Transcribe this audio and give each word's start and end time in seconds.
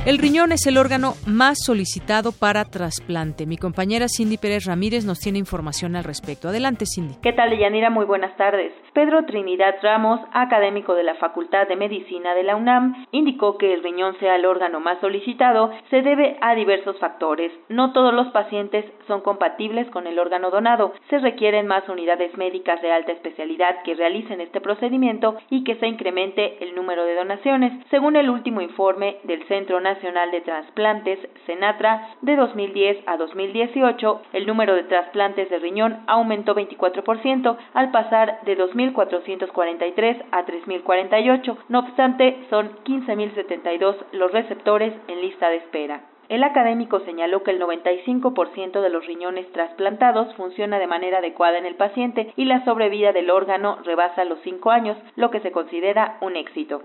El 0.04 0.18
riñón 0.18 0.50
es 0.50 0.66
el 0.66 0.78
órgano 0.78 1.14
más 1.26 1.58
solicitado 1.64 2.32
para 2.32 2.64
trasplante. 2.64 3.46
Mi 3.46 3.56
compañera 3.56 4.06
Cindy 4.08 4.36
Pérez 4.36 4.64
Ramírez 4.64 5.04
nos 5.04 5.20
tiene 5.20 5.38
información 5.38 5.94
al 5.94 6.02
respecto. 6.02 6.48
Adelante, 6.48 6.86
Cindy. 6.92 7.14
¿Qué 7.22 7.32
tal, 7.32 7.56
Yanira? 7.56 7.88
Muy 7.88 8.04
buenas 8.04 8.36
tardes. 8.36 8.72
Pedro 8.92 9.24
Trinidad 9.24 9.76
Ramos, 9.82 10.20
académico 10.32 10.94
de 10.94 11.02
la 11.02 11.14
Facultad 11.14 11.66
de 11.66 11.76
Medicina 11.76 12.34
de 12.34 12.42
la 12.42 12.56
UNAM, 12.56 13.06
indicó 13.10 13.56
que 13.56 13.72
el 13.72 13.82
riñón 13.82 14.18
sea 14.18 14.36
el 14.36 14.44
órgano 14.44 14.80
más 14.80 15.00
solicitado 15.00 15.72
se 15.88 16.02
debe 16.02 16.36
a 16.42 16.54
diversos 16.54 16.98
factores. 16.98 17.52
No 17.70 17.94
todos 17.94 18.12
los 18.12 18.28
pacientes 18.28 18.84
son 19.06 19.22
compatibles 19.22 19.88
con 19.90 20.06
el 20.06 20.18
órgano 20.18 20.50
donado. 20.50 20.92
Se 21.08 21.18
requieren 21.18 21.66
más 21.66 21.88
unidades 21.88 22.36
médicas 22.36 22.82
de 22.82 22.92
alta 22.92 23.12
especialidad 23.12 23.82
que 23.82 23.94
realicen 23.94 24.42
este 24.42 24.60
procedimiento 24.60 25.36
y 25.48 25.64
que 25.64 25.76
se 25.76 25.86
incremente 25.86 26.62
el 26.62 26.74
número 26.74 27.04
de 27.04 27.14
donaciones. 27.14 27.72
Según 27.88 28.16
el 28.16 28.28
último 28.28 28.60
informe 28.60 29.16
del 29.24 29.42
Centro 29.48 29.80
Nacional 29.80 30.30
de 30.32 30.42
Trasplantes, 30.42 31.18
Senatra, 31.46 32.10
de 32.20 32.36
2010 32.36 32.98
a 33.06 33.16
2018, 33.16 34.22
el 34.34 34.46
número 34.46 34.74
de 34.74 34.84
trasplantes 34.84 35.48
de 35.48 35.58
riñón 35.58 36.00
aumentó 36.06 36.54
24% 36.54 37.56
al 37.72 37.90
pasar 37.90 38.40
de 38.44 38.56
2.443 38.90 40.24
a 40.30 40.44
3.048. 40.44 41.56
No 41.68 41.80
obstante, 41.80 42.38
son 42.50 42.70
15.072 42.84 43.96
los 44.12 44.32
receptores 44.32 44.94
en 45.08 45.20
lista 45.20 45.48
de 45.48 45.56
espera. 45.56 46.02
El 46.28 46.44
académico 46.44 47.00
señaló 47.00 47.42
que 47.42 47.50
el 47.50 47.60
95% 47.60 48.80
de 48.80 48.88
los 48.88 49.06
riñones 49.06 49.50
trasplantados 49.52 50.34
funciona 50.34 50.78
de 50.78 50.86
manera 50.86 51.18
adecuada 51.18 51.58
en 51.58 51.66
el 51.66 51.74
paciente 51.74 52.32
y 52.36 52.46
la 52.46 52.64
sobrevida 52.64 53.12
del 53.12 53.30
órgano 53.30 53.78
rebasa 53.84 54.24
los 54.24 54.40
5 54.40 54.70
años, 54.70 54.96
lo 55.16 55.30
que 55.30 55.40
se 55.40 55.52
considera 55.52 56.16
un 56.22 56.36
éxito. 56.36 56.82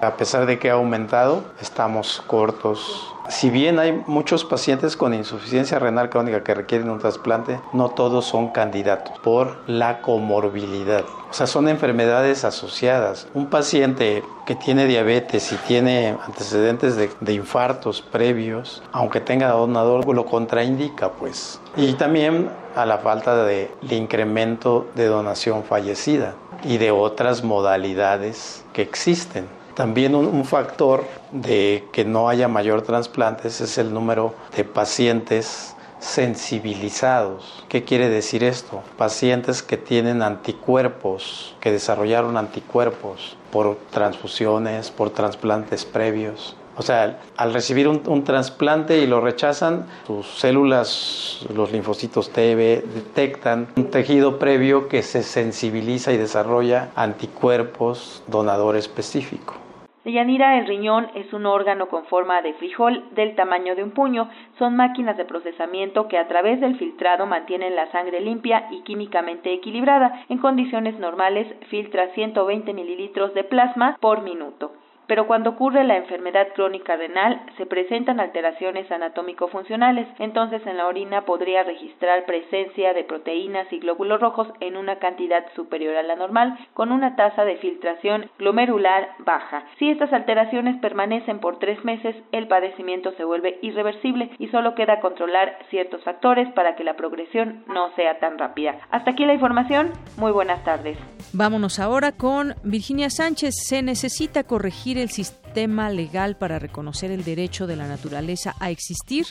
A 0.00 0.16
pesar 0.16 0.46
de 0.46 0.58
que 0.58 0.70
ha 0.70 0.74
aumentado, 0.74 1.44
estamos 1.60 2.22
cortos. 2.26 3.14
Si 3.28 3.48
bien 3.48 3.78
hay 3.78 4.02
muchos 4.06 4.44
pacientes 4.44 4.98
con 4.98 5.14
insuficiencia 5.14 5.78
renal 5.78 6.10
crónica 6.10 6.44
que 6.44 6.54
requieren 6.54 6.90
un 6.90 6.98
trasplante, 6.98 7.58
no 7.72 7.88
todos 7.88 8.26
son 8.26 8.48
candidatos 8.48 9.18
por 9.20 9.56
la 9.66 10.02
comorbilidad. 10.02 11.04
O 11.30 11.32
sea, 11.32 11.46
son 11.46 11.68
enfermedades 11.68 12.44
asociadas. 12.44 13.26
Un 13.32 13.46
paciente 13.46 14.22
que 14.44 14.54
tiene 14.54 14.86
diabetes 14.86 15.52
y 15.52 15.56
tiene 15.56 16.16
antecedentes 16.26 16.96
de, 16.96 17.32
infartos 17.32 18.02
previos, 18.02 18.82
aunque 18.92 19.20
tenga 19.20 19.48
donador, 19.48 20.06
lo 20.06 20.26
contraindica, 20.26 21.10
pues. 21.12 21.60
Y 21.76 21.94
también 21.94 22.50
a 22.76 22.84
la 22.84 22.98
falta 22.98 23.44
de, 23.44 23.70
de 23.82 23.96
incremento 23.96 24.86
de 24.94 25.06
donación 25.06 25.64
fallecida 25.64 26.34
y 26.62 26.76
de 26.76 26.90
otras 26.90 27.42
modalidades 27.42 28.64
que 28.72 28.82
existen. 28.82 29.48
También 29.74 30.14
un, 30.14 30.44
factor 30.44 31.04
de 31.32 31.84
que 31.92 32.04
no 32.04 32.28
haya 32.28 32.46
mayor 32.46 32.82
trasplantes 32.82 33.60
es 33.60 33.76
el 33.76 33.92
número 33.92 34.34
de 34.56 34.62
pacientes 34.62 35.74
sensibilizados. 35.98 37.64
¿Qué 37.68 37.82
quiere 37.82 38.08
decir 38.08 38.44
esto? 38.44 38.82
Pacientes 38.96 39.64
que 39.64 39.76
tienen 39.76 40.22
anticuerpos, 40.22 41.56
que 41.58 41.72
desarrollaron 41.72 42.36
anticuerpos 42.36 43.36
por 43.50 43.76
transfusiones, 43.90 44.92
por 44.92 45.10
trasplantes 45.10 45.84
previos. 45.84 46.54
O 46.76 46.82
sea, 46.82 47.18
al 47.36 47.52
recibir 47.52 47.88
un, 47.88 48.02
un 48.06 48.22
trasplante 48.22 48.98
y 48.98 49.08
lo 49.08 49.20
rechazan, 49.20 49.86
sus 50.06 50.38
células, 50.38 51.46
los 51.52 51.72
linfocitos 51.72 52.30
TB, 52.30 52.84
detectan 52.94 53.68
un 53.76 53.90
tejido 53.90 54.38
previo 54.38 54.88
que 54.88 55.02
se 55.02 55.24
sensibiliza 55.24 56.12
y 56.12 56.16
desarrolla 56.16 56.90
anticuerpos 56.94 58.22
donador 58.28 58.76
específico. 58.76 59.63
Yanira, 60.12 60.58
el 60.58 60.66
riñón 60.66 61.08
es 61.14 61.32
un 61.32 61.46
órgano 61.46 61.88
con 61.88 62.04
forma 62.04 62.42
de 62.42 62.52
frijol 62.54 63.04
del 63.14 63.34
tamaño 63.34 63.74
de 63.74 63.82
un 63.82 63.92
puño. 63.92 64.28
Son 64.58 64.76
máquinas 64.76 65.16
de 65.16 65.24
procesamiento 65.24 66.08
que 66.08 66.18
a 66.18 66.28
través 66.28 66.60
del 66.60 66.76
filtrado 66.76 67.24
mantienen 67.26 67.74
la 67.74 67.90
sangre 67.90 68.20
limpia 68.20 68.68
y 68.70 68.82
químicamente 68.82 69.52
equilibrada. 69.52 70.24
En 70.28 70.38
condiciones 70.38 70.98
normales 70.98 71.46
filtra 71.70 72.08
120 72.08 72.74
mililitros 72.74 73.32
de 73.32 73.44
plasma 73.44 73.96
por 74.00 74.22
minuto 74.22 74.72
pero 75.06 75.26
cuando 75.26 75.50
ocurre 75.50 75.84
la 75.84 75.96
enfermedad 75.96 76.48
crónica 76.54 76.96
renal 76.96 77.40
se 77.56 77.66
presentan 77.66 78.20
alteraciones 78.20 78.90
anatómico-funcionales, 78.90 80.08
entonces 80.18 80.66
en 80.66 80.76
la 80.76 80.86
orina 80.86 81.22
podría 81.22 81.62
registrar 81.62 82.24
presencia 82.24 82.92
de 82.94 83.04
proteínas 83.04 83.72
y 83.72 83.78
glóbulos 83.78 84.20
rojos 84.20 84.48
en 84.60 84.76
una 84.76 84.98
cantidad 84.98 85.44
superior 85.54 85.96
a 85.96 86.02
la 86.02 86.16
normal, 86.16 86.58
con 86.74 86.92
una 86.92 87.16
tasa 87.16 87.44
de 87.44 87.56
filtración 87.56 88.30
glomerular 88.38 89.10
baja. 89.18 89.64
Si 89.78 89.90
estas 89.90 90.12
alteraciones 90.12 90.76
permanecen 90.80 91.40
por 91.40 91.58
tres 91.58 91.84
meses, 91.84 92.16
el 92.32 92.48
padecimiento 92.48 93.12
se 93.12 93.24
vuelve 93.24 93.58
irreversible 93.62 94.30
y 94.38 94.48
solo 94.48 94.74
queda 94.74 95.00
controlar 95.00 95.58
ciertos 95.70 96.02
factores 96.04 96.48
para 96.52 96.76
que 96.76 96.84
la 96.84 96.94
progresión 96.94 97.64
no 97.68 97.94
sea 97.94 98.18
tan 98.18 98.38
rápida. 98.38 98.78
Hasta 98.90 99.12
aquí 99.12 99.24
la 99.24 99.34
información. 99.34 99.92
Muy 100.16 100.32
buenas 100.32 100.62
tardes. 100.64 100.98
Vámonos 101.32 101.78
ahora 101.78 102.12
con 102.12 102.54
Virginia 102.62 103.10
Sánchez. 103.10 103.54
Se 103.66 103.82
necesita 103.82 104.44
corregir 104.44 104.93
el 104.98 105.10
sistema 105.10 105.90
legal 105.90 106.36
para 106.36 106.58
reconocer 106.58 107.10
el 107.10 107.24
derecho 107.24 107.66
de 107.66 107.76
la 107.76 107.86
naturaleza 107.86 108.54
a 108.60 108.70
existir 108.70 109.26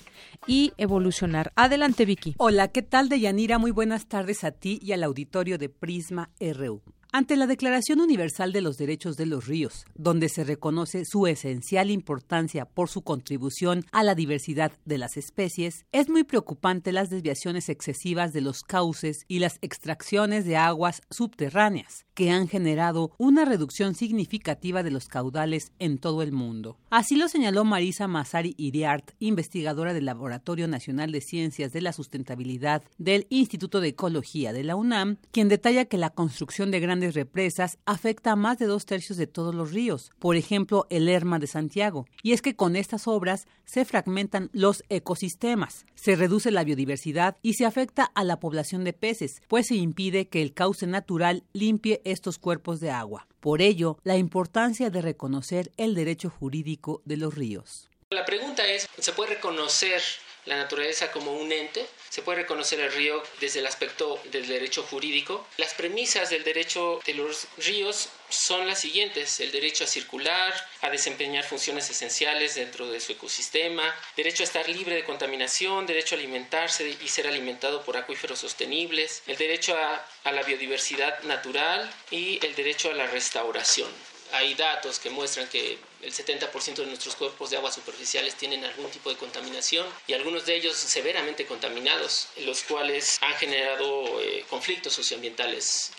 y 0.47 0.73
evolucionar. 0.77 1.51
Adelante, 1.55 2.05
Vicky. 2.05 2.35
Hola, 2.37 2.69
¿qué 2.69 2.81
tal, 2.81 3.09
Deyanira? 3.09 3.57
Muy 3.57 3.71
buenas 3.71 4.07
tardes 4.07 4.43
a 4.43 4.51
ti 4.51 4.79
y 4.81 4.91
al 4.91 5.03
auditorio 5.03 5.57
de 5.57 5.69
Prisma 5.69 6.29
RU. 6.39 6.81
Ante 7.15 7.37
la 7.37 7.45
Declaración 7.45 8.01
Universal 8.01 8.51
de 8.53 8.61
los 8.61 8.75
Derechos 8.77 9.17
de 9.17 9.27
los 9.27 9.45
Ríos, 9.45 9.85
donde 9.93 10.29
se 10.29 10.43
reconoce 10.43 11.05
su 11.05 11.27
esencial 11.27 11.91
importancia 11.91 12.65
por 12.65 12.89
su 12.89 13.03
contribución 13.03 13.85
a 13.91 14.01
la 14.01 14.15
diversidad 14.15 14.71
de 14.85 14.97
las 14.97 15.15
especies, 15.15 15.85
es 15.91 16.09
muy 16.09 16.23
preocupante 16.23 16.91
las 16.91 17.11
desviaciones 17.11 17.69
excesivas 17.69 18.33
de 18.33 18.41
los 18.41 18.63
cauces 18.63 19.25
y 19.27 19.37
las 19.37 19.59
extracciones 19.61 20.43
de 20.45 20.57
aguas 20.57 21.03
subterráneas, 21.11 22.07
que 22.13 22.31
han 22.31 22.47
generado 22.47 23.11
una 23.17 23.45
reducción 23.45 23.95
significativa 23.95 24.83
de 24.83 24.91
los 24.91 25.07
caudales 25.07 25.71
en 25.79 25.97
todo 25.97 26.21
el 26.21 26.31
mundo. 26.31 26.77
Así 26.89 27.15
lo 27.15 27.27
señaló 27.27 27.63
Marisa 27.65 28.07
Masari 28.07 28.53
Iriart, 28.57 29.11
investigadora 29.19 29.93
del 29.93 30.05
Laboratorio 30.05 30.67
Nacional 30.67 31.11
de 31.11 31.21
Ciencias 31.21 31.73
de 31.73 31.81
la 31.81 31.93
Sustentabilidad 31.93 32.83
del 32.97 33.27
Instituto 33.29 33.81
de 33.81 33.89
Ecología 33.89 34.53
de 34.53 34.63
la 34.63 34.75
UNAM, 34.75 35.17
quien 35.31 35.49
detalla 35.49 35.85
que 35.85 35.97
la 35.97 36.09
construcción 36.09 36.71
de 36.71 36.79
grandes 36.79 37.15
represas 37.15 37.77
afecta 37.85 38.31
a 38.31 38.35
más 38.35 38.57
de 38.59 38.65
dos 38.65 38.85
tercios 38.85 39.17
de 39.17 39.27
todos 39.27 39.55
los 39.55 39.71
ríos, 39.71 40.11
por 40.19 40.35
ejemplo 40.35 40.87
el 40.89 41.05
Lerma 41.05 41.39
de 41.39 41.47
Santiago. 41.47 42.05
Y 42.21 42.33
es 42.33 42.41
que 42.41 42.55
con 42.55 42.75
estas 42.75 43.07
obras 43.07 43.47
se 43.65 43.85
fragmentan 43.85 44.49
los 44.53 44.83
ecosistemas, 44.89 45.85
se 45.95 46.15
reduce 46.15 46.51
la 46.51 46.63
biodiversidad 46.63 47.37
y 47.41 47.53
se 47.53 47.65
afecta 47.65 48.03
a 48.03 48.23
la 48.23 48.39
población 48.39 48.83
de 48.83 48.93
peces, 48.93 49.41
pues 49.47 49.67
se 49.67 49.75
impide 49.75 50.27
que 50.27 50.41
el 50.41 50.53
cauce 50.53 50.87
natural 50.87 51.43
limpie 51.53 52.01
estos 52.05 52.39
cuerpos 52.39 52.79
de 52.79 52.91
agua. 52.91 53.27
Por 53.39 53.61
ello, 53.61 53.97
la 54.03 54.17
importancia 54.17 54.89
de 54.89 55.01
reconocer 55.01 55.71
el 55.77 55.95
derecho 55.95 56.29
jurídico 56.29 57.01
de 57.05 57.17
los 57.17 57.35
ríos. 57.35 57.89
La 58.09 58.25
pregunta 58.25 58.65
es, 58.67 58.87
¿se 58.97 59.11
puede 59.13 59.35
reconocer 59.35 60.01
la 60.45 60.57
naturaleza 60.57 61.11
como 61.11 61.33
un 61.33 61.51
ente? 61.51 61.87
se 62.13 62.21
puede 62.21 62.41
reconocer 62.41 62.79
el 62.79 62.91
río 62.91 63.23
desde 63.39 63.57
el 63.57 63.65
aspecto 63.65 64.21
del 64.25 64.45
derecho 64.45 64.83
jurídico. 64.83 65.47
Las 65.57 65.73
premisas 65.73 66.29
del 66.29 66.43
derecho 66.43 66.99
de 67.07 67.15
los 67.15 67.47
ríos 67.57 68.09
son 68.29 68.67
las 68.67 68.81
siguientes, 68.81 69.39
el 69.39 69.51
derecho 69.51 69.83
a 69.83 69.87
circular, 69.87 70.53
a 70.81 70.91
desempeñar 70.91 71.43
funciones 71.43 71.89
esenciales 71.89 72.53
dentro 72.53 72.87
de 72.91 72.99
su 72.99 73.13
ecosistema, 73.13 73.95
derecho 74.15 74.43
a 74.43 74.45
estar 74.45 74.69
libre 74.69 74.93
de 74.93 75.05
contaminación, 75.05 75.87
derecho 75.87 76.13
a 76.13 76.19
alimentarse 76.19 76.87
y 77.03 77.07
ser 77.07 77.25
alimentado 77.25 77.83
por 77.83 77.97
acuíferos 77.97 78.37
sostenibles, 78.37 79.23
el 79.25 79.37
derecho 79.37 79.75
a, 79.75 80.05
a 80.23 80.31
la 80.31 80.43
biodiversidad 80.43 81.19
natural 81.23 81.91
y 82.11 82.45
el 82.45 82.53
derecho 82.53 82.91
a 82.91 82.93
la 82.93 83.07
restauración 83.07 83.89
hay 84.33 84.55
datos 84.55 84.99
que 84.99 85.11
muestran 85.11 85.47
que 85.47 85.77
el 86.01 86.11
70% 86.11 86.77
de 86.77 86.87
nuestros 86.87 87.15
cuerpos 87.15 87.51
de 87.51 87.57
agua 87.57 87.71
superficiales 87.71 88.35
tienen 88.35 88.65
algún 88.65 88.89
tipo 88.89 89.09
de 89.09 89.15
contaminación 89.15 89.85
y 90.07 90.13
algunos 90.13 90.45
de 90.47 90.55
ellos 90.55 90.75
severamente 90.75 91.45
contaminados, 91.45 92.29
los 92.43 92.63
cuales 92.63 93.19
han 93.21 93.33
generado 93.35 94.19
eh, 94.21 94.43
conflictos 94.49 94.93
socioambientales. 94.93 95.91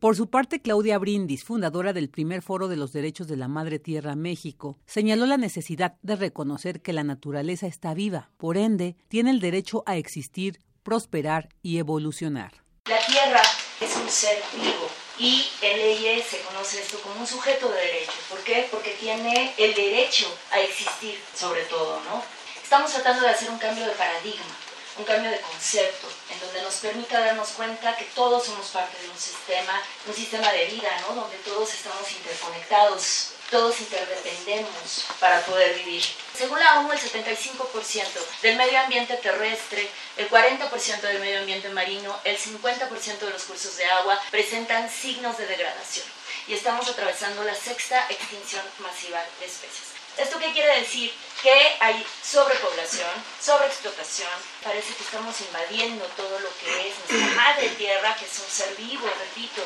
Por 0.00 0.16
su 0.16 0.28
parte, 0.28 0.60
Claudia 0.60 0.98
Brindis, 0.98 1.44
fundadora 1.44 1.92
del 1.92 2.10
primer 2.10 2.42
Foro 2.42 2.66
de 2.66 2.76
los 2.76 2.92
Derechos 2.92 3.28
de 3.28 3.36
la 3.36 3.48
Madre 3.48 3.78
Tierra 3.78 4.16
México, 4.16 4.78
señaló 4.86 5.26
la 5.26 5.36
necesidad 5.36 5.94
de 6.02 6.16
reconocer 6.16 6.82
que 6.82 6.92
la 6.92 7.04
naturaleza 7.04 7.68
está 7.68 7.94
viva, 7.94 8.30
por 8.38 8.56
ende, 8.56 8.96
tiene 9.08 9.30
el 9.30 9.40
derecho 9.40 9.84
a 9.86 9.96
existir, 9.96 10.58
prosperar 10.82 11.48
y 11.62 11.78
evolucionar. 11.78 12.64
La 12.86 12.98
Tierra 13.06 13.42
es 13.80 13.96
un 13.96 14.08
ser 14.08 14.38
vivo 14.54 14.88
y 15.18 15.50
en 15.60 15.76
leyes 15.76 16.26
se 16.26 16.40
conoce 16.42 16.80
esto 16.80 17.00
como 17.00 17.20
un 17.20 17.26
sujeto 17.26 17.68
de 17.68 17.80
derecho. 17.80 18.12
¿Por 18.28 18.38
qué? 18.44 18.68
Porque 18.70 18.90
tiene 18.90 19.52
el 19.56 19.74
derecho 19.74 20.32
a 20.50 20.60
existir 20.60 21.20
sobre 21.34 21.62
todo, 21.64 22.00
¿no? 22.00 22.22
Estamos 22.62 22.92
tratando 22.92 23.22
de 23.22 23.30
hacer 23.30 23.50
un 23.50 23.58
cambio 23.58 23.86
de 23.86 23.92
paradigma, 23.92 24.56
un 24.98 25.04
cambio 25.04 25.30
de 25.30 25.40
concepto, 25.40 26.08
en 26.30 26.40
donde 26.40 26.62
nos 26.62 26.74
permita 26.74 27.20
darnos 27.20 27.48
cuenta 27.50 27.96
que 27.96 28.04
todos 28.14 28.44
somos 28.44 28.66
parte 28.68 29.00
de 29.02 29.08
un 29.08 29.18
sistema, 29.18 29.82
un 30.06 30.14
sistema 30.14 30.52
de 30.52 30.66
vida, 30.66 30.90
¿no? 31.00 31.14
Donde 31.14 31.36
todos 31.38 31.72
estamos 31.72 32.10
interconectados, 32.12 33.30
todos 33.50 33.80
interdependemos 33.80 35.06
para 35.20 35.40
poder 35.42 35.74
vivir. 35.78 36.02
Según 36.36 36.58
la 36.60 36.80
ONU, 36.80 36.92
el 36.92 36.98
75% 36.98 38.04
del 38.42 38.56
medio 38.56 38.78
ambiente 38.80 39.16
terrestre, 39.16 39.88
el 40.16 40.28
40% 40.28 41.00
del 41.00 41.20
medio 41.20 41.40
ambiente 41.40 41.68
marino, 41.70 42.18
el 42.24 42.38
50% 42.38 43.18
de 43.18 43.30
los 43.30 43.42
cursos 43.44 43.76
de 43.76 43.86
agua 43.86 44.20
presentan 44.30 44.90
signos 44.90 45.38
de 45.38 45.46
degradación 45.46 46.06
y 46.46 46.54
estamos 46.54 46.88
atravesando 46.88 47.44
la 47.44 47.54
sexta 47.54 48.06
extinción 48.10 48.64
masiva 48.80 49.20
de 49.40 49.46
especies. 49.46 49.88
¿Esto 50.16 50.38
qué 50.40 50.52
quiere 50.52 50.80
decir? 50.80 51.12
Que 51.42 51.76
hay 51.78 52.04
sobrepoblación, 52.22 53.10
sobreexplotación. 53.40 54.30
Parece 54.64 54.92
que 54.94 55.04
estamos 55.04 55.40
invadiendo 55.42 56.04
todo 56.16 56.40
lo 56.40 56.48
que 56.58 56.88
es 56.88 56.94
nuestra 57.08 57.34
madre 57.36 57.68
tierra, 57.70 58.16
que 58.16 58.24
es 58.24 58.38
un 58.40 58.50
ser 58.50 58.74
vivo, 58.76 59.06
repito. 59.06 59.62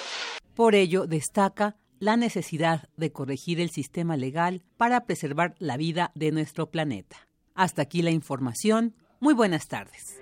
Por 0.54 0.74
ello, 0.74 1.06
destaca 1.06 1.76
la 2.02 2.16
necesidad 2.16 2.88
de 2.96 3.12
corregir 3.12 3.60
el 3.60 3.70
sistema 3.70 4.16
legal 4.16 4.64
para 4.76 5.04
preservar 5.04 5.54
la 5.60 5.76
vida 5.76 6.10
de 6.16 6.32
nuestro 6.32 6.68
planeta. 6.68 7.28
Hasta 7.54 7.82
aquí 7.82 8.02
la 8.02 8.10
información. 8.10 8.96
Muy 9.20 9.34
buenas 9.34 9.68
tardes. 9.68 10.20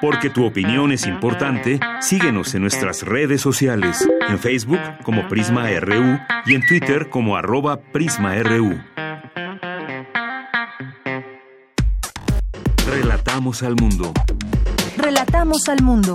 Porque 0.00 0.30
tu 0.30 0.46
opinión 0.46 0.92
es 0.92 1.06
importante, 1.06 1.78
síguenos 2.00 2.54
en 2.54 2.62
nuestras 2.62 3.02
redes 3.02 3.42
sociales, 3.42 4.08
en 4.30 4.38
Facebook 4.38 4.80
como 5.04 5.28
Prisma 5.28 5.68
RU 5.78 6.18
y 6.46 6.54
en 6.54 6.66
Twitter 6.66 7.10
como 7.10 7.36
arroba 7.36 7.82
PrismaRU. 7.92 8.80
Relatamos 12.86 13.62
al 13.62 13.76
mundo. 13.76 14.14
Relatamos 14.96 15.68
al 15.68 15.82
mundo. 15.82 16.14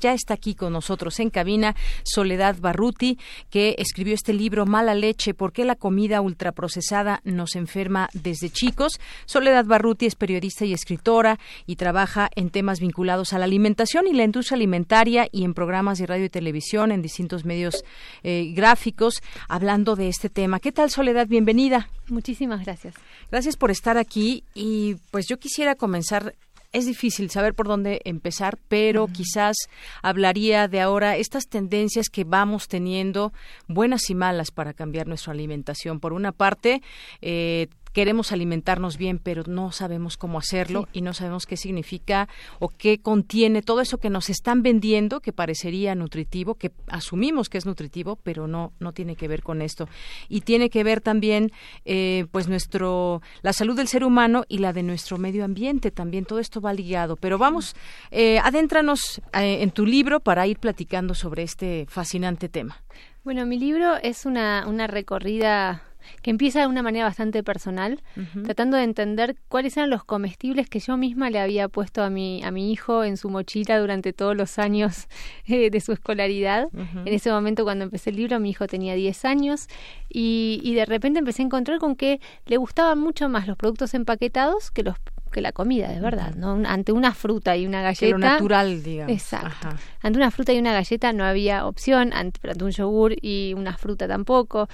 Ya 0.00 0.12
está 0.12 0.34
aquí 0.34 0.54
con 0.54 0.72
nosotros 0.72 1.18
en 1.18 1.30
cabina 1.30 1.74
Soledad 2.04 2.56
Barruti, 2.60 3.18
que 3.50 3.74
escribió 3.78 4.14
este 4.14 4.32
libro 4.32 4.64
Mala 4.64 4.94
leche, 4.94 5.34
¿por 5.34 5.52
qué 5.52 5.64
la 5.64 5.74
comida 5.74 6.20
ultraprocesada 6.20 7.20
nos 7.24 7.56
enferma 7.56 8.08
desde 8.12 8.50
chicos? 8.50 9.00
Soledad 9.26 9.64
Barruti 9.64 10.06
es 10.06 10.14
periodista 10.14 10.64
y 10.64 10.72
escritora 10.72 11.38
y 11.66 11.76
trabaja 11.76 12.30
en 12.36 12.50
temas 12.50 12.78
vinculados 12.78 13.32
a 13.32 13.38
la 13.38 13.46
alimentación 13.46 14.06
y 14.06 14.12
la 14.12 14.24
industria 14.24 14.56
alimentaria 14.56 15.28
y 15.32 15.44
en 15.44 15.54
programas 15.54 15.98
de 15.98 16.06
radio 16.06 16.26
y 16.26 16.30
televisión, 16.30 16.92
en 16.92 17.02
distintos 17.02 17.44
medios 17.44 17.84
eh, 18.22 18.52
gráficos, 18.54 19.20
hablando 19.48 19.96
de 19.96 20.08
este 20.08 20.28
tema. 20.28 20.60
¿Qué 20.60 20.70
tal, 20.72 20.90
Soledad? 20.90 21.26
Bienvenida. 21.26 21.88
Muchísimas 22.08 22.64
gracias. 22.64 22.94
Gracias 23.30 23.56
por 23.56 23.70
estar 23.70 23.98
aquí 23.98 24.44
y 24.54 24.96
pues 25.10 25.26
yo 25.26 25.38
quisiera 25.38 25.74
comenzar 25.74 26.34
es 26.72 26.86
difícil 26.86 27.30
saber 27.30 27.54
por 27.54 27.66
dónde 27.66 28.00
empezar, 28.04 28.58
pero 28.68 29.06
quizás 29.06 29.56
hablaría 30.02 30.68
de 30.68 30.80
ahora 30.80 31.16
estas 31.16 31.48
tendencias 31.48 32.08
que 32.08 32.24
vamos 32.24 32.68
teniendo, 32.68 33.32
buenas 33.66 34.10
y 34.10 34.14
malas, 34.14 34.50
para 34.50 34.74
cambiar 34.74 35.06
nuestra 35.06 35.32
alimentación. 35.32 36.00
Por 36.00 36.12
una 36.12 36.32
parte, 36.32 36.82
eh, 37.22 37.68
queremos 37.98 38.30
alimentarnos 38.30 38.96
bien, 38.96 39.18
pero 39.18 39.42
no 39.48 39.72
sabemos 39.72 40.16
cómo 40.16 40.38
hacerlo 40.38 40.86
y 40.92 41.00
no 41.00 41.14
sabemos 41.14 41.46
qué 41.46 41.56
significa 41.56 42.28
o 42.60 42.68
qué 42.68 43.00
contiene 43.00 43.60
todo 43.60 43.80
eso 43.80 43.98
que 43.98 44.08
nos 44.08 44.30
están 44.30 44.62
vendiendo, 44.62 45.18
que 45.18 45.32
parecería 45.32 45.96
nutritivo, 45.96 46.54
que 46.54 46.70
asumimos 46.86 47.48
que 47.48 47.58
es 47.58 47.66
nutritivo, 47.66 48.14
pero 48.14 48.46
no 48.46 48.70
no 48.78 48.92
tiene 48.92 49.16
que 49.16 49.26
ver 49.26 49.42
con 49.42 49.62
esto 49.62 49.88
y 50.28 50.42
tiene 50.42 50.70
que 50.70 50.84
ver 50.84 51.00
también, 51.00 51.50
eh, 51.84 52.26
pues 52.30 52.46
nuestro 52.46 53.20
la 53.42 53.52
salud 53.52 53.74
del 53.74 53.88
ser 53.88 54.04
humano 54.04 54.44
y 54.46 54.58
la 54.58 54.72
de 54.72 54.84
nuestro 54.84 55.18
medio 55.18 55.44
ambiente 55.44 55.90
también. 55.90 56.24
Todo 56.24 56.38
esto 56.38 56.60
va 56.60 56.72
ligado. 56.72 57.16
Pero 57.16 57.36
vamos, 57.36 57.74
eh, 58.12 58.38
adéntranos 58.38 59.20
eh, 59.32 59.64
en 59.64 59.72
tu 59.72 59.84
libro 59.84 60.20
para 60.20 60.46
ir 60.46 60.60
platicando 60.60 61.14
sobre 61.14 61.42
este 61.42 61.86
fascinante 61.88 62.48
tema. 62.48 62.80
Bueno, 63.24 63.44
mi 63.44 63.58
libro 63.58 63.96
es 63.96 64.24
una, 64.24 64.68
una 64.68 64.86
recorrida 64.86 65.82
que 66.22 66.30
empieza 66.30 66.60
de 66.60 66.66
una 66.66 66.82
manera 66.82 67.04
bastante 67.04 67.42
personal, 67.42 68.00
tratando 68.44 68.76
de 68.76 68.84
entender 68.84 69.36
cuáles 69.48 69.76
eran 69.76 69.90
los 69.90 70.04
comestibles 70.04 70.68
que 70.68 70.80
yo 70.80 70.96
misma 70.96 71.30
le 71.30 71.40
había 71.40 71.68
puesto 71.68 72.02
a 72.02 72.10
mi, 72.10 72.42
a 72.44 72.50
mi 72.50 72.72
hijo 72.72 73.04
en 73.04 73.16
su 73.16 73.30
mochila 73.30 73.78
durante 73.78 74.12
todos 74.12 74.36
los 74.36 74.58
años 74.58 75.08
eh, 75.46 75.70
de 75.70 75.80
su 75.80 75.92
escolaridad. 75.92 76.68
En 76.74 77.12
ese 77.12 77.30
momento, 77.30 77.64
cuando 77.64 77.84
empecé 77.84 78.10
el 78.10 78.16
libro, 78.16 78.40
mi 78.40 78.50
hijo 78.50 78.66
tenía 78.66 78.94
10 78.94 79.24
años 79.24 79.68
y, 80.08 80.60
y 80.62 80.74
de 80.74 80.84
repente 80.84 81.18
empecé 81.18 81.42
a 81.42 81.46
encontrar 81.46 81.78
con 81.78 81.96
que 81.96 82.20
le 82.46 82.56
gustaban 82.56 82.98
mucho 82.98 83.28
más 83.28 83.46
los 83.46 83.56
productos 83.56 83.94
empaquetados 83.94 84.70
que 84.70 84.82
los 84.82 84.96
que 85.30 85.40
la 85.40 85.52
comida, 85.52 85.88
de 85.88 86.00
verdad, 86.00 86.34
¿no? 86.34 86.60
Ante 86.66 86.92
una 86.92 87.14
fruta 87.14 87.56
y 87.56 87.66
una 87.66 87.82
galleta. 87.82 88.10
lo 88.10 88.18
natural, 88.18 88.82
digamos. 88.82 89.12
Exacto. 89.12 89.68
Ante 90.02 90.18
una 90.18 90.30
fruta 90.30 90.52
y 90.52 90.58
una 90.58 90.72
galleta 90.72 91.12
no 91.12 91.24
había 91.24 91.66
opción, 91.66 92.12
ante, 92.12 92.40
ante 92.48 92.64
un 92.64 92.70
yogur 92.70 93.14
y 93.20 93.54
una 93.56 93.76
fruta 93.76 94.06
tampoco. 94.06 94.68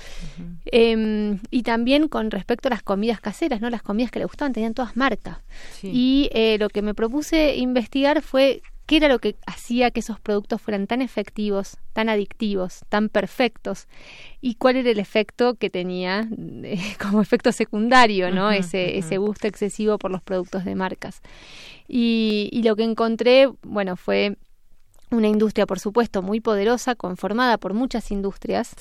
Em, 0.67 1.39
y 1.51 1.63
también 1.63 2.09
con 2.09 2.31
respecto 2.31 2.69
a 2.69 2.71
las 2.71 2.83
comidas 2.83 3.21
caseras, 3.21 3.61
¿no? 3.61 3.71
Las 3.71 3.83
comidas 3.83 4.11
que 4.11 4.19
le 4.19 4.25
gustaban 4.25 4.53
tenían 4.53 4.75
todas 4.75 4.97
marcas. 4.97 5.39
Y 5.83 6.31
eh, 6.33 6.57
lo 6.59 6.69
que 6.69 6.83
me 6.83 6.95
propuse 6.95 7.57
investigar 7.57 8.23
fue 8.23 8.63
qué 8.87 8.97
era 8.97 9.09
lo 9.09 9.19
que 9.19 9.37
hacía 9.47 9.91
que 9.91 10.01
esos 10.01 10.21
productos 10.21 10.61
fueran 10.61 10.87
tan 10.87 11.03
efectivos, 11.03 11.79
tan 11.93 12.09
adictivos, 12.09 12.85
tan 12.89 13.09
perfectos 13.09 13.89
y 14.41 14.57
cuál 14.57 14.77
era 14.77 14.91
el 14.91 14.99
efecto 14.99 15.55
que 15.55 15.71
tenía 15.71 16.29
eh, 16.63 16.79
como 17.01 17.21
efecto 17.21 17.53
secundario, 17.53 18.31
¿no? 18.31 18.51
ese, 18.51 18.99
ese 18.99 19.19
gusto 19.19 19.47
excesivo 19.47 19.99
por 19.99 20.11
los 20.11 20.23
productos 20.23 20.65
de 20.65 20.75
marcas. 20.75 21.21
Y, 21.89 22.49
y 22.53 22.63
lo 22.63 22.77
que 22.77 22.85
encontré, 22.85 23.51
bueno, 23.63 23.97
fue 23.97 24.37
una 25.15 25.29
industria, 25.29 25.67
por 25.67 25.79
supuesto, 25.79 26.23
muy 26.23 26.41
poderosa, 26.41 26.95
conformada 26.95 27.59
por 27.59 27.75
muchas 27.75 28.11
industrias. 28.11 28.75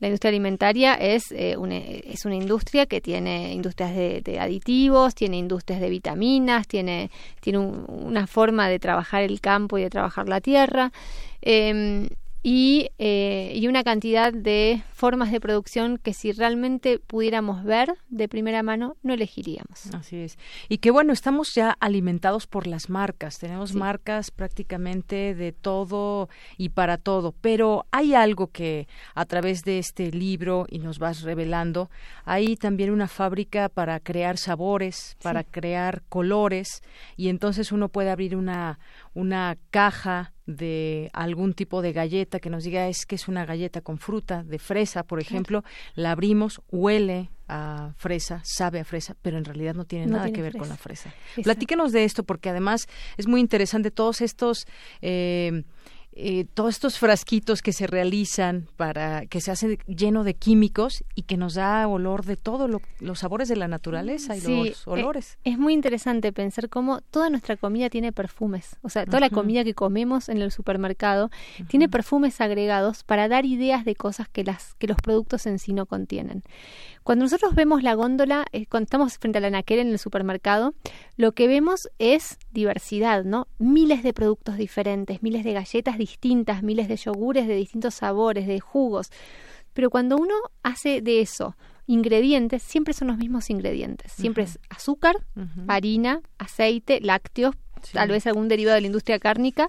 La 0.00 0.08
industria 0.08 0.30
alimentaria 0.30 0.94
es, 0.94 1.32
eh, 1.32 1.56
una, 1.56 1.76
es 1.76 2.24
una 2.24 2.34
industria 2.34 2.86
que 2.86 3.00
tiene 3.00 3.52
industrias 3.52 3.94
de, 3.94 4.38
aditivos, 4.40 5.14
tiene 5.14 5.38
industrias 5.38 5.80
de 5.80 5.90
vitaminas, 5.90 6.66
tiene, 6.66 7.10
tiene 7.40 7.58
una 7.58 8.26
forma 8.26 8.68
de 8.68 8.78
trabajar 8.78 9.22
el 9.22 9.40
campo 9.40 9.78
y 9.78 9.82
de 9.82 9.90
trabajar 9.90 10.28
la 10.28 10.40
tierra. 10.40 10.92
Em, 11.40 12.08
y, 12.42 12.90
eh, 12.98 13.52
y, 13.54 13.68
una 13.68 13.84
cantidad 13.84 14.32
de 14.32 14.82
formas 14.92 15.30
de 15.30 15.40
producción 15.40 15.98
que 15.98 16.12
si 16.12 16.32
realmente 16.32 16.98
pudiéramos 16.98 17.62
ver 17.62 17.94
de 18.08 18.28
primera 18.28 18.62
mano 18.62 18.96
no 19.02 19.14
elegiríamos. 19.14 19.86
Así 19.94 20.16
es. 20.16 20.38
Y 20.68 20.78
que 20.78 20.90
bueno, 20.90 21.12
estamos 21.12 21.54
ya 21.54 21.76
alimentados 21.78 22.48
por 22.48 22.66
las 22.66 22.90
marcas, 22.90 23.38
tenemos 23.38 23.74
marcas 23.74 24.30
prácticamente 24.30 25.34
de 25.34 25.52
todo 25.52 26.28
y 26.56 26.70
para 26.70 26.98
todo, 26.98 27.32
pero 27.40 27.86
hay 27.92 28.14
algo 28.14 28.48
que 28.48 28.88
a 29.14 29.24
través 29.24 29.62
de 29.62 29.78
este 29.78 30.10
libro 30.10 30.66
y 30.68 30.80
nos 30.80 30.98
vas 30.98 31.22
revelando, 31.22 31.90
hay 32.24 32.56
también 32.56 32.90
una 32.90 33.06
fábrica 33.06 33.68
para 33.68 34.00
crear 34.00 34.36
sabores, 34.36 35.16
para 35.22 35.44
crear 35.44 36.02
colores 36.08 36.82
y 37.16 37.28
entonces 37.28 37.70
uno 37.70 37.88
puede 37.88 38.10
abrir 38.10 38.36
una 38.36 38.80
una 39.14 39.56
caja 39.70 40.32
de 40.56 41.10
algún 41.12 41.54
tipo 41.54 41.82
de 41.82 41.92
galleta 41.92 42.40
que 42.40 42.50
nos 42.50 42.64
diga 42.64 42.88
es 42.88 43.06
que 43.06 43.14
es 43.14 43.28
una 43.28 43.44
galleta 43.44 43.80
con 43.80 43.98
fruta, 43.98 44.42
de 44.42 44.58
fresa, 44.58 45.02
por 45.02 45.20
ejemplo, 45.20 45.64
la 45.94 46.12
abrimos, 46.12 46.60
huele 46.70 47.30
a 47.48 47.92
fresa, 47.96 48.40
sabe 48.44 48.80
a 48.80 48.84
fresa, 48.84 49.14
pero 49.20 49.38
en 49.38 49.44
realidad 49.44 49.74
no 49.74 49.84
tiene 49.84 50.06
nada 50.06 50.30
que 50.30 50.42
ver 50.42 50.56
con 50.56 50.68
la 50.68 50.76
fresa. 50.76 51.12
Platíquenos 51.42 51.92
de 51.92 52.04
esto 52.04 52.24
porque 52.24 52.48
además 52.48 52.88
es 53.16 53.26
muy 53.26 53.40
interesante 53.40 53.90
todos 53.90 54.20
estos 54.20 54.66
eh, 55.00 55.64
eh, 56.14 56.44
todos 56.52 56.74
estos 56.74 56.98
frasquitos 56.98 57.62
que 57.62 57.72
se 57.72 57.86
realizan 57.86 58.68
para 58.76 59.24
que 59.24 59.40
se 59.40 59.50
hace 59.50 59.78
lleno 59.86 60.24
de 60.24 60.34
químicos 60.34 61.04
y 61.14 61.22
que 61.22 61.38
nos 61.38 61.54
da 61.54 61.88
olor 61.88 62.26
de 62.26 62.36
todos 62.36 62.70
los 63.00 63.18
sabores 63.18 63.48
de 63.48 63.56
la 63.56 63.66
naturaleza 63.66 64.36
y 64.36 64.40
los 64.40 64.86
eh, 64.86 64.90
olores. 64.90 65.38
es 65.44 65.58
muy 65.58 65.72
interesante 65.72 66.30
pensar 66.30 66.68
cómo 66.68 67.00
toda 67.00 67.30
nuestra 67.30 67.56
comida 67.56 67.88
tiene 67.88 68.12
perfumes, 68.12 68.76
o 68.82 68.90
sea, 68.90 69.06
toda 69.06 69.20
la 69.20 69.30
comida 69.30 69.64
que 69.64 69.72
comemos 69.72 70.28
en 70.28 70.42
el 70.42 70.52
supermercado 70.52 71.30
tiene 71.68 71.88
perfumes 71.88 72.42
agregados 72.42 73.04
para 73.04 73.28
dar 73.28 73.46
ideas 73.46 73.86
de 73.86 73.94
cosas 73.94 74.28
que 74.28 74.44
las 74.44 74.74
que 74.74 74.88
los 74.88 74.98
productos 74.98 75.46
en 75.46 75.58
sí 75.58 75.72
no 75.72 75.86
contienen. 75.86 76.42
Cuando 77.02 77.24
nosotros 77.24 77.54
vemos 77.54 77.82
la 77.82 77.94
góndola, 77.94 78.46
eh, 78.52 78.66
cuando 78.66 78.84
estamos 78.84 79.18
frente 79.18 79.38
a 79.38 79.40
la 79.40 79.50
naquera 79.50 79.82
en 79.82 79.88
el 79.88 79.98
supermercado, 79.98 80.74
lo 81.16 81.32
que 81.32 81.48
vemos 81.48 81.88
es 81.98 82.38
diversidad, 82.52 83.24
¿no? 83.24 83.48
Miles 83.58 84.02
de 84.02 84.12
productos 84.12 84.56
diferentes, 84.56 85.22
miles 85.22 85.44
de 85.44 85.52
galletas 85.52 85.98
distintas, 85.98 86.62
miles 86.62 86.88
de 86.88 86.96
yogures 86.96 87.48
de 87.48 87.56
distintos 87.56 87.94
sabores, 87.94 88.46
de 88.46 88.60
jugos. 88.60 89.10
Pero 89.72 89.90
cuando 89.90 90.16
uno 90.16 90.34
hace 90.62 91.00
de 91.00 91.20
eso 91.20 91.56
ingredientes, 91.86 92.62
siempre 92.62 92.94
son 92.94 93.08
los 93.08 93.18
mismos 93.18 93.50
ingredientes. 93.50 94.12
Siempre 94.12 94.44
es 94.44 94.58
azúcar, 94.70 95.16
harina, 95.66 96.20
aceite, 96.38 97.00
lácteos, 97.00 97.56
tal 97.92 98.10
vez 98.10 98.26
algún 98.26 98.46
derivado 98.48 98.76
de 98.76 98.82
la 98.82 98.86
industria 98.86 99.18
cárnica, 99.18 99.68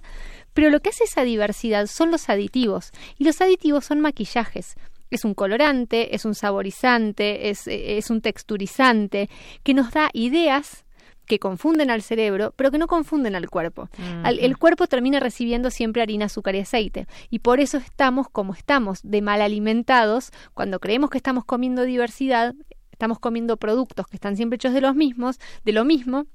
pero 0.54 0.70
lo 0.70 0.80
que 0.80 0.90
hace 0.90 1.06
esa 1.06 1.24
diversidad 1.24 1.88
son 1.88 2.12
los 2.12 2.30
aditivos. 2.30 2.92
Y 3.18 3.24
los 3.24 3.42
aditivos 3.42 3.86
son 3.86 4.00
maquillajes 4.00 4.76
es 5.16 5.26
un 5.26 5.34
colorante, 5.34 6.16
es 6.16 6.26
un 6.26 6.36
saborizante, 6.36 7.50
es, 7.50 7.68
es 7.68 8.10
un 8.10 8.22
texturizante, 8.22 9.30
que 9.64 9.74
nos 9.74 9.92
da 9.92 10.10
ideas 10.14 10.86
que 11.26 11.40
confunden 11.40 11.90
al 11.90 12.02
cerebro, 12.02 12.54
pero 12.56 12.72
que 12.72 12.78
no 12.78 12.88
confunden 12.88 13.36
al 13.36 13.50
cuerpo. 13.50 13.90
el 14.26 14.58
cuerpo 14.58 14.88
termina 14.88 15.20
recibiendo 15.20 15.70
siempre 15.70 16.02
harina, 16.02 16.26
azúcar 16.26 16.56
y 16.56 16.60
aceite. 16.60 17.08
Y 17.30 17.40
por 17.40 17.60
eso 17.60 17.78
estamos 17.78 18.28
como 18.30 18.54
estamos, 18.54 19.00
de 19.04 19.22
mal 19.22 19.42
alimentados. 19.42 20.32
Cuando 20.54 20.80
creemos 20.80 21.10
que 21.10 21.18
estamos 21.18 21.46
comiendo 21.46 21.84
diversidad, 21.84 22.56
estamos 22.92 23.20
comiendo 23.20 23.58
productos 23.58 24.08
que 24.08 24.18
están 24.18 24.36
siempre 24.36 24.56
hechos 24.56 24.74
de 24.74 24.82
los 24.82 24.96
mismos, 24.96 25.40
de 25.64 25.72
lo 25.72 25.86
mismo, 25.86 26.26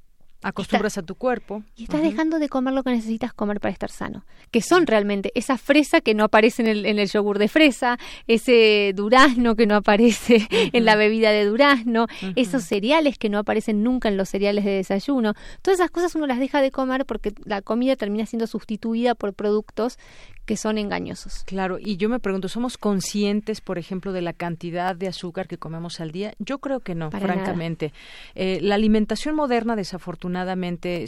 acostumbras 0.42 0.98
a 0.98 1.02
tu 1.02 1.14
cuerpo. 1.14 1.62
Y 1.76 1.84
estás 1.84 2.02
dejando 2.02 2.38
de 2.38 2.48
comer 2.48 2.74
lo 2.74 2.82
que 2.82 2.90
necesitas 2.90 3.32
comer 3.32 3.60
para 3.60 3.72
estar 3.72 3.90
sano. 3.90 4.24
Que 4.50 4.62
son 4.62 4.86
realmente 4.86 5.32
esa 5.34 5.58
fresa 5.58 6.00
que 6.00 6.14
no 6.14 6.24
aparece 6.24 6.62
en 6.62 6.68
el, 6.68 6.86
en 6.86 6.98
el 6.98 7.08
yogur 7.08 7.38
de 7.38 7.48
fresa, 7.48 7.98
ese 8.26 8.92
durazno 8.94 9.56
que 9.56 9.66
no 9.66 9.76
aparece 9.76 10.46
en 10.72 10.84
la 10.84 10.96
bebida 10.96 11.30
de 11.30 11.44
durazno, 11.44 12.06
esos 12.36 12.64
cereales 12.64 13.18
que 13.18 13.28
no 13.28 13.38
aparecen 13.38 13.82
nunca 13.82 14.08
en 14.08 14.16
los 14.16 14.28
cereales 14.28 14.64
de 14.64 14.72
desayuno. 14.72 15.34
Todas 15.62 15.80
esas 15.80 15.90
cosas 15.90 16.14
uno 16.14 16.26
las 16.26 16.38
deja 16.38 16.62
de 16.62 16.70
comer 16.70 17.04
porque 17.04 17.32
la 17.44 17.62
comida 17.62 17.96
termina 17.96 18.26
siendo 18.26 18.46
sustituida 18.46 19.14
por 19.14 19.34
productos 19.34 19.98
que 20.48 20.56
son 20.56 20.78
engañosos. 20.78 21.44
Claro, 21.44 21.78
y 21.78 21.98
yo 21.98 22.08
me 22.08 22.20
pregunto, 22.20 22.48
¿somos 22.48 22.78
conscientes, 22.78 23.60
por 23.60 23.76
ejemplo, 23.76 24.14
de 24.14 24.22
la 24.22 24.32
cantidad 24.32 24.96
de 24.96 25.06
azúcar 25.06 25.46
que 25.46 25.58
comemos 25.58 26.00
al 26.00 26.10
día? 26.10 26.32
Yo 26.38 26.58
creo 26.58 26.80
que 26.80 26.94
no, 26.94 27.10
francamente. 27.10 27.92
Eh, 28.34 28.58
la 28.62 28.76
alimentación 28.76 29.34
moderna, 29.34 29.76
desafortunadamente, 29.76 30.27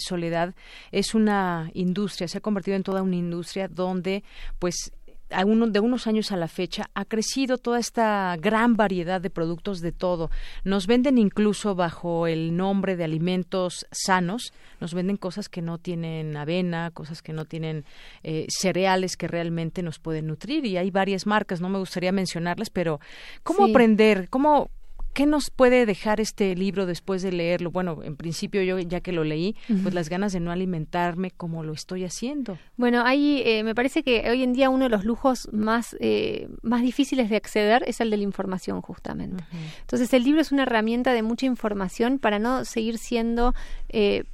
Soledad, 0.01 0.55
es 0.93 1.15
una 1.15 1.71
industria, 1.75 2.29
se 2.29 2.39
ha 2.39 2.41
convertido 2.41 2.77
en 2.77 2.83
toda 2.83 3.03
una 3.03 3.17
industria 3.17 3.69
donde, 3.69 4.25
pues, 4.59 4.93
de 5.31 5.81
unos 5.81 6.07
años 6.07 6.33
a 6.33 6.37
la 6.37 6.49
fecha 6.49 6.91
ha 6.95 7.05
crecido 7.05 7.57
toda 7.57 7.79
esta 7.79 8.37
gran 8.41 8.75
variedad 8.77 9.21
de 9.21 9.31
productos 9.31 9.81
de 9.81 9.93
todo. 9.93 10.31
Nos 10.65 10.87
venden 10.87 11.19
incluso 11.19 11.75
bajo 11.75 12.27
el 12.27 12.57
nombre 12.57 12.97
de 12.97 13.05
alimentos 13.05 13.87
sanos, 13.93 14.53
nos 14.81 14.93
venden 14.93 15.17
cosas 15.17 15.49
que 15.49 15.63
no 15.63 15.79
tienen 15.79 16.37
avena, 16.37 16.91
cosas 16.91 17.23
que 17.23 17.33
no 17.33 17.45
tienen 17.45 17.85
eh, 18.23 18.47
cereales 18.49 19.17
que 19.17 19.29
realmente 19.29 19.83
nos 19.83 19.99
pueden 19.99 20.27
nutrir 20.27 20.67
y 20.67 20.77
hay 20.77 20.91
varias 20.91 21.27
marcas, 21.27 21.61
no 21.61 21.69
me 21.69 21.79
gustaría 21.79 22.13
mencionarlas, 22.13 22.71
pero 22.71 23.01
¿cómo 23.45 23.65
aprender? 23.65 24.29
¿Cómo 24.31 24.71
¿Qué 25.13 25.27
nos 25.27 25.51
puede 25.51 25.87
dejar 25.87 26.21
este 26.21 26.55
libro 26.55 26.87
después 26.87 27.23
de 27.23 27.33
leerlo? 27.33 27.71
Bueno, 27.71 28.01
en 28.03 28.17
principio 28.17 28.63
yo 28.63 28.79
ya 28.79 29.01
que 29.01 29.13
lo 29.13 29.25
leí, 29.25 29.57
pues 29.83 29.93
las 29.93 30.09
ganas 30.09 30.33
de 30.33 30.41
no 30.41 30.53
alimentarme 30.53 31.31
como 31.31 31.65
lo 31.65 31.73
estoy 31.73 32.05
haciendo. 32.05 32.59
Bueno, 32.77 33.05
ahí 33.05 33.43
eh, 33.45 33.65
me 33.65 33.75
parece 33.75 34.03
que 34.03 34.29
hoy 34.31 34.43
en 34.43 34.53
día 34.53 34.71
uno 34.71 34.85
de 34.85 34.91
los 34.91 35.05
lujos 35.05 35.49
más, 35.53 35.97
eh, 36.01 36.49
más 36.63 36.83
difíciles 36.83 37.29
de 37.29 37.37
acceder 37.37 37.83
es 37.87 38.01
el 38.01 38.11
de 38.11 38.19
la 38.19 38.23
información, 38.23 38.81
justamente. 38.83 39.45
Entonces 39.81 40.13
el 40.15 40.23
libro 40.23 40.41
es 40.41 40.53
una 40.53 40.63
herramienta 40.63 41.13
de 41.13 41.23
mucha 41.23 41.47
información 41.47 42.19
para 42.19 42.39
no 42.39 42.65
seguir 42.65 42.99
siendo 42.99 43.55
eh, 43.89 44.25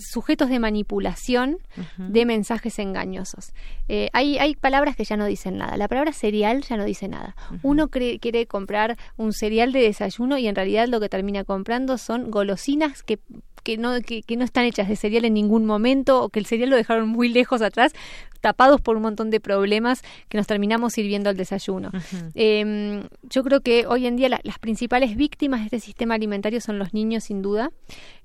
sujetos 0.00 0.48
de 0.48 0.58
manipulación 0.58 1.58
de 1.96 2.26
mensajes 2.26 2.78
engañosos. 2.78 3.52
Eh, 3.88 4.08
hay, 4.12 4.38
hay 4.38 4.54
palabras 4.54 4.96
que 4.96 5.04
ya 5.04 5.16
no 5.16 5.26
dicen 5.26 5.58
nada. 5.58 5.76
La 5.76 5.88
palabra 5.88 6.12
cereal 6.12 6.62
ya 6.62 6.76
no 6.76 6.84
dice 6.84 7.08
nada. 7.08 7.36
Uno 7.62 7.88
quiere 7.88 8.46
comprar 8.46 8.96
un 9.16 9.32
cereal 9.32 9.72
de 9.72 9.80
desayuno 9.80 10.38
y 10.38 10.46
en 10.46 10.54
realidad 10.54 10.88
lo 10.88 11.00
que 11.00 11.08
termina 11.08 11.44
comprando 11.44 11.98
son 11.98 12.30
golosinas 12.30 13.02
que 13.02 13.18
que 13.62 13.76
no, 13.76 14.00
que, 14.00 14.24
no 14.36 14.44
están 14.44 14.64
hechas 14.64 14.88
de 14.88 14.96
cereal 14.96 15.24
en 15.24 15.34
ningún 15.34 15.64
momento 15.64 16.22
o 16.22 16.28
que 16.28 16.38
el 16.38 16.46
cereal 16.46 16.70
lo 16.70 16.76
dejaron 16.76 17.08
muy 17.08 17.28
lejos 17.28 17.62
atrás, 17.62 17.92
tapados 18.40 18.80
por 18.80 18.96
un 18.96 19.02
montón 19.02 19.30
de 19.30 19.40
problemas 19.40 20.02
que 20.28 20.38
nos 20.38 20.46
terminamos 20.46 20.92
sirviendo 20.92 21.30
al 21.30 21.36
desayuno. 21.36 21.90
Em, 22.34 23.02
yo 23.22 23.42
creo 23.42 23.60
que 23.60 23.86
hoy 23.86 24.06
en 24.06 24.16
día 24.16 24.28
las 24.28 24.58
principales 24.58 25.16
víctimas 25.16 25.60
de 25.60 25.66
este 25.66 25.80
sistema 25.80 26.14
alimentario 26.14 26.60
son 26.60 26.78
los 26.78 26.94
niños, 26.94 27.24
sin 27.24 27.42
duda. 27.42 27.70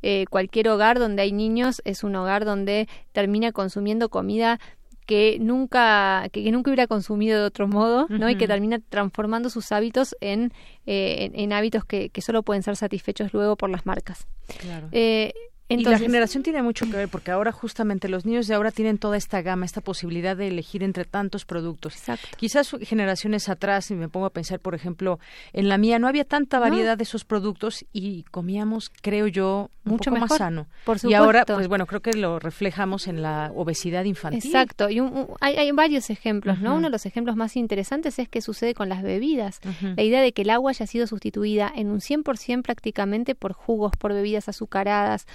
Eh, 0.01 0.25
cualquier 0.29 0.69
hogar 0.69 0.99
donde 0.99 1.23
hay 1.23 1.31
niños 1.31 1.81
es 1.85 2.03
un 2.03 2.15
hogar 2.15 2.45
donde 2.45 2.87
termina 3.11 3.51
consumiendo 3.51 4.09
comida 4.09 4.59
que 5.05 5.37
nunca 5.39 6.27
que, 6.31 6.51
nunca 6.51 6.69
hubiera 6.69 6.87
consumido 6.87 7.39
de 7.39 7.45
otro 7.45 7.67
modo 7.67 8.07
no 8.09 8.29
y 8.29 8.35
que 8.35 8.47
termina 8.47 8.79
transformando 8.79 9.49
sus 9.49 9.71
hábitos 9.71 10.15
en, 10.21 10.51
eh, 10.85 11.31
en, 11.33 11.53
hábitos 11.53 11.85
que, 11.85 12.09
que, 12.09 12.21
solo 12.21 12.43
pueden 12.43 12.63
ser 12.63 12.75
satisfechos 12.75 13.33
luego 13.33 13.55
por 13.55 13.69
las 13.69 13.85
marcas. 13.85 14.27
Claro. 14.59 14.87
Eh, 14.91 15.33
y 15.69 15.83
la 15.83 15.97
generación 15.97 16.43
tiene 16.43 16.61
mucho 16.61 16.85
que 16.85 16.97
ver 16.97 17.09
porque 17.09 17.31
ahora 17.31 17.51
justamente 17.51 18.09
los 18.09 18.25
niños 18.25 18.47
de 18.47 18.55
ahora 18.55 18.71
tienen 18.71 18.97
toda 18.97 19.17
esta 19.17 19.41
gama, 19.41 19.65
esta 19.65 19.81
posibilidad 19.81 20.35
de 20.35 20.47
elegir 20.47 20.83
entre 20.83 21.05
tantos 21.05 21.45
productos. 21.45 21.95
Exacto. 21.95 22.27
Quizás 22.37 22.75
generaciones 22.81 23.49
atrás, 23.49 23.89
y 23.91 23.95
me 23.95 24.09
pongo 24.09 24.25
a 24.25 24.29
pensar, 24.31 24.59
por 24.59 24.75
ejemplo, 24.75 25.19
en 25.53 25.69
la 25.69 25.77
mía 25.77 25.99
no 25.99 26.07
había 26.07 26.25
tanta 26.25 26.59
variedad 26.59 26.97
de 26.97 27.03
esos 27.03 27.25
productos 27.25 27.85
y 27.93 28.23
comíamos, 28.23 28.91
creo 29.01 29.27
yo, 29.27 29.69
mucho 29.83 30.11
más 30.11 30.35
sano. 30.35 30.67
Por 30.85 30.97
Y 31.03 31.13
ahora, 31.13 31.45
pues 31.45 31.67
bueno, 31.67 31.85
creo 31.85 32.01
que 32.01 32.13
lo 32.13 32.39
reflejamos 32.39 33.07
en 33.07 33.21
la 33.21 33.51
obesidad 33.55 34.03
infantil. 34.05 34.45
Exacto. 34.45 34.89
Y 34.89 35.01
hay, 35.41 35.55
hay, 35.55 35.71
varios 35.71 36.09
ejemplos, 36.09 36.59
¿no? 36.59 36.75
Uno 36.75 36.87
de 36.87 36.91
los 36.91 37.05
ejemplos 37.05 37.35
más 37.35 37.55
interesantes 37.55 38.19
es 38.19 38.29
que 38.29 38.41
sucede 38.41 38.73
con 38.73 38.89
las 38.89 39.03
bebidas. 39.03 39.59
La 39.95 40.03
idea 40.03 40.21
de 40.21 40.31
que 40.33 40.43
el 40.43 40.49
agua 40.49 40.71
haya 40.71 40.87
sido 40.87 41.07
sustituida 41.07 41.71
en 41.73 41.89
un 41.89 41.99
100% 41.99 42.61
prácticamente 42.61 43.35
por 43.35 43.53
jugos, 43.53 43.93
por 43.97 44.13
bebidas 44.13 44.49
azucaradas, 44.49 45.25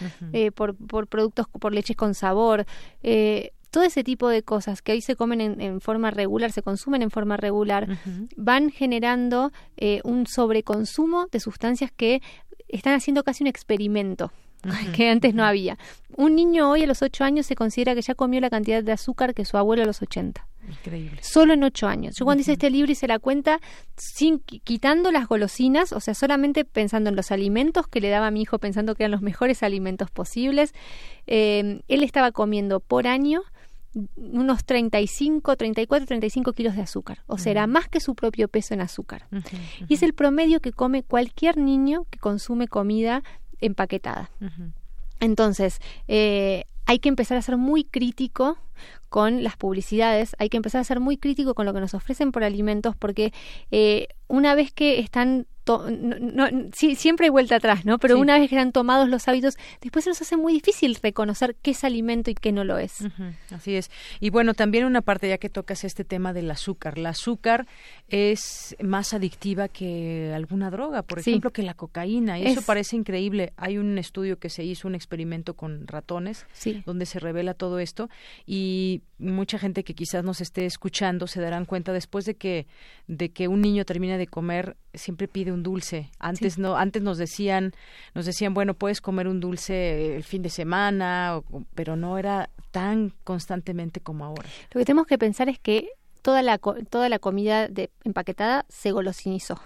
por, 0.54 0.74
por 0.74 1.06
productos, 1.06 1.46
por 1.48 1.72
leches 1.74 1.96
con 1.96 2.14
sabor. 2.14 2.66
Eh, 3.02 3.52
todo 3.70 3.84
ese 3.84 4.02
tipo 4.02 4.28
de 4.28 4.42
cosas 4.42 4.82
que 4.82 4.92
hoy 4.92 5.00
se 5.00 5.16
comen 5.16 5.60
en, 5.60 5.80
forma 5.80 6.10
regular, 6.10 6.52
se 6.52 6.62
consumen 6.62 7.02
en 7.02 7.10
forma 7.10 7.36
regular, 7.36 7.86
van 8.36 8.70
generando 8.70 9.52
eh, 9.76 10.00
un 10.04 10.26
sobreconsumo 10.26 11.26
de 11.30 11.40
sustancias 11.40 11.92
que 11.94 12.22
están 12.68 12.94
haciendo 12.94 13.24
casi 13.24 13.44
un 13.44 13.48
experimento 13.48 14.32
que 14.94 15.10
antes 15.10 15.34
no 15.34 15.44
había. 15.44 15.78
Un 16.16 16.34
niño 16.34 16.70
hoy 16.70 16.84
a 16.84 16.86
los 16.86 17.02
8 17.02 17.24
años 17.24 17.46
se 17.46 17.56
considera 17.56 17.94
que 17.94 18.02
ya 18.02 18.14
comió 18.14 18.40
la 18.40 18.50
cantidad 18.50 18.82
de 18.82 18.92
azúcar 18.92 19.34
que 19.34 19.44
su 19.44 19.56
abuelo 19.58 19.82
a 19.82 19.86
los 19.86 20.00
80. 20.00 20.47
Increíble. 20.68 21.20
Solo 21.22 21.54
en 21.54 21.64
8 21.64 21.86
años. 21.86 22.16
Yo 22.18 22.24
cuando 22.24 22.42
hice 22.42 22.52
este 22.52 22.70
libro 22.70 22.92
hice 22.92 23.06
la 23.06 23.18
cuenta 23.18 23.60
sin 23.96 24.38
quitando 24.40 25.10
las 25.10 25.26
golosinas, 25.26 25.92
o 25.92 26.00
sea, 26.00 26.14
solamente 26.14 26.64
pensando 26.64 27.10
en 27.10 27.16
los 27.16 27.30
alimentos 27.30 27.86
que 27.88 28.00
le 28.00 28.10
daba 28.10 28.28
a 28.28 28.30
mi 28.30 28.42
hijo, 28.42 28.58
pensando 28.58 28.94
que 28.94 29.04
eran 29.04 29.12
los 29.12 29.22
mejores 29.22 29.62
alimentos 29.62 30.10
posibles. 30.10 30.74
Eh, 31.26 31.80
él 31.88 32.02
estaba 32.02 32.32
comiendo 32.32 32.80
por 32.80 33.06
año 33.06 33.42
unos 34.16 34.64
35, 34.64 35.56
34, 35.56 36.06
35 36.06 36.52
kilos 36.52 36.76
de 36.76 36.82
azúcar. 36.82 37.22
O 37.26 37.38
sea, 37.38 37.52
era 37.52 37.66
más 37.66 37.88
que 37.88 38.00
su 38.00 38.14
propio 38.14 38.48
peso 38.48 38.74
en 38.74 38.80
azúcar. 38.80 39.26
Y 39.88 39.94
es 39.94 40.02
el 40.02 40.12
promedio 40.12 40.60
que 40.60 40.72
come 40.72 41.02
cualquier 41.02 41.56
niño 41.56 42.06
que 42.10 42.18
consume 42.18 42.68
comida 42.68 43.22
empaquetada. 43.60 44.30
Entonces, 45.20 45.80
eh, 46.06 46.64
hay 46.86 46.98
que 47.00 47.08
empezar 47.08 47.36
a 47.38 47.42
ser 47.42 47.56
muy 47.56 47.84
crítico 47.84 48.58
con 49.08 49.42
las 49.42 49.56
publicidades, 49.56 50.36
hay 50.38 50.48
que 50.48 50.56
empezar 50.56 50.80
a 50.80 50.84
ser 50.84 51.00
muy 51.00 51.16
crítico 51.16 51.54
con 51.54 51.66
lo 51.66 51.74
que 51.74 51.80
nos 51.80 51.94
ofrecen 51.94 52.32
por 52.32 52.44
alimentos, 52.44 52.96
porque 52.96 53.32
eh, 53.70 54.08
una 54.28 54.54
vez 54.54 54.72
que 54.72 55.00
están 55.00 55.46
no, 55.76 56.48
sí, 56.74 56.94
siempre 56.94 57.26
hay 57.26 57.30
vuelta 57.30 57.56
atrás, 57.56 57.84
¿no? 57.84 57.98
Pero 57.98 58.18
una 58.18 58.38
vez 58.38 58.48
que 58.48 58.58
han 58.58 58.72
tomados 58.72 59.08
los 59.08 59.28
hábitos, 59.28 59.56
después 59.80 60.04
se 60.04 60.10
nos 60.10 60.22
hace 60.22 60.36
muy 60.36 60.52
difícil 60.52 60.96
reconocer 61.02 61.56
qué 61.60 61.72
es 61.72 61.84
alimento 61.84 62.30
y 62.30 62.34
qué 62.34 62.52
no 62.52 62.64
lo 62.64 62.78
es. 62.78 63.04
Así 63.50 63.74
es. 63.74 63.90
Y 64.20 64.30
bueno, 64.30 64.54
también 64.54 64.84
una 64.84 65.02
parte 65.02 65.28
ya 65.28 65.38
que 65.38 65.48
tocas 65.48 65.84
este 65.84 66.04
tema 66.04 66.32
del 66.32 66.50
azúcar. 66.50 66.98
La 66.98 67.10
azúcar 67.10 67.66
es 68.08 68.76
más 68.82 69.12
adictiva 69.12 69.68
que 69.68 70.32
alguna 70.34 70.70
droga, 70.70 71.02
por 71.02 71.18
ejemplo, 71.18 71.52
que 71.52 71.62
la 71.62 71.74
cocaína. 71.74 72.38
Y 72.38 72.46
eso 72.46 72.62
parece 72.62 72.96
increíble. 72.96 73.52
Hay 73.56 73.78
un 73.78 73.98
estudio 73.98 74.38
que 74.38 74.50
se 74.50 74.64
hizo, 74.64 74.88
un 74.88 74.94
experimento 74.94 75.54
con 75.54 75.86
ratones, 75.86 76.46
donde 76.86 77.06
se 77.06 77.18
revela 77.18 77.54
todo 77.54 77.78
esto. 77.78 78.08
Y 78.46 79.02
mucha 79.18 79.58
gente 79.58 79.84
que 79.84 79.94
quizás 79.94 80.24
nos 80.24 80.40
esté 80.40 80.66
escuchando 80.66 81.26
se 81.26 81.40
darán 81.40 81.64
cuenta 81.64 81.92
después 81.92 82.24
de 82.24 82.36
que, 82.36 82.66
de 83.06 83.30
que 83.30 83.48
un 83.48 83.60
niño 83.60 83.84
termina 83.84 84.16
de 84.16 84.26
comer, 84.26 84.76
siempre 84.94 85.28
pide 85.28 85.52
un 85.52 85.62
dulce. 85.62 86.10
Antes 86.18 86.58
no, 86.58 86.76
antes 86.76 87.02
nos 87.02 87.18
decían, 87.18 87.72
nos 88.14 88.26
decían, 88.26 88.54
bueno, 88.54 88.74
puedes 88.74 89.00
comer 89.00 89.28
un 89.28 89.40
dulce 89.40 90.16
el 90.16 90.24
fin 90.24 90.42
de 90.42 90.50
semana, 90.50 91.40
pero 91.74 91.96
no 91.96 92.18
era 92.18 92.50
tan 92.70 93.12
constantemente 93.24 94.00
como 94.00 94.24
ahora. 94.24 94.48
Lo 94.72 94.78
que 94.78 94.84
tenemos 94.84 95.06
que 95.06 95.18
pensar 95.18 95.48
es 95.48 95.58
que 95.58 95.88
toda 96.22 96.42
la, 96.42 96.58
toda 96.58 97.08
la 97.08 97.18
comida 97.18 97.68
de, 97.68 97.90
empaquetada 98.04 98.66
se 98.68 98.92
golosinizó. 98.92 99.60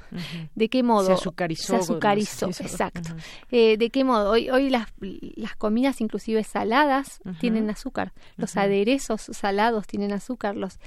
¿De 0.55 0.69
qué 0.69 0.83
modo? 0.83 1.07
Se 1.07 1.13
azucarizó. 1.13 1.67
Se 1.67 1.77
azucarizó, 1.77 2.47
exacto. 2.47 3.11
Eh, 3.51 3.77
¿De 3.77 3.91
qué 3.91 4.05
modo? 4.05 4.31
Hoy, 4.31 4.51
hoy 4.51 4.71
las, 4.71 4.89
las 5.01 5.57
comidas, 5.57 6.01
inclusive 6.01 6.45
saladas, 6.45 7.21
tienen 7.41 7.71
azúcar. 7.71 8.13
Los 8.37 8.57
aderezos 8.57 9.23
salados 9.23 9.87
tienen 9.87 10.13
azúcar. 10.13 10.57
Los, 10.57 10.79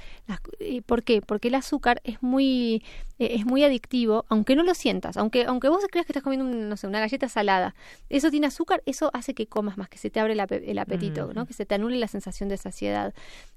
¿Por 0.86 1.02
qué? 1.02 1.22
Porque 1.22 1.48
el 1.48 1.54
azúcar 1.54 2.00
es 2.04 2.22
muy, 2.22 2.82
eh, 3.18 3.30
es 3.32 3.46
muy 3.46 3.64
adictivo, 3.64 4.24
aunque 4.28 4.56
no 4.56 4.62
lo 4.62 4.74
sientas. 4.74 5.16
Aunque, 5.16 5.44
aunque 5.44 5.68
vos 5.68 5.84
creas 5.90 6.06
que 6.06 6.12
estás 6.12 6.22
comiendo 6.22 6.46
no 6.46 6.76
sé, 6.76 6.86
una 6.86 7.00
galleta 7.00 7.28
salada, 7.28 7.74
eso 8.08 8.30
tiene 8.30 8.46
azúcar, 8.46 8.82
eso 8.86 9.10
hace 9.14 9.34
que 9.34 9.46
comas 9.46 9.78
más, 9.78 9.88
que 9.88 9.98
se 9.98 10.10
te 10.10 10.20
abre 10.20 10.34
el, 10.34 10.78
apetito, 10.78 11.32
¿no? 11.34 11.46
que 11.46 11.54
se 11.54 11.66
te 11.66 11.74
anule 11.74 11.96
la 11.98 12.08
sensación 12.08 12.48
de 12.48 12.56
saciedad 12.56 13.14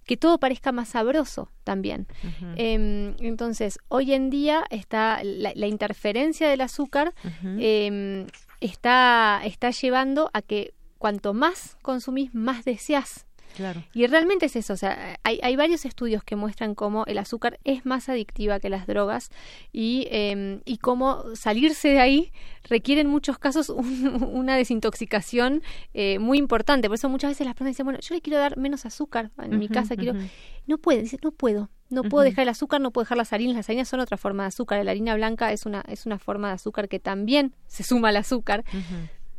que 0.10 0.18
todo 0.18 0.40
parezca 0.40 0.72
más 0.72 0.90
sabroso 0.90 1.52
también. 1.64 2.08
Em, 2.56 3.14
entonces, 3.20 3.78
hoy 3.90 4.14
en 4.14 4.32
día 4.32 4.64
está 4.72 5.22
la, 5.24 5.68
interferencia 5.68 6.50
del 6.50 6.62
azúcar 6.62 7.14
em, 7.60 8.26
está, 8.60 9.40
está 9.46 9.70
llevando 9.70 10.32
a 10.34 10.42
que 10.42 10.74
cuanto 10.98 11.36
más 11.36 11.78
consumís, 11.84 12.34
más 12.34 12.66
deseas 12.66 13.28
Claro. 13.56 13.84
Y 13.94 14.06
realmente 14.08 14.46
es 14.46 14.56
eso, 14.56 14.74
o 14.74 14.78
sea, 14.78 15.18
hay, 15.24 15.40
hay, 15.44 15.56
varios 15.56 15.86
estudios 15.86 16.24
que 16.24 16.36
muestran 16.36 16.76
cómo 16.76 17.06
el 17.08 17.18
azúcar 17.18 17.60
es 17.64 17.86
más 17.86 18.08
adictiva 18.08 18.60
que 18.60 18.70
las 18.70 18.88
drogas 18.88 19.30
y, 19.72 20.08
eh, 20.12 20.62
y 20.66 20.78
cómo 20.78 21.24
salirse 21.36 21.90
de 21.90 22.00
ahí 22.00 22.32
requiere 22.64 23.02
en 23.02 23.08
muchos 23.08 23.38
casos 23.38 23.70
una 23.70 24.56
desintoxicación 24.56 25.62
eh, 25.94 26.20
muy 26.20 26.38
importante. 26.38 26.88
Por 26.88 26.96
eso 26.96 27.10
muchas 27.10 27.32
veces 27.32 27.46
las 27.46 27.56
personas 27.56 27.72
dicen, 27.72 27.86
bueno, 27.86 28.00
yo 28.00 28.16
le 28.16 28.22
quiero 28.22 28.40
dar 28.40 28.58
menos 28.58 28.86
azúcar 28.86 29.32
en 29.38 29.60
mi 29.60 29.68
casa, 29.68 29.96
quiero... 29.96 30.20
No 30.68 30.78
pueden, 30.78 31.02
dicen, 31.02 31.20
no 31.24 31.32
puedo, 31.32 31.72
no 31.90 32.04
puedo 32.04 32.24
dejar 32.24 32.44
el 32.44 32.50
azúcar, 32.50 32.80
no 32.80 32.92
puedo 32.92 33.04
dejar 33.04 33.18
las 33.18 33.34
harinas. 33.34 33.56
Las 33.56 33.70
harinas 33.70 33.88
son 33.88 34.02
otra 34.02 34.18
forma 34.18 34.44
de 34.44 34.50
azúcar. 34.50 34.86
La 34.86 34.92
harina 34.92 35.16
blanca 35.16 35.52
es 35.52 35.66
una, 35.66 35.84
es 35.88 36.06
una 36.06 36.20
forma 36.20 36.50
de 36.50 36.54
azúcar 36.54 36.88
que 36.88 37.00
también 37.00 37.56
se 37.66 37.82
suma 37.82 38.10
al 38.10 38.18
azúcar. 38.18 38.64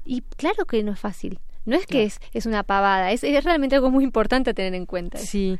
Y 0.05 0.23
claro 0.23 0.65
que 0.67 0.83
no 0.83 0.93
es 0.93 0.99
fácil. 0.99 1.39
No 1.67 1.77
es 1.77 1.87
que 1.87 2.05
es, 2.05 2.19
es 2.33 2.47
una 2.47 2.63
pavada, 2.63 3.13
es, 3.13 3.23
es 3.23 3.45
realmente 3.45 3.77
algo 3.77 3.91
muy 3.91 4.05
importante 4.05 4.51
a 4.51 4.55
tener 4.55 4.75
en 4.75 4.87
cuenta. 4.87 5.19
Sí, 5.19 5.59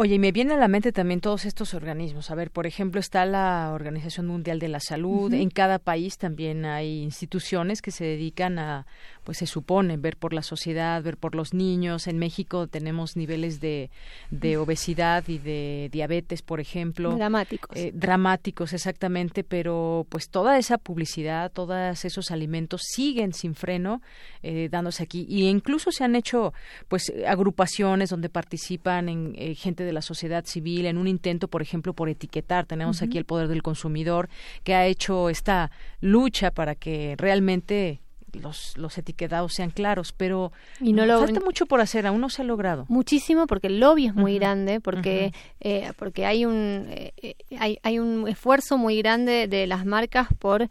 Oye, 0.00 0.14
y 0.14 0.18
me 0.20 0.30
viene 0.30 0.54
a 0.54 0.56
la 0.56 0.68
mente 0.68 0.92
también 0.92 1.20
todos 1.20 1.44
estos 1.44 1.74
organismos. 1.74 2.30
A 2.30 2.36
ver, 2.36 2.52
por 2.52 2.68
ejemplo, 2.68 3.00
está 3.00 3.26
la 3.26 3.72
Organización 3.74 4.28
Mundial 4.28 4.60
de 4.60 4.68
la 4.68 4.78
Salud. 4.78 5.34
En 5.34 5.50
cada 5.50 5.80
país 5.80 6.18
también 6.18 6.64
hay 6.64 7.02
instituciones 7.02 7.82
que 7.82 7.90
se 7.90 8.04
dedican 8.04 8.60
a, 8.60 8.86
pues 9.28 9.36
se 9.36 9.46
supone, 9.46 9.98
ver 9.98 10.16
por 10.16 10.32
la 10.32 10.42
sociedad, 10.42 11.02
ver 11.02 11.18
por 11.18 11.34
los 11.34 11.52
niños. 11.52 12.06
En 12.06 12.18
México 12.18 12.66
tenemos 12.66 13.14
niveles 13.14 13.60
de, 13.60 13.90
de 14.30 14.56
obesidad 14.56 15.22
y 15.28 15.36
de 15.36 15.90
diabetes, 15.92 16.40
por 16.40 16.60
ejemplo. 16.60 17.14
Dramáticos. 17.14 17.76
Eh, 17.76 17.92
dramáticos, 17.94 18.72
exactamente. 18.72 19.44
Pero 19.44 20.06
pues 20.08 20.30
toda 20.30 20.56
esa 20.56 20.78
publicidad, 20.78 21.52
todos 21.52 22.06
esos 22.06 22.30
alimentos 22.30 22.80
siguen 22.86 23.34
sin 23.34 23.54
freno 23.54 24.00
eh, 24.42 24.70
dándose 24.70 25.02
aquí. 25.02 25.26
Y 25.28 25.46
incluso 25.46 25.92
se 25.92 26.04
han 26.04 26.16
hecho 26.16 26.54
pues 26.88 27.12
agrupaciones 27.26 28.08
donde 28.08 28.30
participan 28.30 29.10
en 29.10 29.34
eh, 29.36 29.54
gente 29.54 29.84
de 29.84 29.92
la 29.92 30.00
sociedad 30.00 30.46
civil 30.46 30.86
en 30.86 30.96
un 30.96 31.06
intento, 31.06 31.48
por 31.48 31.60
ejemplo, 31.60 31.92
por 31.92 32.08
etiquetar. 32.08 32.64
Tenemos 32.64 33.02
aquí 33.02 33.18
el 33.18 33.26
poder 33.26 33.48
del 33.48 33.62
consumidor 33.62 34.30
que 34.64 34.74
ha 34.74 34.86
hecho 34.86 35.28
esta 35.28 35.70
lucha 36.00 36.50
para 36.50 36.74
que 36.74 37.14
realmente 37.18 38.00
los, 38.32 38.76
los 38.76 38.98
etiquetados 38.98 39.54
sean 39.54 39.70
claros, 39.70 40.12
pero 40.12 40.52
y 40.80 40.92
no 40.92 41.06
lo, 41.06 41.20
falta 41.20 41.40
mucho 41.40 41.66
por 41.66 41.80
hacer, 41.80 42.06
aún 42.06 42.20
no 42.20 42.30
se 42.30 42.42
ha 42.42 42.44
logrado. 42.44 42.86
Muchísimo, 42.88 43.46
porque 43.46 43.68
el 43.68 43.80
lobby 43.80 44.06
es 44.06 44.14
muy 44.14 44.38
grande, 44.38 44.80
porque, 44.80 45.32
eh, 45.60 45.92
porque 45.98 46.26
hay, 46.26 46.44
un, 46.44 46.86
eh, 46.90 47.12
eh, 47.22 47.34
hay, 47.58 47.78
hay 47.82 47.98
un 47.98 48.28
esfuerzo 48.28 48.78
muy 48.78 48.98
grande 48.98 49.48
de 49.48 49.66
las 49.66 49.84
marcas 49.84 50.28
por, 50.38 50.68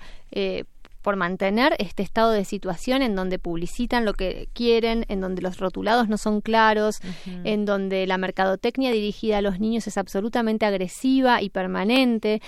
por 1.01 1.15
mantener 1.15 1.75
este 1.79 2.03
estado 2.03 2.31
de 2.31 2.45
situación 2.45 3.01
en 3.01 3.15
donde 3.15 3.39
publicitan 3.39 4.05
lo 4.05 4.13
que 4.13 4.49
quieren, 4.53 5.05
en 5.07 5.21
donde 5.21 5.41
los 5.41 5.57
rotulados 5.57 6.10
no 6.10 6.17
son 6.17 6.41
claros, 6.41 6.99
en 7.43 7.65
donde 7.65 8.07
la 8.07 8.17
mercadotecnia 8.17 8.91
dirigida 8.91 9.38
a 9.38 9.41
los 9.41 9.60
niños 9.60 9.88
es 9.88 9.97
absolutamente 9.97 10.65
agresiva 10.65 11.41
y 11.41 11.49
permanente. 11.49 12.41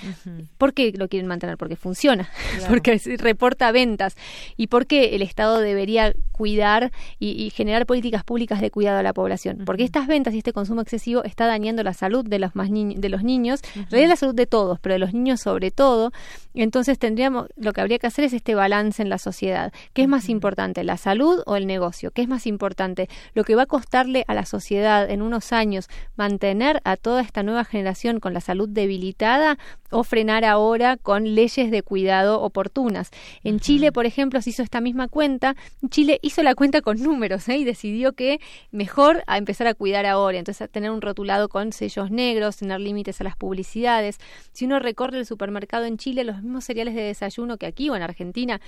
¿Por 0.57 0.73
qué 0.73 0.93
lo 0.95 1.07
quieren 1.07 1.27
mantener? 1.27 1.57
Porque 1.57 1.75
funciona, 1.75 2.29
porque 2.69 2.99
reporta 3.17 3.71
ventas 3.71 4.15
y 4.57 4.67
porque 4.67 5.15
el 5.15 5.21
Estado 5.21 5.59
debería 5.59 6.13
cuidar 6.31 6.91
y, 7.19 7.49
generar 7.49 7.85
políticas 7.85 8.23
públicas 8.23 8.61
de 8.61 8.71
cuidado 8.71 8.99
a 8.99 9.03
la 9.03 9.13
población. 9.13 9.63
Porque 9.65 9.83
estas 9.83 10.07
ventas 10.07 10.33
y 10.33 10.37
este 10.37 10.53
consumo 10.53 10.81
excesivo 10.81 11.23
está 11.23 11.47
dañando 11.47 11.83
la 11.83 11.93
salud 11.93 12.25
de 12.25 12.39
los, 12.39 12.55
más 12.55 12.69
de 12.69 13.09
los 13.09 13.23
niños, 13.23 13.61
en 13.75 13.89
realidad 13.89 14.09
la 14.09 14.15
salud 14.15 14.35
de 14.35 14.45
todos, 14.45 14.79
pero 14.79 14.93
de 14.93 14.99
los 14.99 15.13
niños 15.13 15.41
sobre 15.41 15.71
todo. 15.71 16.11
Entonces 16.53 16.97
tendríamos, 16.97 17.47
lo 17.57 17.73
que 17.73 17.81
habría 17.81 17.99
que 17.99 18.07
hacer 18.07 18.25
es 18.25 18.33
este 18.39 18.55
balance 18.55 19.01
en 19.01 19.09
la 19.09 19.17
sociedad. 19.17 19.71
¿Qué 19.93 20.01
es 20.01 20.07
más 20.07 20.29
importante, 20.29 20.83
la 20.83 20.97
salud 20.97 21.43
o 21.45 21.55
el 21.57 21.67
negocio? 21.67 22.11
¿Qué 22.11 22.21
es 22.21 22.27
más 22.27 22.47
importante? 22.47 23.09
Lo 23.33 23.43
que 23.43 23.55
va 23.55 23.63
a 23.63 23.65
costarle 23.65 24.23
a 24.27 24.33
la 24.33 24.45
sociedad 24.45 25.09
en 25.09 25.21
unos 25.21 25.51
años 25.51 25.89
mantener 26.15 26.81
a 26.85 26.95
toda 26.95 27.21
esta 27.21 27.43
nueva 27.43 27.65
generación 27.65 28.19
con 28.19 28.33
la 28.33 28.39
salud 28.41 28.69
debilitada 28.69 29.57
o 29.91 30.03
frenar 30.03 30.45
ahora 30.45 30.97
con 30.97 31.35
leyes 31.35 31.71
de 31.71 31.83
cuidado 31.83 32.41
oportunas. 32.41 33.09
En 33.43 33.59
Chile, 33.59 33.91
por 33.91 34.05
ejemplo, 34.05 34.41
se 34.41 34.51
hizo 34.51 34.63
esta 34.63 34.81
misma 34.81 35.07
cuenta. 35.07 35.55
Chile 35.89 36.19
hizo 36.21 36.43
la 36.43 36.55
cuenta 36.55 36.81
con 36.81 37.01
números 37.01 37.49
¿eh? 37.49 37.57
y 37.57 37.63
decidió 37.65 38.13
que 38.13 38.39
mejor 38.71 39.23
a 39.27 39.37
empezar 39.37 39.67
a 39.67 39.73
cuidar 39.73 40.05
ahora. 40.05 40.37
Entonces, 40.37 40.61
a 40.61 40.67
tener 40.67 40.91
un 40.91 41.01
rotulado 41.01 41.49
con 41.49 41.73
sellos 41.73 42.11
negros, 42.11 42.57
tener 42.57 42.79
límites 42.79 43.19
a 43.19 43.23
las 43.23 43.35
publicidades. 43.35 44.17
Si 44.53 44.65
uno 44.65 44.79
recorre 44.79 45.17
el 45.17 45.25
supermercado 45.25 45.85
en 45.85 45.97
Chile, 45.97 46.23
los 46.23 46.41
mismos 46.41 46.63
cereales 46.63 46.95
de 46.95 47.01
desayuno 47.01 47.57
que 47.57 47.65
aquí 47.65 47.89
o 47.89 47.95
en 47.95 48.03
Argentina 48.03 48.28
Argentina 48.29 48.59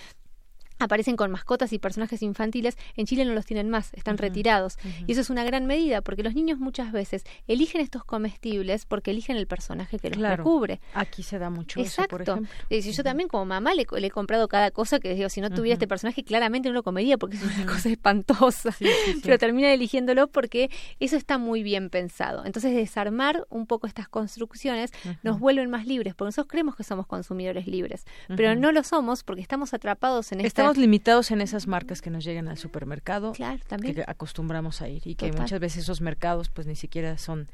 aparecen 0.81 1.15
con 1.15 1.31
mascotas 1.31 1.73
y 1.73 1.79
personajes 1.79 2.21
infantiles, 2.21 2.77
en 2.95 3.05
Chile 3.05 3.25
no 3.25 3.33
los 3.33 3.45
tienen 3.45 3.69
más, 3.69 3.93
están 3.93 4.17
retirados. 4.17 4.77
Y 5.07 5.11
eso 5.13 5.21
es 5.21 5.29
una 5.29 5.43
gran 5.43 5.65
medida, 5.65 6.01
porque 6.01 6.23
los 6.23 6.33
niños 6.33 6.59
muchas 6.59 6.91
veces 6.91 7.23
eligen 7.47 7.81
estos 7.81 8.03
comestibles 8.03 8.85
porque 8.85 9.11
eligen 9.11 9.37
el 9.37 9.47
personaje 9.47 9.99
que 9.99 10.09
los 10.09 10.19
recubre. 10.19 10.79
Aquí 10.93 11.23
se 11.23 11.39
da 11.39 11.49
mucho 11.49 11.79
Exacto. 11.79 12.01
eso, 12.03 12.09
por 12.09 12.21
ejemplo. 12.21 12.91
Yo 12.91 13.03
también 13.03 13.29
como 13.29 13.45
mamá 13.45 13.73
le, 13.73 13.87
he 13.91 14.11
comprado 14.11 14.47
cada 14.47 14.71
cosa 14.71 14.99
que 14.99 15.13
digo, 15.13 15.29
si 15.29 15.41
no 15.41 15.49
tuviera 15.49 15.73
este 15.73 15.87
personaje 15.87 16.23
claramente 16.23 16.69
no 16.69 16.73
lo 16.73 16.83
comería 16.83 17.17
porque 17.17 17.37
es 17.37 17.43
una 17.43 17.65
cosa 17.65 17.89
espantosa, 17.89 18.75
pero 19.23 19.37
termina 19.37 19.71
eligiéndolo 19.73 20.27
porque 20.27 20.69
eso 20.99 21.15
está 21.15 21.37
muy 21.37 21.63
bien 21.63 21.89
pensado. 21.89 22.45
Entonces 22.45 22.75
desarmar 22.75 23.45
un 23.49 23.65
poco 23.67 23.87
estas 23.87 24.07
construcciones 24.07 24.91
nos 25.23 25.39
vuelven 25.39 25.69
más 25.69 25.85
libres, 25.87 26.15
porque 26.15 26.29
nosotros 26.29 26.49
creemos 26.49 26.75
que 26.75 26.83
somos 26.83 27.07
consumidores 27.07 27.67
libres, 27.67 28.05
pero 28.35 28.55
no 28.55 28.71
lo 28.71 28.83
somos 28.83 29.23
porque 29.23 29.41
estamos 29.41 29.73
atrapados 29.73 30.31
en 30.31 30.41
esta 30.41 30.70
limitados 30.77 31.31
en 31.31 31.41
esas 31.41 31.67
marcas 31.67 32.01
que 32.01 32.09
nos 32.09 32.23
llegan 32.23 32.47
al 32.47 32.57
supermercado, 32.57 33.33
claro, 33.33 33.59
también. 33.67 33.95
que 33.95 34.03
acostumbramos 34.07 34.81
a 34.81 34.89
ir 34.89 35.01
y 35.05 35.15
que 35.15 35.31
muchas 35.31 35.59
veces 35.59 35.83
esos 35.83 36.01
mercados 36.01 36.49
pues 36.49 36.67
ni 36.67 36.75
siquiera 36.75 37.17
son 37.17 37.47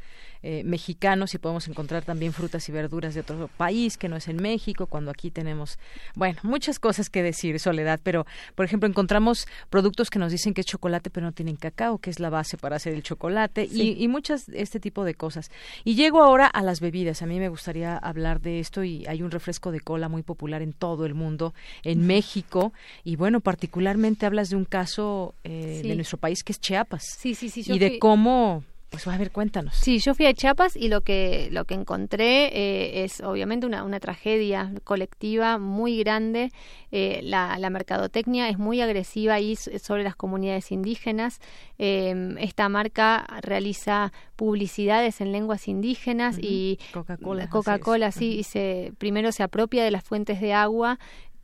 eh, 0.43 0.63
mexicanos 0.63 1.33
y 1.33 1.37
podemos 1.37 1.67
encontrar 1.67 2.03
también 2.03 2.33
frutas 2.33 2.67
y 2.69 2.71
verduras 2.71 3.15
de 3.15 3.21
otro 3.21 3.49
país 3.57 3.97
que 3.97 4.09
no 4.09 4.15
es 4.15 4.27
en 4.27 4.37
México, 4.37 4.85
cuando 4.87 5.11
aquí 5.11 5.31
tenemos, 5.31 5.79
bueno, 6.15 6.39
muchas 6.43 6.79
cosas 6.79 7.09
que 7.09 7.23
decir, 7.23 7.59
Soledad, 7.59 7.99
pero 8.03 8.25
por 8.55 8.65
ejemplo 8.65 8.87
encontramos 8.87 9.47
productos 9.69 10.09
que 10.09 10.19
nos 10.19 10.31
dicen 10.31 10.53
que 10.53 10.61
es 10.61 10.67
chocolate 10.67 11.09
pero 11.09 11.25
no 11.25 11.31
tienen 11.31 11.55
cacao, 11.55 11.97
que 11.97 12.09
es 12.09 12.19
la 12.19 12.29
base 12.29 12.57
para 12.57 12.75
hacer 12.75 12.93
el 12.93 13.03
chocolate 13.03 13.67
y, 13.69 14.01
y 14.03 14.07
muchas 14.07 14.49
este 14.49 14.79
tipo 14.79 15.03
de 15.03 15.15
cosas. 15.15 15.49
Y 15.83 15.95
llego 15.95 16.21
ahora 16.23 16.47
a 16.47 16.61
las 16.61 16.79
bebidas, 16.79 17.21
a 17.21 17.25
mí 17.25 17.39
me 17.39 17.49
gustaría 17.49 17.97
hablar 17.97 18.41
de 18.41 18.59
esto 18.59 18.83
y 18.83 19.05
hay 19.07 19.21
un 19.21 19.31
refresco 19.31 19.71
de 19.71 19.79
cola 19.79 20.09
muy 20.09 20.23
popular 20.23 20.61
en 20.61 20.73
todo 20.73 21.05
el 21.05 21.13
mundo, 21.13 21.53
en 21.83 22.05
México, 22.05 22.73
y 23.07 23.15
bueno, 23.15 23.39
particularmente 23.39 24.25
hablas 24.25 24.49
de 24.49 24.57
un 24.57 24.65
caso 24.65 25.33
eh, 25.45 25.79
de 25.81 25.95
nuestro 25.95 26.17
país 26.17 26.43
que 26.43 26.51
es 26.51 26.59
Chiapas. 26.59 27.05
Sí, 27.17 27.35
sí, 27.35 27.47
sí. 27.47 27.63
y 27.65 27.79
de 27.79 27.99
cómo 27.99 28.65
pues 28.89 29.05
a 29.05 29.17
ver, 29.17 29.31
cuéntanos. 29.31 29.75
Sí, 29.75 29.99
yo 29.99 30.15
fui 30.15 30.27
a 30.27 30.33
Chiapas 30.33 30.77
y 30.77 30.87
lo 30.87 31.01
que 31.01 31.49
lo 31.51 31.65
que 31.65 31.73
encontré 31.73 32.45
eh, 32.47 33.03
es 33.03 33.19
obviamente 33.19 33.65
una, 33.65 33.83
una 33.83 33.99
tragedia 33.99 34.71
colectiva 34.85 35.57
muy 35.57 35.99
grande. 35.99 36.51
Eh, 36.91 37.19
la, 37.21 37.59
la, 37.59 37.69
mercadotecnia 37.69 38.47
es 38.47 38.57
muy 38.57 38.79
agresiva 38.79 39.33
ahí 39.33 39.57
sobre 39.57 40.03
las 40.03 40.15
comunidades 40.15 40.71
indígenas. 40.71 41.41
Em, 41.77 42.37
esta 42.37 42.69
marca 42.69 43.27
realiza 43.41 44.13
publicidades 44.37 45.19
en 45.19 45.33
lenguas 45.33 45.67
indígenas 45.67 46.37
y 46.39 46.79
Coca-Cola. 46.93 47.49
Coca-Cola, 47.49 48.11
sí, 48.13 48.37
y 48.39 48.43
se, 48.43 48.93
primero 48.97 49.33
se 49.33 49.43
apropia 49.43 49.83
de 49.83 49.91
las 49.91 50.05
fuentes 50.05 50.39
de 50.39 50.53
agua 50.53 50.97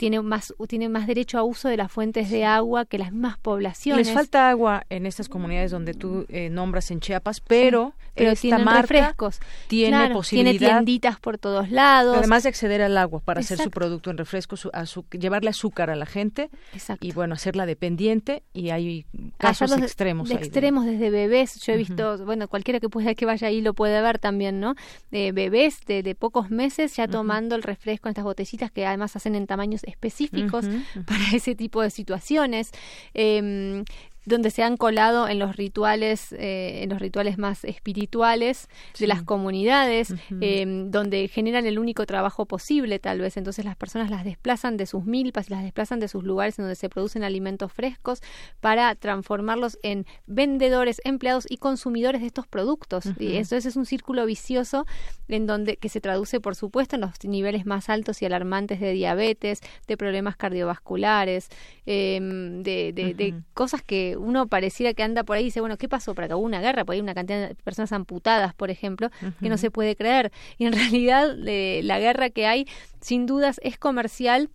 tiene 0.04 0.22
más, 0.22 0.54
tiene 0.68 0.90
más 0.90 1.08
derecho 1.08 1.38
a 1.38 1.44
uso 1.44 1.70
de 1.70 1.78
las 1.78 1.90
fuentes 1.90 2.30
de 2.30 2.44
agua 2.44 2.84
que 2.84 2.98
las 2.98 3.14
mismas 3.14 3.38
poblaciones. 3.38 4.08
Les 4.08 4.14
falta 4.14 4.50
agua 4.50 4.86
en 4.90 5.06
estas 5.06 5.30
comunidades 5.30 5.72
donde 5.72 5.94
tú 5.94 6.26
eh, 6.28 6.50
nombras 6.50 6.92
en 6.92 7.00
Chiapas, 7.00 7.40
pero, 7.40 7.94
pero 8.14 8.32
esta 8.32 8.42
tienen 8.42 8.66
marca 8.66 8.82
refrescos. 8.82 9.40
tiene 9.70 10.10
posibilidad. 10.10 10.60
Tiene 10.60 10.74
tienditas 10.74 11.22
por 11.22 11.38
todos 11.38 11.72
lados. 11.72 12.18
Además 12.18 12.44
de 12.44 12.50
acceder 12.50 12.82
al 12.82 12.98
agua 12.98 13.22
para 13.22 13.40
hacer 13.40 13.60
su 13.60 13.72
producto 13.72 14.12
en 14.12 14.18
refresco, 14.18 14.58
su, 14.58 14.72
llevarle 15.12 15.52
azúcar 15.52 15.90
a 15.90 15.96
la 15.96 16.06
gente 16.06 16.50
Exacto. 16.74 17.08
y 17.08 17.14
bueno, 17.14 17.36
hacerla 17.36 17.66
dependiente 17.66 18.44
y 18.52 18.72
hay 18.72 19.06
casos 19.38 19.72
extremos. 19.72 20.28
De, 20.28 20.36
extremos 20.36 20.84
desde 20.84 21.12
bebés, 21.12 21.62
yo 21.62 21.72
he 21.72 21.78
visto, 21.78 22.26
bueno, 22.26 22.50
cualquiera 22.50 22.82
que 22.82 22.90
pueda 22.90 23.16
que 23.16 23.26
vaya 23.26 23.48
ahí 23.48 23.62
lo 23.62 23.74
puede 23.74 24.02
ver 24.02 24.20
también, 24.20 24.60
¿no? 24.60 24.76
De 25.12 25.32
bebés 25.32 25.80
de, 25.86 26.04
de 26.04 26.14
pocos 26.14 26.50
meses 26.50 26.94
ya 26.94 27.08
tomando 27.08 27.56
el 27.56 27.64
refresco 27.64 28.10
en 28.10 28.12
estas 28.12 28.26
botellitas 28.26 28.70
que 28.70 28.86
además 28.86 29.16
hacen 29.16 29.36
en 29.36 29.48
tamaños 29.48 29.82
específicos 29.94 30.66
para 31.06 31.26
ese 31.34 31.56
tipo 31.56 31.82
de 31.82 31.90
situaciones. 31.90 32.72
Eh, 33.14 33.84
donde 34.26 34.52
se 34.52 34.64
han 34.64 34.78
colado 34.78 35.28
en 35.28 35.40
los 35.40 35.56
rituales, 35.56 36.32
eh, 36.34 36.84
en 36.84 36.90
los 36.90 37.00
rituales 37.00 37.38
más 37.38 37.64
espirituales 37.66 38.70
de 39.00 39.08
las 39.08 39.24
comunidades, 39.24 40.14
eh, 40.42 40.66
donde 40.88 41.28
generan 41.28 41.66
el 41.66 41.80
único 41.80 42.06
trabajo 42.06 42.46
posible, 42.46 43.00
tal 43.00 43.20
vez. 43.20 43.38
Entonces 43.38 43.66
las 43.66 43.76
personas 43.76 44.10
las 44.10 44.24
desplazan 44.24 44.78
de 44.78 44.86
sus 44.86 45.06
milpas, 45.06 45.50
las 45.50 45.64
desplazan 45.64 46.00
de 46.00 46.08
sus 46.08 46.24
lugares 46.24 46.58
en 46.60 46.64
donde 46.64 46.76
se 46.76 46.90
producen 46.90 47.24
alimentos 47.24 47.72
frescos 47.72 48.22
para 48.62 48.96
transformarlos 48.96 49.78
en 49.84 50.06
vendedores, 50.26 51.02
empleados 51.04 51.46
y 51.50 51.58
consumidores 51.58 52.22
de 52.22 52.28
estos 52.28 52.48
productos. 52.48 53.06
Y 53.20 53.38
eso 53.38 53.56
es 53.56 53.76
un 53.76 53.86
círculo 53.86 54.26
vicioso 54.26 54.86
en 55.28 55.48
donde 55.48 55.78
que 55.78 55.90
se 55.90 56.02
traduce, 56.02 56.40
por 56.40 56.56
supuesto, 56.56 56.96
en 56.96 57.02
los 57.02 57.12
niveles 57.24 57.66
más 57.66 57.90
altos 57.90 58.22
y 58.22 58.26
alarmantes 58.26 58.80
de 58.80 58.92
diabetes, 58.94 59.62
de 59.88 59.98
problemas 59.98 60.36
cardiovasculares, 60.36 61.50
eh, 61.86 62.20
de, 62.22 62.94
de, 62.94 63.14
de 63.14 63.36
cosas 63.54 63.82
que 63.82 64.13
uno 64.18 64.48
pareciera 64.48 64.94
que 64.94 65.04
anda 65.04 65.24
por 65.24 65.38
ahí 65.38 65.44
y 65.44 65.46
dice, 65.46 65.60
bueno, 65.60 65.78
¿qué 65.78 65.88
pasó? 65.88 66.16
Para 66.16 66.28
que 66.28 66.34
hubo 66.34 66.44
una 66.44 66.62
guerra, 66.62 66.86
por 66.86 66.94
ahí 66.94 67.02
una 67.02 67.14
cantidad 67.14 67.50
de 67.50 67.56
personas 67.56 67.92
amputadas, 67.92 68.54
por 68.54 68.70
ejemplo, 68.70 69.10
que 69.40 69.50
no 69.50 69.58
se 69.58 69.72
puede 69.72 69.96
creer. 69.96 70.32
Y 70.58 70.66
en 70.66 70.74
realidad 70.74 71.36
eh, 71.48 71.82
la 71.84 72.00
guerra 72.00 72.30
que 72.30 72.48
hay, 72.48 72.68
sin 73.00 73.26
dudas, 73.26 73.60
es 73.64 73.78
comercial 73.78 74.50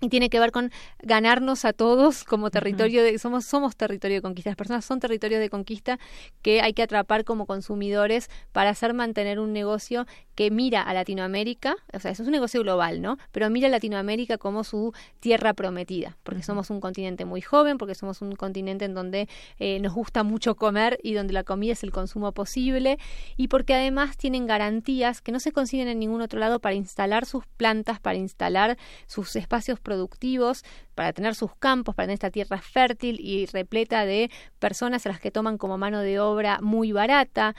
y 0.00 0.08
tiene 0.08 0.30
que 0.30 0.40
ver 0.40 0.52
con 0.52 0.70
ganarnos 1.00 1.64
a 1.64 1.72
todos 1.72 2.24
como 2.24 2.50
territorio 2.50 3.02
de 3.02 3.18
somos 3.18 3.44
somos 3.44 3.76
territorio 3.76 4.18
de 4.18 4.22
conquista. 4.22 4.50
Las 4.50 4.56
personas 4.56 4.84
son 4.84 5.00
territorio 5.00 5.40
de 5.40 5.50
conquista 5.50 5.98
que 6.42 6.60
hay 6.60 6.72
que 6.72 6.82
atrapar 6.82 7.24
como 7.24 7.46
consumidores 7.46 8.30
para 8.52 8.70
hacer 8.70 8.94
mantener 8.94 9.38
un 9.40 9.52
negocio 9.52 10.06
que 10.34 10.52
mira 10.52 10.82
a 10.82 10.94
Latinoamérica 10.94 11.74
o 11.92 11.98
sea 11.98 12.12
eso 12.12 12.22
es 12.22 12.28
un 12.28 12.32
negocio 12.32 12.62
global 12.62 13.02
no 13.02 13.18
pero 13.32 13.50
mira 13.50 13.66
a 13.66 13.70
Latinoamérica 13.70 14.38
como 14.38 14.62
su 14.62 14.92
tierra 15.18 15.52
prometida 15.52 16.16
porque 16.22 16.44
somos 16.44 16.70
un 16.70 16.80
continente 16.80 17.24
muy 17.24 17.40
joven 17.40 17.76
porque 17.76 17.96
somos 17.96 18.22
un 18.22 18.36
continente 18.36 18.84
en 18.84 18.94
donde 18.94 19.28
eh, 19.58 19.80
nos 19.80 19.94
gusta 19.94 20.22
mucho 20.22 20.54
comer 20.54 21.00
y 21.02 21.14
donde 21.14 21.32
la 21.32 21.42
comida 21.42 21.72
es 21.72 21.82
el 21.82 21.90
consumo 21.90 22.30
posible 22.30 22.98
y 23.36 23.48
porque 23.48 23.74
además 23.74 24.16
tienen 24.16 24.46
garantías 24.46 25.20
que 25.20 25.32
no 25.32 25.40
se 25.40 25.50
consiguen 25.50 25.88
en 25.88 25.98
ningún 25.98 26.22
otro 26.22 26.38
lado 26.38 26.60
para 26.60 26.76
instalar 26.76 27.26
sus 27.26 27.44
plantas 27.56 27.98
para 27.98 28.16
instalar 28.16 28.78
sus 29.08 29.34
espacios 29.34 29.80
productivos, 29.88 30.64
para 30.94 31.14
tener 31.14 31.34
sus 31.34 31.54
campos, 31.56 31.94
para 31.94 32.06
tener 32.06 32.14
esta 32.14 32.30
tierra 32.30 32.58
fértil 32.58 33.18
y 33.20 33.46
repleta 33.46 34.04
de 34.04 34.30
personas 34.58 35.06
a 35.06 35.08
las 35.08 35.20
que 35.20 35.30
toman 35.30 35.56
como 35.56 35.78
mano 35.78 36.00
de 36.00 36.20
obra 36.20 36.58
muy 36.60 36.92
barata. 36.92 37.54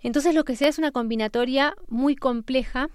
Entonces 0.00 0.34
lo 0.34 0.44
que 0.44 0.54
se 0.54 0.64
da 0.64 0.70
es 0.70 0.78
una 0.78 0.92
combinatoria 0.92 1.74
muy 1.88 2.14
compleja 2.14 2.88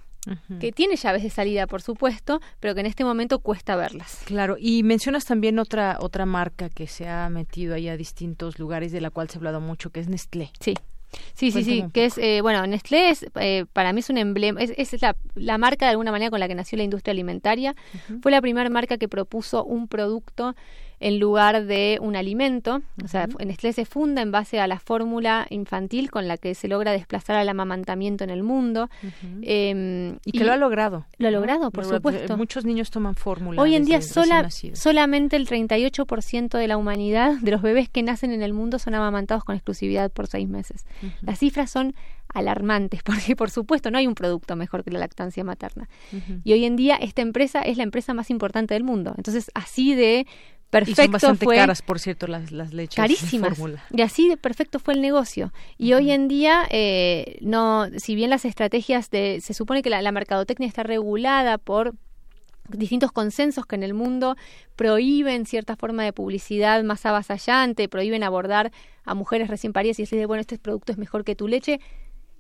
que 0.60 0.74
tiene 0.74 0.98
llaves 0.98 1.24
de 1.24 1.30
salida, 1.30 1.68
por 1.68 1.82
supuesto, 1.82 2.42
pero 2.60 2.74
que 2.74 2.82
en 2.82 2.86
este 2.86 3.06
momento 3.06 3.40
cuesta 3.40 3.78
verlas. 3.78 4.24
Claro, 4.26 4.58
y 4.60 4.84
mencionas 4.84 5.26
también 5.26 5.58
otra 5.58 5.98
otra 6.02 6.26
marca 6.26 6.70
que 6.70 6.88
se 6.88 7.08
ha 7.08 7.30
metido 7.30 7.76
ahí 7.76 7.88
a 7.88 7.96
distintos 7.96 8.60
lugares 8.60 8.92
de 8.92 9.02
la 9.02 9.10
cual 9.10 9.30
se 9.30 9.38
ha 9.38 9.40
hablado 9.40 9.62
mucho, 9.62 9.90
que 9.90 10.02
es 10.02 10.10
Nestlé. 10.10 10.52
Sí. 10.60 10.74
Sí, 11.34 11.52
sí, 11.52 11.64
sí, 11.64 11.86
que 11.94 12.06
es, 12.06 12.18
eh, 12.18 12.42
bueno, 12.42 12.66
Nestlé 12.68 13.10
es, 13.10 13.26
eh, 13.36 13.66
para 13.72 13.94
mí 13.94 14.00
es 14.00 14.10
un 14.10 14.18
emblema, 14.18 14.62
es, 14.62 14.74
es 14.76 15.02
la, 15.02 15.16
la, 15.36 15.58
marca 15.58 15.86
de 15.86 15.92
alguna 15.92 16.12
manera 16.12 16.30
con 16.30 16.40
la 16.40 16.48
que 16.48 16.56
nació 16.56 16.78
la 16.78 16.84
industria 16.84 17.12
alimentaria. 17.12 17.76
Fue 18.22 18.32
la 18.32 18.42
primera 18.42 18.70
marca 18.70 18.98
que 18.98 19.08
propuso 19.08 19.64
un 19.64 19.88
producto 19.88 20.56
en 21.00 21.20
lugar 21.20 21.66
de 21.66 22.00
un 22.02 22.16
alimento. 22.16 22.82
O 23.04 23.08
sea, 23.08 23.28
Nestlé 23.28 23.74
se 23.74 23.86
funda 23.86 24.22
en 24.22 24.32
base 24.32 24.60
a 24.60 24.68
la 24.68 24.80
fórmula 24.80 25.46
infantil 25.50 26.10
con 26.10 26.28
la 26.28 26.38
que 26.38 26.56
se 26.56 26.68
logra 26.68 26.92
desplazar 26.92 27.36
al 27.36 27.48
amamantamiento 27.50 28.24
en 28.24 28.30
el 28.30 28.44
mundo. 28.44 28.90
Em, 29.42 30.18
y 30.26 30.32
que 30.32 30.44
lo 30.44 30.54
ha 30.54 30.58
logrado. 30.58 31.06
Lo 31.18 31.28
ha 31.28 31.32
logrado, 31.32 31.72
por 31.72 31.86
supuesto. 31.86 32.38
Muchos 32.38 32.66
niños 32.66 32.90
toman 32.90 33.16
fórmula. 33.16 33.62
Hoy 33.62 33.76
en 33.76 33.86
día 33.86 34.02
sola, 34.02 34.50
solamente 34.74 35.36
el 35.36 35.48
38% 35.48 36.58
de 36.58 36.68
la 36.68 36.78
humanidad, 36.78 37.34
de 37.42 37.52
los 37.52 37.62
bebés 37.62 37.90
que 37.90 38.02
nacen 38.04 38.32
en 38.32 38.42
el 38.42 38.54
mundo, 38.54 38.80
son 38.80 38.96
amamantados 38.96 39.44
con 39.44 39.56
exclusividad 39.56 40.12
por 40.12 40.28
seis 40.28 40.48
meses. 40.48 40.86
Las 41.22 41.40
cifras 41.40 41.70
son 41.70 41.94
alarmantes, 42.34 43.04
porque 43.04 43.36
por 43.36 43.50
supuesto 43.50 43.92
no 43.92 43.98
hay 43.98 44.08
un 44.08 44.16
producto 44.16 44.56
mejor 44.56 44.84
que 44.84 44.92
la 44.92 45.00
lactancia 45.00 45.44
materna. 45.44 45.88
Y 46.44 46.54
hoy 46.54 46.66
en 46.66 46.76
día 46.76 46.96
esta 46.96 47.22
empresa 47.22 47.62
es 47.62 47.78
la 47.78 47.84
empresa 47.84 48.14
más 48.14 48.30
importante 48.30 48.74
del 48.74 48.84
mundo. 48.84 49.14
Entonces, 49.18 49.52
así 49.54 49.96
de 49.96 50.26
perfecto 50.70 51.02
y 51.02 51.06
son 51.06 51.12
bastante 51.12 51.46
fue 51.46 51.56
caras, 51.56 51.82
por 51.82 52.00
cierto, 52.00 52.28
las, 52.28 52.52
las 52.52 52.74
leches. 52.74 52.96
Carísimas. 52.96 53.58
Y 53.92 54.02
así 54.02 54.28
de 54.28 54.38
perfecto 54.38 54.80
fue 54.80 54.94
el 54.94 55.02
negocio. 55.02 55.54
Y 55.78 55.94
hoy 55.94 56.12
en 56.12 56.28
día, 56.28 56.68
eh, 56.70 57.38
no, 57.42 57.88
si 57.98 58.16
bien 58.16 58.30
las 58.30 58.46
estrategias 58.46 59.10
de, 59.10 59.40
se 59.42 59.54
supone 59.54 59.82
que 59.82 59.90
la, 59.90 60.02
la 60.02 60.12
mercadotecnia 60.12 60.68
está 60.68 60.84
regulada 60.84 61.58
por 61.58 61.94
distintos 62.70 63.12
consensos 63.12 63.66
que 63.66 63.76
en 63.76 63.84
el 63.84 63.94
mundo 63.94 64.36
prohíben 64.76 65.46
cierta 65.46 65.76
forma 65.76 66.04
de 66.04 66.14
publicidad 66.14 66.84
más 66.84 67.06
avasallante, 67.06 67.88
prohíben 67.88 68.24
abordar 68.24 68.72
a 69.06 69.16
mujeres 69.16 69.50
recién 69.50 69.74
paridas 69.74 70.00
y 70.00 70.04
decir, 70.04 70.26
bueno, 70.28 70.42
este 70.42 70.58
producto 70.58 70.92
es 70.92 70.98
mejor 70.98 71.24
que 71.24 71.36
tu 71.36 71.48
leche. 71.48 71.80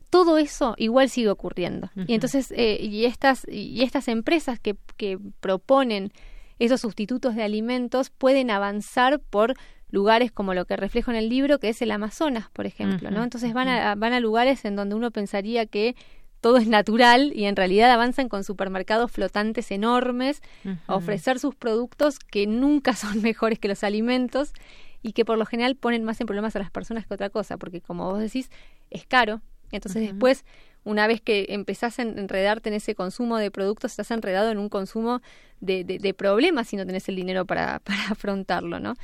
Todo 0.10 0.38
eso 0.38 0.74
igual 0.78 1.10
sigue 1.10 1.30
ocurriendo. 1.30 1.90
Y 2.08 2.14
entonces, 2.14 2.54
eh, 2.56 2.78
y, 2.82 3.06
estas, 3.06 3.46
y 3.50 3.84
estas 3.84 4.08
empresas 4.08 4.58
que, 4.58 4.78
que 4.96 5.18
proponen 5.42 6.14
esos 6.60 6.82
sustitutos 6.82 7.36
de 7.36 7.44
alimentos 7.44 8.10
pueden 8.10 8.52
avanzar 8.52 9.20
por 9.20 9.54
lugares 9.90 10.32
como 10.32 10.54
lo 10.54 10.66
que 10.66 10.76
reflejo 10.76 11.12
en 11.12 11.18
el 11.18 11.30
libro, 11.30 11.60
que 11.60 11.70
es 11.70 11.82
el 11.82 11.92
Amazonas, 11.92 12.50
por 12.52 12.66
ejemplo, 12.66 13.10
¿no? 13.10 13.24
Entonces 13.24 13.54
van 13.54 13.70
a, 13.70 13.96
van 13.96 14.14
a 14.14 14.20
lugares 14.20 14.66
en 14.66 14.76
donde 14.76 14.96
uno 14.96 15.12
pensaría 15.12 15.66
que 15.66 15.96
todo 16.42 16.58
es 16.58 16.68
natural 16.68 17.32
y 17.34 17.46
en 17.46 17.56
realidad 17.56 17.92
avanzan 17.92 18.30
con 18.30 18.44
supermercados 18.44 19.12
flotantes 19.12 19.72
enormes 19.72 20.42
a 20.86 20.96
ofrecer 20.96 21.40
sus 21.40 21.56
productos 21.56 22.20
que 22.20 22.48
nunca 22.48 22.94
son 22.96 23.22
mejores 23.22 23.60
que 23.60 23.68
los 23.68 23.84
alimentos 23.84 24.54
y 25.02 25.14
que 25.14 25.26
por 25.26 25.38
lo 25.38 25.46
general 25.46 25.76
ponen 25.76 26.04
más 26.04 26.20
en 26.22 26.28
problemas 26.28 26.56
a 26.56 26.60
las 26.60 26.72
personas 26.72 27.06
que 27.06 27.14
otra 27.14 27.30
cosa, 27.30 27.58
porque 27.58 27.82
como 27.82 28.10
vos 28.12 28.20
decís, 28.20 28.52
es 28.90 29.06
caro. 29.06 29.42
Entonces 29.72 30.02
después 30.04 30.46
una 30.88 31.06
vez 31.06 31.20
que 31.20 31.48
empezás 31.50 32.00
a 32.00 32.04
enredarte 32.04 32.70
en 32.70 32.76
ese 32.76 32.96
consumo 32.96 33.38
de 33.38 33.52
productos, 33.52 33.92
estás 33.92 34.10
enredado 34.12 34.52
en 34.52 34.58
un 34.58 34.70
consumo 34.70 35.22
de, 35.60 35.84
de, 35.84 36.14
problemas 36.14 36.68
si 36.68 36.78
no 36.78 36.86
tenés 36.86 37.10
el 37.10 37.16
dinero 37.16 37.46
para, 37.46 37.80
para 37.84 38.08
afrontarlo, 38.10 38.80
¿no? 38.80 38.96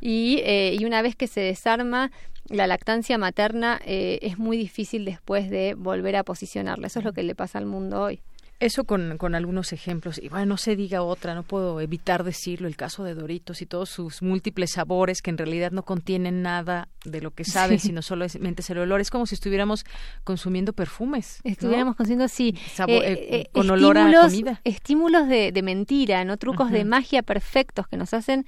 Y, 0.00 0.40
eh, 0.44 0.76
y 0.78 0.84
una 0.84 1.00
vez 1.02 1.16
que 1.16 1.26
se 1.26 1.40
desarma 1.40 2.10
la 2.48 2.66
lactancia 2.66 3.16
materna, 3.16 3.80
eh, 3.86 4.18
es 4.22 4.38
muy 4.38 4.56
difícil 4.56 5.04
después 5.04 5.48
de 5.48 5.74
volver 5.74 6.16
a 6.16 6.24
posicionarla. 6.24 6.88
Eso 6.88 6.98
es 6.98 7.04
lo 7.04 7.12
que 7.12 7.22
le 7.22 7.34
pasa 7.34 7.58
al 7.58 7.66
mundo 7.66 8.02
hoy. 8.02 8.20
Eso 8.60 8.84
con, 8.84 9.16
con, 9.16 9.34
algunos 9.34 9.72
ejemplos. 9.72 10.18
Y 10.22 10.28
bueno, 10.28 10.44
no 10.44 10.56
se 10.58 10.76
diga 10.76 11.00
otra, 11.00 11.34
no 11.34 11.42
puedo 11.42 11.80
evitar 11.80 12.24
decirlo, 12.24 12.68
el 12.68 12.76
caso 12.76 13.04
de 13.04 13.14
Doritos 13.14 13.62
y 13.62 13.66
todos 13.66 13.88
sus 13.88 14.20
múltiples 14.20 14.72
sabores 14.72 15.22
que 15.22 15.30
en 15.30 15.38
realidad 15.38 15.72
no 15.72 15.82
contienen 15.82 16.42
nada 16.42 16.88
de 17.06 17.22
lo 17.22 17.30
que 17.30 17.44
saben, 17.44 17.78
sino 17.80 18.02
solamente 18.02 18.62
el 18.68 18.78
olor. 18.78 19.00
Es 19.00 19.10
como 19.10 19.24
si 19.24 19.34
estuviéramos 19.34 19.86
consumiendo 20.24 20.74
perfumes. 20.74 21.40
Estuviéramos 21.42 21.96
consumiendo, 21.96 22.28
sí, 22.28 22.54
eh, 22.80 22.84
eh, 22.86 23.28
eh, 23.30 23.46
con 23.50 23.70
olor 23.70 23.96
a 23.96 24.12
comida. 24.28 24.60
Estímulos 24.64 25.26
de, 25.26 25.52
de 25.52 25.62
mentira, 25.62 26.22
¿no? 26.26 26.36
Trucos 26.36 26.70
de 26.70 26.84
magia 26.84 27.22
perfectos 27.22 27.88
que 27.88 27.96
nos 27.96 28.12
hacen 28.12 28.44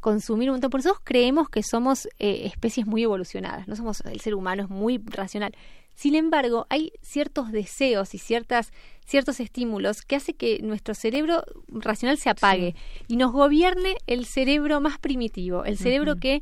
consumir 0.00 0.50
un 0.50 0.56
montón. 0.56 0.68
Por 0.68 0.80
eso 0.80 1.00
creemos 1.04 1.48
que 1.48 1.62
somos 1.62 2.06
especies 2.18 2.86
muy 2.86 3.02
evolucionadas, 3.02 3.66
no 3.66 3.76
somos, 3.76 4.02
el 4.02 4.20
ser 4.20 4.34
humano 4.34 4.64
es 4.64 4.68
muy 4.68 4.98
racional. 5.06 5.54
Sin 5.98 6.14
embargo, 6.14 6.68
hay 6.70 6.92
ciertos 7.02 7.50
deseos 7.50 8.14
y 8.14 8.18
ciertas, 8.18 8.70
ciertos 9.04 9.40
estímulos 9.40 10.02
que 10.02 10.14
hace 10.14 10.32
que 10.32 10.60
nuestro 10.62 10.94
cerebro 10.94 11.42
racional 11.66 12.18
se 12.18 12.30
apague 12.30 12.76
y 13.08 13.16
nos 13.16 13.32
gobierne 13.32 13.96
el 14.06 14.24
cerebro 14.24 14.80
más 14.80 15.00
primitivo, 15.00 15.64
el 15.64 15.76
cerebro 15.76 16.14
que 16.14 16.40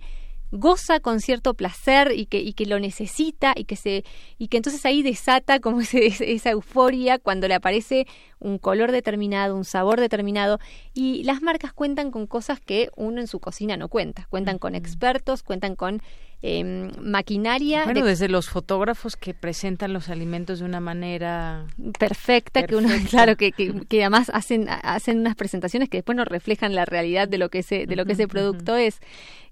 goza 0.51 1.01
con 1.01 1.21
cierto 1.21 1.55
placer 1.55 2.12
y 2.14 2.27
que, 2.27 2.40
y 2.40 2.53
que 2.53 2.66
lo 2.66 2.79
necesita 2.79 3.55
y 3.57 3.64
que 3.64 3.77
se 3.77 4.05
y 4.37 4.49
que 4.49 4.59
entonces 4.59 4.85
ahí 4.85 5.03
desata 5.03 5.59
como 5.59 5.81
esa 5.92 6.51
euforia 6.51 7.19
cuando 7.19 7.49
le 7.49 7.55
aparece 7.55 8.07
un 8.38 8.59
color 8.59 8.92
determinado, 8.92 9.57
un 9.57 9.64
sabor 9.64 10.01
determinado. 10.01 10.59
Y 10.92 11.23
las 11.25 11.40
marcas 11.40 11.73
cuentan 11.73 12.11
con 12.11 12.27
cosas 12.27 12.61
que 12.61 12.90
uno 12.95 13.23
en 13.23 13.27
su 13.27 13.40
cocina 13.40 13.79
no 13.79 13.88
cuenta, 13.88 14.27
cuentan 14.29 14.59
con 14.59 14.75
expertos, 14.75 15.42
cuentan 15.42 15.77
con 15.77 16.03
eh, 16.42 16.90
maquinaria. 17.01 17.85
Bueno, 17.85 18.05
desde 18.05 18.29
los 18.29 18.49
fotógrafos 18.49 19.16
que 19.16 19.35
presentan 19.35 19.92
los 19.92 20.09
alimentos 20.09 20.59
de 20.59 20.64
una 20.64 20.81
manera 20.81 21.66
perfecta, 21.99 22.66
que 22.66 22.77
uno, 22.77 22.88
claro, 23.11 23.37
que, 23.37 23.53
que, 23.53 24.01
además 24.01 24.31
hacen, 24.33 24.68
hacen 24.68 25.20
unas 25.20 25.35
presentaciones 25.35 25.88
que 25.88 25.99
después 25.99 26.16
nos 26.16 26.29
reflejan 26.29 26.75
la 26.75 26.85
realidad 26.85 27.29
de 27.29 27.38
lo 27.38 27.49
que 27.49 27.61
ese, 27.61 27.87
de 27.87 27.96
lo 27.96 28.05
que 28.05 28.12
ese 28.12 28.29
producto 28.29 28.77
es. 28.77 29.01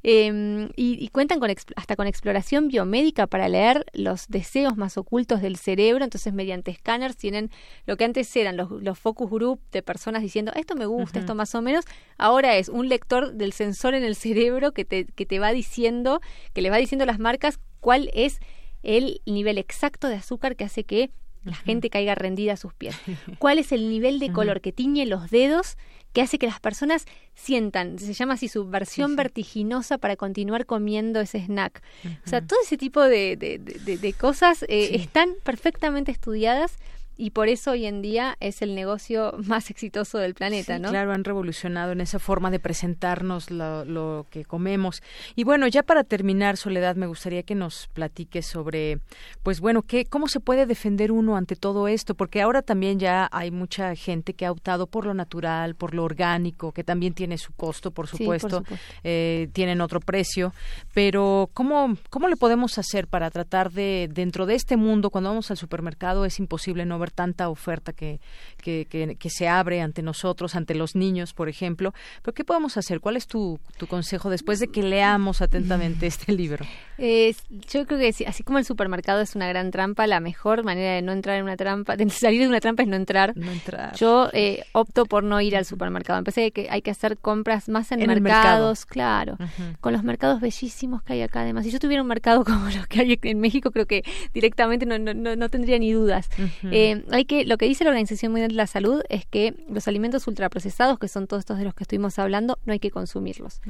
Eh, 0.07 0.69
y, 0.77 1.09
cuentan 1.09 1.41
con 1.41 1.51
hasta 1.77 1.97
con 1.97 2.07
exploración 2.07 2.69
biomédica 2.69 3.27
para 3.27 3.49
leer 3.49 3.87
los 3.95 4.29
deseos 4.29 4.77
más 4.77 4.99
ocultos 4.99 5.41
del 5.41 5.57
cerebro. 5.57 6.05
Entonces, 6.05 6.35
mediante 6.35 6.71
escáneres 6.71 7.17
tienen 7.17 7.51
lo 7.87 7.97
que 7.97 8.05
antes 8.05 8.37
eran 8.37 8.59
los, 8.59 8.71
los 8.71 8.99
focus 8.99 9.31
group 9.31 9.61
de 9.73 9.83
personas 9.83 10.21
diciendo 10.21 10.53
esto 10.55 10.75
me 10.75 10.85
gusta, 10.85 11.21
esto 11.21 11.35
más 11.35 11.55
o 11.55 11.63
menos. 11.63 11.87
Ahora 12.19 12.57
es 12.57 12.69
un 12.69 12.91
lector 12.91 13.33
del 13.33 13.55
sensor 13.55 13.95
en 13.95 14.05
el 14.05 14.15
cerebro 14.15 14.73
que 14.73 14.85
te, 14.85 15.07
que 15.07 15.25
te 15.25 15.39
va 15.39 15.53
diciendo, 15.53 16.21
que 16.53 16.61
le 16.61 16.69
va 16.75 16.79
diciendo 16.79 17.07
las 17.07 17.19
marcas 17.19 17.59
cuál 17.81 18.11
es 18.15 18.41
el 18.83 19.21
nivel 19.27 19.59
exacto 19.59 20.09
de 20.09 20.17
azúcar 20.17 20.57
que 20.57 20.65
hace 20.65 20.85
que 20.85 21.11
la 21.45 21.55
gente 21.55 21.91
caiga 21.91 22.15
rendida 22.15 22.55
a 22.55 22.57
sus 22.57 22.73
pies. 22.75 22.97
¿Cuál 23.39 23.59
es 23.59 23.71
el 23.73 23.89
nivel 23.89 24.19
de 24.19 24.33
color 24.33 24.61
que 24.61 24.73
tiñe 24.73 25.07
los 25.07 25.31
dedos 25.31 25.77
que 26.13 26.23
hace 26.23 26.39
que 26.39 26.47
las 26.47 26.61
personas 26.61 27.07
sientan, 27.35 27.99
se 27.99 28.15
llama 28.15 28.35
así, 28.35 28.49
su 28.49 28.69
versión 28.69 29.15
vertiginosa 29.17 29.99
para 29.99 30.17
continuar 30.17 30.65
comiendo 30.65 31.21
ese 31.21 31.41
snack? 31.41 31.83
O 32.25 32.29
sea, 32.29 32.41
todo 32.41 32.59
ese 32.63 32.77
tipo 32.77 33.03
de, 33.03 33.37
de, 33.37 33.59
de, 33.59 34.13
cosas 34.15 34.63
eh, 34.69 34.97
están 34.97 35.35
perfectamente 35.43 36.13
estudiadas 36.13 36.77
y 37.17 37.31
por 37.31 37.49
eso 37.49 37.73
hoy 37.73 37.87
en 37.87 38.03
día 38.03 38.37
es 38.41 38.63
el 38.63 38.75
negocio 38.75 39.35
más 39.47 39.71
exitoso 39.71 40.19
del 40.19 40.35
planeta, 40.35 40.79
¿no? 40.79 40.91
Claro, 40.91 41.13
han 41.13 41.25
revolucionado 41.25 41.93
en 41.93 42.01
esa 42.01 42.19
forma 42.19 42.51
de 42.51 42.59
presentarnos 42.59 43.51
lo, 43.51 44.27
que 44.31 44.45
comemos. 44.45 45.03
Y 45.37 45.45
bueno, 45.45 45.67
ya 45.67 45.83
para 45.83 46.05
terminar, 46.05 46.57
Soledad, 46.57 46.97
me 46.97 47.07
gustaría 47.07 47.43
que 47.43 47.55
nos 47.55 47.89
platiques 47.93 48.47
sobre, 48.47 48.99
pues 49.43 49.61
bueno, 49.61 49.83
qué, 49.83 50.05
cómo 50.05 50.29
se 50.29 50.41
puede 50.41 50.67
defender 50.67 51.13
uno 51.13 51.37
ante 51.37 51.57
todo 51.57 51.89
esto, 51.89 52.15
porque 52.15 52.43
ahora 52.43 52.63
también 52.63 52.99
ya 52.99 53.29
hay 53.33 53.51
mucha 53.51 53.95
gente 53.95 54.35
que 54.35 54.47
ha 54.47 54.53
optado 54.53 54.87
por 54.87 55.07
lo 55.07 55.15
natural, 55.15 55.75
por 55.75 55.95
lo 55.95 56.05
orgánico, 56.05 56.73
que 56.73 56.85
también 56.85 57.15
tiene 57.15 57.39
su 57.39 57.53
costo, 57.53 57.91
por 57.91 58.09
supuesto, 58.09 58.65
eh, 59.03 59.49
tienen 59.53 59.81
otro 59.81 60.01
precio, 60.01 60.53
pero 60.93 61.51
¿cómo, 61.55 61.97
¿cómo 62.11 62.29
le 62.29 62.37
podemos 62.37 62.79
hacer 62.79 63.07
para 63.07 63.31
tratar 63.31 63.71
de, 63.73 64.09
dentro 64.13 64.47
de 64.47 64.55
este 64.55 64.77
mundo, 64.77 65.11
cuando 65.11 65.31
vamos 65.31 65.51
al 65.51 65.57
supermercado, 65.57 66.25
es 66.25 66.39
imposible 66.39 66.85
no 66.87 66.99
tanta 67.11 67.49
oferta 67.49 67.93
que, 67.93 68.21
que, 68.59 68.87
que, 68.87 69.31
se 69.31 69.49
abre 69.49 69.81
ante 69.81 70.03
nosotros, 70.03 70.55
ante 70.55 70.75
los 70.75 70.95
niños, 70.95 71.33
por 71.35 71.49
ejemplo. 71.49 71.93
Pero 72.23 72.35
¿qué 72.35 72.45
podemos 72.45 72.77
hacer? 72.77 73.01
¿Cuál 73.01 73.17
es 73.17 73.27
tu, 73.27 73.59
tu 73.79 73.87
consejo 73.87 74.31
después 74.31 74.61
de 74.61 74.69
que 74.69 74.83
leamos 74.83 75.43
atentamente 75.43 76.07
este 76.07 76.33
libro? 76.33 76.65
yo 76.97 77.87
creo 77.87 77.99
que 77.99 78.25
así 78.27 78.45
como 78.45 78.59
el 78.59 78.65
supermercado 78.65 79.21
es 79.21 79.35
una 79.35 79.49
gran 79.49 79.71
trampa, 79.71 80.07
la 80.07 80.21
mejor 80.21 80.65
manera 80.65 80.95
de 80.95 81.03
no 81.03 81.13
entrar 81.13 81.37
en 81.37 81.45
una 81.45 81.57
trampa, 81.57 81.97
de 81.97 82.09
salir 82.11 82.41
de 82.41 82.49
una 82.49 82.61
trampa 82.61 82.83
es 82.83 82.89
no 82.89 82.97
entrar. 82.97 83.37
No 83.37 83.51
entrar. 83.51 83.95
Yo 83.97 84.31
eh, 84.33 84.65
opto 84.73 85.07
por 85.07 85.25
no 85.25 85.41
ir 85.41 85.57
al 85.57 85.65
supermercado. 85.65 86.19
Empecé 86.19 86.53
que 86.53 86.69
hay 86.71 86.83
que 86.83 86.91
hacer 86.91 87.19
compras 87.19 87.69
más 87.69 87.91
en, 87.93 88.07
mercados, 88.07 88.87
claro, 88.87 89.37
con 89.81 89.93
los 89.93 90.03
mercados 90.03 90.41
bellísimos 90.41 91.03
que 91.03 91.15
hay 91.15 91.23
acá. 91.23 91.41
Además, 91.41 91.65
si 91.65 91.71
yo 91.71 91.79
tuviera 91.79 92.03
un 92.03 92.09
mercado 92.09 92.45
como 92.45 92.67
los 92.71 92.87
que 92.87 93.01
hay 93.01 93.19
en 93.23 93.41
México, 93.41 93.71
creo 93.71 93.87
que 93.87 94.05
directamente 94.33 94.87
no, 94.87 94.99
no, 94.99 95.37
no, 95.37 95.49
tendría 95.49 95.79
ni 95.79 95.93
dudas. 95.93 96.29
Eh, 96.71 96.94
hay 97.11 97.25
que, 97.25 97.45
lo 97.45 97.57
que 97.59 97.67
dice 97.67 97.85
la 97.85 97.91
Organización 97.91 98.33
Mundial 98.33 98.51
de 98.51 98.57
la 98.57 98.67
Salud 98.67 99.03
es 99.09 99.27
que 99.27 99.55
los 99.69 99.89
alimentos 99.89 100.27
ultraprocesados, 100.27 100.99
que 100.99 101.09
son 101.09 101.27
todos 101.27 101.41
estos 101.41 101.59
de 101.59 101.65
los 101.65 101.75
que 101.75 101.85
estuvimos 101.85 102.19
hablando, 102.19 102.59
no 102.65 102.73
hay 102.73 102.79
que 102.79 102.91
consumirlos. 102.91 103.61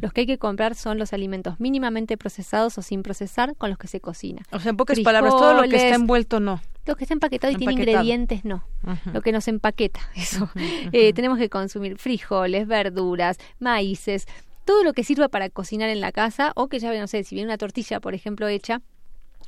Los 0.00 0.12
que 0.12 0.22
hay 0.22 0.26
que 0.26 0.38
comprar 0.38 0.74
son 0.74 0.98
los 0.98 1.12
alimentos 1.12 1.60
mínimamente 1.60 2.16
procesados 2.16 2.78
o 2.78 2.82
sin 2.82 3.02
procesar 3.02 3.56
con 3.56 3.70
los 3.70 3.78
que 3.78 3.86
se 3.86 4.00
cocina. 4.00 4.42
O 4.52 4.60
sea, 4.60 4.70
en 4.70 4.76
pocas 4.76 4.98
palabras, 5.00 5.32
todo 5.32 5.54
lo 5.54 5.68
que 5.68 5.76
está 5.76 5.94
envuelto 5.94 6.40
no. 6.40 6.60
Lo 6.86 6.96
que 6.96 7.04
está 7.04 7.14
empaquetado 7.14 7.52
y 7.52 7.56
tiene 7.56 7.72
ingredientes 7.72 8.44
no. 8.44 8.64
Lo 9.12 9.22
que 9.22 9.32
nos 9.32 9.48
empaqueta, 9.48 10.00
eso. 10.14 10.50
Eh, 10.92 11.12
tenemos 11.12 11.38
que 11.38 11.48
consumir 11.48 11.98
frijoles, 11.98 12.66
verduras, 12.66 13.38
maíces, 13.58 14.26
todo 14.64 14.82
lo 14.82 14.92
que 14.92 15.04
sirva 15.04 15.28
para 15.28 15.50
cocinar 15.50 15.90
en 15.90 16.00
la 16.00 16.12
casa 16.12 16.52
o 16.56 16.68
que 16.68 16.78
ya, 16.78 16.92
no 16.98 17.06
sé, 17.06 17.24
si 17.24 17.34
viene 17.34 17.48
una 17.48 17.58
tortilla, 17.58 18.00
por 18.00 18.14
ejemplo, 18.14 18.48
hecha, 18.48 18.80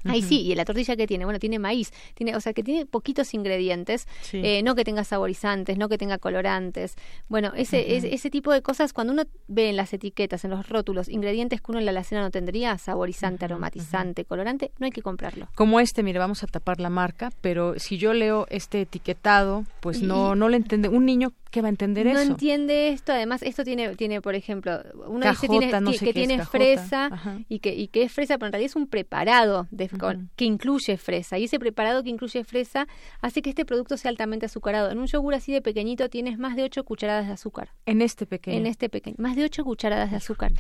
Ahí 0.09 0.23
sí, 0.23 0.41
y 0.41 0.55
la 0.55 0.65
tortilla 0.65 0.97
que 0.97 1.07
tiene, 1.07 1.25
bueno, 1.25 1.39
tiene 1.39 1.59
maíz, 1.59 1.93
tiene, 2.15 2.37
o 2.37 2.41
sea, 2.41 2.53
que 2.53 2.63
tiene 2.63 2.87
poquitos 2.87 3.35
ingredientes, 3.35 4.07
eh, 4.33 4.63
no 4.63 4.75
que 4.75 4.85
tenga 4.85 5.05
saborizantes, 5.05 5.79
no 5.79 5.89
que 5.89 5.99
tenga 5.99 6.19
colorantes. 6.19 6.95
Bueno, 7.29 7.53
ese, 7.57 7.97
ese, 7.97 8.31
tipo 8.31 8.53
de 8.53 8.63
cosas, 8.63 8.93
cuando 8.93 9.13
uno 9.13 9.25
ve 9.49 9.71
en 9.71 9.77
las 9.77 9.93
etiquetas, 9.93 10.45
en 10.45 10.51
los 10.51 10.69
rótulos, 10.69 11.09
ingredientes 11.09 11.61
que 11.61 11.71
uno 11.71 11.79
en 11.79 11.85
la 11.85 11.91
alacena 11.91 12.23
no 12.23 12.31
tendría, 12.31 12.77
saborizante, 12.79 13.45
aromatizante, 13.45 14.25
colorante, 14.25 14.73
no 14.79 14.87
hay 14.87 14.93
que 14.93 15.03
comprarlo. 15.03 15.49
Como 15.55 15.81
este, 15.81 16.03
mire, 16.03 16.19
vamos 16.19 16.43
a 16.43 16.47
tapar 16.47 16.81
la 16.81 16.91
marca, 16.91 17.33
pero 17.41 17.79
si 17.79 17.99
yo 17.99 18.13
leo 18.13 18.47
este 18.51 18.83
etiquetado, 18.83 19.65
pues 19.81 20.03
no, 20.03 20.35
no 20.35 20.49
le 20.49 20.57
entiende. 20.57 20.89
Un 20.89 21.07
niño 21.07 21.33
¿Qué 21.57 21.63
va 21.63 21.69
a 21.69 21.71
entender 21.71 22.05
no 22.05 22.13
eso? 22.13 22.23
No 22.23 22.31
entiende 22.33 22.89
esto. 22.91 23.15
Además, 23.15 23.43
esto 23.43 23.65
tiene, 23.65 23.97
tiene 23.97 24.21
por 24.21 24.35
ejemplo, 24.35 24.79
uno 25.07 25.27
dice 25.31 25.49
tiene, 25.49 25.71
que, 25.99 26.13
tiene 26.13 26.45
fresa 26.45 27.09
y 27.49 27.61
que, 27.61 27.75
y 27.75 27.89
que 27.89 28.03
es 28.03 28.13
fresa, 28.13 28.37
pero 28.37 28.49
en 28.49 28.53
realidad 28.53 28.73
es 28.73 28.77
un 28.77 28.87
preparado 28.87 29.67
de, 29.71 29.89
que 30.37 30.45
incluye 30.45 30.99
fresa. 30.99 31.39
Y 31.39 31.45
ese 31.45 31.59
preparado 31.59 32.03
que 32.03 32.11
incluye 32.11 32.45
fresa 32.45 32.87
hace 33.23 33.41
que 33.41 33.49
este 33.49 33.65
producto 33.65 33.97
sea 33.97 34.11
altamente 34.11 34.45
azucarado. 34.45 34.91
En 34.91 34.99
un 34.99 35.07
yogur 35.07 35.33
así 35.33 35.51
de 35.51 35.63
pequeñito 35.63 36.11
tienes 36.11 36.37
más 36.37 36.57
de 36.57 36.65
8 36.65 36.85
cucharadas 36.85 37.27
de 37.27 37.33
azúcar. 37.33 37.71
En 37.87 38.03
este 38.03 38.27
pequeño. 38.27 38.59
En 38.59 38.67
este 38.67 38.91
pequeño. 38.91 39.17
Más 39.19 39.35
de 39.35 39.45
8 39.45 39.65
cucharadas 39.65 40.11
de 40.11 40.19
azúcar. 40.19 40.53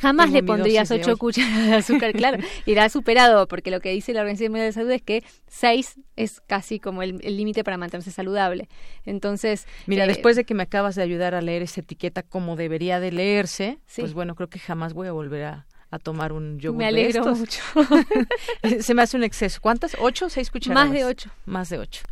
Jamás 0.00 0.30
le 0.32 0.42
pondrías 0.42 0.90
8 0.90 1.18
cucharadas 1.18 1.66
de 1.66 1.74
azúcar, 1.74 2.14
claro. 2.14 2.38
Irá 2.64 2.88
superado, 2.88 3.48
porque 3.48 3.70
lo 3.70 3.80
que 3.80 3.90
dice 3.90 4.14
la 4.14 4.20
Organización 4.20 4.52
Mundial 4.52 4.68
de 4.68 4.72
Salud 4.72 4.90
es 4.92 5.02
que 5.02 5.22
6 5.48 6.00
es 6.16 6.40
casi 6.40 6.80
como 6.80 7.02
el 7.02 7.18
límite 7.36 7.64
para 7.64 7.76
mantenerse 7.76 8.12
saludable. 8.12 8.70
Entonces. 9.04 9.66
Mira, 9.86 10.04
eh, 10.04 10.08
después 10.08 10.37
de 10.38 10.44
que 10.44 10.54
me 10.54 10.62
acabas 10.62 10.94
de 10.94 11.02
ayudar 11.02 11.34
a 11.34 11.42
leer 11.42 11.62
esa 11.62 11.80
etiqueta 11.82 12.22
como 12.22 12.56
debería 12.56 13.00
de 13.00 13.12
leerse, 13.12 13.78
pues 13.96 14.14
bueno, 14.14 14.34
creo 14.34 14.48
que 14.48 14.58
jamás 14.58 14.94
voy 14.94 15.08
a 15.08 15.12
volver 15.12 15.44
a, 15.44 15.66
a 15.90 15.98
tomar 15.98 16.32
un 16.32 16.58
yogur 16.58 16.78
Me 16.78 16.86
alegro 16.86 17.34
mucho. 17.34 17.62
Se 18.80 18.94
me 18.94 19.02
hace 19.02 19.16
un 19.16 19.24
exceso. 19.24 19.58
¿Cuántas? 19.60 19.96
¿Ocho? 20.00 20.28
¿Seis 20.28 20.50
cucharadas? 20.50 20.88
Más 20.88 20.94
de 20.98 21.04
ocho. 21.04 21.30
Más 21.46 21.68
de 21.70 21.78
ocho. 21.78 22.02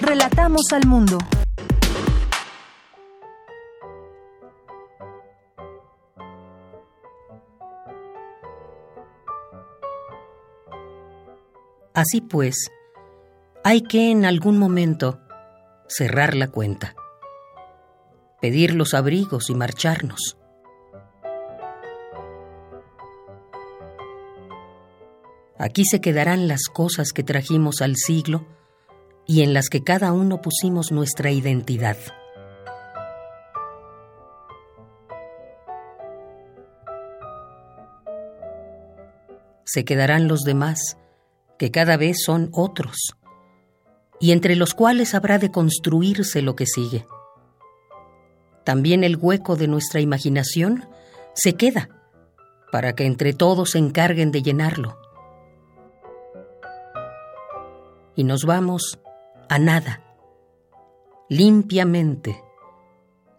Relatamos 0.00 0.72
al 0.72 0.86
mundo. 0.86 1.18
Así 12.00 12.22
pues, 12.22 12.70
hay 13.62 13.82
que 13.82 14.10
en 14.10 14.24
algún 14.24 14.56
momento 14.56 15.20
cerrar 15.86 16.34
la 16.34 16.48
cuenta, 16.48 16.94
pedir 18.40 18.74
los 18.74 18.94
abrigos 18.94 19.50
y 19.50 19.54
marcharnos. 19.54 20.38
Aquí 25.58 25.84
se 25.84 26.00
quedarán 26.00 26.48
las 26.48 26.70
cosas 26.72 27.12
que 27.12 27.22
trajimos 27.22 27.82
al 27.82 27.96
siglo 27.96 28.46
y 29.26 29.42
en 29.42 29.52
las 29.52 29.68
que 29.68 29.84
cada 29.84 30.14
uno 30.14 30.40
pusimos 30.40 30.92
nuestra 30.92 31.30
identidad. 31.30 31.98
Se 39.64 39.84
quedarán 39.84 40.28
los 40.28 40.44
demás, 40.44 40.96
que 41.60 41.70
cada 41.70 41.98
vez 41.98 42.22
son 42.24 42.48
otros, 42.54 43.18
y 44.18 44.32
entre 44.32 44.56
los 44.56 44.72
cuales 44.72 45.14
habrá 45.14 45.38
de 45.38 45.50
construirse 45.50 46.40
lo 46.40 46.56
que 46.56 46.64
sigue. 46.64 47.06
También 48.64 49.04
el 49.04 49.18
hueco 49.18 49.56
de 49.56 49.68
nuestra 49.68 50.00
imaginación 50.00 50.88
se 51.34 51.56
queda, 51.56 51.90
para 52.72 52.94
que 52.94 53.04
entre 53.04 53.34
todos 53.34 53.72
se 53.72 53.78
encarguen 53.78 54.32
de 54.32 54.40
llenarlo. 54.40 54.98
Y 58.16 58.24
nos 58.24 58.46
vamos 58.46 58.98
a 59.50 59.58
nada, 59.58 60.02
limpiamente, 61.28 62.42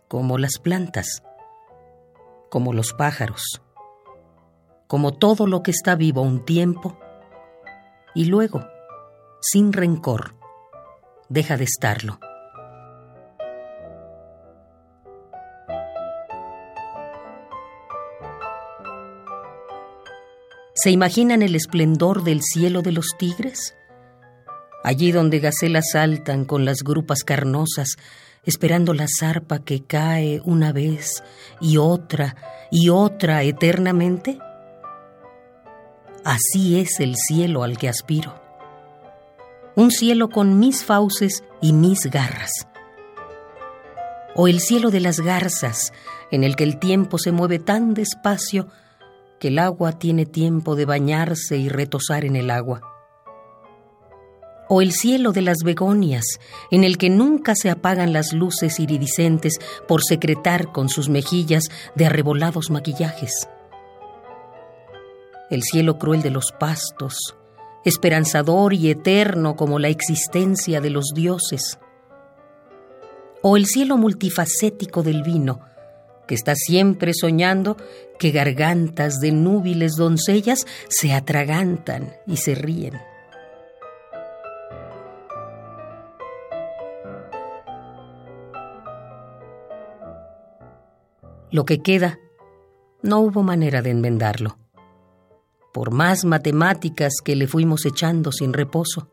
como 0.08 0.38
las 0.38 0.60
plantas, 0.60 1.24
como 2.52 2.72
los 2.72 2.94
pájaros, 2.94 3.64
como 4.86 5.12
todo 5.12 5.48
lo 5.48 5.64
que 5.64 5.72
está 5.72 5.96
vivo 5.96 6.22
un 6.22 6.46
tiempo 6.46 7.01
y 8.14 8.26
luego, 8.26 8.68
sin 9.42 9.74
rencor, 9.74 10.36
deja 11.30 11.58
de 11.58 11.64
estarlo. 11.64 12.20
¿Se 20.74 20.90
imaginan 20.90 21.44
el 21.44 21.56
esplendor 21.56 22.24
del 22.24 22.42
cielo 22.42 22.82
de 22.82 22.92
los 22.92 23.10
tigres? 23.20 23.76
Allí 24.84 25.12
donde 25.12 25.40
gacelas 25.40 25.92
saltan 25.92 26.44
con 26.44 26.66
las 26.66 26.78
grupas 26.84 27.24
carnosas, 27.24 27.98
esperando 28.46 28.94
la 28.96 29.06
zarpa 29.08 29.60
que 29.60 29.84
cae 29.84 30.42
una 30.44 30.72
vez 30.72 31.24
y 31.60 31.78
otra 31.78 32.36
y 32.72 32.90
otra 32.90 33.44
eternamente. 33.44 34.40
Así 36.24 36.80
es 36.80 37.00
el 37.00 37.16
cielo 37.16 37.64
al 37.64 37.80
que 37.80 37.90
aspiro. 37.90 38.40
Un 39.76 39.90
cielo 39.90 40.30
con 40.30 40.60
mis 40.60 40.84
fauces 40.84 41.44
y 41.62 41.74
mis 41.74 42.06
garras. 42.06 42.68
O 44.36 44.48
el 44.48 44.60
cielo 44.60 44.92
de 44.92 45.00
las 45.00 45.20
garzas, 45.20 45.94
en 46.30 46.44
el 46.44 46.56
que 46.56 46.64
el 46.64 46.78
tiempo 46.78 47.18
se 47.18 47.32
mueve 47.32 47.58
tan 47.58 47.96
despacio 47.96 48.68
que 49.40 49.48
el 49.48 49.58
agua 49.58 49.94
tiene 49.94 50.28
tiempo 50.28 50.76
de 50.76 50.86
bañarse 50.86 51.58
y 51.58 51.70
retosar 51.70 52.24
en 52.24 52.36
el 52.36 52.52
agua. 52.52 52.82
O 54.70 54.84
el 54.84 54.92
cielo 54.92 55.32
de 55.32 55.42
las 55.42 55.58
begonias, 55.66 56.40
en 56.70 56.84
el 56.84 57.00
que 57.00 57.10
nunca 57.10 57.56
se 57.56 57.72
apagan 57.72 58.14
las 58.14 58.32
luces 58.32 58.80
iridiscentes 58.80 59.60
por 59.88 60.04
secretar 60.04 60.72
con 60.72 60.88
sus 60.88 61.10
mejillas 61.10 61.64
de 61.96 62.06
arrebolados 62.06 62.70
maquillajes 62.70 63.50
el 65.52 65.64
cielo 65.64 66.00
cruel 66.00 66.22
de 66.22 66.32
los 66.32 66.54
pastos, 66.54 67.36
esperanzador 67.84 68.74
y 68.74 68.90
eterno 68.90 69.58
como 69.58 69.80
la 69.80 69.90
existencia 69.90 70.80
de 70.80 70.90
los 70.90 71.12
dioses, 71.14 71.78
o 73.42 73.58
el 73.58 73.66
cielo 73.66 73.98
multifacético 73.98 75.04
del 75.04 75.24
vino, 75.24 75.60
que 76.26 76.36
está 76.36 76.56
siempre 76.56 77.14
soñando 77.14 77.76
que 78.18 78.32
gargantas 78.32 79.20
de 79.20 79.34
núbiles 79.34 79.98
doncellas 79.98 80.66
se 80.88 81.12
atragantan 81.12 82.14
y 82.26 82.38
se 82.38 82.56
ríen. 82.56 83.02
Lo 91.50 91.66
que 91.66 91.82
queda, 91.82 92.20
no 93.02 93.20
hubo 93.20 93.44
manera 93.44 93.82
de 93.82 93.90
enmendarlo 93.90 94.61
por 95.74 95.92
más 95.92 96.26
matemáticas 96.26 97.14
que 97.24 97.36
le 97.36 97.48
fuimos 97.48 97.86
echando 97.86 98.32
sin 98.32 98.54
reposo. 98.54 99.08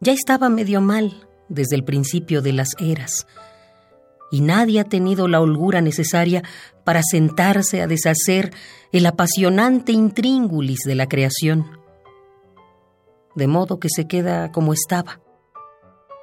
Ya 0.00 0.12
estaba 0.12 0.48
medio 0.48 0.80
mal 0.80 1.28
desde 1.48 1.76
el 1.76 1.84
principio 1.84 2.42
de 2.42 2.52
las 2.52 2.70
eras, 2.78 3.26
y 4.30 4.40
nadie 4.40 4.80
ha 4.80 4.84
tenido 4.84 5.28
la 5.28 5.40
holgura 5.40 5.80
necesaria 5.80 6.42
para 6.84 7.02
sentarse 7.02 7.82
a 7.82 7.86
deshacer 7.86 8.52
el 8.92 9.06
apasionante 9.06 9.92
intríngulis 9.92 10.80
de 10.86 10.94
la 10.94 11.08
creación. 11.08 11.78
De 13.34 13.46
modo 13.46 13.78
que 13.78 13.88
se 13.88 14.06
queda 14.06 14.52
como 14.52 14.72
estaba, 14.72 15.20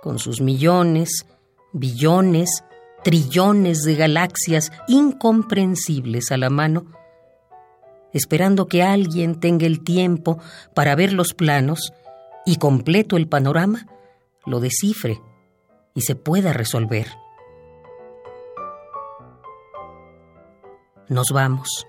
con 0.01 0.19
sus 0.19 0.41
millones, 0.41 1.25
billones, 1.73 2.63
trillones 3.03 3.83
de 3.83 3.95
galaxias 3.95 4.71
incomprensibles 4.88 6.31
a 6.31 6.38
la 6.38 6.49
mano, 6.49 6.96
esperando 8.13 8.67
que 8.67 8.84
alguien 8.84 9.39
tenga 9.39 9.65
el 9.65 9.84
tiempo 9.84 10.39
para 10.74 10.96
ver 10.96 11.13
los 11.13 11.34
planos 11.34 11.93
y 12.46 12.58
completo 12.58 13.17
el 13.17 13.28
panorama, 13.28 13.88
lo 14.46 14.60
descifre 14.60 15.22
y 15.93 16.02
se 16.02 16.15
pueda 16.15 16.54
resolver. 16.54 17.08
Nos 21.10 21.32
vamos. 21.32 21.88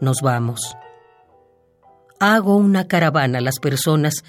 Nos 0.00 0.18
vamos. 0.22 0.76
Hago 2.20 2.56
una 2.56 2.86
caravana 2.86 3.38
a 3.38 3.40
las 3.40 3.58
personas 3.58 4.24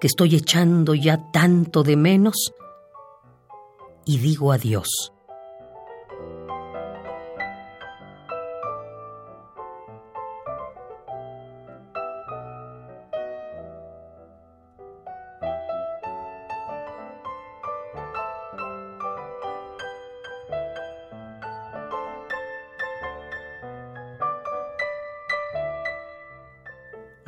que 0.00 0.06
estoy 0.06 0.36
echando 0.36 0.94
ya 0.94 1.30
tanto 1.32 1.82
de 1.82 1.96
menos 1.96 2.52
y 4.04 4.18
digo 4.18 4.52
adiós. 4.52 5.12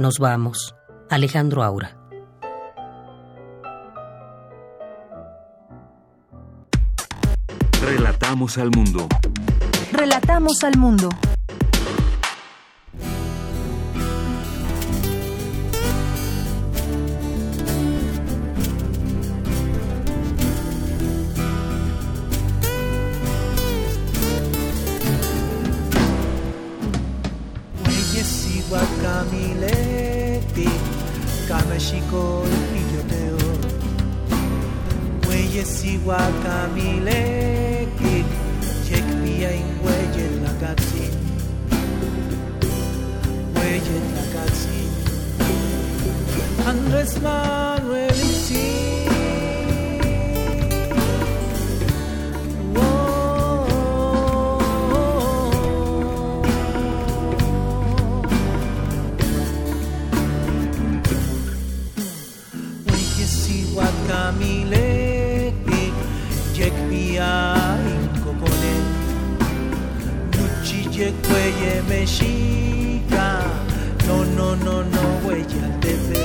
Nos 0.01 0.19
vamos. 0.19 0.75
Alejandro 1.11 1.63
Aura. 1.63 2.00
Relatamos 8.31 8.59
al 8.59 8.71
mundo. 8.71 9.09
Relatamos 9.91 10.63
al 10.63 10.79
mundo. 10.79 11.09
Guacamileti, 28.71 30.69
Kameshiko 31.49 32.45
Iyoteo. 32.79 33.39
Weyesi 35.29 35.93
Guacamileti, 36.05 36.31
Yekpia 37.35 37.70
galaxy. 40.71 41.07
Where 43.55 43.77
you 43.77 43.99
galaxy. 44.33 44.79
Yekweye 71.31 71.83
Mexica, 71.89 73.41
no, 74.07 74.25
no, 74.25 74.57
no, 74.57 74.83
no, 74.83 75.01
huella 75.25 75.65
al 75.65 75.81
TV. 75.81 76.17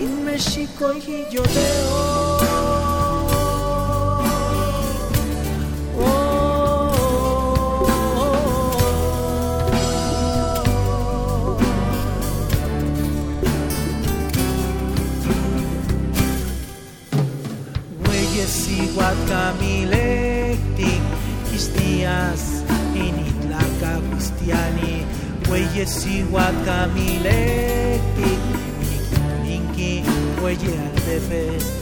En 0.00 0.24
México 0.24 0.94
y 0.94 1.26
yo 1.30 1.42
veo. 1.42 2.21
Guacamileti, 18.94 20.92
Cristias, 21.48 22.64
en 22.94 23.14
Itlaca, 23.26 24.00
Cristiani, 24.10 25.04
Güeyes 25.48 26.06
y 26.06 26.22
Guacamileti, 26.24 28.00
Ninki, 29.44 30.02
Güeye 30.40 30.78
al 30.78 31.81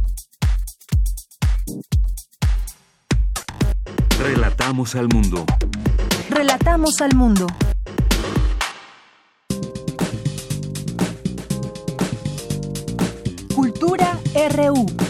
Relatamos 4.20 4.96
al 4.96 5.08
mundo. 5.10 5.46
Relatamos 6.30 7.02
al 7.02 7.14
mundo. 7.16 7.48
Cultura 13.54 14.18
RU. 14.56 15.05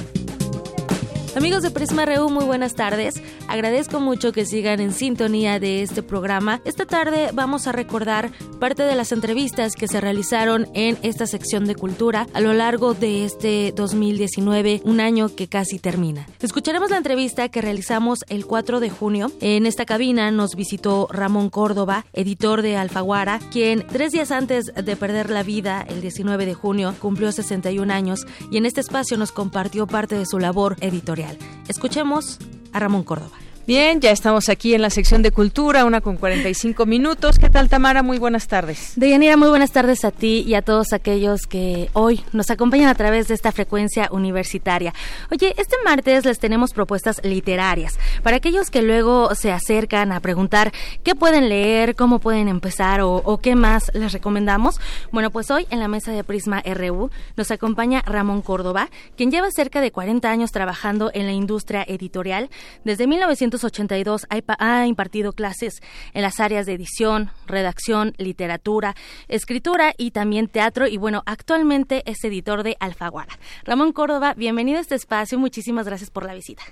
Amigos 1.35 1.63
de 1.63 1.69
Prisma 1.69 2.05
RU, 2.05 2.29
muy 2.29 2.45
buenas 2.45 2.75
tardes. 2.75 3.21
Agradezco 3.49 3.99
mucho 3.99 4.31
que 4.31 4.45
sigan 4.45 4.79
en 4.79 4.93
sintonía 4.93 5.59
de 5.59 5.81
este 5.81 6.01
programa. 6.01 6.61
Esta 6.63 6.85
tarde 6.85 7.31
vamos 7.33 7.67
a 7.67 7.73
recordar 7.73 8.31
parte 8.61 8.83
de 8.83 8.95
las 8.95 9.11
entrevistas 9.11 9.75
que 9.75 9.89
se 9.89 9.99
realizaron 9.99 10.69
en 10.73 10.97
esta 11.01 11.27
sección 11.27 11.65
de 11.65 11.75
cultura 11.75 12.25
a 12.33 12.39
lo 12.39 12.53
largo 12.53 12.93
de 12.93 13.25
este 13.25 13.73
2019, 13.75 14.79
un 14.85 15.01
año 15.01 15.35
que 15.35 15.49
casi 15.49 15.77
termina. 15.77 16.25
Escucharemos 16.39 16.89
la 16.89 16.97
entrevista 16.97 17.49
que 17.49 17.61
realizamos 17.61 18.19
el 18.29 18.45
4 18.45 18.79
de 18.79 18.89
junio. 18.89 19.29
En 19.41 19.65
esta 19.65 19.83
cabina 19.83 20.31
nos 20.31 20.55
visitó 20.55 21.09
Ramón 21.11 21.49
Córdoba, 21.49 22.05
editor 22.13 22.61
de 22.61 22.77
Alfaguara, 22.77 23.41
quien 23.51 23.85
tres 23.87 24.13
días 24.13 24.31
antes 24.31 24.67
de 24.73 24.95
perder 24.95 25.29
la 25.29 25.43
vida, 25.43 25.85
el 25.89 25.99
19 25.99 26.45
de 26.45 26.53
junio, 26.53 26.95
cumplió 27.01 27.33
61 27.33 27.91
años 27.93 28.25
y 28.49 28.55
en 28.55 28.65
este 28.65 28.79
espacio 28.79 29.17
nos 29.17 29.33
compartió 29.33 29.85
parte 29.85 30.15
de 30.15 30.25
su 30.25 30.39
labor 30.39 30.77
editorial. 30.79 31.24
Escuchemos 31.67 32.39
a 32.73 32.79
Ramón 32.79 33.03
Córdoba. 33.03 33.37
Bien, 33.67 33.99
ya 33.99 34.11
estamos 34.11 34.47
aquí 34.49 34.75
en 34.75 34.83
la 34.83 34.91
sección 34.91 35.23
de 35.23 35.31
cultura, 35.31 35.85
una 35.85 35.99
con 35.99 36.17
45 36.17 36.85
minutos. 36.85 37.39
¿Qué 37.39 37.49
tal, 37.49 37.67
Tamara? 37.67 38.03
Muy 38.03 38.19
buenas 38.19 38.47
tardes. 38.47 38.93
Deyanira, 38.95 39.37
muy 39.37 39.49
buenas 39.49 39.71
tardes 39.71 40.05
a 40.05 40.11
ti 40.11 40.43
y 40.45 40.53
a 40.53 40.61
todos 40.61 40.93
aquellos 40.93 41.47
que 41.47 41.89
hoy 41.93 42.23
nos 42.31 42.51
acompañan 42.51 42.89
a 42.89 42.93
través 42.93 43.27
de 43.27 43.33
esta 43.33 43.51
frecuencia 43.51 44.09
universitaria. 44.11 44.93
Oye, 45.31 45.55
este 45.57 45.77
martes 45.83 46.25
les 46.25 46.37
tenemos 46.37 46.73
propuestas 46.73 47.19
literarias 47.23 47.97
para 48.21 48.37
aquellos 48.37 48.69
que 48.69 48.83
luego 48.83 49.33
se 49.33 49.51
acercan 49.51 50.11
a 50.11 50.19
preguntar 50.19 50.71
qué 51.03 51.15
pueden 51.15 51.49
leer, 51.49 51.95
cómo 51.95 52.19
pueden 52.19 52.49
empezar 52.49 53.01
o, 53.01 53.15
o 53.15 53.39
qué 53.39 53.55
más 53.55 53.89
les 53.95 54.13
recomendamos. 54.13 54.79
Bueno, 55.11 55.31
pues 55.31 55.49
hoy 55.49 55.65
en 55.71 55.79
la 55.79 55.87
mesa 55.87 56.11
de 56.11 56.23
Prisma 56.23 56.61
RU 56.61 57.09
nos 57.35 57.49
acompaña 57.49 58.03
Ramón 58.05 58.43
Córdoba, 58.43 58.89
quien 59.17 59.31
lleva 59.31 59.49
cerca 59.49 59.81
de 59.81 59.89
40 59.89 60.29
años 60.29 60.51
trabajando 60.51 61.09
en 61.15 61.25
la 61.25 61.33
industria 61.33 61.83
editorial. 61.87 62.51
Desde 62.83 63.07
1900 63.07 63.54
1982 63.55 64.27
ha 64.59 64.85
impartido 64.85 65.33
clases 65.33 65.81
en 66.13 66.21
las 66.21 66.39
áreas 66.39 66.65
de 66.65 66.73
edición, 66.73 67.31
redacción, 67.47 68.13
literatura, 68.17 68.95
escritura 69.27 69.93
y 69.97 70.11
también 70.11 70.47
teatro 70.47 70.87
y 70.87 70.97
bueno, 70.97 71.23
actualmente 71.25 72.03
es 72.05 72.23
editor 72.23 72.63
de 72.63 72.75
Alfaguara. 72.79 73.37
Ramón 73.63 73.93
Córdoba, 73.93 74.33
bienvenido 74.35 74.79
a 74.79 74.81
este 74.81 74.95
espacio, 74.95 75.39
muchísimas 75.39 75.85
gracias 75.85 76.09
por 76.09 76.25
la 76.25 76.33
visita. 76.33 76.63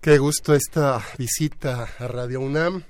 Qué 0.00 0.18
gusto 0.18 0.54
esta 0.54 1.02
visita 1.16 1.88
a 1.98 2.08
Radio 2.08 2.40
UNAM 2.40 2.84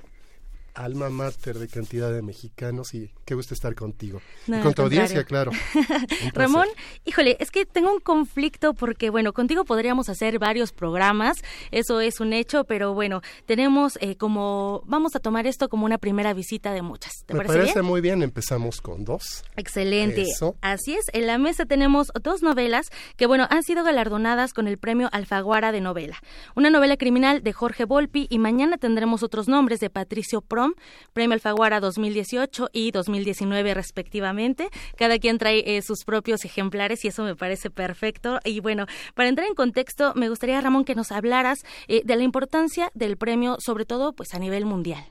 alma 0.78 1.10
mater 1.10 1.58
de 1.58 1.68
cantidad 1.68 2.12
de 2.12 2.22
mexicanos 2.22 2.94
y 2.94 3.10
qué 3.24 3.34
gusto 3.34 3.52
estar 3.52 3.74
contigo. 3.74 4.20
y 4.46 4.60
con 4.60 4.72
tu 4.72 4.82
audiencia, 4.82 5.24
claro. 5.24 5.50
Ramón, 6.34 6.68
híjole, 7.04 7.36
es 7.40 7.50
que 7.50 7.66
tengo 7.66 7.92
un 7.92 8.00
conflicto 8.00 8.74
porque, 8.74 9.10
bueno, 9.10 9.32
contigo 9.32 9.64
podríamos 9.64 10.08
hacer 10.08 10.38
varios 10.38 10.72
programas, 10.72 11.38
eso 11.72 12.00
es 12.00 12.20
un 12.20 12.32
hecho, 12.32 12.64
pero 12.64 12.94
bueno, 12.94 13.22
tenemos 13.46 13.98
eh, 14.00 14.16
como, 14.16 14.82
vamos 14.86 15.16
a 15.16 15.20
tomar 15.20 15.46
esto 15.46 15.68
como 15.68 15.84
una 15.84 15.98
primera 15.98 16.32
visita 16.32 16.72
de 16.72 16.82
muchas. 16.82 17.24
¿Te 17.26 17.34
Me 17.34 17.44
parece, 17.44 17.82
muy 17.82 18.00
bien, 18.00 18.22
empezamos 18.22 18.80
con 18.80 19.04
dos. 19.04 19.44
Excelente. 19.56 20.24
Así 20.60 20.94
es, 20.94 21.06
en 21.12 21.26
la 21.26 21.38
mesa 21.38 21.66
tenemos 21.66 22.08
dos 22.22 22.42
novelas 22.42 22.86
que, 23.16 23.26
bueno, 23.26 23.46
han 23.50 23.64
sido 23.64 23.82
galardonadas 23.82 24.52
con 24.52 24.68
el 24.68 24.78
premio 24.78 25.08
Alfaguara 25.12 25.72
de 25.72 25.80
novela. 25.80 26.18
Una 26.54 26.70
novela 26.70 26.96
criminal 26.96 27.42
de 27.42 27.52
Jorge 27.52 27.84
Volpi 27.84 28.28
y 28.30 28.38
mañana 28.38 28.78
tendremos 28.78 29.22
otros 29.24 29.48
nombres 29.48 29.80
de 29.80 29.90
Patricio 29.90 30.40
Prom 30.40 30.67
Premio 31.12 31.34
Alfaguara 31.34 31.80
2018 31.80 32.70
y 32.72 32.90
2019 32.90 33.74
respectivamente. 33.74 34.68
Cada 34.96 35.18
quien 35.18 35.38
trae 35.38 35.76
eh, 35.76 35.82
sus 35.82 36.04
propios 36.04 36.44
ejemplares 36.44 37.04
y 37.04 37.08
eso 37.08 37.22
me 37.22 37.36
parece 37.36 37.70
perfecto. 37.70 38.40
Y 38.44 38.60
bueno, 38.60 38.86
para 39.14 39.28
entrar 39.28 39.46
en 39.46 39.54
contexto, 39.54 40.12
me 40.14 40.28
gustaría, 40.28 40.60
Ramón, 40.60 40.84
que 40.84 40.94
nos 40.94 41.12
hablaras 41.12 41.60
eh, 41.88 42.02
de 42.04 42.16
la 42.16 42.22
importancia 42.22 42.90
del 42.94 43.16
premio, 43.16 43.56
sobre 43.60 43.84
todo 43.84 44.12
pues 44.12 44.34
a 44.34 44.38
nivel 44.38 44.64
mundial. 44.64 45.04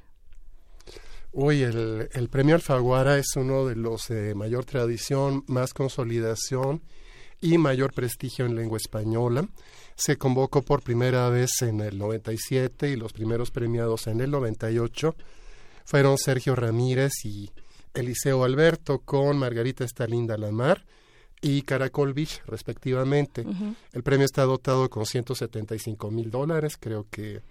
Uy, 1.40 1.62
el, 1.62 2.30
premio 2.32 2.56
Alfaguara 2.56 3.18
es 3.18 3.36
uno 3.36 3.68
de 3.68 3.76
los 3.76 4.08
de 4.08 4.34
mayor 4.34 4.66
tradición, 4.66 5.44
más 5.46 5.74
consolidación 5.74 6.82
y 7.42 7.60
mayor 7.60 7.94
prestigio 7.94 8.46
en 8.46 8.56
lengua 8.56 8.78
española. 8.78 9.48
Se 9.96 10.18
convocó 10.18 10.64
por 10.64 10.82
primera 10.82 11.30
vez 11.30 11.62
en 11.62 11.82
el 11.82 12.00
97 12.00 12.90
y 12.90 12.96
los 12.96 13.14
primeros 13.14 13.52
premiados 13.52 14.08
en 14.08 14.22
el 14.22 14.32
98 14.32 15.16
fueron 15.88 16.18
Sergio 16.18 16.54
Ramírez 16.54 17.14
y 17.24 17.50
Eliseo 17.94 18.44
Alberto 18.44 19.00
con 19.00 19.38
Margarita 19.38 19.86
Estalinda 19.86 20.38
Lamar 20.38 20.84
y 21.42 21.62
Caracol 21.62 22.14
Beach, 22.14 22.42
respectivamente. 22.46 23.46
El 23.94 24.04
premio 24.04 24.26
está 24.26 24.44
dotado 24.44 24.90
con 24.90 25.06
175 25.06 26.12
mil 26.12 26.30
dólares, 26.30 26.76
creo 26.78 27.08
que... 27.10 27.42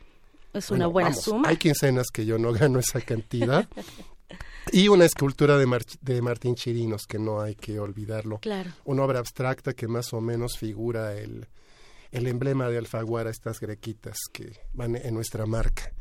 Es 0.53 0.71
una 0.71 0.87
buena 0.87 1.15
suma. 1.15 1.49
Hay 1.49 1.57
quincenas 1.57 2.09
que 2.13 2.27
yo 2.27 2.39
no 2.39 2.53
gano 2.53 2.79
esa 2.79 3.01
cantidad. 3.01 3.67
y 4.71 4.89
una 4.89 5.07
escultura 5.07 5.57
de, 5.57 5.67
de, 6.03 6.21
Martín 6.21 6.57
Chirinos, 6.57 7.07
que 7.07 7.19
no 7.19 7.41
hay 7.41 7.55
que 7.55 7.81
olvidarlo. 7.81 8.39
Claro. 8.41 8.71
Una 8.85 9.05
obra 9.05 9.21
abstracta 9.21 9.73
que 9.73 9.89
más 9.89 10.13
o 10.13 10.21
menos 10.21 10.59
figura 10.59 11.15
el, 11.15 11.47
el 12.11 12.27
emblema 12.27 12.69
de 12.69 12.79
Alfaguara, 12.79 13.31
estas 13.31 13.61
grequitas 13.61 14.19
que 14.33 14.53
van 14.73 14.97
en 14.97 15.15
nuestra 15.15 15.47
marca. 15.47 15.93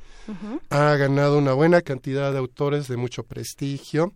Ha 0.69 0.95
ganado 0.95 1.37
una 1.37 1.53
buena 1.53 1.81
cantidad 1.81 2.31
de 2.31 2.39
autores 2.39 2.87
de 2.87 2.97
mucho 2.97 3.23
prestigio. 3.23 4.13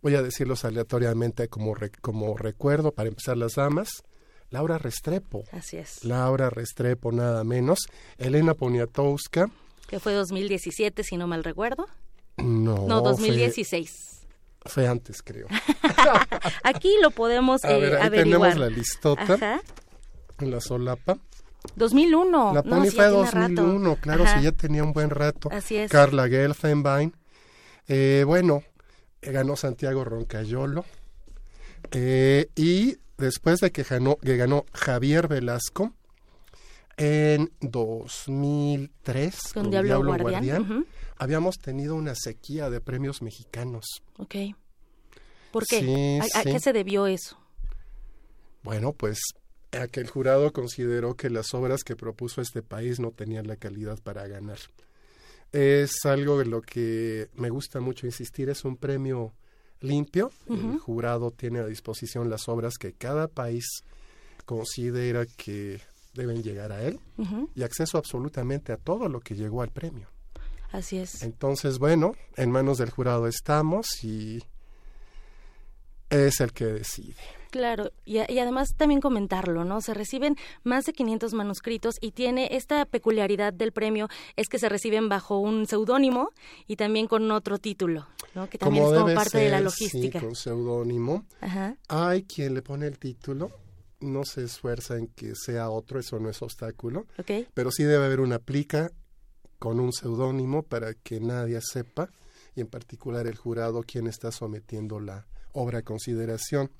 Voy 0.00 0.14
a 0.14 0.22
decirlos 0.22 0.64
aleatoriamente 0.64 1.48
como, 1.48 1.74
como 2.00 2.36
recuerdo, 2.36 2.92
para 2.92 3.08
empezar 3.08 3.36
las 3.36 3.56
damas. 3.56 4.02
Laura 4.48 4.78
Restrepo. 4.78 5.44
Así 5.52 5.76
es. 5.76 6.04
Laura 6.04 6.50
Restrepo, 6.50 7.12
nada 7.12 7.44
menos. 7.44 7.80
Elena 8.18 8.54
Poniatowska. 8.54 9.50
Que 9.86 10.00
fue 10.00 10.12
2017, 10.12 11.04
si 11.04 11.16
no 11.16 11.26
mal 11.26 11.44
recuerdo. 11.44 11.86
No. 12.36 12.86
No, 12.86 13.00
2016. 13.00 14.26
Fue, 14.66 14.86
antes, 14.86 15.22
creo. 15.22 15.46
Aquí 16.64 16.94
lo 17.00 17.10
podemos 17.10 17.64
a 17.64 17.76
ver, 17.76 17.94
eh, 17.94 18.10
tenemos 18.10 18.56
la 18.56 18.68
listota 18.68 19.62
en 20.38 20.50
la 20.50 20.60
solapa. 20.60 21.18
2001. 21.76 22.54
La 22.54 22.62
Pony 22.62 22.90
fue 22.90 23.06
2001, 23.06 23.96
claro, 23.96 24.24
sí, 24.26 24.42
ya 24.42 24.52
tenía 24.52 24.82
un 24.82 24.92
buen 24.92 25.10
rato. 25.10 25.48
Así 25.52 25.76
es. 25.76 25.90
Carla 25.90 26.28
Gelfenbein. 26.28 27.14
Eh, 27.88 28.24
bueno, 28.26 28.62
ganó 29.20 29.56
Santiago 29.56 30.04
Roncayolo. 30.04 30.84
Eh, 31.92 32.50
y 32.56 32.96
después 33.18 33.60
de 33.60 33.72
que 33.72 33.82
ganó, 33.82 34.16
que 34.16 34.36
ganó 34.36 34.64
Javier 34.72 35.28
Velasco 35.28 35.92
en 36.96 37.50
2003 37.60 39.52
con, 39.54 39.70
Diablo, 39.70 40.04
Guardián, 40.04 40.86
habíamos 41.16 41.58
tenido 41.58 41.94
una 41.94 42.14
sequía 42.14 42.70
de 42.70 42.80
premios 42.80 43.22
mexicanos. 43.22 43.86
Ok. 44.18 44.34
¿Por 45.50 45.66
qué? 45.66 46.20
¿A, 46.34 46.42
qué 46.42 46.60
se 46.60 46.72
debió 46.72 47.06
eso? 47.06 47.38
Bueno, 48.62 48.92
pues 48.92 49.18
a 49.72 49.86
que 49.88 50.00
el 50.00 50.08
jurado 50.08 50.52
consideró 50.52 51.14
que 51.14 51.30
las 51.30 51.54
obras 51.54 51.84
que 51.84 51.96
propuso 51.96 52.40
este 52.40 52.62
país 52.62 53.00
no 53.00 53.10
tenían 53.10 53.46
la 53.46 53.56
calidad 53.56 53.98
para 54.02 54.26
ganar. 54.26 54.58
Es 55.52 56.04
algo 56.04 56.40
en 56.40 56.50
lo 56.50 56.62
que 56.62 57.28
me 57.34 57.50
gusta 57.50 57.80
mucho 57.80 58.06
insistir, 58.06 58.48
es 58.50 58.64
un 58.64 58.76
premio 58.76 59.32
limpio, 59.80 60.30
el 60.48 60.78
jurado 60.78 61.30
tiene 61.30 61.60
a 61.60 61.66
disposición 61.66 62.28
las 62.30 62.48
obras 62.48 62.76
que 62.78 62.92
cada 62.92 63.28
país 63.28 63.64
considera 64.44 65.26
que 65.26 65.80
deben 66.14 66.42
llegar 66.42 66.72
a 66.72 66.82
él 66.82 67.00
y 67.54 67.62
acceso 67.62 67.98
absolutamente 67.98 68.72
a 68.72 68.76
todo 68.76 69.08
lo 69.08 69.20
que 69.20 69.34
llegó 69.34 69.62
al 69.62 69.70
premio. 69.70 70.08
Así 70.72 70.98
es. 70.98 71.22
Entonces, 71.22 71.78
bueno, 71.78 72.14
en 72.36 72.50
manos 72.50 72.78
del 72.78 72.90
jurado 72.90 73.26
estamos 73.26 74.04
y 74.04 74.42
es 76.10 76.40
el 76.40 76.52
que 76.52 76.66
decide. 76.66 77.39
Claro, 77.50 77.92
y, 78.04 78.18
además 78.18 78.74
también 78.76 79.00
comentarlo, 79.00 79.64
¿no? 79.64 79.80
Se 79.80 79.94
reciben 79.94 80.36
más 80.62 80.84
de 80.84 80.92
500 80.92 81.34
manuscritos 81.34 81.96
y 82.00 82.12
tiene 82.12 82.48
esta 82.52 82.84
peculiaridad 82.86 83.52
del 83.52 83.72
premio 83.72 84.08
es 84.36 84.48
que 84.48 84.58
se 84.58 84.68
reciben 84.68 85.08
bajo 85.08 85.38
un 85.38 85.66
seudónimo 85.66 86.30
y 86.66 86.76
también 86.76 87.06
con 87.06 87.30
otro 87.30 87.58
título, 87.58 88.06
¿no? 88.34 88.48
Que 88.48 88.58
también 88.58 88.84
es 88.84 88.92
como 88.92 89.14
parte 89.14 89.38
de 89.38 89.50
la 89.50 89.60
logística. 89.60 90.20
Sí, 90.20 90.26
con 90.26 90.36
seudónimo. 90.36 91.24
Hay 91.88 92.22
quien 92.22 92.54
le 92.54 92.62
pone 92.62 92.86
el 92.86 92.98
título, 92.98 93.50
no 94.00 94.24
se 94.24 94.44
esfuerza 94.44 94.96
en 94.96 95.08
que 95.08 95.34
sea 95.34 95.70
otro, 95.70 96.00
eso 96.00 96.18
no 96.18 96.30
es 96.30 96.40
obstáculo. 96.42 97.06
Pero 97.54 97.70
sí 97.70 97.84
debe 97.84 98.04
haber 98.04 98.20
una 98.20 98.38
plica 98.38 98.90
con 99.58 99.78
un 99.78 99.92
seudónimo 99.92 100.62
para 100.62 100.94
que 100.94 101.20
nadie 101.20 101.60
sepa, 101.60 102.10
y 102.56 102.62
en 102.62 102.66
particular 102.66 103.26
el 103.26 103.36
jurado, 103.36 103.82
quien 103.82 104.06
está 104.06 104.32
sometiendo 104.32 105.00
la 105.00 105.26
obra 105.52 105.80
a 105.80 105.82
consideración. 105.82 106.70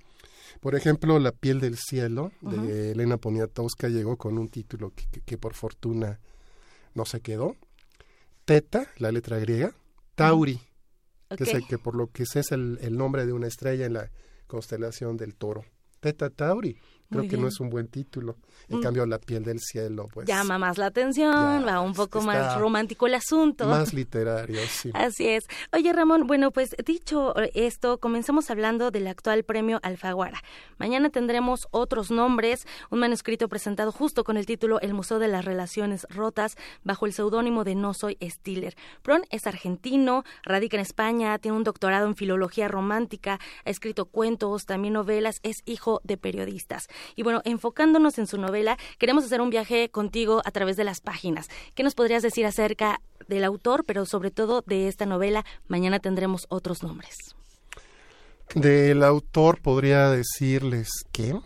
Por 0.61 0.75
ejemplo, 0.75 1.19
La 1.19 1.33
piel 1.33 1.61
del 1.61 1.77
cielo 1.77 2.33
de 2.41 2.93
Elena 2.93 3.17
Poniatowska 3.17 3.89
llegó 3.89 4.17
con 4.17 4.39
un 4.39 4.49
título 4.49 4.93
que, 5.25 5.39
por 5.39 5.55
fortuna 5.55 6.21
no 6.95 7.05
se 7.05 7.21
quedó. 7.21 7.57
Teta, 8.45 8.89
la 8.99 9.13
letra 9.13 9.39
griega. 9.39 9.75
Tauri, 10.15 10.61
que, 11.37 11.45
es 11.45 11.65
que 11.69 11.79
por 11.79 11.95
lo 11.95 12.09
que 12.09 12.27
sé 12.27 12.41
es 12.41 12.53
el, 12.53 12.97
nombre 12.97 13.25
de 13.27 13.33
una 13.33 13.47
estrella 13.47 13.87
en 13.87 13.95
la 13.95 14.11
constelación 14.47 15.17
del 15.17 15.35
toro. 15.35 15.65
Teta 16.01 16.31
Tauri. 16.31 16.77
Creo 17.11 17.29
que 17.29 17.37
no 17.37 17.49
es 17.49 17.59
un 17.59 17.71
buen 17.71 17.89
título. 17.89 18.37
En 18.69 18.79
mm. 18.79 18.83
cambio, 18.83 19.05
La 19.05 19.19
piel 19.19 19.43
del 19.43 19.59
cielo, 19.59 20.09
pues... 20.13 20.29
Llama 20.29 20.59
más 20.59 20.79
la 20.79 20.87
atención, 20.87 21.67
va 21.67 21.81
un 21.81 21.93
poco 21.93 22.21
más 22.21 22.59
romántico 22.59 23.07
el 23.09 23.15
asunto. 23.15 23.67
Más 23.67 23.93
literario, 23.93 24.61
sí. 24.69 24.91
Así 24.95 25.27
es. 25.27 25.47
Oye, 25.73 25.93
Ramón, 25.93 26.27
bueno, 26.27 26.53
pues 26.53 26.77
dicho 26.85 27.35
esto, 27.55 27.99
comenzamos 27.99 28.51
hablando 28.51 28.93
del 28.93 29.09
actual 29.09 29.43
premio 29.43 29.81
Alfaguara. 29.83 30.41
Mañana 30.79 31.11
tendremos 31.11 31.67
otros 31.73 32.13
nombres, 32.13 32.67
un 32.91 33.01
manuscrito 33.01 33.49
presentado 33.49 33.91
justo 33.91 34.23
con 34.23 34.37
el 34.37 34.47
título 34.47 34.81
El 34.81 34.95
Museo 34.95 35.19
de 35.19 35.29
las 35.29 35.45
Relaciones 35.45 36.07
Rotas, 36.09 36.57
bajo 36.85 37.07
el 37.07 37.13
seudónimo 37.13 37.65
de 37.65 37.75
No 37.75 37.93
Soy 37.93 38.17
Stiller. 38.23 38.77
Pron 39.03 39.23
es 39.31 39.49
argentino, 39.49 40.23
radica 40.45 40.77
en 40.77 40.83
España, 40.83 41.39
tiene 41.39 41.57
un 41.57 41.65
doctorado 41.65 42.07
en 42.07 42.15
filología 42.15 42.69
romántica, 42.69 43.41
ha 43.65 43.71
escrito 43.71 44.05
cuentos, 44.05 44.67
también 44.67 44.95
novelas, 44.95 45.41
es 45.43 45.63
hijo 45.67 46.01
de 46.05 46.17
periodistas. 46.17 46.87
Y 47.17 47.23
bueno, 47.23 47.43
enfocándonos 47.45 48.19
en 48.19 48.27
su 48.27 48.39
novela, 48.39 48.79
queremos 48.99 49.25
hacer 49.25 49.41
un 49.41 49.51
viaje 49.51 49.89
contigo 49.91 50.43
a 50.45 50.51
través 50.51 50.77
de 50.77 50.85
las 50.85 51.01
páginas. 51.01 51.49
¿Qué 51.75 51.83
nos 51.83 51.95
podrías 51.95 52.23
decir 52.23 52.47
acerca 52.47 53.01
del 53.29 53.45
autor, 53.45 53.85
pero 53.85 54.07
sobre 54.07 54.31
todo 54.31 54.63
de 54.67 54.89
esta 54.89 55.07
novela? 55.07 55.45
Mañana 55.69 55.99
tendremos 55.99 56.47
otros 56.49 56.83
nombres. 56.83 57.17
Del 58.55 59.05
autor 59.05 59.61
podría 59.61 60.11
decirles 60.11 60.89
que 61.13 61.39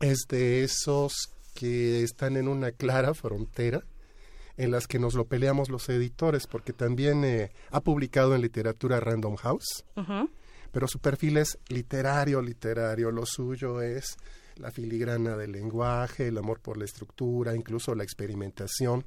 es 0.00 0.26
de 0.28 0.62
esos 0.62 1.32
que 1.54 2.02
están 2.02 2.36
en 2.36 2.46
una 2.46 2.70
clara 2.70 3.14
frontera 3.14 3.82
en 4.56 4.70
las 4.70 4.86
que 4.86 4.98
nos 4.98 5.14
lo 5.14 5.26
peleamos 5.26 5.68
los 5.68 5.88
editores, 5.88 6.46
porque 6.46 6.72
también 6.72 7.24
eh, 7.24 7.50
ha 7.70 7.80
publicado 7.80 8.34
en 8.34 8.42
literatura 8.42 9.00
Random 9.00 9.36
House, 9.36 9.84
pero 10.72 10.88
su 10.88 10.98
perfil 10.98 11.38
es 11.38 11.58
literario, 11.68 12.40
literario, 12.40 13.10
lo 13.10 13.26
suyo 13.26 13.82
es 13.82 14.16
la 14.56 14.70
filigrana 14.70 15.36
del 15.36 15.52
lenguaje, 15.52 16.28
el 16.28 16.38
amor 16.38 16.60
por 16.60 16.76
la 16.76 16.84
estructura, 16.84 17.54
incluso 17.54 17.94
la 17.94 18.04
experimentación. 18.04 19.04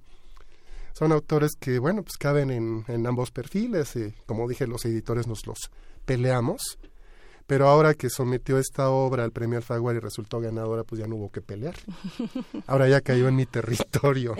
Son 0.93 1.11
autores 1.11 1.51
que, 1.59 1.79
bueno, 1.79 2.03
pues 2.03 2.17
caben 2.17 2.51
en, 2.51 2.83
en 2.87 3.07
ambos 3.07 3.31
perfiles 3.31 3.95
y, 3.95 4.13
como 4.25 4.47
dije, 4.47 4.67
los 4.67 4.85
editores 4.85 5.27
nos 5.27 5.45
los 5.47 5.71
peleamos. 6.05 6.79
Pero 7.49 7.67
ahora 7.67 7.95
que 7.95 8.11
sometió 8.11 8.59
esta 8.59 8.91
obra 8.91 9.23
al 9.23 9.31
premio 9.31 9.57
Alfaguara 9.57 9.97
y 9.97 10.01
resultó 10.01 10.39
ganadora, 10.39 10.83
pues 10.83 11.01
ya 11.01 11.07
no 11.07 11.15
hubo 11.15 11.31
que 11.31 11.41
pelear. 11.41 11.73
Ahora 12.67 12.87
ya 12.87 13.01
cayó 13.01 13.27
en 13.27 13.35
mi 13.35 13.47
territorio. 13.47 14.35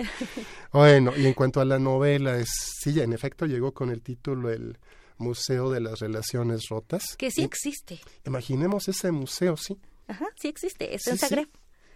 Bueno, 0.72 1.12
y 1.16 1.26
en 1.26 1.34
cuanto 1.34 1.60
a 1.60 1.64
la 1.64 1.80
novela, 1.80 2.36
es, 2.38 2.48
sí, 2.80 3.00
en 3.00 3.12
efecto 3.12 3.46
llegó 3.46 3.72
con 3.72 3.90
el 3.90 4.00
título 4.00 4.48
El 4.48 4.78
Museo 5.18 5.72
de 5.72 5.80
las 5.80 5.98
Relaciones 5.98 6.68
Rotas. 6.68 7.16
Que 7.16 7.32
sí 7.32 7.42
existe. 7.42 7.98
Imaginemos 8.24 8.86
ese 8.86 9.10
museo, 9.10 9.56
sí. 9.56 9.76
Ajá, 10.10 10.26
sí 10.34 10.48
existe, 10.48 10.92
es 10.92 11.06
en 11.06 11.18
Zagreb. 11.18 11.48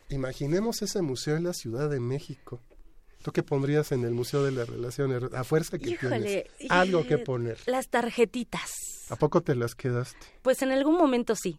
Imaginemos 0.09 0.83
ese 0.83 1.03
museo 1.03 1.37
en 1.37 1.43
la 1.43 1.53
Ciudad 1.53 1.91
de 1.91 1.99
México. 1.99 2.61
¿Tú 3.25 3.33
qué 3.33 3.43
pondrías 3.43 3.91
en 3.91 4.05
el 4.05 4.13
Museo 4.13 4.45
de 4.45 4.53
las 4.53 4.69
Relaciones? 4.69 5.21
A 5.33 5.43
fuerza 5.43 5.79
que 5.79 5.97
tienes 5.97 6.45
algo 6.69 7.05
que 7.07 7.19
poner. 7.19 7.59
Las 7.67 7.89
tarjetitas. 7.89 8.71
¿A 9.09 9.17
poco 9.17 9.43
te 9.43 9.57
las 9.57 9.75
quedaste? 9.75 10.27
Pues 10.43 10.63
en 10.63 10.71
algún 10.71 10.97
momento 10.97 11.35
sí. 11.35 11.59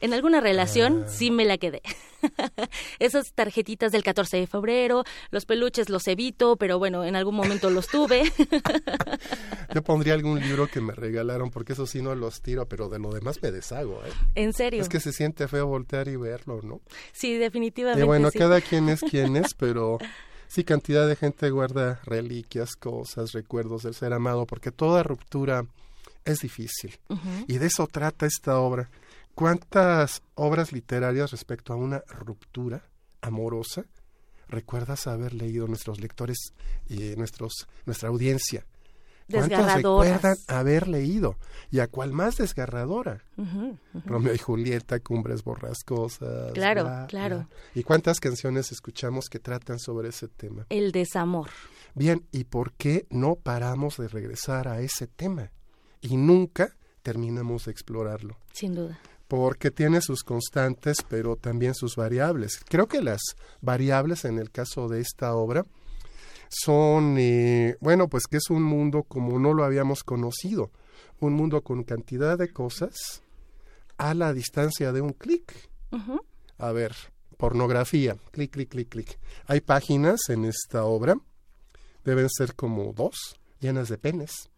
En 0.00 0.12
alguna 0.12 0.40
relación 0.40 1.04
ah. 1.06 1.08
sí 1.08 1.30
me 1.30 1.44
la 1.44 1.58
quedé. 1.58 1.82
Esas 2.98 3.32
tarjetitas 3.34 3.92
del 3.92 4.02
14 4.02 4.38
de 4.38 4.46
febrero, 4.46 5.04
los 5.30 5.46
peluches 5.46 5.88
los 5.88 6.06
evito, 6.08 6.56
pero 6.56 6.78
bueno, 6.78 7.04
en 7.04 7.16
algún 7.16 7.34
momento 7.34 7.70
los 7.70 7.88
tuve. 7.88 8.24
Yo 9.74 9.82
pondría 9.82 10.14
algún 10.14 10.40
libro 10.40 10.66
que 10.66 10.80
me 10.80 10.94
regalaron, 10.94 11.50
porque 11.50 11.72
eso 11.72 11.86
sí 11.86 12.02
no 12.02 12.14
los 12.14 12.42
tiro, 12.42 12.66
pero 12.66 12.88
de 12.88 12.98
lo 12.98 13.10
demás 13.12 13.42
me 13.42 13.50
deshago. 13.50 14.02
¿eh? 14.04 14.12
¿En 14.34 14.52
serio? 14.52 14.82
Es 14.82 14.88
que 14.88 15.00
se 15.00 15.12
siente 15.12 15.48
feo 15.48 15.66
voltear 15.66 16.08
y 16.08 16.16
verlo, 16.16 16.60
¿no? 16.62 16.80
Sí, 17.12 17.36
definitivamente. 17.36 18.04
Y 18.04 18.06
bueno, 18.06 18.30
cada 18.30 18.60
quien 18.60 18.88
es 18.88 19.00
quien 19.10 19.36
es, 19.36 19.54
pero 19.54 19.98
sí, 20.46 20.64
cantidad 20.64 21.06
de 21.08 21.16
gente 21.16 21.50
guarda 21.50 22.00
reliquias, 22.04 22.76
cosas, 22.76 23.32
recuerdos 23.32 23.84
del 23.84 23.94
ser 23.94 24.12
amado, 24.12 24.46
porque 24.46 24.70
toda 24.70 25.02
ruptura 25.02 25.64
es 26.24 26.40
difícil. 26.40 26.98
Y 27.46 27.58
de 27.58 27.66
eso 27.66 27.86
trata 27.86 28.26
esta 28.26 28.58
obra. 28.58 28.90
¿Cuántas 29.36 30.22
obras 30.34 30.72
literarias 30.72 31.30
respecto 31.30 31.74
a 31.74 31.76
una 31.76 32.02
ruptura 32.08 32.88
amorosa 33.20 33.84
recuerdas 34.48 35.06
haber 35.06 35.34
leído 35.34 35.68
nuestros 35.68 36.00
lectores 36.00 36.54
y 36.88 37.14
nuestros, 37.16 37.68
nuestra 37.84 38.08
audiencia? 38.08 38.64
¿Cuántas 39.30 39.74
recuerdan 39.74 40.38
haber 40.48 40.88
leído? 40.88 41.36
¿Y 41.70 41.80
a 41.80 41.86
cuál 41.86 42.12
más 42.12 42.38
desgarradora? 42.38 43.24
Romeo 44.06 44.32
y 44.32 44.38
Julieta, 44.38 45.00
Cumbres 45.00 45.44
Borrascosas. 45.44 46.54
Claro, 46.54 47.06
claro. 47.06 47.46
¿Y 47.74 47.82
cuántas 47.82 48.20
canciones 48.20 48.72
escuchamos 48.72 49.28
que 49.28 49.38
tratan 49.38 49.78
sobre 49.78 50.08
ese 50.08 50.28
tema? 50.28 50.64
El 50.70 50.92
desamor. 50.92 51.50
Bien, 51.94 52.24
¿y 52.32 52.44
por 52.44 52.72
qué 52.72 53.06
no 53.10 53.34
paramos 53.34 53.98
de 53.98 54.08
regresar 54.08 54.66
a 54.66 54.80
ese 54.80 55.06
tema? 55.06 55.50
Y 56.00 56.16
nunca 56.16 56.74
terminamos 57.02 57.66
de 57.66 57.72
explorarlo. 57.72 58.38
Sin 58.54 58.74
duda 58.74 58.98
porque 59.28 59.70
tiene 59.70 60.00
sus 60.00 60.22
constantes, 60.22 60.98
pero 61.08 61.36
también 61.36 61.74
sus 61.74 61.96
variables. 61.96 62.60
Creo 62.68 62.86
que 62.86 63.02
las 63.02 63.20
variables 63.60 64.24
en 64.24 64.38
el 64.38 64.50
caso 64.50 64.88
de 64.88 65.00
esta 65.00 65.34
obra 65.34 65.64
son, 66.48 67.16
eh, 67.18 67.76
bueno, 67.80 68.08
pues 68.08 68.24
que 68.26 68.36
es 68.36 68.50
un 68.50 68.62
mundo 68.62 69.02
como 69.02 69.38
no 69.38 69.52
lo 69.52 69.64
habíamos 69.64 70.04
conocido, 70.04 70.70
un 71.20 71.32
mundo 71.32 71.62
con 71.62 71.82
cantidad 71.82 72.38
de 72.38 72.52
cosas 72.52 73.22
a 73.98 74.14
la 74.14 74.32
distancia 74.32 74.92
de 74.92 75.00
un 75.00 75.12
clic. 75.12 75.70
A 76.58 76.72
ver, 76.72 76.94
pornografía, 77.36 78.16
clic, 78.30 78.52
clic, 78.52 78.68
clic, 78.68 78.88
clic. 78.88 79.18
Hay 79.46 79.60
páginas 79.60 80.20
en 80.28 80.44
esta 80.44 80.84
obra, 80.84 81.16
deben 82.04 82.28
ser 82.28 82.54
como 82.54 82.92
dos, 82.92 83.36
llenas 83.60 83.88
de 83.88 83.98
penes, 83.98 84.50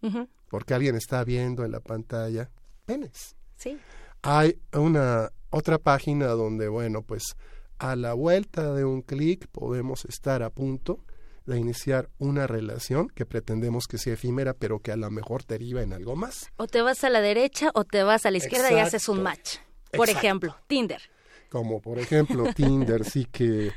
porque 0.50 0.74
alguien 0.74 0.96
está 0.96 1.24
viendo 1.24 1.64
en 1.64 1.72
la 1.72 1.80
pantalla 1.80 2.50
penes. 2.84 3.36
Sí. 3.56 3.78
Hay 4.22 4.58
una 4.72 5.30
otra 5.50 5.78
página 5.78 6.28
donde, 6.28 6.68
bueno, 6.68 7.02
pues 7.02 7.36
a 7.78 7.96
la 7.96 8.12
vuelta 8.14 8.74
de 8.74 8.84
un 8.84 9.02
clic 9.02 9.46
podemos 9.48 10.04
estar 10.04 10.42
a 10.42 10.50
punto 10.50 11.04
de 11.46 11.58
iniciar 11.58 12.10
una 12.18 12.46
relación 12.46 13.08
que 13.08 13.24
pretendemos 13.24 13.86
que 13.86 13.96
sea 13.96 14.12
efímera, 14.14 14.52
pero 14.52 14.80
que 14.80 14.92
a 14.92 14.96
lo 14.96 15.10
mejor 15.10 15.46
deriva 15.46 15.82
en 15.82 15.92
algo 15.92 16.14
más. 16.14 16.50
O 16.56 16.66
te 16.66 16.82
vas 16.82 17.04
a 17.04 17.10
la 17.10 17.20
derecha 17.20 17.70
o 17.74 17.84
te 17.84 18.02
vas 18.02 18.26
a 18.26 18.30
la 18.30 18.36
izquierda 18.36 18.70
y 18.70 18.78
haces 18.78 19.08
un 19.08 19.22
match. 19.22 19.56
Por 19.92 20.10
ejemplo, 20.10 20.54
Tinder. 20.66 21.00
Como 21.48 21.80
por 21.80 21.98
ejemplo 21.98 22.44
Tinder, 22.54 23.04
sí 23.04 23.26
que... 23.32 23.72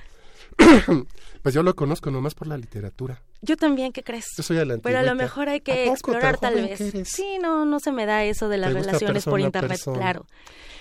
pues 1.42 1.56
yo 1.56 1.64
lo 1.64 1.74
conozco 1.76 2.12
nomás 2.12 2.36
por 2.36 2.48
la 2.48 2.58
literatura. 2.58 3.22
Yo 3.42 3.58
también, 3.58 3.92
¿qué 3.92 4.04
crees? 4.04 4.26
Yo 4.38 4.44
soy 4.44 4.60
a 4.60 4.66
la 4.66 4.78
Pero 4.78 5.00
a 5.00 5.04
lo 5.04 5.16
mejor 5.16 5.50
hay 5.50 5.62
que 5.62 5.88
explorar 5.88 6.38
tal 6.38 6.56
vez. 6.56 6.80
Sí, 7.06 7.39
no, 7.42 7.66
no 7.66 7.80
se 7.80 7.92
me 7.92 8.06
da 8.06 8.24
eso 8.24 8.50
de 8.50 8.58
las 8.58 8.74
relaciones 8.74 9.26
por 9.26 9.39
internet, 9.39 9.80
claro. 9.84 10.28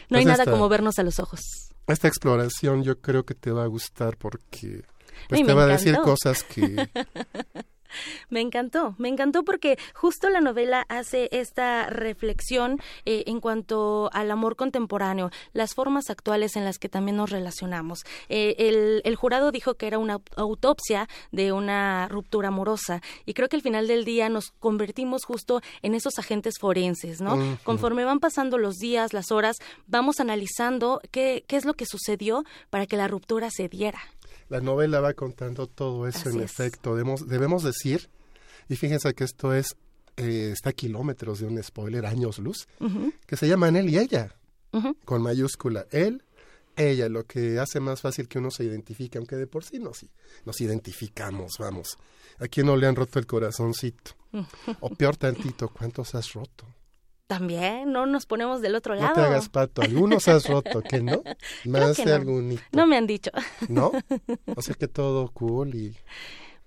No 0.09 0.19
hay 0.19 0.25
nada 0.25 0.45
como 0.45 0.69
vernos 0.69 0.99
a 0.99 1.03
los 1.03 1.19
ojos. 1.19 1.41
Esta 1.87 2.09
exploración 2.09 2.83
yo 2.83 3.01
creo 3.01 3.25
que 3.25 3.35
te 3.35 3.51
va 3.51 3.65
a 3.65 3.67
gustar 3.67 4.17
porque 4.17 4.83
pues 5.29 5.45
te 5.45 5.53
va 5.53 5.65
a 5.65 5.67
decir 5.67 5.97
cosas 5.97 6.45
que 6.45 6.89
Me 8.31 8.41
encantó, 8.41 8.95
me 8.99 9.09
encantó 9.09 9.45
porque 9.45 9.79
justo 9.95 10.29
la 10.29 10.41
novela 10.41 10.85
hace 10.89 11.29
esta 11.33 11.87
reflexión 11.87 12.81
eh, 13.05 13.25
en 13.27 13.41
cuanto 13.41 14.11
al 14.13 14.31
amor 14.31 14.57
contemporáneo, 14.57 15.31
las 15.53 15.75
formas 15.75 16.11
actuales 16.11 16.57
en 16.57 16.65
las 16.65 16.79
que 16.79 16.89
también 16.89 17.17
nos 17.17 17.31
relacionamos. 17.31 18.05
Eh, 18.29 18.55
el, 18.59 19.03
el, 19.05 19.17
jurado 19.17 19.51
dijo 19.51 19.75
que 19.75 19.87
era 19.87 19.99
una 19.99 20.21
autopsia 20.37 21.09
de 21.33 21.53
una 21.53 22.09
ruptura 22.09 22.49
amorosa 22.49 23.03
y 23.27 23.35
creo 23.35 23.49
que 23.49 23.57
al 23.57 23.63
final 23.63 23.87
del 23.87 24.05
día 24.05 24.29
nos 24.29 24.53
convertimos 24.59 25.25
justo 25.25 25.61
en 25.83 25.95
esos 25.95 26.19
agentes 26.19 26.59
forenses, 26.59 27.21
¿no? 27.21 27.59
Conforme 27.65 28.05
van 28.05 28.21
pasando 28.21 28.59
los 28.59 28.77
días, 28.77 29.13
las 29.13 29.31
horas, 29.31 29.57
vamos 29.87 30.21
analizando 30.21 31.01
qué, 31.11 31.45
qué 31.47 31.57
es 31.57 31.65
lo 31.65 31.75
que 31.75 31.87
sucedió 31.87 32.45
para 32.71 32.87
que 32.87 32.97
la 32.97 33.09
ruptura 33.09 33.51
se 33.51 33.69
diera. 33.69 34.01
La 34.51 34.61
novela 34.61 35.01
va 35.01 35.15
contando 35.15 35.69
todo 35.69 36.09
eso 36.09 36.29
en 36.29 36.41
efecto. 36.41 36.97
Debemos, 36.97 37.29
debemos 37.29 37.63
decir, 37.63 38.11
y 38.69 38.75
fíjense 38.75 39.15
que 39.15 39.23
esto 39.23 39.55
es, 39.55 39.77
eh, 40.17 40.51
está 40.53 40.71
a 40.71 40.73
kilómetros 40.73 41.39
de 41.39 41.47
un 41.47 41.63
spoiler, 41.63 42.05
años 42.05 42.39
luz, 42.39 42.67
que 43.27 43.37
se 43.37 43.49
llaman 43.49 43.77
él 43.77 43.89
y 43.89 43.99
ella, 43.99 44.35
con 45.05 45.23
mayúscula. 45.23 45.87
Él, 45.93 46.25
ella, 46.77 47.09
lo 47.09 47.25
que 47.25 47.61
hace 47.61 47.79
más 47.79 48.01
fácil 48.01 48.27
que 48.27 48.39
uno 48.39 48.51
se 48.51 48.65
identifique, 48.65 49.19
aunque 49.19 49.37
de 49.37 49.47
por 49.47 49.65
sí 49.65 49.79
nos, 49.79 50.05
nos 50.45 50.61
identificamos, 50.61 51.53
vamos. 51.59 51.97
¿A 52.41 52.49
quién 52.49 52.67
no 52.67 52.77
le 52.77 52.89
han 52.89 52.97
roto 52.97 53.21
el 53.21 53.27
corazoncito? 53.27 54.17
O 54.81 54.91
peor 54.91 55.17
tantito, 55.17 55.69
¿cuántos 55.69 56.15
has 56.17 56.33
roto? 56.33 56.67
También, 57.31 57.93
no 57.93 58.07
nos 58.07 58.27
ponemos 58.27 58.61
del 58.61 58.75
otro 58.75 58.97
lado. 58.97 59.11
No 59.11 59.15
te 59.15 59.21
hagas 59.21 59.49
pato, 59.49 59.83
algunos 59.83 60.27
has 60.27 60.49
roto, 60.49 60.83
¿que 60.83 61.01
no? 61.01 61.23
Más 61.65 61.97
de 61.97 62.19
no. 62.25 62.59
No 62.73 62.87
me 62.89 62.97
han 62.97 63.07
dicho. 63.07 63.31
¿No? 63.69 63.93
O 64.57 64.63
sea 64.63 64.75
que 64.75 64.89
todo 64.89 65.29
cool 65.29 65.77
y... 65.77 65.97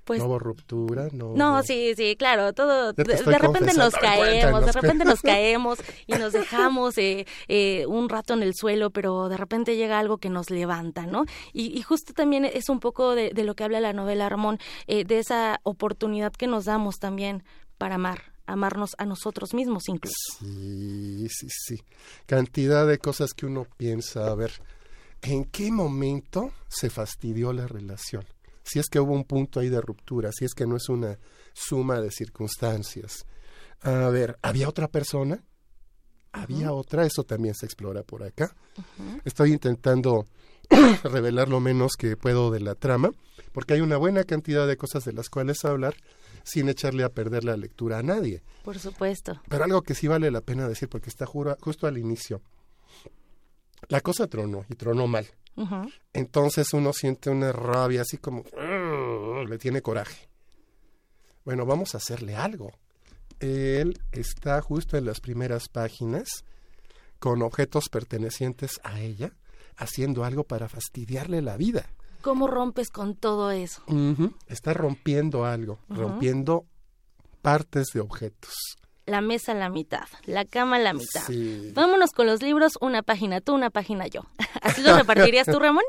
Pues, 0.06 0.20
no 0.22 0.28
hubo 0.28 0.40
ruptura, 0.40 1.10
no. 1.12 1.34
No, 1.36 1.64
sí, 1.64 1.96
sí, 1.98 2.16
claro, 2.18 2.54
todo. 2.54 2.94
De, 2.94 3.04
repente 3.04 3.74
nos 3.74 3.94
caemos, 3.94 4.66
de 4.66 4.72
repente 4.72 5.04
nos 5.04 5.22
caemos 5.22 5.80
y 6.08 6.14
nos 6.14 6.32
dejamos 6.32 6.98
eh, 6.98 7.28
eh, 7.50 7.86
un 7.86 8.08
rato 8.08 8.34
en 8.34 8.42
el 8.42 8.54
suelo, 8.56 8.90
pero 8.90 9.28
de 9.28 9.36
repente 9.36 9.76
llega 9.76 10.00
algo 10.00 10.18
que 10.18 10.30
nos 10.30 10.50
levanta, 10.50 11.06
¿no? 11.06 11.26
Y, 11.52 11.82
justo 11.82 12.14
también 12.14 12.46
es 12.46 12.70
un 12.70 12.80
poco 12.80 13.16
de, 13.16 13.34
lo 13.44 13.54
que 13.56 13.66
habla 13.66 13.82
la 13.82 13.92
novela, 13.92 14.30
Ramón, 14.30 14.60
eh, 14.88 15.04
de 15.04 15.20
esa 15.20 15.60
oportunidad 15.64 16.32
que 16.32 16.48
nos 16.48 16.64
damos 16.64 17.00
también 17.00 17.44
para 17.78 17.96
amar 17.96 18.33
amarnos 18.46 18.92
a 18.98 19.06
nosotros 19.06 19.54
mismos 19.54 19.88
incluso. 19.88 20.16
Sí, 20.40 21.28
sí, 21.30 21.48
sí. 21.50 21.82
Cantidad 22.26 22.88
de 22.88 22.98
cosas 22.98 23.34
que 23.34 23.46
uno 23.46 23.66
piensa, 23.78 24.28
a 24.28 24.36
ver, 24.36 24.52
¿en 25.22 25.46
qué 25.46 25.72
momento 25.72 26.52
se 26.68 26.90
fastidió 26.90 27.54
la 27.54 27.68
relación? 27.68 28.26
si 28.64 28.80
es 28.80 28.88
que 28.88 29.00
hubo 29.00 29.14
un 29.14 29.26
punto 29.26 29.60
ahí 29.60 29.70
de 29.70 29.82
ruptura, 29.82 30.32
si 30.32 30.46
es 30.46 30.54
que 30.54 30.66
no 30.66 30.78
es 30.78 30.90
una 30.90 31.20
suma 31.54 32.02
de 32.02 32.12
circunstancias. 32.12 33.26
A 33.82 34.10
ver, 34.10 34.38
¿había 34.42 34.70
otra 34.70 34.88
persona? 34.88 35.44
¿Había 36.32 36.72
otra? 36.72 37.06
Eso 37.06 37.24
también 37.24 37.54
se 37.54 37.66
explora 37.66 38.02
por 38.04 38.24
acá. 38.24 38.56
Estoy 39.26 39.52
intentando 39.52 40.26
revelar 41.04 41.50
lo 41.50 41.60
menos 41.60 41.94
que 41.98 42.18
puedo 42.18 42.50
de 42.50 42.62
la 42.62 42.76
trama, 42.76 43.12
porque 43.52 43.74
hay 43.76 43.82
una 43.82 43.98
buena 43.98 44.24
cantidad 44.24 44.66
de 44.66 44.78
cosas 44.78 45.04
de 45.04 45.14
las 45.14 45.30
cuales 45.30 45.64
hablar 45.66 45.96
sin 46.44 46.70
echarle 46.70 47.04
a 47.04 47.10
perder 47.10 47.44
la 47.44 47.58
lectura 47.58 48.00
a 48.00 48.04
nadie. 48.04 48.44
Por 48.64 48.78
supuesto. 48.80 49.42
Pero 49.48 49.64
algo 49.64 49.82
que 49.82 49.96
sí 49.96 50.08
vale 50.08 50.30
la 50.32 50.42
pena 50.42 50.68
decir, 50.68 50.90
porque 50.90 51.10
está 51.10 51.26
justo 51.26 51.88
al 51.88 51.98
inicio. 51.98 52.42
La 53.90 54.02
cosa 54.02 54.28
tronó, 54.28 54.66
y 54.70 54.76
tronó 54.76 55.08
mal. 55.08 55.28
Entonces 56.14 56.74
uno 56.74 56.94
siente 56.94 57.30
una 57.30 57.52
rabia 57.52 58.02
así 58.02 58.18
como 58.18 58.44
le 59.48 59.58
tiene 59.58 59.82
coraje. 59.82 60.30
Bueno, 61.46 61.66
vamos 61.66 61.94
a 61.94 61.98
hacerle 61.98 62.36
algo. 62.36 62.72
Él 63.40 64.00
está 64.12 64.62
justo 64.62 64.98
en 64.98 65.06
las 65.06 65.20
primeras 65.20 65.68
páginas 65.68 66.46
con 67.20 67.42
objetos 67.42 67.90
pertenecientes 67.90 68.80
a 68.84 69.00
ella, 69.02 69.34
haciendo 69.76 70.24
algo 70.24 70.44
para 70.46 70.70
fastidiarle 70.70 71.42
la 71.42 71.58
vida. 71.58 71.90
¿Cómo 72.24 72.48
rompes 72.48 72.90
con 72.90 73.16
todo 73.16 73.52
eso? 73.52 73.84
Está 74.48 74.74
rompiendo 74.74 75.46
algo, 75.46 75.78
rompiendo 75.90 76.66
partes 77.42 77.90
de 77.94 78.00
objetos 78.00 78.78
la 79.06 79.22
mesa 79.22 79.52
a 79.52 79.56
la 79.56 79.70
mitad, 79.70 80.06
la 80.26 80.46
cama 80.46 80.78
a 80.78 80.80
la 80.80 80.94
mitad. 80.94 81.24
Vámonos 81.74 82.12
con 82.12 82.26
los 82.26 82.42
libros, 82.42 82.78
una 82.80 83.04
página 83.04 83.42
tú, 83.42 83.54
una 83.54 83.70
página 83.70 84.08
yo. 84.08 84.22
¿Así 84.62 84.82
lo 84.82 84.98
repartirías 84.98 85.46
tú, 85.46 85.60
Ramón? 85.60 85.84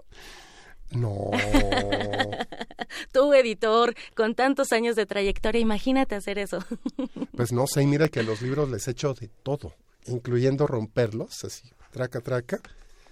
No. 0.91 1.31
tú, 3.13 3.33
editor, 3.33 3.95
con 4.15 4.35
tantos 4.35 4.73
años 4.73 4.97
de 4.97 5.07
trayectoria, 5.07 5.61
imagínate 5.61 6.15
hacer 6.15 6.39
eso. 6.39 6.59
pues 7.37 7.53
no 7.53 7.67
sé, 7.67 7.87
mira 7.87 8.09
que 8.09 8.21
a 8.21 8.25
los 8.25 8.43
libros 8.43 8.69
les 8.71 8.89
echo 8.89 9.15
de 9.15 9.29
todo, 9.29 9.75
incluyendo 10.07 10.67
romperlos, 10.67 11.45
así, 11.45 11.71
traca, 11.91 12.21
traca, 12.21 12.61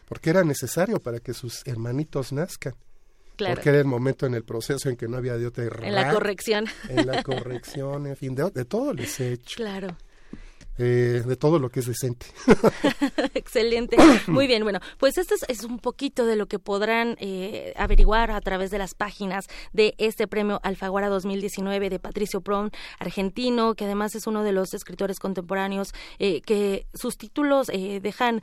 porque 0.08 0.30
era 0.30 0.44
necesario 0.44 1.00
para 1.00 1.20
que 1.20 1.32
sus 1.32 1.66
hermanitos 1.66 2.32
nazcan. 2.32 2.74
Porque 3.50 3.68
era 3.70 3.78
el 3.78 3.84
momento 3.84 4.26
en 4.26 4.34
el 4.34 4.44
proceso 4.44 4.88
en 4.88 4.96
que 4.96 5.08
no 5.08 5.16
había 5.16 5.36
de 5.36 5.46
otra. 5.46 5.64
En 5.64 5.94
la 5.94 6.12
corrección. 6.12 6.66
En 6.88 7.06
la 7.06 7.22
corrección, 7.22 8.06
en 8.06 8.16
fin, 8.16 8.34
de, 8.34 8.50
de 8.50 8.64
todo 8.64 8.92
les 8.92 9.18
he 9.20 9.32
hecho. 9.32 9.56
Claro. 9.56 9.96
Eh, 10.84 11.22
de 11.24 11.36
todo 11.36 11.60
lo 11.60 11.68
que 11.68 11.78
es 11.78 11.86
decente. 11.86 12.26
Excelente. 13.34 13.96
Muy 14.26 14.48
bien, 14.48 14.64
bueno, 14.64 14.80
pues 14.98 15.16
esto 15.16 15.36
es, 15.46 15.62
un 15.62 15.78
poquito 15.78 16.26
de 16.26 16.34
lo 16.34 16.46
que 16.46 16.58
podrán 16.58 17.16
eh, 17.20 17.72
averiguar 17.76 18.32
a 18.32 18.40
través 18.40 18.72
de 18.72 18.78
las 18.78 18.94
páginas 18.94 19.46
de 19.72 19.94
este 19.98 20.26
premio 20.26 20.58
Alfaguara 20.64 21.08
2019 21.08 21.88
de 21.88 22.00
Patricio 22.00 22.40
Prom, 22.40 22.70
argentino, 22.98 23.74
que 23.74 23.84
además 23.84 24.16
es 24.16 24.26
uno 24.26 24.42
de 24.42 24.50
los 24.50 24.74
escritores 24.74 25.20
contemporáneos 25.20 25.92
eh, 26.18 26.40
que 26.40 26.86
sus 26.94 27.16
títulos 27.16 27.68
dejan, 27.68 28.42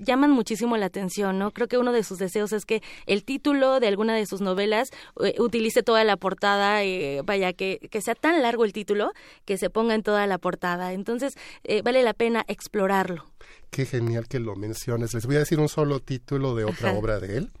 llaman 0.00 0.32
muchísimo 0.32 0.76
la 0.76 0.86
atención, 0.86 1.38
¿no? 1.38 1.52
Creo 1.52 1.68
que 1.68 1.78
uno 1.78 1.92
de 1.92 2.02
sus 2.02 2.18
deseos 2.18 2.52
es 2.52 2.64
que 2.64 2.82
el 3.06 3.22
título 3.22 3.78
de 3.78 3.86
alguna 3.86 4.16
de 4.16 4.26
sus 4.26 4.40
novelas 4.40 4.90
utilice 5.38 5.84
toda 5.84 6.02
la 6.02 6.16
portada, 6.16 6.80
vaya, 7.24 7.52
que, 7.52 7.78
que 7.90 8.00
sea 8.00 8.16
tan 8.16 8.42
largo 8.42 8.64
el 8.64 8.72
título 8.72 9.12
que 9.44 9.56
se 9.56 9.70
ponga 9.70 9.94
en 9.94 10.02
toda 10.02 10.26
la 10.26 10.38
portada. 10.38 10.92
Entonces, 10.92 11.36
eh, 11.64 11.82
vale 11.82 12.02
la 12.02 12.14
pena 12.14 12.44
explorarlo. 12.48 13.26
Qué 13.70 13.86
genial 13.86 14.26
que 14.28 14.40
lo 14.40 14.56
menciones. 14.56 15.14
Les 15.14 15.26
voy 15.26 15.36
a 15.36 15.40
decir 15.40 15.60
un 15.60 15.68
solo 15.68 16.00
título 16.00 16.54
de 16.54 16.64
otra 16.64 16.92
obra 16.92 17.20
de 17.20 17.36
él. 17.36 17.52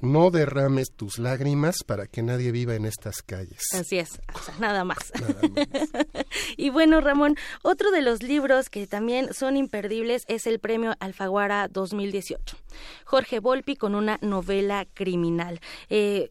No 0.00 0.30
derrames 0.30 0.92
tus 0.92 1.18
lágrimas 1.18 1.84
para 1.84 2.06
que 2.06 2.22
nadie 2.22 2.52
viva 2.52 2.74
en 2.74 2.86
estas 2.86 3.20
calles. 3.22 3.60
Así 3.74 3.98
es, 3.98 4.18
nada 4.58 4.82
más. 4.82 5.12
Nada 5.20 5.40
más. 5.48 5.68
y 6.56 6.70
bueno, 6.70 7.02
Ramón, 7.02 7.36
otro 7.62 7.90
de 7.90 8.00
los 8.00 8.22
libros 8.22 8.70
que 8.70 8.86
también 8.86 9.34
son 9.34 9.58
imperdibles 9.58 10.24
es 10.26 10.46
el 10.46 10.58
Premio 10.58 10.94
Alfaguara 11.00 11.68
2018. 11.68 12.56
Jorge 13.04 13.40
Volpi 13.40 13.76
con 13.76 13.94
una 13.94 14.18
novela 14.22 14.86
criminal. 14.94 15.60
Eh, 15.90 16.30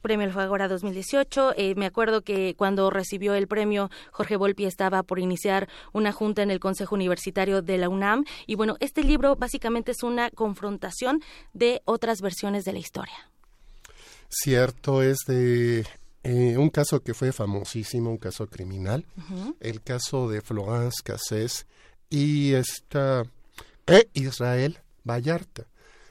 Premio 0.00 0.26
Alfaguara 0.26 0.68
2018. 0.68 1.54
Eh, 1.56 1.74
me 1.76 1.86
acuerdo 1.86 2.22
que 2.22 2.54
cuando 2.56 2.90
recibió 2.90 3.34
el 3.34 3.46
premio, 3.46 3.90
Jorge 4.10 4.36
Volpi 4.36 4.64
estaba 4.64 5.02
por 5.02 5.18
iniciar 5.18 5.68
una 5.92 6.12
junta 6.12 6.42
en 6.42 6.50
el 6.50 6.60
Consejo 6.60 6.94
Universitario 6.94 7.62
de 7.62 7.78
la 7.78 7.88
UNAM. 7.88 8.24
Y 8.46 8.54
bueno, 8.54 8.76
este 8.80 9.04
libro 9.04 9.36
básicamente 9.36 9.92
es 9.92 10.02
una 10.02 10.30
confrontación 10.30 11.20
de 11.52 11.82
otras 11.84 12.20
versiones 12.20 12.64
de 12.64 12.72
la 12.72 12.78
historia. 12.78 13.30
Cierto, 14.28 15.02
es 15.02 15.18
de 15.26 15.84
eh, 16.22 16.56
un 16.56 16.70
caso 16.70 17.02
que 17.02 17.14
fue 17.14 17.32
famosísimo, 17.32 18.10
un 18.10 18.18
caso 18.18 18.46
criminal, 18.46 19.04
el 19.58 19.82
caso 19.82 20.28
de 20.28 20.40
Florence 20.40 21.02
Cassés 21.02 21.66
y 22.10 22.52
esta 22.52 23.24
e 23.86 24.08
Israel 24.12 24.78
Vallarta, 25.04 25.66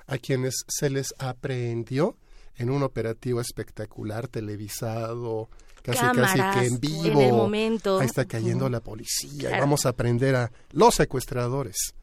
a 0.07 0.17
quienes 0.17 0.65
se 0.67 0.89
les 0.89 1.13
aprehendió 1.17 2.17
en 2.59 2.69
un 2.69 2.83
operativo 2.83 3.41
espectacular, 3.41 4.27
televisado, 4.27 5.49
casi 5.81 6.05
casi 6.13 6.59
que 6.59 6.67
en 6.67 6.79
vivo. 6.79 7.05
En 7.05 7.21
el 7.21 7.31
momento. 7.31 7.99
Ahí 7.99 8.05
está 8.05 8.25
cayendo 8.25 8.69
la 8.69 8.81
policía. 8.81 9.57
Y 9.57 9.59
vamos 9.59 9.85
a 9.85 9.89
aprender 9.89 10.35
a 10.35 10.51
los 10.71 10.95
secuestradores. 10.95 11.95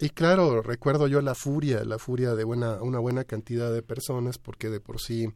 Y 0.00 0.10
claro, 0.10 0.62
recuerdo 0.62 1.06
yo 1.06 1.20
la 1.22 1.34
furia, 1.34 1.84
la 1.84 1.98
furia 1.98 2.34
de 2.34 2.44
buena, 2.44 2.82
una 2.82 2.98
buena 2.98 3.24
cantidad 3.24 3.72
de 3.72 3.82
personas, 3.82 4.38
porque 4.38 4.68
de 4.68 4.80
por 4.80 5.00
sí 5.00 5.28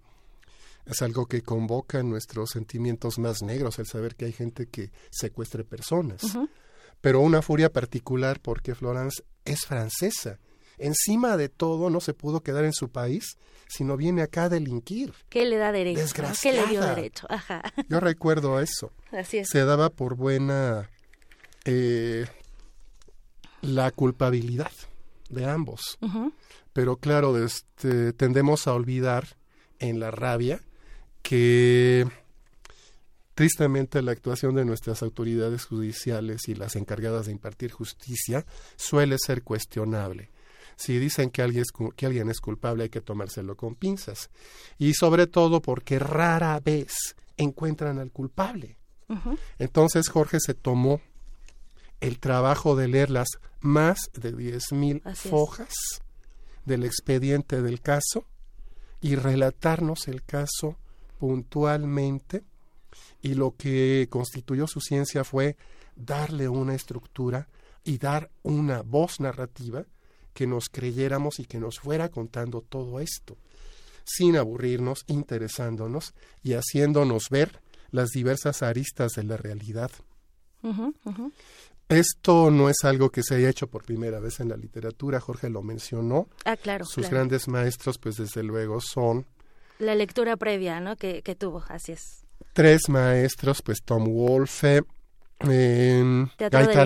es 0.87 1.03
algo 1.03 1.27
que 1.27 1.43
convoca 1.43 2.03
nuestros 2.03 2.51
sentimientos 2.51 3.19
más 3.19 3.43
negros, 3.43 3.79
el 3.79 3.87
saber 3.87 4.17
que 4.17 4.25
hay 4.25 4.33
gente 4.33 4.67
que 4.67 4.91
secuestre 5.11 5.65
personas. 5.65 6.23
Pero 7.01 7.21
una 7.21 7.43
furia 7.43 7.73
particular 7.73 8.41
porque 8.41 8.75
Florence 8.75 9.23
es 9.45 9.67
francesa 9.67 10.39
encima 10.83 11.37
de 11.37 11.49
todo 11.49 11.91
no 11.91 12.01
se 12.01 12.15
pudo 12.15 12.43
quedar 12.43 12.65
en 12.65 12.73
su 12.73 12.91
país, 12.91 13.39
sino 13.69 13.97
viene 13.97 14.23
acá 14.23 14.45
a 14.45 14.49
delinquir. 14.49 15.15
¿Qué 15.29 15.47
le 15.47 15.57
da 15.57 15.73
derecho? 15.73 16.15
¿Qué 16.43 16.53
le 16.53 16.67
dio 16.67 16.83
derecho? 16.83 17.27
Ajá. 17.31 17.63
Yo 17.89 18.01
recuerdo 18.01 18.61
eso. 18.61 18.93
Así 19.11 19.39
es. 19.39 19.49
Se 19.49 19.65
daba 19.65 19.91
por 19.91 20.15
buena 20.15 20.91
eh, 21.65 22.27
la 23.63 23.91
culpabilidad 23.91 24.73
de 25.31 25.47
ambos. 25.47 25.99
Pero 26.73 26.97
claro, 26.97 27.43
este, 27.43 28.13
tendemos 28.13 28.67
a 28.67 28.75
olvidar 28.75 29.27
en 29.79 30.01
la 30.01 30.11
rabia 30.11 30.61
que 31.23 32.07
Tristemente, 33.35 34.03
la 34.03 34.13
actuación 34.13 34.55
de 34.55 34.65
nuestras 34.67 35.03
autoridades 35.03 35.65
judiciales 35.65 36.49
y 36.49 36.55
las 36.55 36.77
encargadas 36.77 37.27
de 37.27 37.33
impartir 37.33 37.73
justicia 37.73 38.45
suele 38.77 39.17
ser 39.19 39.43
cuestionable 39.43 40.31
si 40.77 40.99
dicen 40.99 41.31
que 41.31 41.43
alguien, 41.43 41.63
es, 41.63 41.73
que 41.97 42.07
alguien 42.07 42.31
es 42.31 42.41
culpable 42.41 42.85
hay 42.85 42.89
que 42.89 43.01
tomárselo 43.01 43.57
con 43.57 43.75
pinzas. 43.75 44.31
Y 44.79 44.95
sobre 44.95 45.27
todo 45.27 45.63
porque 45.63 45.99
rara 45.99 46.59
vez 46.61 47.17
encuentran 47.37 47.99
al 47.99 48.11
culpable. 48.11 48.77
Entonces 49.59 50.09
Jorge 50.09 50.39
se 50.41 50.55
tomó 50.55 51.01
el 52.01 52.19
trabajo 52.19 52.77
de 52.77 52.89
leer 52.89 53.11
las 53.11 53.29
más 53.61 54.11
de 54.15 54.33
diez 54.33 54.73
mil 54.73 55.03
hojas 55.31 55.75
del 56.65 56.85
expediente 56.85 57.61
del 57.61 57.81
caso 57.81 58.27
y 59.03 59.17
relatarnos 59.17 60.09
el 60.09 60.23
caso 60.23 60.79
puntualmente 61.19 62.43
y 63.21 63.35
lo 63.35 63.55
que 63.57 64.09
constituyó 64.11 64.67
su 64.67 64.81
ciencia 64.81 65.25
fue 65.25 65.57
darle 65.95 66.49
una 66.49 66.75
estructura 66.75 67.49
y 67.85 67.99
dar 67.99 68.31
una 68.43 68.83
voz 68.83 69.21
narrativa 69.21 69.85
que 70.33 70.47
nos 70.47 70.69
creyéramos 70.69 71.39
y 71.39 71.45
que 71.45 71.59
nos 71.59 71.81
fuera 71.81 72.09
contando 72.09 72.61
todo 72.61 73.01
esto, 73.01 73.37
sin 74.05 74.37
aburrirnos, 74.37 75.05
interesándonos 75.07 76.15
y 76.43 76.55
haciéndonos 76.55 77.29
ver 77.31 77.61
las 77.91 78.11
diversas 78.11 78.63
aristas 78.63 79.13
de 79.13 79.25
la 79.25 79.37
realidad. 79.37 79.91
Esto 81.89 82.51
no 82.51 82.71
es 82.71 82.85
algo 82.85 83.11
que 83.11 83.23
se 83.23 83.35
haya 83.35 83.51
hecho 83.51 83.67
por 83.67 83.85
primera 83.85 84.19
vez 84.19 84.41
en 84.41 84.49
la 84.49 84.57
literatura, 84.57 85.21
Jorge 85.21 85.51
lo 85.51 85.63
mencionó. 85.63 86.29
Ah, 86.45 86.57
claro. 86.57 86.85
Sus 86.87 87.11
grandes 87.11 87.49
maestros, 87.49 87.99
pues 87.99 88.17
desde 88.17 88.43
luego 88.43 88.81
son 88.81 89.27
La 89.79 89.95
lectura 89.95 90.37
previa, 90.37 90.81
¿no? 90.81 90.97
Que, 90.97 91.23
que 91.23 91.35
tuvo, 91.35 91.65
así 91.69 91.93
es. 91.93 92.25
Tres 92.55 92.89
maestros, 92.89 93.63
pues 93.63 93.83
Tom 93.83 94.05
Wolfe, 94.05 94.83
eh, 95.41 96.27
Gaita 96.39 96.85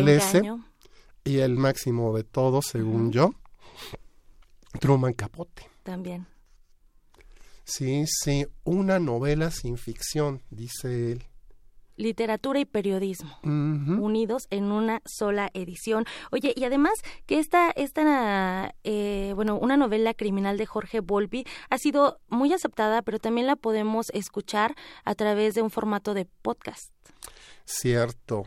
y 1.26 1.40
el 1.40 1.56
máximo 1.56 2.16
de 2.16 2.24
todos, 2.24 2.66
según 2.66 3.12
yo, 3.12 3.34
Truman 4.80 5.12
Capote. 5.12 5.68
También. 5.82 6.26
Sí, 7.64 8.04
sí, 8.06 8.46
una 8.64 8.98
novela 8.98 9.50
sin 9.50 9.76
ficción, 9.76 10.42
dice 10.50 11.12
él 11.12 11.26
literatura 11.96 12.60
y 12.60 12.64
periodismo 12.64 13.38
unidos 13.42 14.46
en 14.50 14.64
una 14.64 15.00
sola 15.04 15.50
edición. 15.54 16.04
Oye, 16.30 16.52
y 16.54 16.64
además 16.64 16.92
que 17.26 17.38
esta, 17.38 17.70
esta 17.70 18.74
eh, 18.84 19.32
bueno, 19.34 19.58
una 19.58 19.76
novela 19.76 20.14
criminal 20.14 20.58
de 20.58 20.66
Jorge 20.66 21.00
Volpi 21.00 21.44
ha 21.70 21.78
sido 21.78 22.20
muy 22.28 22.52
aceptada, 22.52 23.02
pero 23.02 23.18
también 23.18 23.46
la 23.46 23.56
podemos 23.56 24.10
escuchar 24.10 24.74
a 25.04 25.14
través 25.14 25.54
de 25.54 25.62
un 25.62 25.70
formato 25.70 26.14
de 26.14 26.26
podcast. 26.42 26.92
Cierto. 27.64 28.44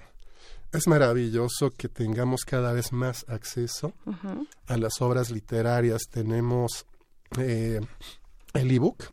Es 0.72 0.88
maravilloso 0.88 1.72
que 1.72 1.90
tengamos 1.90 2.46
cada 2.46 2.74
vez 2.74 2.92
más 2.92 3.26
acceso 3.28 3.94
a 4.68 4.78
las 4.78 5.02
obras 5.02 5.32
literarias. 5.32 6.04
Tenemos 6.12 6.86
eh, 7.40 7.82
el 8.54 8.72
ebook, 8.72 9.12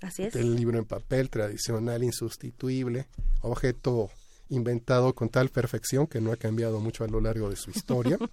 Así 0.00 0.22
es. 0.22 0.36
El 0.36 0.54
libro 0.54 0.78
en 0.78 0.84
papel 0.84 1.28
tradicional, 1.28 2.04
insustituible, 2.04 3.08
objeto 3.40 4.10
inventado 4.48 5.14
con 5.14 5.28
tal 5.28 5.48
perfección 5.48 6.06
que 6.06 6.20
no 6.20 6.32
ha 6.32 6.36
cambiado 6.36 6.80
mucho 6.80 7.04
a 7.04 7.08
lo 7.08 7.20
largo 7.20 7.50
de 7.50 7.56
su 7.56 7.70
historia. 7.70 8.18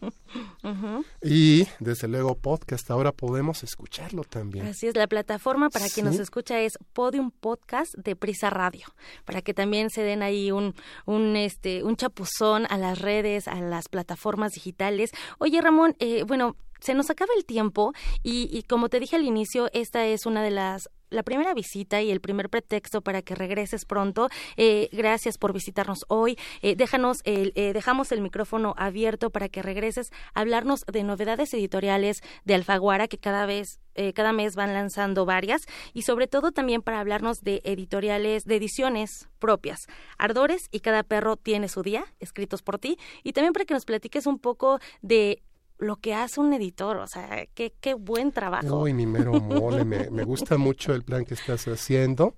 Y 1.22 1.68
desde 1.80 2.08
luego 2.08 2.36
podcast, 2.36 2.90
ahora 2.90 3.12
podemos 3.12 3.64
escucharlo 3.64 4.24
también. 4.24 4.66
Así 4.66 4.88
es, 4.88 4.96
la 4.96 5.06
plataforma 5.06 5.70
para 5.70 5.90
quien 5.90 6.08
nos 6.08 6.18
escucha 6.18 6.60
es 6.60 6.74
Podium 6.94 7.30
Podcast 7.30 7.94
de 7.96 8.16
Prisa 8.16 8.50
Radio, 8.50 8.88
para 9.26 9.42
que 9.42 9.54
también 9.54 9.92
se 9.92 10.02
den 10.02 10.24
ahí 10.24 10.52
un, 10.52 10.74
un, 11.06 11.36
este, 11.36 11.84
un 11.84 11.96
chapuzón 11.98 12.66
a 12.70 12.78
las 12.78 13.00
redes, 13.00 13.48
a 13.48 13.60
las 13.62 13.90
plataformas 13.90 14.54
digitales. 14.54 15.12
Oye, 15.38 15.62
Ramón, 15.62 15.96
eh, 16.00 16.24
bueno, 16.24 16.56
se 16.80 16.94
nos 16.94 17.10
acaba 17.10 17.32
el 17.38 17.46
tiempo 17.46 17.94
y, 18.24 18.50
y, 18.52 18.64
como 18.64 18.90
te 18.90 19.00
dije 19.00 19.16
al 19.16 19.26
inicio, 19.26 19.70
esta 19.74 20.06
es 20.06 20.26
una 20.26 20.44
de 20.44 20.52
las 20.52 20.90
la 21.16 21.24
primera 21.24 21.54
visita 21.54 22.02
y 22.02 22.12
el 22.12 22.22
primer 22.22 22.50
pretexto 22.50 23.02
para 23.02 23.22
que 23.22 23.36
regreses 23.36 23.86
pronto. 23.86 24.30
Eh, 24.58 24.90
gracias 24.92 25.38
por 25.38 25.54
visitarnos 25.54 26.06
hoy. 26.08 26.38
Eh, 26.62 26.76
déjanos 26.76 27.22
el, 27.24 27.54
eh, 27.56 27.74
dejamos 27.74 28.12
el 28.12 28.22
micrófono 28.22 28.76
abierto 28.78 29.30
para 29.30 29.50
que 29.50 29.62
regreses 29.62 30.12
a 30.34 30.42
hablarnos 30.42 30.86
de 30.86 31.04
novedades 31.04 31.54
editoriales 31.54 32.22
de 32.44 32.56
Alfaguara 32.56 33.08
que 33.08 33.18
cada 33.18 33.46
vez 33.46 33.80
cada 34.14 34.34
mes 34.34 34.58
van 34.58 34.74
lanzando 34.74 35.26
varias 35.26 35.62
y 35.94 36.02
sobre 36.02 36.28
todo 36.28 36.52
también 36.52 36.82
para 36.82 37.00
hablarnos 37.00 37.44
de 37.44 37.62
editoriales, 37.64 38.44
de 38.44 38.58
ediciones 38.58 39.30
propias, 39.40 39.88
Ardores 40.18 40.68
y 40.70 40.82
Cada 40.82 41.04
perro 41.04 41.38
tiene 41.38 41.70
su 41.70 41.82
día, 41.82 42.04
escritos 42.20 42.62
por 42.62 42.78
ti, 42.78 42.98
y 43.24 43.32
también 43.32 43.54
para 43.54 43.64
que 43.64 43.74
nos 43.74 43.86
platiques 43.86 44.28
un 44.28 44.38
poco 44.38 44.80
de 45.02 45.42
lo 45.78 45.98
que 45.98 46.14
hace 46.14 46.40
un 46.40 46.54
editor, 46.54 46.98
o 46.98 47.08
sea, 47.08 47.46
qué, 47.54 47.74
qué 47.80 47.94
buen 47.94 48.32
trabajo. 48.32 48.82
Uy, 48.82 48.94
mi 48.94 49.06
mero 49.06 49.34
mole, 49.42 49.84
me, 49.84 50.10
me 50.10 50.24
gusta 50.24 50.58
mucho 50.58 50.94
el 50.94 51.04
plan 51.04 51.26
que 51.26 51.34
estás 51.34 51.68
haciendo. 51.68 52.36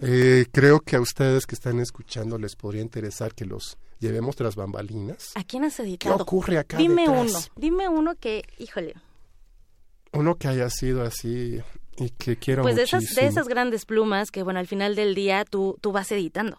Eh, 0.00 0.46
creo 0.50 0.80
que 0.80 0.96
a 0.96 1.00
ustedes 1.00 1.46
que 1.46 1.54
están 1.54 1.78
escuchando 1.78 2.36
les 2.36 2.56
podría 2.56 2.82
interesar 2.82 3.34
que 3.34 3.44
los 3.44 3.78
llevemos 4.00 4.36
tras 4.36 4.56
bambalinas. 4.56 5.32
¿A 5.34 5.44
quién 5.44 5.64
has 5.64 5.78
editado? 5.78 6.16
¿Qué 6.16 6.22
ocurre 6.22 6.58
acá 6.58 6.76
Dime 6.76 7.08
uno, 7.08 7.38
dime 7.56 7.88
uno 7.88 8.14
que, 8.16 8.42
híjole. 8.58 8.94
Uno 10.12 10.36
que 10.36 10.48
haya 10.48 10.68
sido 10.70 11.02
así 11.02 11.60
y 11.96 12.10
que 12.10 12.36
quiero 12.36 12.62
Pues 12.62 12.76
de 12.76 12.82
esas, 12.82 13.14
de 13.14 13.26
esas 13.26 13.48
grandes 13.48 13.84
plumas 13.84 14.30
que, 14.30 14.42
bueno, 14.42 14.58
al 14.58 14.66
final 14.66 14.94
del 14.94 15.14
día 15.14 15.44
tú, 15.44 15.78
tú 15.80 15.92
vas 15.92 16.10
editando. 16.12 16.58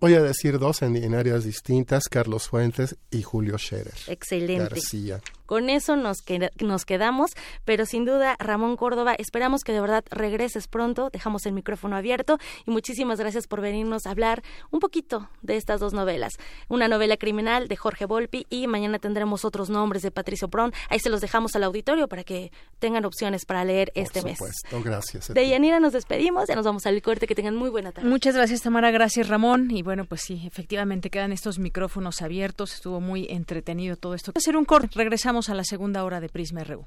Voy 0.00 0.14
a 0.14 0.22
decir 0.22 0.58
dos 0.58 0.82
en, 0.82 1.14
áreas 1.14 1.44
distintas, 1.44 2.08
Carlos 2.08 2.48
Fuentes 2.48 2.96
y 3.10 3.22
Julio 3.22 3.56
Scherer. 3.56 3.94
Excelente. 4.06 4.62
García. 4.62 5.20
Con 5.46 5.70
eso 5.70 5.96
nos, 5.96 6.18
nos 6.60 6.84
quedamos, 6.84 7.32
pero 7.64 7.86
sin 7.86 8.04
duda, 8.04 8.36
Ramón 8.38 8.76
Córdoba, 8.76 9.14
esperamos 9.18 9.62
que 9.62 9.72
de 9.72 9.80
verdad 9.80 10.04
regreses 10.10 10.68
pronto, 10.68 11.10
dejamos 11.10 11.46
el 11.46 11.52
micrófono 11.52 11.96
abierto 11.96 12.38
y 12.66 12.70
muchísimas 12.70 13.18
gracias 13.18 13.46
por 13.46 13.60
venirnos 13.60 14.06
a 14.06 14.10
hablar 14.10 14.42
un 14.70 14.80
poquito 14.80 15.28
de 15.42 15.56
estas 15.56 15.80
dos 15.80 15.92
novelas. 15.92 16.34
Una 16.68 16.88
novela 16.88 17.16
criminal 17.16 17.68
de 17.68 17.76
Jorge 17.76 18.06
Volpi 18.06 18.46
y 18.50 18.66
mañana 18.66 18.98
tendremos 18.98 19.44
otros 19.44 19.70
nombres 19.70 20.02
de 20.02 20.10
Patricio 20.10 20.48
Pron. 20.48 20.72
Ahí 20.88 20.98
se 20.98 21.10
los 21.10 21.20
dejamos 21.20 21.54
al 21.56 21.64
auditorio 21.64 22.08
para 22.08 22.24
que 22.24 22.52
tengan 22.78 23.04
opciones 23.04 23.44
para 23.44 23.64
leer 23.64 23.92
este 23.94 24.22
mes. 24.22 24.38
Por 24.38 24.52
supuesto, 24.52 24.82
gracias. 24.82 25.32
De 25.32 25.48
Yanira 25.48 25.80
nos 25.80 25.92
despedimos, 25.92 26.48
ya 26.48 26.54
nos 26.54 26.64
vamos 26.64 26.86
al 26.86 27.00
corte, 27.02 27.26
que 27.26 27.34
tengan 27.34 27.56
muy 27.56 27.70
buena 27.70 27.92
tarde. 27.92 28.08
Muchas 28.08 28.34
gracias 28.34 28.62
Tamara, 28.62 28.90
gracias 28.90 29.28
Ramón 29.28 29.70
y 29.70 29.82
bueno, 29.82 30.04
pues 30.04 30.22
sí, 30.22 30.42
efectivamente 30.46 31.10
quedan 31.10 31.32
estos 31.32 31.58
micrófonos 31.58 32.22
abiertos, 32.22 32.74
estuvo 32.74 33.00
muy 33.00 33.26
entretenido 33.28 33.96
todo 33.96 34.14
esto. 34.14 34.32
Hacer 34.34 34.56
un 34.56 34.64
corte, 34.64 34.90
regresamos 34.94 35.33
a 35.34 35.54
la 35.54 35.64
segunda 35.64 36.04
hora 36.04 36.20
de 36.20 36.28
Prisma 36.28 36.62
RU. 36.62 36.86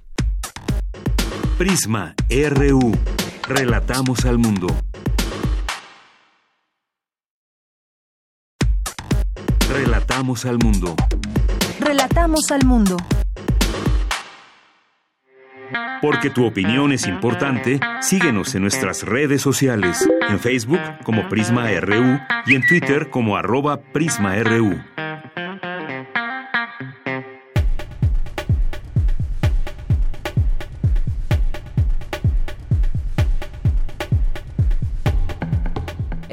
Prisma 1.58 2.16
RU. 2.30 2.98
Relatamos 3.46 4.24
al 4.26 4.38
mundo. 4.38 4.68
Relatamos 9.70 10.46
al 10.46 10.60
mundo. 10.60 10.96
Relatamos 11.82 12.50
al 12.52 12.66
mundo. 12.66 12.96
Porque 16.02 16.30
tu 16.30 16.46
opinión 16.46 16.94
es 16.94 17.06
importante, 17.06 17.82
síguenos 18.00 18.56
en 18.56 18.62
nuestras 18.62 19.04
redes 19.04 19.42
sociales, 19.42 20.08
en 20.30 20.40
Facebook 20.40 20.80
como 21.04 21.28
Prisma 21.28 21.70
RU 21.82 22.18
y 22.46 22.56
en 22.56 22.66
Twitter 22.66 23.10
como 23.10 23.36
arroba 23.36 23.82
PrismaRU. 23.92 24.82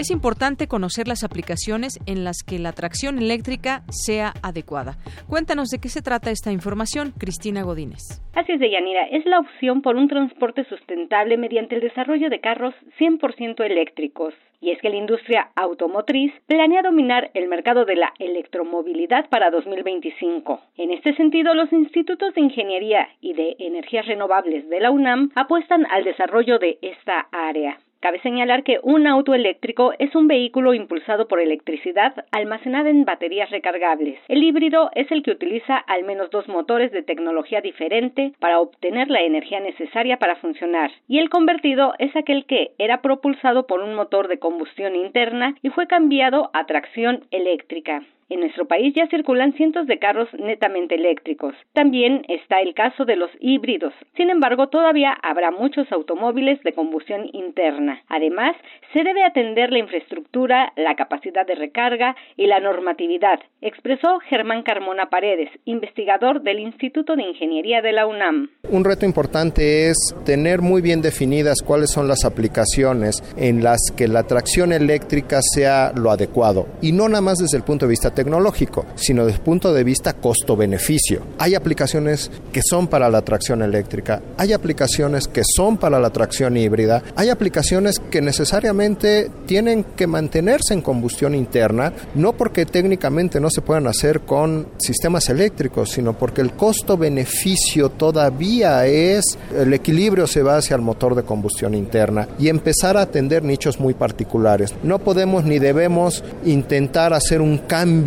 Es 0.05 0.11
importante 0.11 0.69
conocer 0.69 1.09
las 1.09 1.25
aplicaciones 1.25 1.99
en 2.05 2.25
las 2.25 2.43
que 2.47 2.59
la 2.59 2.73
tracción 2.73 3.17
eléctrica 3.17 3.85
sea 3.89 4.35
adecuada. 4.43 4.99
Cuéntanos 5.31 5.71
de 5.71 5.79
qué 5.79 5.89
se 5.89 6.03
trata 6.03 6.31
esta 6.31 6.53
información, 6.53 7.15
Cristina 7.19 7.63
Godínez. 7.63 8.21
Así 8.35 8.53
es, 8.53 8.61
Deyanira. 8.61 9.07
Es 9.07 9.25
la 9.25 9.39
opción 9.39 9.81
por 9.81 9.97
un 9.97 10.09
transporte 10.09 10.67
sustentable 10.69 11.39
mediante 11.39 11.77
el 11.77 11.81
desarrollo 11.81 12.29
de 12.29 12.41
carros 12.41 12.75
100% 13.01 13.65
eléctricos. 13.65 14.35
Y 14.61 14.73
es 14.73 14.81
que 14.83 14.91
la 14.91 14.97
industria 14.97 15.49
automotriz 15.57 16.35
planea 16.49 16.83
dominar 16.83 17.31
el 17.33 17.49
mercado 17.49 17.87
de 17.87 17.97
la 17.97 18.13
electromovilidad 18.19 19.31
para 19.31 19.51
2025. 19.51 20.61
En 20.77 20.91
este 20.91 21.17
sentido, 21.17 21.55
los 21.55 21.73
institutos 21.73 22.35
de 22.35 22.43
ingeniería 22.43 23.09
y 23.23 23.33
de 23.33 23.57
energías 23.59 24.05
renovables 24.05 24.69
de 24.69 24.81
la 24.81 24.91
UNAM 24.91 25.31
apuestan 25.35 25.87
al 25.91 26.05
desarrollo 26.05 26.59
de 26.59 26.77
esta 26.83 27.27
área. 27.33 27.79
Cabe 28.05 28.21
señalar 28.21 28.65
que 28.65 28.81
un 28.83 29.07
auto 29.07 29.33
eléctrico 29.33 29.95
es 29.99 30.15
un 30.15 30.29
vehículo 30.29 30.75
impulsado 30.75 31.27
por 31.27 31.41
electricidad 31.41 32.27
almacenada 32.33 32.91
en 32.91 33.07
baterías 33.07 33.49
recargables. 33.49 34.19
El 34.29 34.43
híbrido 34.43 34.91
es 34.95 35.11
el 35.11 35.23
que 35.23 35.31
utiliza 35.31 35.79
al 35.79 36.05
menos 36.05 36.29
dos 36.29 36.47
motores 36.47 36.93
de 36.93 37.03
tecnología 37.03 37.63
diferente 37.63 38.35
para 38.41 38.61
obtener 38.61 39.09
la 39.09 39.23
energía 39.23 39.61
necesaria 39.61 40.19
para 40.19 40.37
funcionar. 40.37 40.91
Y 41.09 41.19
el 41.19 41.31
convertido 41.31 41.95
es 41.99 42.15
aquel 42.15 42.45
que 42.45 42.73
era 42.77 43.01
propulsado 43.01 43.67
por 43.67 43.81
un 43.81 43.95
motor 43.95 44.29
de 44.29 44.39
combustión 44.39 44.97
interna 44.97 45.55
y 45.63 45.71
fue 45.71 45.87
cambiado 45.87 46.51
a 46.53 46.67
tracción 46.67 47.25
eléctrica. 47.31 48.03
En 48.29 48.41
nuestro 48.41 48.67
país 48.67 48.95
ya 48.95 49.07
circulan 49.09 49.53
cientos 49.53 49.87
de 49.87 49.99
carros 49.99 50.29
netamente 50.39 50.95
eléctricos. 50.95 51.55
También 51.73 52.25
está 52.29 52.61
el 52.61 52.75
caso 52.75 53.05
de 53.05 53.17
los 53.17 53.31
híbridos. 53.41 53.93
Sin 54.17 54.31
embargo, 54.31 54.69
todavía 54.69 55.13
habrá 55.23 55.51
muchos 55.51 55.91
automóviles 55.93 56.63
de 56.63 56.73
combustión 56.73 57.29
interna. 57.33 58.03
Además, 58.09 58.57
se 58.93 59.03
debe 59.03 59.25
atender 59.25 59.73
la 59.73 59.79
infraestructura, 59.79 60.73
la 60.77 60.95
capacidad 60.95 61.47
de 61.47 61.55
recarga 61.55 62.17
y 62.37 62.47
la 62.47 62.61
normatividad, 62.61 63.41
expresó 63.61 64.19
Germán 64.29 64.63
Carmona 64.63 65.11
Paredes, 65.11 65.51
investigador 65.65 66.43
del 66.43 66.61
Instituto 66.61 67.17
de 67.17 67.23
Ingeniería 67.23 67.83
de 67.83 67.93
la 67.93 68.07
UNAM. 68.07 68.51
Un 68.71 68.85
reto 68.85 69.05
importante 69.05 69.89
es 69.91 69.97
tener 70.25 70.63
muy 70.63 70.83
bien 70.83 71.03
definidas 71.03 71.63
cuáles 71.65 71.91
son 71.91 72.09
las 72.09 72.25
aplicaciones 72.25 73.23
en 73.37 73.63
las 73.63 73.81
que 73.97 74.09
la 74.09 74.23
tracción 74.25 74.73
eléctrica 74.73 75.41
sea 75.43 75.93
lo 75.95 76.11
adecuado 76.11 76.67
y 76.81 76.93
no 76.93 77.09
nada 77.09 77.21
más 77.21 77.39
desde 77.39 77.57
el 77.57 77.65
punto 77.65 77.87
de 77.87 77.91
vista 77.91 78.14
tecnológico, 78.15 78.87
sino 78.95 79.25
desde 79.25 79.39
el 79.39 79.45
punto 79.45 79.73
de 79.73 79.85
vista 79.85 80.15
costo-beneficio. 80.15 81.23
Hay 81.39 81.55
aplicaciones 81.55 82.31
que 82.53 82.63
son 82.63 82.87
para 82.89 83.11
la 83.11 83.23
tracción 83.23 83.63
eléctrica, 83.63 84.23
hay 84.37 84.53
aplicaciones 84.53 85.29
que 85.29 85.43
son 85.45 85.77
para 85.77 85.99
la 85.99 86.11
tracción 86.11 86.57
híbrida, 86.57 87.03
hay 87.17 87.29
aplicaciones 87.29 87.99
que 87.99 88.21
necesariamente 88.21 89.31
tienen 89.47 89.85
que 89.97 90.07
mantenerse 90.07 90.75
en 90.75 90.83
combustión 90.83 91.35
interna, 91.35 91.93
no 92.15 92.33
porque 92.33 92.67
técnicamente 92.67 93.41
no 93.41 93.51
se 93.51 93.63
puedan 93.63 93.87
hacer 93.87 94.21
con 94.21 94.69
sistemas 94.79 95.29
eléctricos, 95.29 95.91
sino 95.91 96.17
porque 96.17 96.41
el 96.41 96.53
costo-beneficio 96.53 97.91
todavía 97.91 98.87
es, 98.87 99.25
el 99.57 99.73
equilibrio 99.75 100.27
se 100.27 100.43
va 100.43 100.57
hacia 100.57 100.77
el 100.77 100.83
motor 100.83 101.15
de 101.15 101.23
combustión 101.23 101.75
interna 101.75 102.29
y 102.39 102.49
empezar 102.49 102.97
a 102.97 103.03
atender 103.03 103.43
nichos 103.43 103.81
muy 103.81 103.95
particulares. 103.95 104.75
No 104.83 104.99
podemos 104.99 105.45
ni 105.45 105.59
debemos 105.59 106.23
intentar 106.45 107.13
hacer 107.13 107.41
un 107.41 107.59
cambio 107.59 108.04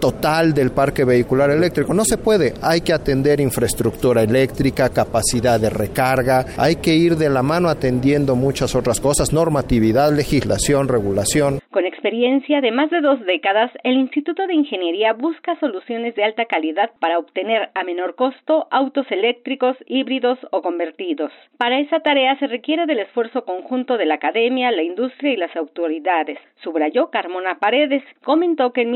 total 0.00 0.54
del 0.54 0.70
parque 0.70 1.04
vehicular 1.04 1.50
eléctrico. 1.50 1.94
No 1.94 2.04
se 2.04 2.18
puede. 2.18 2.54
Hay 2.62 2.80
que 2.80 2.92
atender 2.92 3.40
infraestructura 3.40 4.22
eléctrica, 4.22 4.88
capacidad 4.90 5.60
de 5.60 5.70
recarga. 5.70 6.44
Hay 6.56 6.76
que 6.76 6.94
ir 6.94 7.16
de 7.16 7.28
la 7.28 7.42
mano 7.42 7.68
atendiendo 7.68 8.36
muchas 8.36 8.74
otras 8.74 9.00
cosas, 9.00 9.32
normatividad, 9.32 10.12
legislación, 10.14 10.88
regulación. 10.88 11.60
Con 11.70 11.86
experiencia 11.86 12.60
de 12.60 12.72
más 12.72 12.90
de 12.90 13.00
dos 13.00 13.20
décadas, 13.26 13.70
el 13.84 13.96
Instituto 13.96 14.46
de 14.46 14.54
Ingeniería 14.54 15.12
busca 15.12 15.58
soluciones 15.60 16.14
de 16.16 16.24
alta 16.24 16.46
calidad 16.46 16.90
para 16.98 17.18
obtener 17.18 17.70
a 17.74 17.84
menor 17.84 18.14
costo 18.14 18.66
autos 18.70 19.06
eléctricos, 19.10 19.76
híbridos 19.86 20.38
o 20.50 20.62
convertidos. 20.62 21.30
Para 21.58 21.78
esa 21.78 22.00
tarea 22.00 22.38
se 22.38 22.46
requiere 22.46 22.86
del 22.86 23.00
esfuerzo 23.00 23.44
conjunto 23.44 23.96
de 23.96 24.06
la 24.06 24.14
academia, 24.14 24.70
la 24.70 24.82
industria 24.82 25.32
y 25.32 25.36
las 25.36 25.54
autoridades. 25.56 26.38
Subrayó 26.62 27.10
Carmona 27.10 27.58
Paredes. 27.58 28.02
Comentó 28.24 28.72
que 28.72 28.82
en 28.82 28.90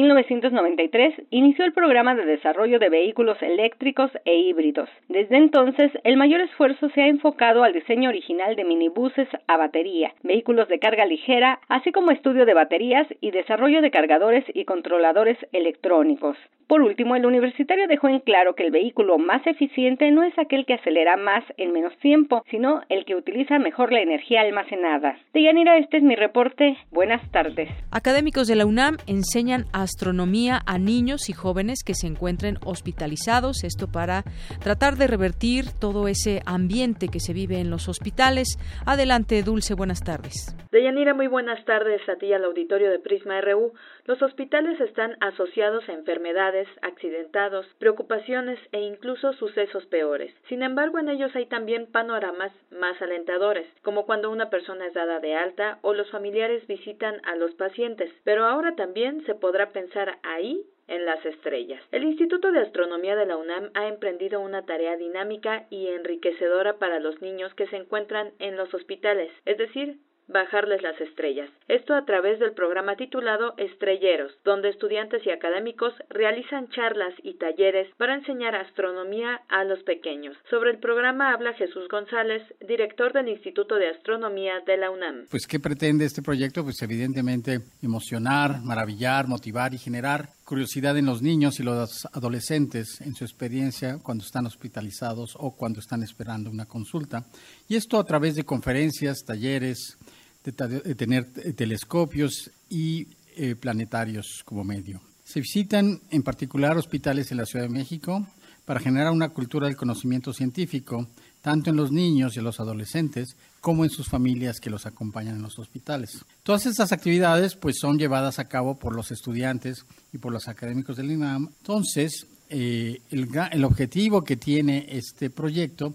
1993 0.44 1.28
inició 1.30 1.64
el 1.64 1.72
programa 1.72 2.14
de 2.14 2.26
desarrollo 2.26 2.78
de 2.78 2.90
vehículos 2.90 3.40
eléctricos 3.40 4.10
e 4.24 4.36
híbridos. 4.36 4.88
Desde 5.08 5.36
entonces, 5.36 5.90
el 6.04 6.16
mayor 6.16 6.42
esfuerzo 6.42 6.90
se 6.90 7.02
ha 7.02 7.08
enfocado 7.08 7.62
al 7.62 7.72
diseño 7.72 8.10
original 8.10 8.54
de 8.56 8.64
minibuses 8.64 9.28
a 9.46 9.56
batería, 9.56 10.12
vehículos 10.22 10.68
de 10.68 10.78
carga 10.78 11.06
ligera, 11.06 11.60
así 11.68 11.92
como 11.92 12.10
estudio 12.10 12.44
de 12.44 12.54
baterías 12.54 13.06
y 13.20 13.30
desarrollo 13.30 13.80
de 13.80 13.90
cargadores 13.90 14.44
y 14.52 14.64
controladores 14.64 15.38
electrónicos. 15.52 16.36
Por 16.66 16.80
último, 16.80 17.14
el 17.14 17.26
universitario 17.26 17.86
dejó 17.86 18.08
en 18.08 18.20
claro 18.20 18.54
que 18.54 18.64
el 18.64 18.70
vehículo 18.70 19.18
más 19.18 19.46
eficiente 19.46 20.10
no 20.10 20.22
es 20.22 20.32
aquel 20.38 20.64
que 20.64 20.74
acelera 20.74 21.16
más 21.16 21.44
en 21.58 21.72
menos 21.72 21.94
tiempo, 21.98 22.42
sino 22.50 22.80
el 22.88 23.04
que 23.04 23.14
utiliza 23.14 23.58
mejor 23.58 23.92
la 23.92 24.00
energía 24.00 24.40
almacenada. 24.40 25.18
Deyanira, 25.34 25.76
este 25.76 25.98
es 25.98 26.02
mi 26.02 26.16
reporte. 26.16 26.76
Buenas 26.90 27.20
tardes. 27.30 27.68
Académicos 27.90 28.48
de 28.48 28.56
la 28.56 28.64
UNAM 28.64 28.96
enseñan 29.06 29.66
astronomía 29.74 30.33
a 30.34 30.78
niños 30.78 31.28
y 31.28 31.32
jóvenes 31.32 31.84
que 31.84 31.94
se 31.94 32.08
encuentren 32.08 32.58
hospitalizados, 32.64 33.62
esto 33.62 33.86
para 33.86 34.24
tratar 34.62 34.96
de 34.96 35.06
revertir 35.06 35.66
todo 35.78 36.08
ese 36.08 36.42
ambiente 36.44 37.06
que 37.06 37.20
se 37.20 37.32
vive 37.32 37.60
en 37.60 37.70
los 37.70 37.88
hospitales. 37.88 38.58
Adelante, 38.84 39.42
Dulce, 39.44 39.74
buenas 39.74 40.02
tardes. 40.02 40.56
Deyanira, 40.72 41.14
muy 41.14 41.28
buenas 41.28 41.64
tardes 41.64 42.00
a 42.08 42.16
ti 42.16 42.32
al 42.32 42.44
auditorio 42.44 42.90
de 42.90 42.98
Prisma 42.98 43.40
RU. 43.40 43.74
Los 44.06 44.20
hospitales 44.20 44.78
están 44.82 45.16
asociados 45.20 45.88
a 45.88 45.94
enfermedades, 45.94 46.68
accidentados, 46.82 47.66
preocupaciones 47.78 48.58
e 48.72 48.80
incluso 48.80 49.32
sucesos 49.32 49.86
peores. 49.86 50.34
Sin 50.48 50.62
embargo, 50.62 50.98
en 50.98 51.08
ellos 51.08 51.34
hay 51.34 51.46
también 51.46 51.86
panoramas 51.90 52.52
más 52.70 53.00
alentadores, 53.00 53.66
como 53.80 54.04
cuando 54.04 54.30
una 54.30 54.50
persona 54.50 54.86
es 54.86 54.92
dada 54.92 55.20
de 55.20 55.34
alta 55.34 55.78
o 55.80 55.94
los 55.94 56.10
familiares 56.10 56.66
visitan 56.66 57.22
a 57.24 57.34
los 57.36 57.54
pacientes. 57.54 58.12
Pero 58.24 58.44
ahora 58.44 58.76
también 58.76 59.24
se 59.24 59.34
podrá 59.34 59.70
pensar 59.70 60.18
ahí 60.22 60.66
en 60.86 61.06
las 61.06 61.24
estrellas. 61.24 61.82
El 61.90 62.04
Instituto 62.04 62.52
de 62.52 62.60
Astronomía 62.60 63.16
de 63.16 63.24
la 63.24 63.38
UNAM 63.38 63.70
ha 63.72 63.88
emprendido 63.88 64.40
una 64.40 64.66
tarea 64.66 64.96
dinámica 64.96 65.66
y 65.70 65.88
enriquecedora 65.88 66.78
para 66.78 67.00
los 67.00 67.22
niños 67.22 67.54
que 67.54 67.66
se 67.68 67.76
encuentran 67.76 68.32
en 68.38 68.58
los 68.58 68.72
hospitales, 68.74 69.32
es 69.46 69.56
decir, 69.56 69.96
bajarles 70.28 70.82
las 70.82 71.00
estrellas. 71.00 71.50
Esto 71.68 71.94
a 71.94 72.04
través 72.04 72.38
del 72.38 72.52
programa 72.52 72.96
titulado 72.96 73.54
Estrelleros, 73.56 74.32
donde 74.44 74.70
estudiantes 74.70 75.24
y 75.26 75.30
académicos 75.30 75.94
realizan 76.08 76.68
charlas 76.70 77.14
y 77.22 77.34
talleres 77.34 77.88
para 77.96 78.14
enseñar 78.14 78.54
astronomía 78.54 79.40
a 79.48 79.64
los 79.64 79.82
pequeños. 79.82 80.36
Sobre 80.50 80.70
el 80.70 80.78
programa 80.78 81.32
habla 81.32 81.54
Jesús 81.54 81.88
González, 81.88 82.42
director 82.66 83.12
del 83.12 83.28
Instituto 83.28 83.76
de 83.76 83.88
Astronomía 83.88 84.60
de 84.66 84.76
la 84.76 84.90
UNAM. 84.90 85.26
Pues, 85.30 85.46
¿qué 85.46 85.60
pretende 85.60 86.04
este 86.04 86.22
proyecto? 86.22 86.62
Pues, 86.64 86.80
evidentemente, 86.82 87.60
emocionar, 87.82 88.62
maravillar, 88.62 89.26
motivar 89.26 89.74
y 89.74 89.78
generar 89.78 90.28
curiosidad 90.44 90.96
en 90.98 91.06
los 91.06 91.22
niños 91.22 91.58
y 91.58 91.62
los 91.62 92.06
adolescentes 92.12 93.00
en 93.00 93.14
su 93.14 93.24
experiencia 93.24 93.98
cuando 94.02 94.24
están 94.24 94.46
hospitalizados 94.46 95.36
o 95.38 95.56
cuando 95.56 95.80
están 95.80 96.02
esperando 96.02 96.50
una 96.50 96.66
consulta. 96.66 97.26
Y 97.68 97.76
esto 97.76 97.98
a 97.98 98.04
través 98.04 98.34
de 98.34 98.44
conferencias, 98.44 99.24
talleres, 99.24 99.96
de, 100.44 100.52
tener 100.94 101.32
telescopios 101.56 102.50
y 102.68 103.08
eh, 103.36 103.56
planetarios 103.56 104.42
como 104.44 104.62
medio. 104.62 105.00
Se 105.24 105.40
visitan 105.40 106.00
en 106.10 106.22
particular 106.22 106.76
hospitales 106.76 107.30
en 107.30 107.38
la 107.38 107.46
Ciudad 107.46 107.64
de 107.64 107.72
México 107.72 108.26
para 108.66 108.80
generar 108.80 109.10
una 109.10 109.30
cultura 109.30 109.66
del 109.66 109.76
conocimiento 109.76 110.32
científico, 110.32 111.08
tanto 111.44 111.68
en 111.68 111.76
los 111.76 111.92
niños 111.92 112.38
y 112.38 112.40
los 112.40 112.58
adolescentes 112.58 113.36
como 113.60 113.84
en 113.84 113.90
sus 113.90 114.08
familias 114.08 114.60
que 114.60 114.70
los 114.70 114.86
acompañan 114.86 115.36
en 115.36 115.42
los 115.42 115.58
hospitales. 115.58 116.24
Todas 116.42 116.64
estas 116.64 116.90
actividades 116.90 117.54
pues 117.54 117.76
son 117.78 117.98
llevadas 117.98 118.38
a 118.38 118.48
cabo 118.48 118.78
por 118.78 118.96
los 118.96 119.10
estudiantes 119.10 119.84
y 120.10 120.16
por 120.16 120.32
los 120.32 120.48
académicos 120.48 120.96
del 120.96 121.10
INAM. 121.10 121.50
Entonces, 121.58 122.26
eh, 122.48 123.02
el, 123.10 123.28
el 123.52 123.64
objetivo 123.64 124.24
que 124.24 124.38
tiene 124.38 124.86
este 124.88 125.28
proyecto, 125.28 125.92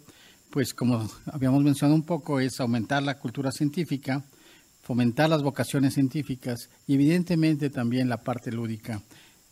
pues 0.52 0.76
como 0.76 1.10
habíamos 1.26 1.64
mencionado 1.64 1.95
un 1.95 2.06
poco, 2.06 2.39
es 2.39 2.60
aumentar 2.60 3.02
la 3.02 3.18
cultura 3.18 3.52
científica, 3.52 4.24
fomentar 4.84 5.32
las 5.32 5.41
vocaciones 5.41 5.95
científicas 5.95 6.70
y 6.86 6.93
evidentemente 6.93 7.72
también 7.72 8.08
la 8.08 8.18
parte 8.18 8.52
lúdica 8.52 9.02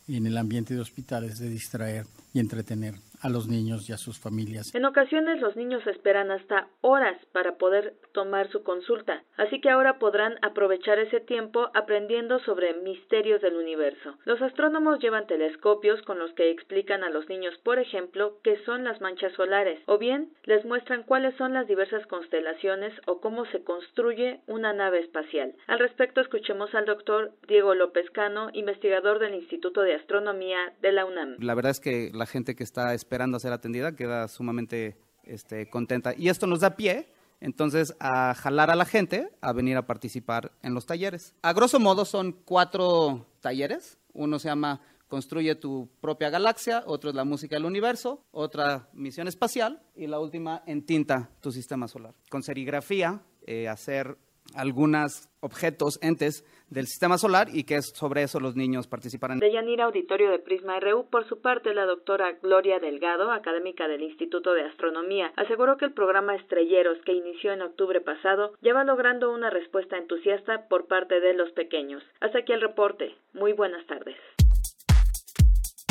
en 0.06 0.28
el 0.28 0.38
ambiente 0.38 0.74
de 0.74 0.80
hospitales 0.80 1.40
de 1.40 1.50
distraer 1.50 2.06
y 2.32 2.38
entretener 2.38 2.94
a 3.20 3.28
los 3.28 3.48
niños 3.48 3.88
y 3.88 3.92
a 3.92 3.96
sus 3.96 4.18
familias. 4.18 4.74
En 4.74 4.84
ocasiones 4.84 5.40
los 5.40 5.56
niños 5.56 5.86
esperan 5.86 6.30
hasta 6.30 6.68
horas 6.80 7.16
para 7.32 7.56
poder 7.56 7.94
tomar 8.12 8.50
su 8.50 8.62
consulta, 8.62 9.22
así 9.36 9.60
que 9.60 9.70
ahora 9.70 9.98
podrán 9.98 10.36
aprovechar 10.42 10.98
ese 10.98 11.20
tiempo 11.20 11.70
aprendiendo 11.74 12.38
sobre 12.40 12.74
misterios 12.74 13.40
del 13.40 13.56
universo. 13.56 14.14
Los 14.24 14.40
astrónomos 14.42 15.00
llevan 15.00 15.26
telescopios 15.26 16.00
con 16.02 16.18
los 16.18 16.32
que 16.32 16.50
explican 16.50 17.04
a 17.04 17.10
los 17.10 17.28
niños, 17.28 17.54
por 17.62 17.78
ejemplo, 17.78 18.38
qué 18.42 18.58
son 18.64 18.84
las 18.84 19.00
manchas 19.00 19.32
solares, 19.34 19.80
o 19.86 19.98
bien 19.98 20.32
les 20.44 20.64
muestran 20.64 21.02
cuáles 21.02 21.36
son 21.36 21.52
las 21.52 21.66
diversas 21.66 22.06
constelaciones 22.06 22.92
o 23.06 23.20
cómo 23.20 23.44
se 23.46 23.62
construye 23.62 24.40
una 24.46 24.72
nave 24.72 25.00
espacial. 25.00 25.54
Al 25.66 25.78
respecto 25.78 26.20
escuchemos 26.20 26.74
al 26.74 26.86
doctor 26.86 27.32
Diego 27.46 27.74
López 27.74 28.10
Cano, 28.10 28.50
investigador 28.52 29.18
del 29.18 29.34
Instituto 29.34 29.82
de 29.82 29.94
Astronomía 29.94 30.72
de 30.80 30.92
la 30.92 31.04
UNAM. 31.04 31.36
La 31.38 31.54
verdad 31.54 31.70
es 31.70 31.80
que 31.80 32.10
la 32.12 32.26
gente 32.26 32.54
que 32.54 32.64
está 32.64 32.94
esperando 33.08 33.38
a 33.38 33.40
ser 33.40 33.54
atendida 33.54 33.96
queda 33.96 34.28
sumamente 34.28 34.98
este, 35.24 35.70
contenta. 35.70 36.12
Y 36.14 36.28
esto 36.28 36.46
nos 36.46 36.60
da 36.60 36.76
pie 36.76 37.08
entonces 37.40 37.94
a 38.00 38.34
jalar 38.34 38.70
a 38.70 38.76
la 38.76 38.84
gente 38.84 39.30
a 39.40 39.54
venir 39.54 39.78
a 39.78 39.86
participar 39.86 40.52
en 40.62 40.74
los 40.74 40.84
talleres. 40.84 41.34
A 41.40 41.54
grosso 41.54 41.80
modo 41.80 42.04
son 42.04 42.32
cuatro 42.32 43.24
talleres. 43.40 43.96
Uno 44.12 44.38
se 44.38 44.48
llama 44.48 44.82
Construye 45.08 45.54
tu 45.54 45.88
propia 46.02 46.28
galaxia, 46.28 46.82
otro 46.84 47.08
es 47.08 47.16
la 47.16 47.24
música 47.24 47.56
del 47.56 47.64
universo, 47.64 48.26
otra 48.30 48.90
misión 48.92 49.26
espacial 49.26 49.80
y 49.96 50.06
la 50.06 50.20
última 50.20 50.62
en 50.66 50.84
tinta 50.84 51.30
tu 51.40 51.50
sistema 51.50 51.88
solar. 51.88 52.12
Con 52.28 52.42
serigrafía, 52.42 53.22
eh, 53.46 53.68
hacer 53.68 54.18
algunos 54.54 55.28
objetos, 55.40 55.98
entes 56.02 56.44
del 56.70 56.86
sistema 56.86 57.16
solar 57.16 57.48
y 57.52 57.64
que 57.64 57.80
sobre 57.82 58.22
eso 58.22 58.40
los 58.40 58.56
niños 58.56 58.86
participarán. 58.86 59.38
De 59.38 59.52
Yanira 59.52 59.84
Auditorio 59.84 60.30
de 60.30 60.38
Prisma 60.38 60.78
RU, 60.80 61.06
por 61.10 61.26
su 61.26 61.40
parte, 61.40 61.74
la 61.74 61.86
doctora 61.86 62.32
Gloria 62.42 62.78
Delgado, 62.78 63.30
académica 63.32 63.88
del 63.88 64.02
Instituto 64.02 64.52
de 64.52 64.62
Astronomía, 64.62 65.32
aseguró 65.36 65.76
que 65.76 65.86
el 65.86 65.92
programa 65.92 66.36
Estrelleros 66.36 66.98
que 67.04 67.12
inició 67.12 67.52
en 67.52 67.62
octubre 67.62 68.00
pasado 68.00 68.52
ya 68.60 68.74
va 68.74 68.84
logrando 68.84 69.32
una 69.32 69.50
respuesta 69.50 69.96
entusiasta 69.96 70.68
por 70.68 70.86
parte 70.86 71.20
de 71.20 71.34
los 71.34 71.50
pequeños. 71.52 72.02
Hasta 72.20 72.40
aquí 72.40 72.52
el 72.52 72.60
reporte. 72.60 73.14
Muy 73.32 73.52
buenas 73.52 73.86
tardes. 73.86 74.16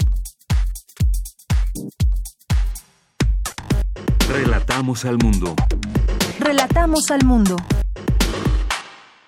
Relatamos 4.29 5.03
al 5.03 5.17
mundo. 5.17 5.53
Relatamos 6.39 7.11
al 7.11 7.25
mundo. 7.25 7.57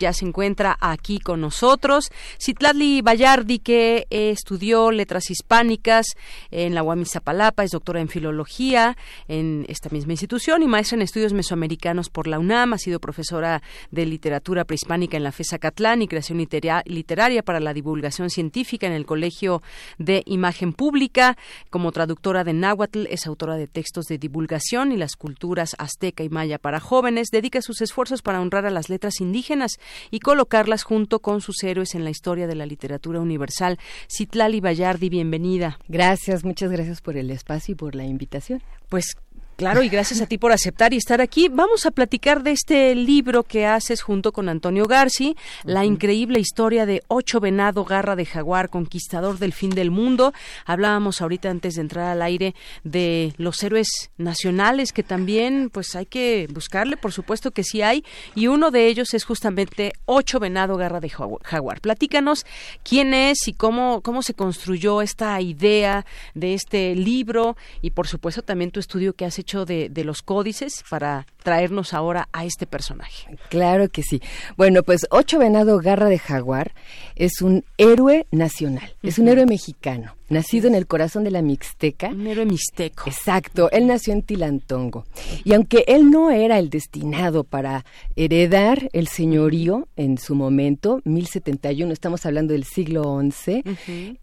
Ya 0.01 0.11
se 0.13 0.25
encuentra 0.25 0.77
aquí 0.81 1.19
con 1.19 1.39
nosotros. 1.39 2.11
Citlali 2.39 3.01
Bayardi, 3.01 3.59
que 3.59 4.07
estudió 4.09 4.91
letras 4.91 5.29
hispánicas 5.29 6.05
en 6.49 6.75
la 6.75 6.83
UAM 6.83 7.03
Iztapalapa, 7.03 7.63
es 7.63 7.71
doctora 7.71 8.01
en 8.01 8.09
filología 8.09 8.97
en 9.27 9.65
esta 9.69 9.89
misma 9.89 10.13
institución 10.13 10.63
y 10.63 10.67
maestra 10.67 10.95
en 10.95 11.03
estudios 11.03 11.33
mesoamericanos 11.33 12.09
por 12.09 12.27
la 12.27 12.39
UNAM, 12.39 12.73
ha 12.73 12.77
sido 12.77 12.99
profesora 12.99 13.61
de 13.91 14.05
literatura 14.05 14.65
prehispánica 14.65 15.17
en 15.17 15.23
la 15.23 15.31
FESA 15.31 15.59
Catlán 15.59 16.01
y 16.01 16.07
creación 16.07 16.39
literaria 16.39 17.43
para 17.43 17.59
la 17.59 17.73
divulgación 17.73 18.29
científica 18.29 18.87
en 18.87 18.93
el 18.93 19.05
Colegio 19.05 19.61
de 19.99 20.23
Imagen 20.25 20.73
Pública. 20.73 21.37
Como 21.69 21.91
traductora 21.91 22.43
de 22.43 22.53
náhuatl, 22.53 23.05
es 23.07 23.27
autora 23.27 23.55
de 23.55 23.67
textos 23.67 24.05
de 24.05 24.17
divulgación 24.17 24.91
y 24.91 24.97
las 24.97 25.15
culturas 25.15 25.75
azteca 25.77 26.23
y 26.23 26.29
maya 26.29 26.57
para 26.57 26.79
jóvenes. 26.79 27.29
Dedica 27.31 27.61
sus 27.61 27.81
esfuerzos 27.81 28.23
para 28.23 28.41
honrar 28.41 28.65
a 28.65 28.71
las 28.71 28.89
letras 28.89 29.21
indígenas 29.21 29.79
y 30.09 30.19
colocarlas 30.19 30.83
junto 30.83 31.19
con 31.19 31.41
sus 31.41 31.63
héroes 31.63 31.95
en 31.95 32.03
la 32.03 32.09
historia 32.09 32.47
de 32.47 32.55
la 32.55 32.65
literatura 32.65 33.19
universal. 33.19 33.79
Citlali 34.09 34.61
Bayardi, 34.61 35.09
bienvenida. 35.09 35.79
Gracias, 35.87 36.43
muchas 36.43 36.71
gracias 36.71 37.01
por 37.01 37.17
el 37.17 37.29
espacio 37.31 37.73
y 37.73 37.75
por 37.75 37.95
la 37.95 38.03
invitación. 38.03 38.61
Pues 38.89 39.15
Claro, 39.61 39.83
y 39.83 39.89
gracias 39.89 40.21
a 40.21 40.25
ti 40.25 40.39
por 40.39 40.51
aceptar 40.51 40.91
y 40.91 40.97
estar 40.97 41.21
aquí. 41.21 41.47
Vamos 41.47 41.85
a 41.85 41.91
platicar 41.91 42.41
de 42.41 42.49
este 42.49 42.95
libro 42.95 43.43
que 43.43 43.67
haces 43.67 44.01
junto 44.01 44.31
con 44.31 44.49
Antonio 44.49 44.85
Garci, 44.85 45.35
La 45.65 45.85
increíble 45.85 46.39
historia 46.39 46.87
de 46.87 47.03
Ocho 47.09 47.39
Venado, 47.39 47.85
Garra 47.85 48.15
de 48.15 48.25
Jaguar, 48.25 48.69
conquistador 48.69 49.37
del 49.37 49.53
fin 49.53 49.69
del 49.69 49.91
mundo. 49.91 50.33
Hablábamos 50.65 51.21
ahorita 51.21 51.51
antes 51.51 51.75
de 51.75 51.81
entrar 51.81 52.07
al 52.07 52.23
aire 52.23 52.55
de 52.83 53.35
los 53.37 53.61
héroes 53.61 54.09
nacionales 54.17 54.93
que 54.93 55.03
también 55.03 55.69
pues 55.71 55.95
hay 55.95 56.07
que 56.07 56.47
buscarle, 56.51 56.97
por 56.97 57.11
supuesto 57.11 57.51
que 57.51 57.63
sí 57.63 57.83
hay, 57.83 58.03
y 58.33 58.47
uno 58.47 58.71
de 58.71 58.87
ellos 58.87 59.13
es 59.13 59.25
justamente 59.25 59.93
Ocho 60.05 60.39
Venado, 60.39 60.75
Garra 60.75 60.99
de 60.99 61.09
Jaguar. 61.09 61.81
Platícanos 61.81 62.47
quién 62.83 63.13
es 63.13 63.47
y 63.47 63.53
cómo, 63.53 64.01
cómo 64.01 64.23
se 64.23 64.33
construyó 64.33 65.03
esta 65.03 65.39
idea 65.39 66.07
de 66.33 66.55
este 66.55 66.95
libro 66.95 67.57
y 67.83 67.91
por 67.91 68.07
supuesto 68.07 68.41
también 68.41 68.71
tu 68.71 68.79
estudio 68.79 69.13
que 69.13 69.25
has 69.25 69.37
hecho 69.37 69.50
de, 69.65 70.03
los 70.03 70.21
códices 70.21 70.83
para 70.89 71.27
traernos 71.43 71.93
ahora 71.93 72.27
a 72.31 72.45
este 72.45 72.65
personaje. 72.65 73.37
Claro 73.49 73.89
que 73.89 74.01
sí. 74.01 74.21
Bueno, 74.57 74.81
pues 74.81 75.05
Ocho 75.11 75.39
Venado 75.39 75.77
Garra 75.79 76.07
de 76.07 76.17
Jaguar 76.17 76.73
es 77.15 77.41
un 77.41 77.63
héroe 77.77 78.25
nacional, 78.31 78.95
es 79.03 79.19
un 79.19 79.27
héroe 79.27 79.45
mexicano, 79.45 80.15
nacido 80.29 80.67
en 80.67 80.75
el 80.75 80.87
corazón 80.87 81.23
de 81.23 81.31
la 81.31 81.41
Mixteca. 81.41 82.07
Un 82.07 82.25
héroe 82.25 82.45
mixteco. 82.45 83.03
Exacto, 83.05 83.69
él 83.71 83.87
nació 83.87 84.13
en 84.13 84.23
Tilantongo. 84.23 85.05
Y 85.43 85.53
aunque 85.53 85.83
él 85.87 86.09
no 86.09 86.31
era 86.31 86.57
el 86.57 86.69
destinado 86.69 87.43
para 87.43 87.85
heredar 88.15 88.89
el 88.93 89.07
señorío 89.07 89.87
en 89.97 90.17
su 90.17 90.33
momento, 90.33 91.01
1071, 91.03 91.93
estamos 91.93 92.25
hablando 92.25 92.53
del 92.53 92.63
siglo 92.63 93.19
XI, 93.21 93.63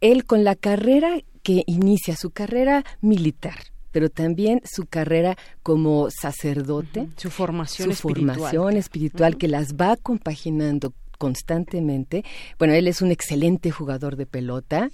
él 0.01 0.25
con 0.25 0.43
la 0.43 0.57
carrera 0.57 1.21
que 1.43 1.63
inicia, 1.67 2.17
su 2.17 2.31
carrera 2.31 2.85
militar, 3.01 3.55
pero 3.99 4.11
también 4.11 4.63
su 4.65 4.87
carrera 4.87 5.37
como 5.65 6.09
sacerdote, 6.09 7.09
su 7.17 7.31
formación 7.31 7.87
su 7.87 7.91
espiritual. 7.91 8.37
formación 8.37 8.77
espiritual 8.77 9.37
que 9.37 9.49
las 9.49 9.75
va 9.75 9.97
compaginando 9.97 10.93
constantemente. 11.19 12.25
Bueno, 12.61 12.75
él 12.75 12.87
es 12.87 13.03
un 13.03 13.11
excelente 13.11 13.73
jugador 13.73 14.15
de 14.15 14.25
pelota, 14.25 14.89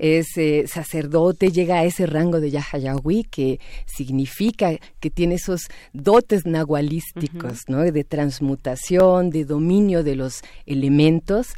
es 0.00 0.36
eh, 0.36 0.64
sacerdote, 0.66 1.52
llega 1.52 1.78
a 1.78 1.84
ese 1.84 2.06
rango 2.06 2.40
de 2.40 2.50
Yahayahui 2.50 3.22
que 3.22 3.60
significa 3.86 4.72
que 4.98 5.10
tiene 5.10 5.36
esos 5.36 5.68
dotes 5.92 6.46
nahualísticos, 6.46 7.60
¿no? 7.68 7.82
De 7.84 8.02
transmutación, 8.02 9.30
de 9.30 9.44
dominio 9.44 10.02
de 10.02 10.16
los 10.16 10.42
elementos. 10.66 11.50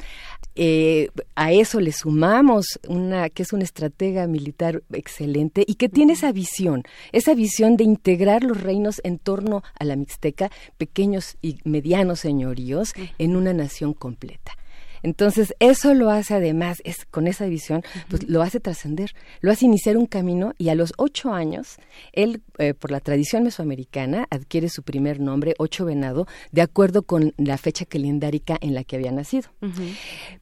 Eh, 0.57 1.09
a 1.36 1.53
eso 1.53 1.80
le 1.80 1.92
sumamos 1.92 2.80
una 2.88 3.30
que 3.30 3.42
es 3.42 3.53
una 3.53 3.64
estratega 3.64 4.26
militar 4.26 4.82
excelente 4.92 5.64
y 5.66 5.74
que 5.74 5.88
tiene 5.88 6.14
esa 6.14 6.32
visión, 6.32 6.82
esa 7.12 7.34
visión 7.34 7.76
de 7.76 7.84
integrar 7.84 8.42
los 8.42 8.61
reinos 8.61 9.01
en 9.05 9.18
torno 9.18 9.62
a 9.78 9.84
la 9.84 9.96
Mixteca, 9.96 10.51
pequeños 10.76 11.36
y 11.40 11.59
medianos 11.64 12.20
señoríos, 12.20 12.92
en 13.18 13.36
una 13.36 13.53
nación 13.53 13.94
completa. 13.94 14.57
Entonces, 15.03 15.55
eso 15.59 15.94
lo 15.94 16.11
hace 16.11 16.34
además, 16.34 16.80
es 16.84 17.05
con 17.11 17.26
esa 17.26 17.46
visión, 17.46 17.82
pues 18.09 18.28
lo 18.28 18.42
hace 18.42 18.61
trascender, 18.61 19.14
lo 19.40 19.51
hace 19.51 19.66
iniciar 19.66 19.96
un 19.96 20.07
camino 20.07 20.55
y 20.59 20.68
a 20.68 20.74
los 20.74 20.92
ocho 20.96 21.32
años, 21.32 21.76
él, 22.12 22.42
eh, 22.59 22.74
por 22.74 22.90
la 22.90 23.01
tradición 23.01 23.42
mesoamericana, 23.42 24.26
adquiere 24.30 24.68
su 24.68 24.82
primer 24.82 25.20
nombre, 25.20 25.55
Ocho 25.59 25.84
Venado, 25.84 26.26
de 26.53 26.62
acuerdo 26.62 27.03
con 27.03 27.34
la 27.36 27.59
fecha 27.59 27.84
calendárica 27.84 28.59
en 28.61 28.74
la 28.74 28.84
que 28.84 28.96
había 28.96 29.12
nacido. 29.12 29.51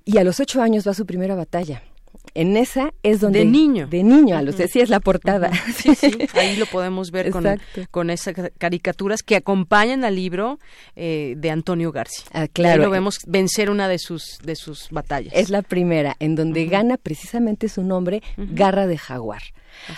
Y 0.05 0.19
a 0.19 0.25
los 0.25 0.41
ocho 0.41 0.63
años 0.63 0.87
va 0.87 0.93
a 0.93 0.95
su 0.95 1.07
primera 1.07 1.35
batalla 1.35 1.83
en 2.35 2.57
esa 2.57 2.93
es 3.03 3.21
donde... 3.21 3.41
De 3.41 3.45
niño. 3.45 3.87
De 3.87 4.03
niño, 4.03 4.37
a 4.37 4.43
los 4.43 4.57
sí 4.57 4.81
es 4.81 4.91
la 4.91 5.01
portada. 5.01 5.51
Sí, 5.75 5.95
sí, 5.95 6.17
ahí 6.35 6.57
lo 6.57 6.67
podemos 6.67 7.11
ver 7.11 7.31
con, 7.31 7.45
con, 7.91 8.11
esas 8.11 8.35
caricaturas 8.59 9.23
que 9.23 9.37
acompañan 9.37 10.05
al 10.05 10.17
libro 10.17 10.59
eh, 10.97 11.35
de 11.37 11.51
Antonio 11.51 11.93
García. 11.93 12.25
Ah, 12.33 12.49
claro. 12.49 12.83
Ahí 12.83 12.87
lo 12.87 12.91
vemos 12.91 13.19
vencer 13.27 13.71
una 13.71 13.89
de 13.89 13.99
sus, 13.99 14.39
de 14.43 14.57
sus 14.57 14.89
batallas. 14.91 15.33
Es 15.35 15.51
la 15.51 15.63
primera, 15.63 16.17
en 16.19 16.35
donde 16.35 16.67
gana 16.67 16.97
precisamente 16.97 17.69
su 17.69 17.83
nombre, 17.83 18.23
Garra 18.37 18.87
de 18.87 18.99
Jaguar. 18.99 19.43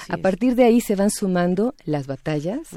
a 0.09 0.17
partir 0.19 0.55
de 0.55 0.65
ahí 0.65 0.81
se 0.81 0.97
van 0.97 1.11
sumando 1.11 1.75
las 1.85 2.07
batallas, 2.07 2.69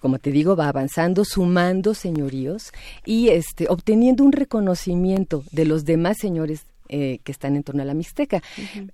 como 0.00 0.18
te 0.18 0.32
digo, 0.32 0.56
va 0.56 0.68
avanzando, 0.68 1.24
sumando 1.24 1.94
señoríos 1.94 2.72
y 3.04 3.28
este, 3.28 3.68
obteniendo 3.68 4.24
un 4.24 4.32
reconocimiento 4.32 5.44
de 5.52 5.64
los 5.64 5.84
demás 5.84 6.18
señores 6.18 6.66
eh, 6.92 7.20
que 7.24 7.32
están 7.32 7.56
en 7.56 7.62
torno 7.62 7.82
a 7.82 7.86
la 7.86 7.94
Mixteca. 7.94 8.42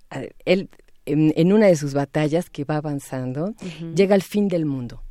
Ah, 0.09 0.21
él, 0.45 0.69
en, 1.05 1.51
una 1.51 1.67
de 1.67 1.75
sus 1.75 1.93
batallas 1.93 2.49
que 2.49 2.63
va 2.63 2.77
avanzando, 2.77 3.53
llega 3.93 4.15
al 4.15 4.21
fin 4.21 4.47
del 4.47 4.65
mundo. 4.65 5.03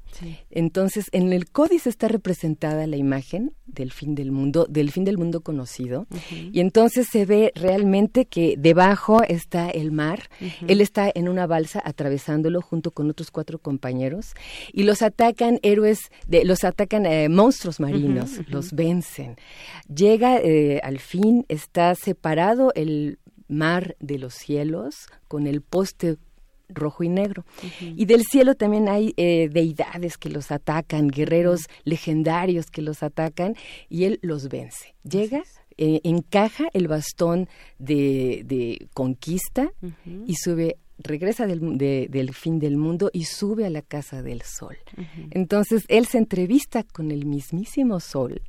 Entonces, 0.50 1.08
en 1.12 1.32
el 1.32 1.50
códice 1.50 1.88
está 1.88 2.08
representada 2.08 2.86
la 2.86 2.96
imagen 2.96 3.52
del 3.66 3.92
fin 3.92 4.14
del 4.14 4.32
mundo, 4.32 4.66
del 4.68 4.90
fin 4.90 5.04
del 5.04 5.18
mundo 5.18 5.40
conocido, 5.40 6.06
y 6.52 6.60
entonces 6.60 7.06
se 7.10 7.26
ve 7.26 7.52
realmente 7.54 8.24
que 8.24 8.54
debajo 8.58 9.22
está 9.22 9.68
el 9.70 9.92
mar, 9.92 10.30
él 10.66 10.80
está 10.80 11.10
en 11.14 11.28
una 11.28 11.46
balsa 11.46 11.82
atravesándolo 11.84 12.60
junto 12.60 12.90
con 12.90 13.10
otros 13.10 13.30
cuatro 13.30 13.58
compañeros, 13.58 14.34
y 14.72 14.84
los 14.84 15.02
atacan 15.02 15.58
héroes, 15.62 16.10
de, 16.26 16.44
los 16.44 16.64
atacan 16.64 17.06
eh, 17.06 17.28
monstruos 17.28 17.80
marinos, 17.80 18.40
los 18.48 18.72
vencen. 18.72 19.36
Llega 19.94 20.38
eh, 20.38 20.80
al 20.82 20.98
fin, 20.98 21.44
está 21.48 21.94
separado 21.94 22.72
el 22.74 23.18
mar 23.48 23.96
de 23.98 24.18
los 24.18 24.34
cielos 24.34 25.06
con 25.26 25.46
el 25.46 25.62
poste 25.62 26.18
rojo 26.68 27.02
y 27.02 27.08
negro. 27.08 27.44
Y 27.80 28.04
del 28.04 28.24
cielo 28.24 28.54
también 28.54 28.88
hay 28.88 29.14
eh, 29.16 29.48
deidades 29.50 30.18
que 30.18 30.28
los 30.28 30.50
atacan, 30.50 31.08
guerreros 31.08 31.68
legendarios 31.84 32.70
que 32.70 32.82
los 32.82 33.02
atacan 33.02 33.56
y 33.88 34.04
él 34.04 34.18
los 34.22 34.48
vence. 34.48 34.94
Llega, 35.02 35.42
eh, 35.76 36.00
encaja 36.04 36.68
el 36.72 36.88
bastón 36.88 37.48
de, 37.78 38.88
conquista 38.94 39.70
y 40.26 40.34
sube 40.34 40.76
regresa 40.98 41.46
del, 41.46 41.78
del, 41.78 42.34
fin 42.34 42.58
del 42.58 42.76
mundo 42.76 43.10
y 43.12 43.24
sube 43.24 43.64
a 43.64 43.70
la 43.70 43.82
casa 43.82 44.22
del 44.22 44.42
sol. 44.42 44.76
Entonces 45.30 45.84
él 45.88 46.06
se 46.06 46.18
entrevista 46.18 46.82
con 46.82 47.12
el 47.12 47.24
mismísimo 47.24 48.00
sol 48.00 48.42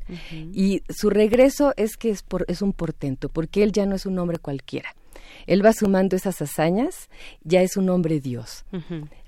y 0.51 0.81
su 0.89 1.09
regreso 1.09 1.73
es 1.77 1.95
que 1.95 2.09
es, 2.09 2.23
por, 2.23 2.45
es 2.47 2.61
un 2.61 2.73
portento, 2.73 3.29
porque 3.29 3.63
él 3.63 3.71
ya 3.71 3.85
no 3.85 3.95
es 3.95 4.05
un 4.05 4.17
hombre 4.17 4.39
cualquiera. 4.39 4.95
Él 5.47 5.65
va 5.65 5.73
sumando 5.73 6.15
esas 6.15 6.41
hazañas, 6.41 7.09
ya 7.43 7.61
es 7.61 7.77
un 7.77 7.89
hombre 7.89 8.19
Dios. 8.19 8.65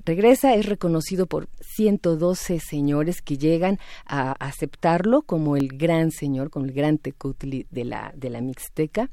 Regresa, 0.03 0.55
es 0.55 0.65
reconocido 0.65 1.27
por 1.27 1.47
112 1.61 2.59
señores 2.59 3.21
que 3.21 3.37
llegan 3.37 3.77
a 4.05 4.31
aceptarlo 4.33 5.21
como 5.21 5.57
el 5.57 5.67
gran 5.67 6.11
señor, 6.11 6.49
como 6.49 6.65
el 6.65 6.73
gran 6.73 6.97
Tecutli 6.97 7.67
de 7.69 7.85
la, 7.85 8.11
de 8.15 8.29
la 8.29 8.41
Mixteca. 8.41 9.09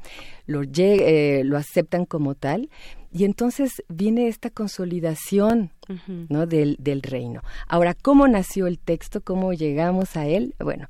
Lo, 0.47 0.63
eh, 0.77 1.43
lo 1.45 1.57
aceptan 1.59 2.07
como 2.07 2.35
tal. 2.35 2.71
Y 3.13 3.25
entonces 3.25 3.83
viene 3.89 4.29
esta 4.29 4.51
consolidación 4.51 5.71
¿no? 6.29 6.47
del, 6.47 6.77
del 6.79 7.03
reino. 7.03 7.43
Ahora, 7.67 7.95
¿cómo 7.95 8.29
nació 8.29 8.67
el 8.67 8.79
texto? 8.79 9.23
¿Cómo 9.23 9.55
llegamos 9.55 10.17
a 10.17 10.27
él? 10.27 10.55
Bueno, 10.59 10.89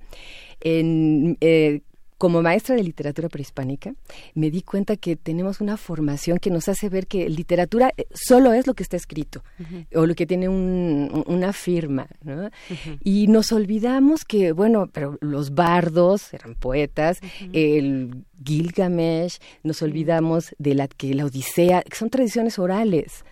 en, 0.60 1.38
eh, 1.40 1.82
como 2.18 2.42
maestra 2.42 2.74
de 2.74 2.82
literatura 2.82 3.28
prehispánica, 3.28 3.94
me 4.34 4.50
di 4.50 4.62
cuenta 4.62 4.96
que 4.96 5.16
tenemos 5.16 5.60
una 5.60 5.76
formación 5.76 6.38
que 6.38 6.50
nos 6.50 6.68
hace 6.68 6.88
ver 6.88 7.06
que 7.06 7.28
literatura 7.30 7.94
eh, 7.96 8.06
solo 8.12 8.52
es 8.52 8.66
lo 8.66 8.74
que 8.74 8.82
está 8.82 8.96
escrito 8.96 9.44
o 9.94 10.04
lo 10.04 10.14
que 10.14 10.26
tiene 10.26 10.48
una 10.48 11.52
firma, 11.52 12.08
¿no? 12.22 12.50
Y 13.04 13.28
nos 13.28 13.52
olvidamos 13.52 14.24
que, 14.24 14.52
bueno, 14.52 14.88
pero 14.92 15.16
los 15.20 15.54
bardos 15.54 16.34
eran 16.34 16.56
poetas, 16.56 17.20
el 17.52 18.24
Gilgamesh, 18.44 19.38
nos 19.62 19.80
olvidamos 19.82 20.54
de 20.58 20.74
la 20.74 20.88
que 20.88 21.14
la 21.14 21.24
Odisea, 21.24 21.84
son 21.92 22.10
tradiciones 22.10 22.58
orales 22.58 23.24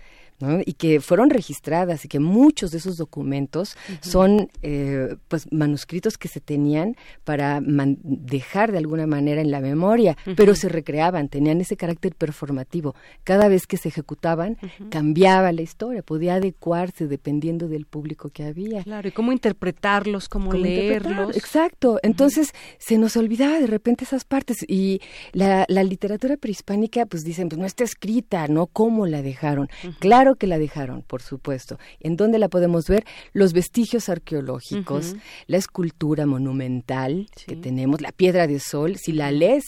y 0.64 0.74
que 0.74 1.00
fueron 1.00 1.30
registradas 1.30 2.04
y 2.04 2.08
que 2.08 2.20
muchos 2.20 2.70
de 2.70 2.78
esos 2.78 2.96
documentos 2.96 3.76
son 4.00 4.50
eh, 4.62 5.16
pues 5.28 5.50
manuscritos 5.52 6.18
que 6.18 6.28
se 6.28 6.40
tenían 6.40 6.96
para 7.24 7.60
dejar 7.62 8.72
de 8.72 8.78
alguna 8.78 9.06
manera 9.06 9.40
en 9.40 9.50
la 9.50 9.60
memoria, 9.60 10.16
pero 10.36 10.54
se 10.54 10.68
recreaban, 10.68 11.28
tenían 11.28 11.60
ese 11.60 11.76
carácter 11.76 12.14
performativo. 12.14 12.94
Cada 13.24 13.48
vez 13.48 13.66
que 13.66 13.76
se 13.76 13.88
ejecutaban, 13.88 14.58
cambiaba 14.90 15.52
la 15.52 15.62
historia, 15.62 16.02
podía 16.02 16.34
adecuarse 16.34 17.06
dependiendo 17.06 17.68
del 17.68 17.86
público 17.86 18.28
que 18.28 18.44
había. 18.44 18.82
Claro, 18.82 19.08
y 19.08 19.12
cómo 19.12 19.32
interpretarlos, 19.32 20.28
cómo, 20.28 20.52
leerlos. 20.52 21.36
Exacto, 21.36 21.98
entonces 22.02 22.52
se 22.78 22.98
nos 22.98 23.16
olvidaba 23.16 23.58
de 23.58 23.66
repente 23.66 24.04
esas 24.04 24.24
partes 24.24 24.58
y 24.68 25.00
la, 25.32 25.64
la 25.68 25.82
literatura 25.82 26.36
prehispánica 26.36 27.06
pues 27.06 27.24
dicen, 27.24 27.48
pues 27.48 27.58
no 27.58 27.66
está 27.66 27.84
escrita, 27.84 28.48
¿no? 28.48 28.66
¿Cómo 28.66 29.06
la 29.06 29.22
dejaron? 29.22 29.68
Claro 29.98 30.25
que 30.34 30.46
la 30.46 30.58
dejaron, 30.58 31.02
por 31.02 31.22
supuesto. 31.22 31.78
¿En 32.00 32.16
dónde 32.16 32.38
la 32.38 32.48
podemos 32.48 32.86
ver? 32.88 33.04
Los 33.32 33.52
vestigios 33.52 34.08
arqueológicos, 34.08 35.14
la 35.46 35.56
escultura 35.56 36.26
monumental 36.26 37.28
que 37.46 37.56
tenemos, 37.56 38.00
la 38.00 38.12
piedra 38.12 38.46
de 38.46 38.58
sol, 38.58 38.96
si 38.96 39.12
la 39.12 39.30
lees 39.30 39.64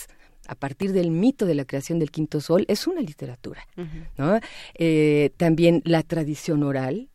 a 0.49 0.55
partir 0.55 0.93
del 0.93 1.11
mito 1.11 1.47
de 1.47 1.55
la 1.55 1.65
creación 1.65 1.99
del 1.99 2.11
quinto 2.11 2.41
sol, 2.41 2.65
es 2.69 2.87
una 2.87 3.01
literatura. 3.01 3.67
Eh, 4.75 5.31
también 5.37 5.83
la 5.85 6.03
tradición 6.03 6.63
oral, 6.63 7.09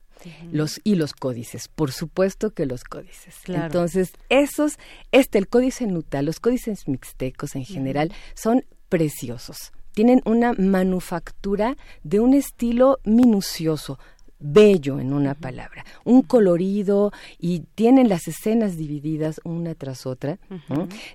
los 0.51 0.79
y 0.83 0.95
los 0.95 1.13
códices, 1.13 1.67
por 1.67 1.91
supuesto 1.91 2.51
que 2.51 2.65
los 2.65 2.83
códices. 2.83 3.35
Entonces, 3.47 4.13
esos, 4.29 4.77
este, 5.11 5.37
el 5.37 5.47
códice 5.47 5.85
Nuta, 5.87 6.21
los 6.21 6.39
códices 6.39 6.87
mixtecos 6.87 7.55
en 7.55 7.65
general, 7.65 8.13
son 8.35 8.63
preciosos 8.87 9.73
tienen 9.93 10.21
una 10.25 10.53
manufactura 10.53 11.75
de 12.03 12.19
un 12.19 12.33
estilo 12.33 12.99
minucioso, 13.03 13.99
bello 14.39 14.99
en 14.99 15.13
una 15.13 15.35
palabra, 15.35 15.85
un 16.03 16.21
colorido 16.21 17.11
y 17.39 17.61
tienen 17.75 18.09
las 18.09 18.27
escenas 18.27 18.75
divididas 18.75 19.39
una 19.43 19.73
tras 19.75 20.05
otra 20.05 20.37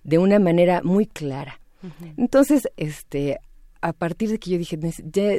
de 0.05 0.19
una 0.19 0.39
manera 0.39 0.81
muy 0.83 1.07
clara. 1.07 1.61
Entonces, 2.17 2.69
este, 2.77 3.39
a 3.81 3.93
partir 3.93 4.31
de 4.31 4.39
que 4.39 4.51
yo 4.51 4.59
dije, 4.59 4.79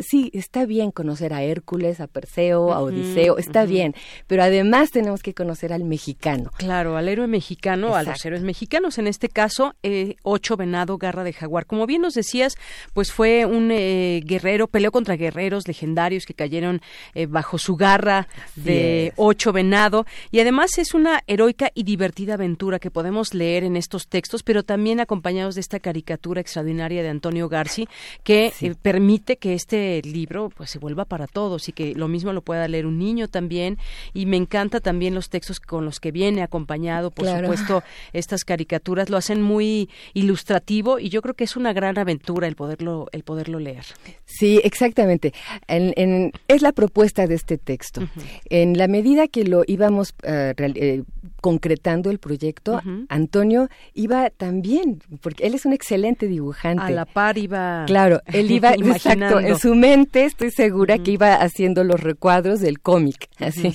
sí, 0.04 0.30
está 0.34 0.66
bien 0.66 0.92
conocer 0.92 1.34
a 1.34 1.44
Hércules, 1.44 2.00
a 2.00 2.08
Perseo, 2.08 2.74
a 2.74 2.82
Odiseo, 2.82 3.38
está 3.38 3.66
bien, 3.66 3.94
pero 4.28 4.44
además 4.44 4.92
tenemos 4.92 5.22
que 5.22 5.34
conocer 5.34 5.74
al 5.74 5.84
mexicano. 5.84 6.52
Claro, 6.58 6.98
al 6.98 7.08
héroe 7.08 7.28
mexicano, 7.28 7.96
a 7.96 8.04
los 8.04 8.26
héroes 8.26 8.44
mexicanos, 8.44 8.98
en 8.98 9.08
este 9.08 9.30
caso, 9.30 9.76
eh, 9.84 10.16
Ocho 10.24 10.58
Venado, 10.58 10.98
Garra 10.98 11.24
de 11.24 11.34
Jaguar. 11.34 11.66
Como 11.66 11.86
bien 11.86 12.02
nos 12.02 12.14
decías, 12.14 12.56
pues 12.94 13.12
fue 13.12 13.46
un 13.46 13.72
eh, 13.72 14.22
guerrero, 14.26 14.68
peleó 14.68 14.92
contra 14.92 15.16
guerreros 15.16 15.68
legendarios 15.68 16.26
que 16.26 16.34
cayeron 16.34 16.82
eh, 17.14 17.26
bajo 17.26 17.58
su 17.58 17.76
garra 17.76 18.28
de 18.56 19.14
Ocho 19.16 19.52
Venado, 19.52 20.06
y 20.32 20.40
además 20.40 20.78
es 20.78 20.94
una 20.94 21.22
heroica 21.28 21.72
y 21.74 21.84
divertida 21.84 22.36
aventura 22.36 22.80
que 22.80 22.92
podemos 22.92 23.34
leer 23.34 23.64
en 23.64 23.76
estos 23.76 24.08
textos, 24.08 24.44
pero 24.44 24.64
también 24.64 25.00
acompañados 25.00 25.56
de 25.56 25.62
esta 25.62 25.80
caricatura 25.80 26.42
extraordinaria 26.42 27.04
de 27.04 27.10
Antonio 27.10 27.50
Garci, 27.50 27.88
que 28.30 28.54
eh, 28.62 28.76
permite 28.80 29.38
que 29.38 29.56
este 29.56 30.04
libro 30.04 30.52
pues 30.56 30.70
se 30.70 30.78
vuelva 30.78 31.06
para 31.06 31.26
todos 31.26 31.68
y 31.68 31.72
que 31.72 31.96
lo 31.96 32.08
mismo 32.08 32.32
lo 32.32 32.44
pueda 32.44 32.68
leer 32.68 32.86
un 32.86 33.00
niño 33.00 33.28
también. 33.28 33.80
Y 34.14 34.28
me 34.28 34.38
encanta 34.38 34.80
también 34.82 35.16
los 35.16 35.30
textos 35.30 35.60
con 35.60 35.84
los 35.84 36.00
que 36.00 36.12
viene 36.12 36.44
acompañado 36.44 37.10
por 37.10 37.26
supuesto 37.26 37.82
estas 38.14 38.44
caricaturas. 38.44 39.10
Lo 39.10 39.18
hacen 39.18 39.42
muy 39.42 39.90
ilustrativo 40.14 41.00
y 41.00 41.10
yo 41.10 41.24
creo 41.24 41.34
que 41.34 41.44
es 41.44 41.56
una 41.56 41.74
gran 41.74 41.98
aventura 41.98 42.48
el 42.48 42.56
poderlo 42.56 43.08
el 43.14 43.24
poderlo 43.24 43.58
leer. 43.58 43.86
Sí 44.26 44.62
exactamente. 44.64 45.34
Es 45.68 46.62
la 46.62 46.72
propuesta 46.72 47.26
de 47.26 47.34
este 47.34 47.58
texto. 47.58 48.08
En 48.46 48.78
la 48.78 48.88
medida 48.88 49.28
que 49.28 49.44
lo 49.44 49.64
íbamos 49.66 50.14
uh, 50.28 51.04
concretando 51.42 52.12
el 52.12 52.20
proyecto, 52.20 52.80
Antonio 53.10 53.70
iba 53.96 54.30
también, 54.30 55.02
porque 55.22 55.48
él 55.48 55.56
es 55.56 55.66
un 55.66 55.74
excelente 55.74 56.28
dibujante. 56.28 56.84
A 56.84 56.90
la 56.92 57.06
par 57.06 57.40
iba. 57.40 57.86
Claro, 57.88 58.19
él 58.34 58.52
iba, 58.52 58.74
exacto, 58.74 59.40
en 59.40 59.58
su 59.58 59.76
mente 59.76 60.26
estoy 60.26 60.52
segura 60.52 60.98
que 60.98 61.12
iba 61.12 61.36
haciendo 61.36 61.84
los 61.84 62.00
recuadros 62.00 62.60
del 62.60 62.80
cómic, 62.80 63.30
así. 63.38 63.74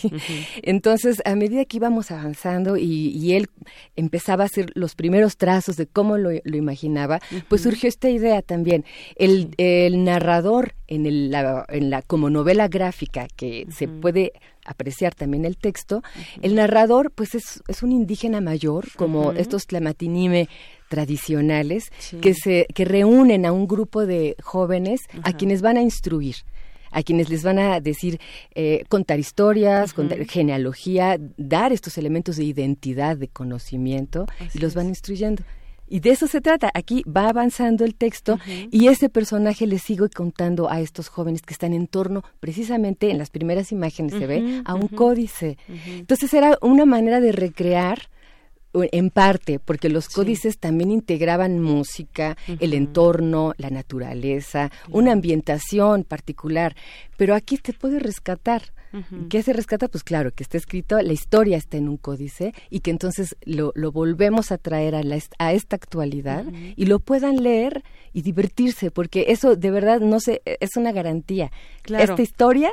Entonces, 0.62 1.22
a 1.24 1.34
medida 1.34 1.64
que 1.64 1.76
íbamos 1.78 2.10
avanzando 2.10 2.76
y, 2.76 3.34
él 3.34 3.48
empezaba 3.96 4.44
a 4.44 4.46
hacer 4.46 4.70
los 4.74 4.94
primeros 4.94 5.36
trazos 5.36 5.76
de 5.76 5.86
cómo 5.86 6.18
lo, 6.18 6.30
imaginaba, 6.32 7.20
pues 7.48 7.62
surgió 7.62 7.88
esta 7.88 8.10
idea 8.10 8.42
también. 8.42 8.84
El, 9.16 9.54
el 9.56 10.04
narrador 10.04 10.74
en, 10.86 11.06
el, 11.06 11.30
la, 11.30 11.64
en 11.68 11.90
la 11.90 12.02
como 12.02 12.30
novela 12.30 12.68
gráfica 12.68 13.26
que 13.36 13.66
se 13.70 13.88
puede 13.88 14.32
apreciar 14.64 15.14
también 15.14 15.44
el 15.44 15.56
texto, 15.56 16.02
el 16.42 16.54
narrador 16.54 17.10
pues 17.10 17.34
es, 17.34 17.62
es, 17.68 17.82
un 17.82 17.92
indígena 17.92 18.40
mayor, 18.40 18.86
como 18.96 19.32
estos 19.32 19.66
tlamatinime 19.66 20.48
tradicionales, 20.94 21.90
que, 22.20 22.34
se, 22.34 22.66
que 22.72 22.84
reúnen 22.84 23.46
a 23.46 23.52
un 23.52 23.66
grupo 23.66 24.06
de 24.06 24.36
jóvenes 24.40 25.00
a 25.24 25.32
quienes 25.32 25.60
van 25.60 25.76
a 25.76 25.82
instruir 25.82 26.36
a 26.96 27.02
quienes 27.02 27.28
les 27.28 27.42
van 27.42 27.58
a 27.58 27.80
decir, 27.80 28.20
eh, 28.54 28.84
contar 28.88 29.18
historias, 29.18 29.92
contar 29.92 30.24
genealogía, 30.26 31.18
dar 31.36 31.72
estos 31.72 31.98
elementos 31.98 32.36
de 32.36 32.44
identidad, 32.44 33.16
de 33.16 33.26
conocimiento, 33.26 34.26
y 34.54 34.60
los 34.60 34.76
van 34.76 34.86
instruyendo. 34.86 35.42
Y 35.88 35.98
de 36.00 36.10
eso 36.10 36.28
se 36.28 36.40
trata. 36.40 36.70
Aquí 36.72 37.02
va 37.04 37.28
avanzando 37.28 37.84
el 37.84 37.94
texto 37.94 38.38
y 38.70 38.88
ese 38.88 39.08
personaje 39.08 39.66
le 39.66 39.78
sigue 39.78 40.08
contando 40.08 40.70
a 40.70 40.80
estos 40.80 41.08
jóvenes 41.08 41.42
que 41.42 41.52
están 41.52 41.72
en 41.72 41.88
torno, 41.88 42.22
precisamente 42.40 43.10
en 43.10 43.18
las 43.18 43.30
primeras 43.30 43.72
imágenes 43.72 44.12
se 44.12 44.26
ve, 44.26 44.62
a 44.64 44.74
un 44.74 44.88
códice. 44.88 45.58
Entonces 45.68 46.32
era 46.32 46.58
una 46.62 46.86
manera 46.86 47.20
de 47.20 47.32
recrear 47.32 48.08
en 48.74 49.10
parte, 49.10 49.58
porque 49.58 49.88
los 49.88 50.08
códices 50.08 50.58
también 50.58 50.90
integraban 50.90 51.60
música, 51.60 52.36
el 52.60 52.74
entorno, 52.74 53.54
la 53.56 53.70
naturaleza, 53.70 54.70
una 54.90 55.12
ambientación 55.12 56.04
particular, 56.04 56.76
pero 57.16 57.34
aquí 57.34 57.58
te 57.58 57.72
puede 57.72 57.98
rescatar. 57.98 58.72
¿Qué 59.28 59.42
se 59.42 59.52
rescata? 59.52 59.88
Pues 59.88 60.04
claro, 60.04 60.30
que 60.30 60.44
está 60.44 60.56
escrito, 60.56 61.02
la 61.02 61.12
historia 61.12 61.56
está 61.56 61.76
en 61.76 61.88
un 61.88 61.96
códice 61.96 62.54
y 62.70 62.78
que 62.78 62.92
entonces 62.92 63.34
lo, 63.44 63.72
lo 63.74 63.90
volvemos 63.90 64.52
a 64.52 64.58
traer 64.58 64.94
a, 64.94 65.02
la, 65.02 65.18
a 65.38 65.52
esta 65.52 65.74
actualidad 65.74 66.44
y 66.76 66.86
lo 66.86 67.00
puedan 67.00 67.42
leer 67.42 67.82
y 68.12 68.22
divertirse, 68.22 68.92
porque 68.92 69.26
eso 69.28 69.56
de 69.56 69.70
verdad 69.72 69.98
no 69.98 70.20
sé, 70.20 70.42
es 70.44 70.76
una 70.76 70.92
garantía. 70.92 71.50
Esta 71.88 72.22
historia, 72.22 72.70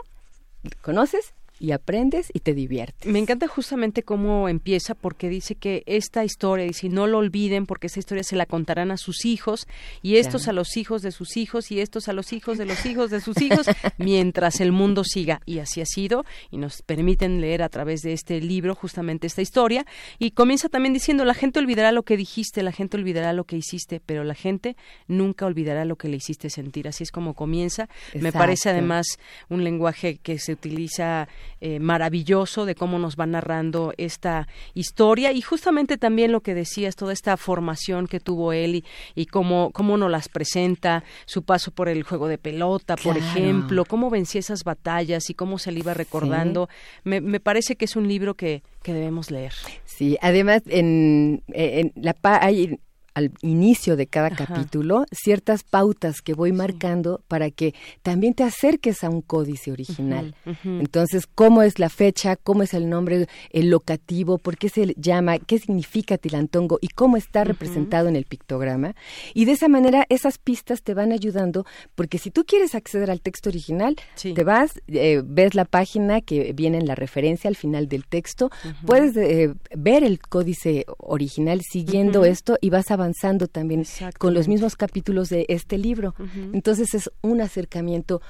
¿conoces? 0.83 1.33
Y 1.61 1.73
aprendes 1.73 2.31
y 2.33 2.39
te 2.39 2.55
diviertes. 2.55 3.05
Me 3.05 3.19
encanta 3.19 3.47
justamente 3.47 4.01
cómo 4.01 4.49
empieza 4.49 4.95
porque 4.95 5.29
dice 5.29 5.53
que 5.53 5.83
esta 5.85 6.25
historia, 6.25 6.65
y 6.65 6.73
si 6.73 6.89
no 6.89 7.05
lo 7.05 7.19
olviden 7.19 7.67
porque 7.67 7.85
esta 7.85 7.99
historia 7.99 8.23
se 8.23 8.35
la 8.35 8.47
contarán 8.47 8.89
a 8.89 8.97
sus 8.97 9.25
hijos 9.25 9.67
y 10.01 10.15
estos 10.15 10.47
a 10.47 10.53
los 10.53 10.75
hijos 10.75 11.03
de 11.03 11.11
sus 11.11 11.37
hijos 11.37 11.71
y 11.71 11.79
estos 11.79 12.07
a 12.07 12.13
los 12.13 12.33
hijos 12.33 12.57
de 12.57 12.65
los 12.65 12.83
hijos 12.87 13.11
de 13.11 13.21
sus 13.21 13.39
hijos 13.41 13.67
mientras 13.99 14.59
el 14.59 14.71
mundo 14.71 15.03
siga. 15.03 15.41
Y 15.45 15.59
así 15.59 15.81
ha 15.81 15.85
sido 15.85 16.25
y 16.49 16.57
nos 16.57 16.81
permiten 16.81 17.41
leer 17.41 17.61
a 17.61 17.69
través 17.69 18.01
de 18.01 18.13
este 18.13 18.41
libro 18.41 18.73
justamente 18.73 19.27
esta 19.27 19.43
historia. 19.43 19.85
Y 20.17 20.31
comienza 20.31 20.67
también 20.67 20.93
diciendo, 20.93 21.25
la 21.25 21.35
gente 21.35 21.59
olvidará 21.59 21.91
lo 21.91 22.01
que 22.01 22.17
dijiste, 22.17 22.63
la 22.63 22.71
gente 22.71 22.97
olvidará 22.97 23.33
lo 23.33 23.43
que 23.43 23.57
hiciste, 23.57 24.01
pero 24.03 24.23
la 24.23 24.33
gente 24.33 24.75
nunca 25.07 25.45
olvidará 25.45 25.85
lo 25.85 25.95
que 25.95 26.09
le 26.09 26.17
hiciste 26.17 26.49
sentir. 26.49 26.87
Así 26.87 27.03
es 27.03 27.11
como 27.11 27.35
comienza. 27.35 27.87
Me 28.15 28.31
parece 28.31 28.69
además 28.71 29.05
un 29.47 29.63
lenguaje 29.63 30.17
que 30.17 30.39
se 30.39 30.53
utiliza 30.53 31.27
eh, 31.59 31.79
maravilloso 31.79 32.65
de 32.65 32.75
cómo 32.75 32.99
nos 32.99 33.15
va 33.15 33.25
narrando 33.25 33.93
esta 33.97 34.47
historia 34.73 35.31
y 35.31 35.41
justamente 35.41 35.97
también 35.97 36.31
lo 36.31 36.41
que 36.41 36.53
decías, 36.53 36.95
toda 36.95 37.13
esta 37.13 37.37
formación 37.37 38.07
que 38.07 38.19
tuvo 38.19 38.53
él 38.53 38.83
y, 39.15 39.25
cómo, 39.25 39.71
cómo 39.71 39.97
nos 39.97 40.11
las 40.11 40.29
presenta, 40.29 41.03
su 41.25 41.43
paso 41.43 41.71
por 41.71 41.89
el 41.89 42.03
juego 42.03 42.27
de 42.27 42.37
pelota, 42.37 42.95
por 42.95 43.17
ejemplo, 43.17 43.85
cómo 43.85 44.09
vencía 44.09 44.39
esas 44.39 44.63
batallas 44.63 45.29
y 45.29 45.33
cómo 45.33 45.57
se 45.57 45.71
le 45.71 45.79
iba 45.79 45.93
recordando. 45.93 46.69
Me, 47.03 47.21
me, 47.21 47.39
parece 47.39 47.75
que 47.75 47.85
es 47.85 47.95
un 47.95 48.07
libro 48.07 48.35
que, 48.35 48.63
que 48.83 48.93
debemos 48.93 49.31
leer. 49.31 49.53
Sí, 49.85 50.17
además 50.21 50.61
en, 50.67 51.43
en 51.53 51.91
la 51.95 52.15
hay 52.23 52.79
al 53.13 53.31
inicio 53.41 53.95
de 53.95 54.07
cada 54.07 54.29
capítulo 54.29 55.05
ciertas 55.11 55.63
pautas 55.63 56.21
que 56.21 56.33
voy 56.33 56.51
marcando 56.51 57.21
para 57.27 57.51
que 57.51 57.73
también 58.01 58.33
te 58.33 58.43
acerques 58.43 59.03
a 59.03 59.09
un 59.09 59.21
códice 59.21 59.71
original. 59.71 60.35
Entonces, 60.63 61.27
¿cómo 61.27 61.61
es 61.61 61.79
la 61.79 61.89
fecha? 61.89 62.35
¿Cómo 62.35 62.63
es 62.63 62.73
el 62.73 62.89
nombre, 62.89 63.27
el 63.51 63.69
locativo? 63.69 64.37
¿Por 64.37 64.57
qué 64.57 64.69
se 64.69 64.93
llama? 64.97 65.39
¿Qué 65.39 65.59
significa 65.59 66.17
Tilantongo? 66.17 66.79
¿Y 66.81 66.87
cómo 66.89 67.17
está 67.17 67.43
representado 67.43 68.07
en 68.07 68.15
el 68.15 68.25
pictograma? 68.25 68.95
Y 69.33 69.45
de 69.45 69.53
esa 69.53 69.67
manera, 69.67 70.05
esas 70.09 70.37
pistas 70.37 70.81
te 70.81 70.93
van 70.93 71.11
ayudando, 71.11 71.65
porque 71.95 72.17
si 72.17 72.31
tú 72.31 72.45
quieres 72.45 72.75
acceder 72.75 73.11
al 73.11 73.21
texto 73.21 73.49
original, 73.49 73.95
te 74.21 74.43
vas, 74.43 74.81
eh, 74.87 75.21
ves 75.25 75.55
la 75.55 75.65
página 75.65 76.21
que 76.21 76.53
viene 76.53 76.77
en 76.77 76.87
la 76.87 76.95
referencia 76.95 77.47
al 77.47 77.55
final 77.55 77.87
del 77.87 78.05
texto, 78.05 78.49
puedes 78.85 79.15
eh, 79.17 79.53
ver 79.75 80.03
el 80.03 80.19
códice 80.19 80.85
original 80.97 81.61
siguiendo 81.61 82.25
esto 82.25 82.57
y 82.61 82.69
vas 82.69 82.91
a 82.91 83.00
avanzando 83.01 83.47
también 83.47 83.85
con 84.17 84.33
los 84.33 84.47
mismos 84.47 84.75
capítulos 84.75 85.29
de 85.29 85.45
este 85.49 85.77
libro. 85.77 86.13
Entonces 86.53 86.93
es 86.93 87.11
un 87.21 87.41
acercamiento 87.41 88.21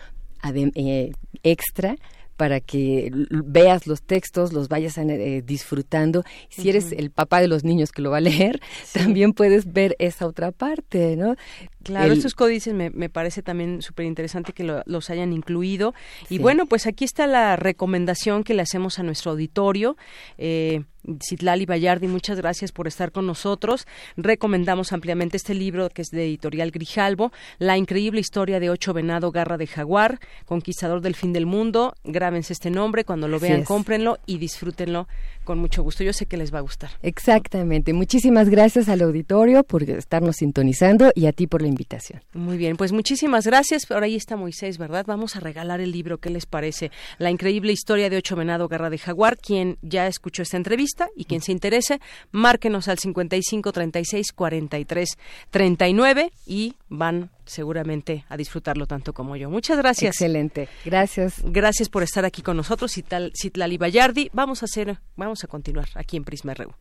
eh, 0.43 1.11
extra 1.43 1.95
para 2.37 2.59
que 2.59 3.11
veas 3.29 3.85
los 3.85 4.01
textos, 4.01 4.51
los 4.51 4.67
vayas 4.67 4.97
eh, 4.97 5.43
disfrutando. 5.45 6.23
Si 6.49 6.69
eres 6.69 6.91
el 6.91 7.11
papá 7.11 7.39
de 7.39 7.47
los 7.47 7.63
niños 7.63 7.91
que 7.91 8.01
lo 8.01 8.09
va 8.09 8.17
a 8.17 8.21
leer, 8.21 8.59
también 8.93 9.33
puedes 9.33 9.71
ver 9.71 9.95
esa 9.99 10.25
otra 10.25 10.51
parte, 10.51 11.15
¿no? 11.15 11.35
Claro, 11.83 12.13
estos 12.13 12.35
códices 12.35 12.73
me, 12.73 12.89
me 12.89 13.09
parece 13.09 13.41
también 13.41 13.81
súper 13.81 14.05
interesante 14.05 14.53
que 14.53 14.63
los 14.85 15.09
hayan 15.09 15.33
incluido. 15.33 15.93
Y 16.29 16.39
bueno, 16.39 16.65
pues 16.65 16.87
aquí 16.87 17.05
está 17.05 17.27
la 17.27 17.55
recomendación 17.55 18.43
que 18.43 18.53
le 18.53 18.61
hacemos 18.61 18.99
a 18.99 19.03
nuestro 19.03 19.31
auditorio. 19.31 19.97
Eh, 20.37 20.83
Citlali 21.23 21.65
Bayardi, 21.65 22.07
muchas 22.07 22.37
gracias 22.37 22.71
por 22.71 22.87
estar 22.87 23.11
con 23.11 23.25
nosotros. 23.25 23.87
Recomendamos 24.17 24.93
ampliamente 24.93 25.37
este 25.37 25.53
libro 25.53 25.89
que 25.89 26.03
es 26.03 26.09
de 26.09 26.25
editorial 26.25 26.71
Grijalbo, 26.71 27.31
La 27.57 27.77
increíble 27.77 28.19
historia 28.19 28.59
de 28.59 28.69
Ocho 28.69 28.93
Venado 28.93 29.31
Garra 29.31 29.57
de 29.57 29.67
Jaguar, 29.67 30.19
conquistador 30.45 31.01
del 31.01 31.15
fin 31.15 31.33
del 31.33 31.45
mundo. 31.45 31.95
Grábense 32.03 32.53
este 32.53 32.69
nombre, 32.69 33.03
cuando 33.03 33.27
lo 33.27 33.39
vean, 33.39 33.63
cómprenlo 33.63 34.19
y 34.25 34.37
disfrútenlo 34.37 35.07
con 35.43 35.59
mucho 35.59 35.83
gusto. 35.83 36.03
Yo 36.03 36.13
sé 36.13 36.25
que 36.25 36.37
les 36.37 36.53
va 36.53 36.59
a 36.59 36.61
gustar. 36.61 36.91
Exactamente. 37.01 37.93
Muchísimas 37.93 38.49
gracias 38.49 38.89
al 38.89 39.01
auditorio 39.01 39.63
por 39.63 39.83
estarnos 39.83 40.37
sintonizando 40.37 41.11
y 41.15 41.25
a 41.25 41.33
ti 41.33 41.47
por 41.47 41.61
la 41.61 41.67
invitación. 41.67 42.21
Muy 42.33 42.57
bien, 42.57 42.77
pues 42.77 42.91
muchísimas 42.91 43.45
gracias. 43.45 43.85
Por 43.85 44.03
ahí 44.03 44.15
está 44.15 44.35
Moisés, 44.35 44.77
¿verdad? 44.77 45.05
Vamos 45.07 45.35
a 45.35 45.39
regalar 45.39 45.81
el 45.81 45.91
libro. 45.91 46.19
¿Qué 46.19 46.29
les 46.29 46.45
parece? 46.45 46.91
La 47.17 47.31
increíble 47.31 47.71
historia 47.71 48.09
de 48.09 48.17
Ocho 48.17 48.35
Venado 48.35 48.67
Garra 48.67 48.89
de 48.89 48.97
Jaguar. 48.97 49.37
Quien 49.37 49.77
ya 49.81 50.07
escuchó 50.07 50.43
esta 50.43 50.57
entrevista 50.57 51.09
y 51.15 51.25
quien 51.25 51.41
se 51.41 51.51
interese, 51.51 51.99
márquenos 52.31 52.87
al 52.87 52.99
55 52.99 53.71
36 53.71 54.31
43 54.33 55.17
39 55.49 56.31
y 56.45 56.75
van 56.89 57.29
seguramente 57.51 58.25
a 58.29 58.37
disfrutarlo 58.37 58.87
tanto 58.87 59.13
como 59.13 59.35
yo. 59.35 59.49
Muchas 59.49 59.77
gracias. 59.77 60.15
Excelente. 60.15 60.69
Gracias. 60.85 61.41
Gracias 61.43 61.89
por 61.89 62.03
estar 62.03 62.23
aquí 62.25 62.41
con 62.41 62.55
nosotros, 62.57 62.93
Citlali 62.93 63.77
Bayardi. 63.77 64.29
Vamos 64.33 64.63
a 64.63 64.65
hacer, 64.65 64.99
vamos 65.15 65.43
a 65.43 65.47
continuar 65.47 65.87
aquí 65.95 66.17
en 66.17 66.23
Prisma 66.23 66.53
RU. 66.53 66.73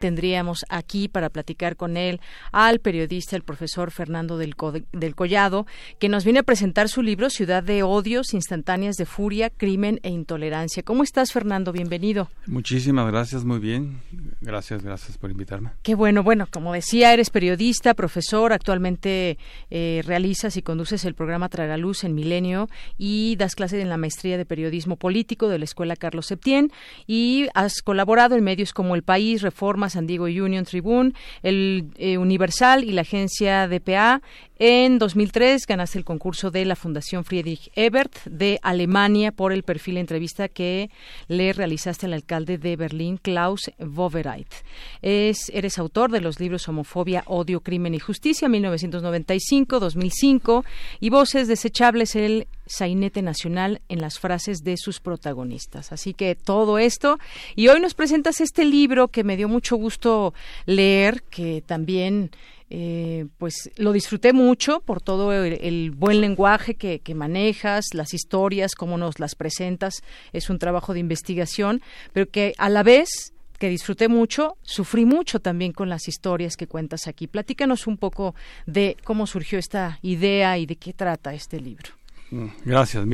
tendríamos 0.00 0.64
aquí 0.68 1.08
para 1.08 1.28
platicar 1.28 1.76
con 1.76 1.96
él 1.96 2.20
al 2.50 2.80
periodista, 2.80 3.36
el 3.36 3.42
profesor 3.42 3.90
Fernando 3.92 4.38
del, 4.38 4.56
del, 4.92 5.14
Collado, 5.14 5.66
que 5.98 6.08
nos 6.08 6.24
viene 6.24 6.40
a 6.40 6.42
presentar 6.42 6.88
su 6.88 7.02
libro 7.02 7.28
Ciudad 7.28 7.62
de 7.62 7.82
Odios, 7.82 8.32
Instantáneas 8.32 8.96
de 8.96 9.04
Furia, 9.04 9.50
Crimen 9.50 10.00
e 10.02 10.08
Intolerancia. 10.08 10.82
¿Cómo 10.82 11.04
estás, 11.04 11.32
Fernando? 11.32 11.70
Bienvenido. 11.70 12.30
Muchísimas 12.46 13.06
gracias, 13.12 13.44
muy 13.44 13.58
bien. 13.58 14.00
Gracias, 14.40 14.82
gracias 14.82 15.18
por 15.18 15.30
invitarme. 15.30 15.70
Qué 15.82 15.94
bueno, 15.94 16.22
bueno, 16.22 16.48
como 16.50 16.72
decía, 16.72 17.12
eres 17.12 17.28
periodista, 17.28 17.92
profesor, 17.92 18.54
actualmente 18.54 19.36
eh, 19.68 20.02
realizas 20.06 20.56
y 20.56 20.62
conduces 20.62 21.04
el 21.04 21.14
programa 21.14 21.50
Tragaluz 21.50 22.04
en 22.04 22.14
Milenio 22.14 22.68
y 22.96 23.36
das 23.36 23.54
clases 23.54 23.82
en 23.82 23.90
la 23.90 23.98
maestría 23.98 24.38
de 24.38 24.46
periodismo 24.46 24.96
político 24.96 25.48
de 25.48 25.58
la 25.58 25.64
Escuela 25.64 25.94
Carlos 25.94 26.26
Septién 26.26 26.72
y 27.06 27.48
has 27.54 27.82
colaborado 27.82 28.34
en 28.34 28.42
medios 28.42 28.72
como 28.72 28.94
El 28.94 29.02
País, 29.02 29.42
Reforma, 29.42 29.89
San 29.90 30.06
Diego 30.06 30.24
Union 30.24 30.64
Tribune, 30.64 31.12
el 31.42 31.88
eh, 31.96 32.18
Universal 32.18 32.84
y 32.84 32.92
la 32.92 33.02
agencia 33.02 33.68
DPA. 33.68 34.22
En 34.62 34.98
2003 34.98 35.66
ganaste 35.66 35.96
el 35.96 36.04
concurso 36.04 36.50
de 36.50 36.66
la 36.66 36.76
Fundación 36.76 37.24
Friedrich 37.24 37.72
Ebert 37.76 38.22
de 38.26 38.58
Alemania 38.60 39.32
por 39.32 39.54
el 39.54 39.62
perfil 39.62 39.94
de 39.94 40.00
entrevista 40.00 40.48
que 40.48 40.90
le 41.28 41.54
realizaste 41.54 42.04
al 42.04 42.12
alcalde 42.12 42.58
de 42.58 42.76
Berlín, 42.76 43.16
Klaus 43.16 43.70
Wowereit. 43.78 44.52
Es, 45.00 45.50
eres 45.54 45.78
autor 45.78 46.10
de 46.10 46.20
los 46.20 46.40
libros 46.40 46.68
Homofobia, 46.68 47.22
Odio, 47.24 47.60
Crimen 47.60 47.94
y 47.94 48.00
Justicia, 48.00 48.48
1995-2005 48.48 50.64
y 51.00 51.08
Voces 51.08 51.48
Desechables, 51.48 52.14
el 52.14 52.46
sainete 52.66 53.22
nacional 53.22 53.80
en 53.88 54.02
las 54.02 54.18
frases 54.18 54.62
de 54.62 54.76
sus 54.76 55.00
protagonistas. 55.00 55.90
Así 55.90 56.12
que 56.12 56.34
todo 56.34 56.78
esto. 56.78 57.18
Y 57.56 57.68
hoy 57.68 57.80
nos 57.80 57.94
presentas 57.94 58.42
este 58.42 58.66
libro 58.66 59.08
que 59.08 59.24
me 59.24 59.38
dio 59.38 59.48
mucho 59.48 59.76
gusto 59.76 60.34
leer, 60.66 61.22
que 61.22 61.62
también 61.64 62.30
eh, 62.72 63.26
pues 63.36 63.68
lo 63.76 63.92
disfruté 63.92 64.32
mucho 64.32 64.80
por 64.80 65.02
todo 65.02 65.32
el, 65.32 65.90
buen 65.90 66.20
lenguaje 66.20 66.76
que, 66.76 67.14
manejas, 67.16 67.86
las 67.94 68.14
historias, 68.14 68.76
cómo 68.76 68.96
nos 68.96 69.18
las 69.18 69.34
presentas. 69.34 70.02
Es 70.32 70.50
un 70.50 70.60
trabajo 70.60 70.94
de 70.94 71.00
investigación, 71.00 71.82
pero 72.12 72.28
que 72.30 72.54
a 72.58 72.68
la 72.68 72.84
vez 72.84 73.32
que 73.58 73.68
disfruté 73.68 74.08
mucho, 74.08 74.56
sufrí 74.62 75.04
mucho 75.04 75.40
también 75.40 75.72
con 75.72 75.88
las 75.88 76.06
historias 76.06 76.56
que 76.56 76.68
cuentas 76.68 77.08
aquí. 77.08 77.26
Platícanos 77.26 77.88
un 77.88 77.98
poco 77.98 78.36
de 78.66 78.96
cómo 79.04 79.26
surgió 79.26 79.58
esta 79.58 79.98
idea 80.02 80.56
y 80.56 80.64
de 80.64 80.76
qué 80.76 80.92
trata 80.92 81.34
este 81.34 81.60
libro. 81.60 81.90
Mm, 82.30 82.46
gracias. 82.64 83.04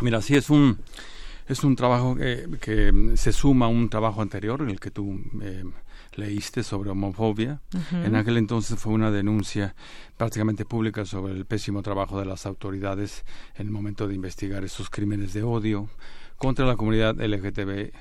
Mira, 0.00 0.22
sí 0.22 0.34
es 0.34 0.48
un 0.48 0.78
es 1.46 1.64
un 1.64 1.76
trabajo 1.76 2.16
que, 2.16 3.12
se 3.16 3.32
suma 3.32 3.66
a 3.66 3.68
un 3.68 3.88
trabajo 3.88 4.22
anterior 4.22 4.60
en 4.62 4.70
el 4.70 4.80
que 4.80 4.90
tú 4.90 5.20
eh, 5.42 5.64
leíste 6.14 6.62
sobre 6.62 6.90
homofobia. 6.90 7.60
En 7.92 8.16
aquel 8.16 8.36
entonces 8.36 8.78
fue 8.78 8.92
una 8.92 9.10
denuncia 9.10 9.74
prácticamente 10.16 10.64
pública 10.64 11.04
sobre 11.04 11.32
el 11.32 11.46
pésimo 11.46 11.82
trabajo 11.82 12.18
de 12.18 12.26
las 12.26 12.46
autoridades 12.46 13.24
en 13.54 13.66
el 13.66 13.72
momento 13.72 14.08
de 14.08 14.14
investigar 14.14 14.64
esos 14.64 14.90
crímenes 14.90 15.32
de 15.32 15.42
odio 15.42 15.88
contra 16.36 16.66
la 16.66 16.76
comunidad 16.76 17.16
LGTB. 17.16 17.92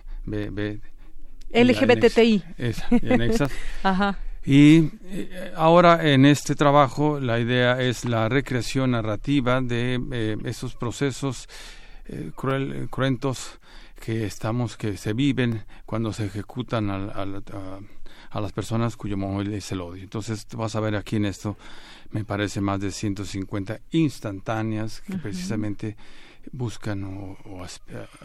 LGBTI. 1.54 2.44
Ajá. 3.84 4.18
Y 4.48 4.92
eh, 5.04 5.52
ahora 5.58 6.10
en 6.10 6.26
este 6.26 6.56
trabajo 6.56 7.20
la 7.20 7.38
idea 7.38 7.82
es 7.82 8.06
la 8.06 8.30
recreación 8.30 8.92
narrativa 8.92 9.60
de 9.60 10.00
eh, 10.14 10.38
esos 10.46 10.74
procesos 10.76 11.50
eh, 12.06 12.32
cruentos 12.90 13.60
que 14.00 14.26
estamos 14.26 14.78
que 14.78 14.96
se 14.96 15.12
viven 15.12 15.66
cuando 15.86 16.14
se 16.14 16.28
ejecutan 16.28 16.90
a, 16.90 17.26
a, 18.38 18.42
las 18.42 18.52
personas 18.52 18.96
cuyo 18.96 19.18
móvil 19.18 19.54
es 19.54 19.72
el 19.72 19.82
odio. 19.82 20.04
Entonces 20.04 20.48
vas 20.56 20.76
a 20.76 20.80
ver 20.80 20.96
aquí 20.96 21.16
en 21.16 21.26
esto 21.26 21.58
me 22.12 22.24
parece 22.24 22.62
más 22.62 22.80
de 22.80 22.92
150 22.92 23.80
instantáneas 23.92 25.02
que 25.02 25.18
precisamente 25.18 25.98
buscan 26.54 27.04
o, 27.04 27.38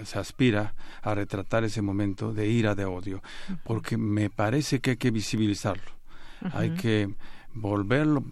se 0.04 0.18
aspira 0.18 0.74
a 1.02 1.14
retratar 1.14 1.64
ese 1.64 1.82
momento 1.82 2.32
de 2.32 2.46
ira, 2.48 2.76
de 2.76 2.84
odio, 2.84 3.22
porque 3.64 3.96
me 3.96 4.30
parece 4.30 4.80
que 4.80 4.90
hay 4.90 4.96
que 4.96 5.10
visibilizarlo 5.10 6.02
hay 6.52 6.70
que 6.70 7.14
volverlo 7.54 8.24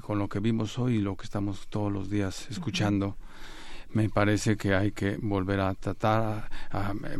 con 0.00 0.18
lo 0.18 0.28
que 0.28 0.40
vimos 0.40 0.78
hoy 0.78 0.96
y 0.96 1.00
lo 1.00 1.16
que 1.16 1.24
estamos 1.24 1.68
todos 1.68 1.92
los 1.92 2.10
días 2.10 2.48
escuchando. 2.50 3.16
Me 3.92 4.08
parece 4.08 4.56
que 4.56 4.74
hay 4.74 4.92
que 4.92 5.18
volver 5.20 5.60
a 5.60 5.74
tratar 5.74 6.48
a, 6.70 6.92
eh, 6.92 7.18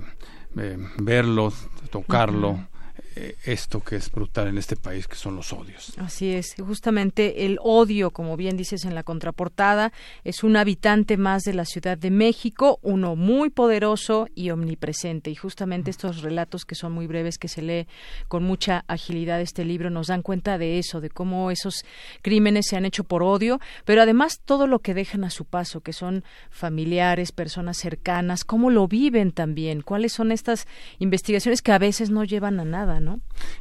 eh, 0.56 0.78
verlo, 0.98 1.52
tocarlo. 1.90 2.66
Eh, 3.14 3.36
esto 3.44 3.80
que 3.80 3.96
es 3.96 4.10
brutal 4.10 4.48
en 4.48 4.56
este 4.56 4.74
país, 4.74 5.06
que 5.06 5.16
son 5.16 5.36
los 5.36 5.52
odios. 5.52 5.92
Así 5.98 6.32
es, 6.32 6.54
justamente 6.58 7.44
el 7.44 7.58
odio, 7.62 8.10
como 8.10 8.38
bien 8.38 8.56
dices 8.56 8.86
en 8.86 8.94
la 8.94 9.02
contraportada, 9.02 9.92
es 10.24 10.42
un 10.42 10.56
habitante 10.56 11.18
más 11.18 11.42
de 11.42 11.52
la 11.52 11.66
Ciudad 11.66 11.98
de 11.98 12.10
México, 12.10 12.78
uno 12.80 13.14
muy 13.14 13.50
poderoso 13.50 14.28
y 14.34 14.48
omnipresente. 14.48 15.30
Y 15.30 15.34
justamente 15.34 15.90
estos 15.90 16.22
relatos 16.22 16.64
que 16.64 16.74
son 16.74 16.92
muy 16.92 17.06
breves, 17.06 17.36
que 17.36 17.48
se 17.48 17.60
lee 17.60 17.86
con 18.28 18.44
mucha 18.44 18.84
agilidad 18.88 19.42
este 19.42 19.66
libro, 19.66 19.90
nos 19.90 20.06
dan 20.06 20.22
cuenta 20.22 20.56
de 20.56 20.78
eso, 20.78 21.02
de 21.02 21.10
cómo 21.10 21.50
esos 21.50 21.84
crímenes 22.22 22.66
se 22.68 22.76
han 22.76 22.86
hecho 22.86 23.04
por 23.04 23.22
odio, 23.22 23.60
pero 23.84 24.00
además 24.00 24.40
todo 24.42 24.66
lo 24.66 24.78
que 24.78 24.94
dejan 24.94 25.24
a 25.24 25.30
su 25.30 25.44
paso, 25.44 25.82
que 25.82 25.92
son 25.92 26.24
familiares, 26.48 27.30
personas 27.30 27.76
cercanas, 27.76 28.44
cómo 28.44 28.70
lo 28.70 28.88
viven 28.88 29.32
también, 29.32 29.82
cuáles 29.82 30.14
son 30.14 30.32
estas 30.32 30.66
investigaciones 30.98 31.60
que 31.60 31.72
a 31.72 31.78
veces 31.78 32.08
no 32.08 32.24
llevan 32.24 32.58
a 32.58 32.64
nada. 32.64 33.00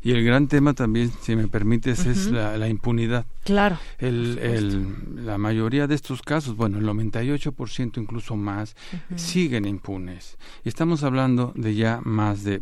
Y 0.03 0.11
el 0.11 0.23
gran 0.23 0.47
tema 0.47 0.73
también, 0.73 1.11
si 1.21 1.35
me 1.35 1.47
permites, 1.47 2.05
es 2.05 2.31
la, 2.31 2.67
impunidad. 2.67 3.25
Claro. 3.43 3.77
El, 3.99 5.25
la 5.25 5.37
mayoría 5.37 5.87
de 5.87 5.95
estos 5.95 6.21
casos, 6.21 6.55
bueno, 6.55 6.79
el 6.79 6.85
98% 6.85 8.01
incluso 8.01 8.35
más, 8.35 8.75
siguen 9.15 9.65
impunes. 9.65 10.37
Y 10.63 10.69
estamos 10.69 11.03
hablando 11.03 11.53
de 11.55 11.75
ya 11.75 12.01
más 12.03 12.43
de 12.43 12.61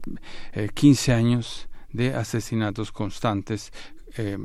15 0.73 1.11
eh, 1.11 1.15
años 1.15 1.69
de 1.91 2.13
asesinatos 2.13 2.91
constantes. 2.91 3.71
Eh, 4.17 4.37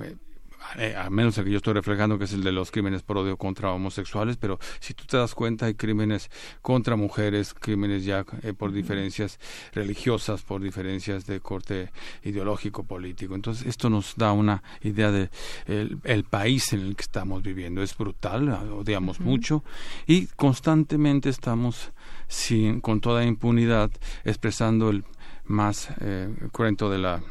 eh, 0.77 0.95
a 0.97 1.11
menos 1.11 1.39
el 1.39 1.45
que 1.45 1.51
yo 1.51 1.59
estoy 1.59 1.75
reflejando, 1.75 2.19
que 2.19 2.25
es 2.25 2.33
el 2.33 2.43
de 2.43 2.53
los 2.53 2.71
crímenes 2.71 3.03
por 3.03 3.19
odio 3.19 3.37
contra 3.37 3.73
homosexuales, 3.73 4.37
pero 4.37 4.59
si 4.81 4.95
tú 4.95 5.05
te 5.05 5.17
das 5.17 5.35
cuenta, 5.35 5.67
hay 5.67 5.75
crímenes 5.75 6.31
contra 6.63 6.97
mujeres, 6.97 7.55
crímenes 7.55 8.05
ya 8.05 8.25
eh, 8.43 8.53
por 8.53 8.73
diferencias 8.73 9.39
religiosas, 9.73 10.43
por 10.43 10.61
diferencias 10.63 11.27
de 11.27 11.41
corte 11.41 11.91
ideológico, 12.23 12.85
político. 12.85 13.35
Entonces, 13.35 13.67
esto 13.67 13.91
nos 13.91 14.17
da 14.17 14.33
una 14.33 14.63
idea 14.83 15.11
de 15.11 15.31
el, 15.67 16.25
país 16.25 16.73
en 16.73 16.81
el 16.81 16.97
que 16.97 17.03
estamos 17.03 17.43
viviendo. 17.43 17.83
Es 17.83 17.97
brutal, 17.97 18.49
odiamos 18.49 19.21
mucho 19.21 19.63
y 20.07 20.27
constantemente 20.27 21.29
estamos 21.29 21.93
sin, 22.29 22.81
con 22.81 23.01
toda 23.01 23.25
impunidad 23.25 23.91
expresando 24.25 24.91
el 24.91 25.05
más 25.45 25.89
eh, 26.01 26.35
cruento 26.53 26.91
de 26.91 26.99
la 26.99 27.23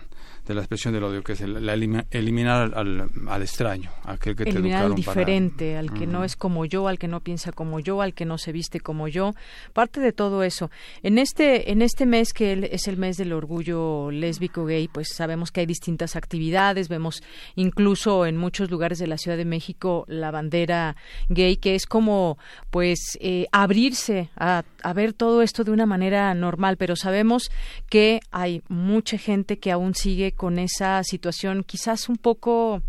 de 0.45 0.53
la 0.53 0.61
expresión 0.61 0.93
del 0.93 1.03
odio, 1.03 1.23
que 1.23 1.33
es 1.33 1.41
el, 1.41 1.69
eliminar 2.11 2.73
al, 2.75 3.09
al, 3.27 3.41
extraño, 3.41 3.91
aquel 4.03 4.35
que 4.35 4.43
eliminar 4.43 4.81
te 4.81 4.85
al 4.87 4.95
diferente, 4.95 5.77
al 5.77 5.93
que 5.93 6.05
no 6.05 6.23
es 6.23 6.35
como 6.35 6.65
yo, 6.65 6.87
al 6.87 6.99
que 6.99 7.07
no 7.07 7.21
piensa 7.21 7.51
como 7.51 7.79
yo, 7.79 8.01
al 8.01 8.13
que 8.13 8.25
no 8.25 8.37
se 8.37 8.51
viste 8.51 8.81
como 8.81 9.07
yo, 9.07 9.33
parte 9.71 10.01
de 10.01 10.11
todo 10.11 10.43
eso. 10.43 10.69
En 11.01 11.17
este 11.17 11.71
en 11.71 11.81
este 11.81 12.05
mes 12.05 12.33
que 12.33 12.69
es 12.71 12.87
el 12.87 12.97
mes 12.97 13.17
del 13.17 13.31
orgullo 13.31 14.11
lésbico 14.11 14.65
gay, 14.65 14.89
pues 14.89 15.07
sabemos 15.13 15.51
que 15.51 15.61
hay 15.61 15.65
distintas 15.65 16.15
actividades, 16.15 16.89
vemos 16.89 17.23
incluso 17.55 18.25
en 18.25 18.35
muchos 18.35 18.69
lugares 18.69 18.99
de 18.99 19.07
la 19.07 19.17
Ciudad 19.17 19.37
de 19.37 19.45
México 19.45 20.03
la 20.07 20.31
bandera 20.31 20.97
gay, 21.29 21.55
que 21.55 21.75
es 21.75 21.85
como 21.85 22.37
pues 22.69 23.17
eh, 23.21 23.47
abrirse 23.51 24.29
a, 24.35 24.63
a 24.83 24.93
ver 24.93 25.13
todo 25.13 25.41
esto 25.41 25.63
de 25.63 25.71
una 25.71 25.85
manera 25.85 26.33
normal, 26.33 26.77
pero 26.77 26.95
sabemos 26.95 27.49
que 27.89 28.19
hay 28.31 28.61
mucha 28.67 29.17
gente 29.17 29.57
que 29.57 29.71
aún 29.71 29.95
sigue 29.95 30.33
con 30.33 30.59
esa 30.59 31.03
situación 31.03 31.63
quizás 31.63 32.09
un 32.09 32.17
poco 32.17 32.81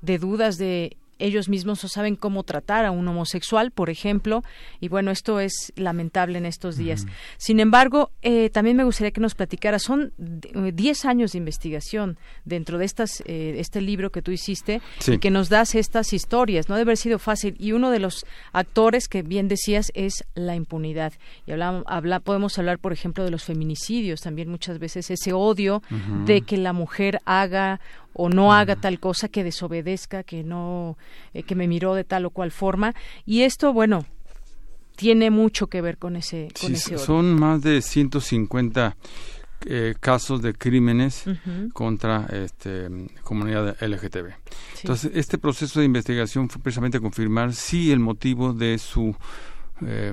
de 0.00 0.18
dudas 0.18 0.56
de 0.56 0.96
ellos 1.18 1.48
mismos 1.48 1.82
no 1.82 1.88
saben 1.88 2.16
cómo 2.16 2.42
tratar 2.42 2.84
a 2.84 2.90
un 2.90 3.06
homosexual, 3.08 3.70
por 3.70 3.90
ejemplo, 3.90 4.42
y 4.80 4.88
bueno, 4.88 5.10
esto 5.10 5.40
es 5.40 5.72
lamentable 5.76 6.38
en 6.38 6.46
estos 6.46 6.76
días. 6.76 7.06
Sin 7.38 7.60
embargo, 7.60 8.10
eh, 8.22 8.50
también 8.50 8.76
me 8.76 8.84
gustaría 8.84 9.10
que 9.10 9.20
nos 9.20 9.34
platicara, 9.34 9.78
son 9.78 10.12
10 10.18 11.04
eh, 11.04 11.08
años 11.08 11.32
de 11.32 11.38
investigación 11.38 12.18
dentro 12.44 12.78
de 12.78 12.84
estas, 12.84 13.22
eh, 13.26 13.56
este 13.58 13.80
libro 13.80 14.10
que 14.10 14.22
tú 14.22 14.30
hiciste 14.30 14.80
y 15.06 15.18
que 15.18 15.30
nos 15.30 15.48
das 15.48 15.74
estas 15.74 16.12
historias, 16.12 16.68
no 16.68 16.76
debe 16.76 16.90
haber 16.90 16.96
sido 16.96 17.18
fácil, 17.18 17.56
y 17.58 17.72
uno 17.72 17.90
de 17.90 17.98
los 17.98 18.26
actores 18.52 19.08
que 19.08 19.22
bien 19.22 19.48
decías 19.48 19.90
es 19.94 20.24
la 20.34 20.54
impunidad. 20.54 21.12
Y 21.46 21.52
hablamos, 21.52 21.84
habla, 21.86 22.20
podemos 22.20 22.58
hablar, 22.58 22.78
por 22.78 22.92
ejemplo, 22.92 23.24
de 23.24 23.30
los 23.30 23.44
feminicidios, 23.44 24.20
también 24.20 24.48
muchas 24.48 24.78
veces 24.78 25.10
ese 25.10 25.32
odio 25.32 25.82
de 26.24 26.42
que 26.42 26.56
la 26.56 26.72
mujer 26.72 27.20
haga 27.24 27.80
o 28.18 28.30
no 28.30 28.52
haga 28.52 28.76
tal 28.76 28.98
cosa 28.98 29.28
que 29.28 29.44
desobedezca, 29.44 30.22
que 30.22 30.42
no, 30.42 30.96
eh, 31.34 31.42
que 31.42 31.54
me 31.54 31.68
miró 31.68 31.94
de 31.94 32.04
tal 32.04 32.24
o 32.24 32.30
cual 32.30 32.50
forma. 32.50 32.94
Y 33.26 33.42
esto, 33.42 33.72
bueno, 33.74 34.06
tiene 34.96 35.30
mucho 35.30 35.66
que 35.66 35.82
ver 35.82 35.98
con 35.98 36.16
ese, 36.16 36.48
con 36.58 36.72
ese 36.72 36.96
Son 36.96 37.38
más 37.38 37.60
de 37.60 37.82
150 37.82 38.96
eh, 39.66 39.94
casos 40.00 40.40
de 40.40 40.54
crímenes 40.54 41.24
contra 41.74 42.26
este, 42.32 42.88
comunidad 43.22 43.76
LGTB. 43.82 44.32
Entonces, 44.80 45.10
este 45.14 45.36
proceso 45.36 45.80
de 45.80 45.86
investigación 45.86 46.48
fue 46.48 46.62
precisamente 46.62 47.00
confirmar 47.00 47.52
si 47.52 47.92
el 47.92 48.00
motivo 48.00 48.54
de 48.54 48.78
su 48.78 49.14
eh, 49.84 50.12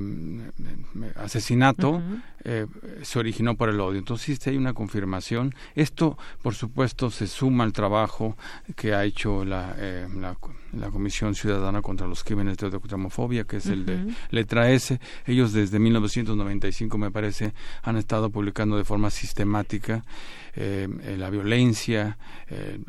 asesinato 1.16 2.02
eh, 2.44 2.68
se 3.02 3.20
originó 3.20 3.56
por 3.56 3.70
el 3.70 3.80
odio. 3.80 4.00
Entonces 4.00 4.38
sí 4.40 4.50
hay 4.50 4.58
una 4.58 4.74
confirmación. 4.74 5.56
Esto, 5.76 6.18
por 6.42 6.56
supuesto, 6.56 7.10
se 7.10 7.28
suma 7.28 7.64
al 7.64 7.72
trabajo 7.72 8.36
que 8.76 8.94
ha 8.94 9.06
hecho 9.06 9.46
la, 9.46 9.76
eh, 9.78 10.08
la, 10.14 10.36
Comisión 10.92 11.36
Ciudadana 11.36 11.82
contra 11.82 12.08
los 12.08 12.24
Crímenes 12.24 12.58
de 12.58 12.80
Homofobia, 12.94 13.46
que 13.46 13.58
es 13.58 13.68
el 13.68 13.86
de 13.86 14.14
Letra 14.32 14.72
S. 14.72 15.00
Ellos 15.26 15.54
desde 15.54 15.80
1995, 15.80 16.98
me 16.98 17.12
parece, 17.12 17.54
han 17.84 17.98
estado 17.98 18.30
publicando 18.30 18.78
de 18.78 18.84
forma 18.84 19.10
sistemática 19.10 20.04
eh, 20.56 20.88
la 21.18 21.30
violencia, 21.30 22.18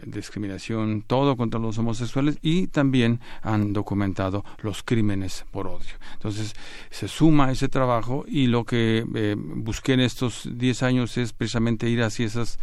discriminación, 0.04 1.02
todo 1.02 1.36
contra 1.36 1.58
los 1.58 1.78
homosexuales 1.78 2.38
y 2.42 2.66
también 2.66 3.20
han 3.42 3.72
documentado 3.72 4.44
los 4.62 4.82
crímenes 4.82 5.46
por 5.50 5.66
odio. 5.66 5.94
Entonces 6.12 6.54
se 6.90 7.08
suma 7.08 7.50
ese 7.50 7.68
trabajo 7.68 8.24
y 8.28 8.46
lo 8.46 8.64
que 8.64 9.04
busqué 9.38 9.94
en 9.94 10.00
estos 10.00 10.48
10 10.52 10.82
años 10.82 11.16
es 11.16 11.32
precisamente 11.32 11.88
ir 11.88 12.02
hacia 12.02 12.26
esas 12.26 12.58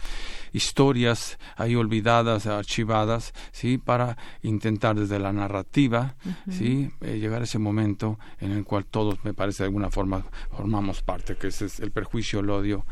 historias 0.53 1.40
ahí 1.56 1.76
olvidadas, 1.76 2.48
archivadas, 2.48 3.34
¿sí? 3.52 3.78
Para 3.78 4.18
intentar 4.41 4.95
desde 4.99 5.19
la 5.19 5.32
narrativa, 5.32 6.15
¿sí? 6.49 6.91
Eh, 7.02 7.19
llegar 7.19 7.41
a 7.41 7.45
ese 7.45 7.60
momento 7.60 8.19
en 8.40 8.52
el 8.52 8.64
cual 8.64 8.86
todos, 8.86 9.23
me 9.23 9.34
parece, 9.34 9.64
de 9.64 9.68
alguna 9.68 9.90
forma 9.90 10.26
formamos 10.52 11.02
parte, 11.02 11.36
que 11.36 11.48
es 11.48 11.80
el 11.80 11.91
perjuicio, 11.91 12.40
el 12.40 12.49
odio, 12.49 12.86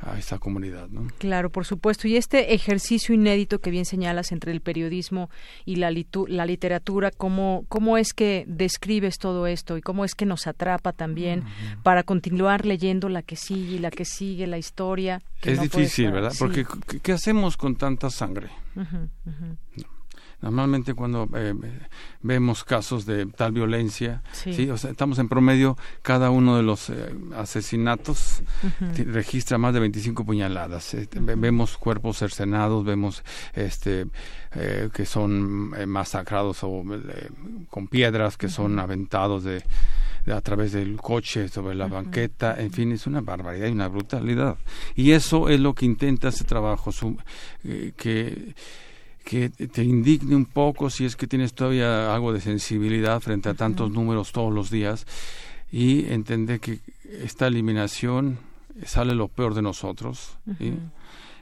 a 0.00 0.18
esa 0.18 0.38
comunidad. 0.38 0.88
¿no? 0.88 1.08
Claro, 1.18 1.50
por 1.50 1.64
supuesto. 1.64 2.08
Y 2.08 2.16
este 2.16 2.54
ejercicio 2.54 3.14
inédito 3.14 3.60
que 3.60 3.70
bien 3.70 3.84
señalas 3.84 4.32
entre 4.32 4.52
el 4.52 4.60
periodismo 4.60 5.30
y 5.64 5.76
la, 5.76 5.90
la 6.28 6.46
literatura, 6.46 7.10
¿cómo, 7.10 7.64
¿cómo 7.68 7.98
es 7.98 8.12
que 8.12 8.44
describes 8.46 9.18
todo 9.18 9.46
esto 9.46 9.76
y 9.76 9.82
cómo 9.82 10.04
es 10.04 10.14
que 10.14 10.26
nos 10.26 10.46
atrapa 10.46 10.92
también 10.92 11.44
para 11.82 12.02
continuar 12.02 12.64
leyendo 12.64 13.08
la 13.08 13.22
que 13.22 13.36
sigue 13.36 13.76
y 13.76 13.78
la 13.78 13.90
que 13.90 14.04
sigue, 14.04 14.46
la 14.46 14.58
historia? 14.58 15.20
es 15.42 15.60
difícil, 15.60 16.10
¿verdad? 16.10 16.32
Porque 16.38 16.64
¿qué 17.02 17.12
hacemos 17.12 17.56
con 17.56 17.76
tanta 17.76 18.10
sangre? 18.10 18.48
Normalmente 20.40 20.94
cuando 20.94 21.28
eh, 21.34 21.52
vemos 22.22 22.62
casos 22.62 23.06
de 23.06 23.26
tal 23.26 23.50
violencia, 23.50 24.22
sí. 24.30 24.70
O 24.70 24.76
sea, 24.76 24.90
estamos 24.90 25.18
en 25.18 25.28
promedio, 25.28 25.76
cada 26.02 26.30
uno 26.30 26.56
de 26.56 26.62
los 26.62 26.90
eh, 26.90 27.12
asesinatos 27.36 28.42
registra 29.06 29.58
más 29.58 29.74
de 29.74 29.80
25 29.80 30.24
puñaladas. 30.24 30.94
Este, 30.94 31.18
vemos 31.18 31.76
cuerpos 31.76 32.18
cercenados, 32.18 32.84
vemos 32.84 33.24
este 33.54 34.06
eh, 34.52 34.90
que 34.94 35.06
son 35.06 35.70
masacrados 35.88 36.58
o 36.62 36.84
con 37.68 37.88
piedras 37.88 38.36
que 38.36 38.48
son 38.48 38.78
aventados 38.78 39.42
de, 39.42 39.64
a 40.32 40.40
través 40.40 40.70
del 40.70 41.00
coche 41.00 41.48
sobre 41.48 41.74
la 41.74 41.88
banqueta, 41.88 42.54
en 42.58 42.70
fin, 42.70 42.92
es 42.92 43.08
una 43.08 43.20
barbaridad 43.22 43.66
y 43.66 43.72
una 43.72 43.88
brutalidad. 43.88 44.56
Y 44.94 45.12
eso 45.12 45.48
es 45.48 45.58
lo 45.58 45.74
que 45.74 45.84
intenta 45.84 46.28
ese 46.28 46.44
trabajo, 46.44 46.92
que 47.96 48.54
que 49.24 49.50
te 49.50 49.84
indigne 49.84 50.34
un 50.34 50.46
poco 50.46 50.90
si 50.90 51.04
es 51.04 51.16
que 51.16 51.26
tienes 51.26 51.52
todavía 51.52 52.14
algo 52.14 52.32
de 52.32 52.40
sensibilidad 52.40 53.20
frente 53.20 53.48
a 53.48 53.54
tantos 53.54 53.90
números 53.90 54.32
todos 54.32 54.52
los 54.52 54.70
días 54.70 55.06
y 55.70 56.06
entender 56.06 56.60
que 56.60 56.80
esta 57.22 57.46
eliminación 57.46 58.38
sale 58.86 59.14
lo 59.14 59.28
peor 59.28 59.54
de 59.54 59.62
nosotros 59.62 60.38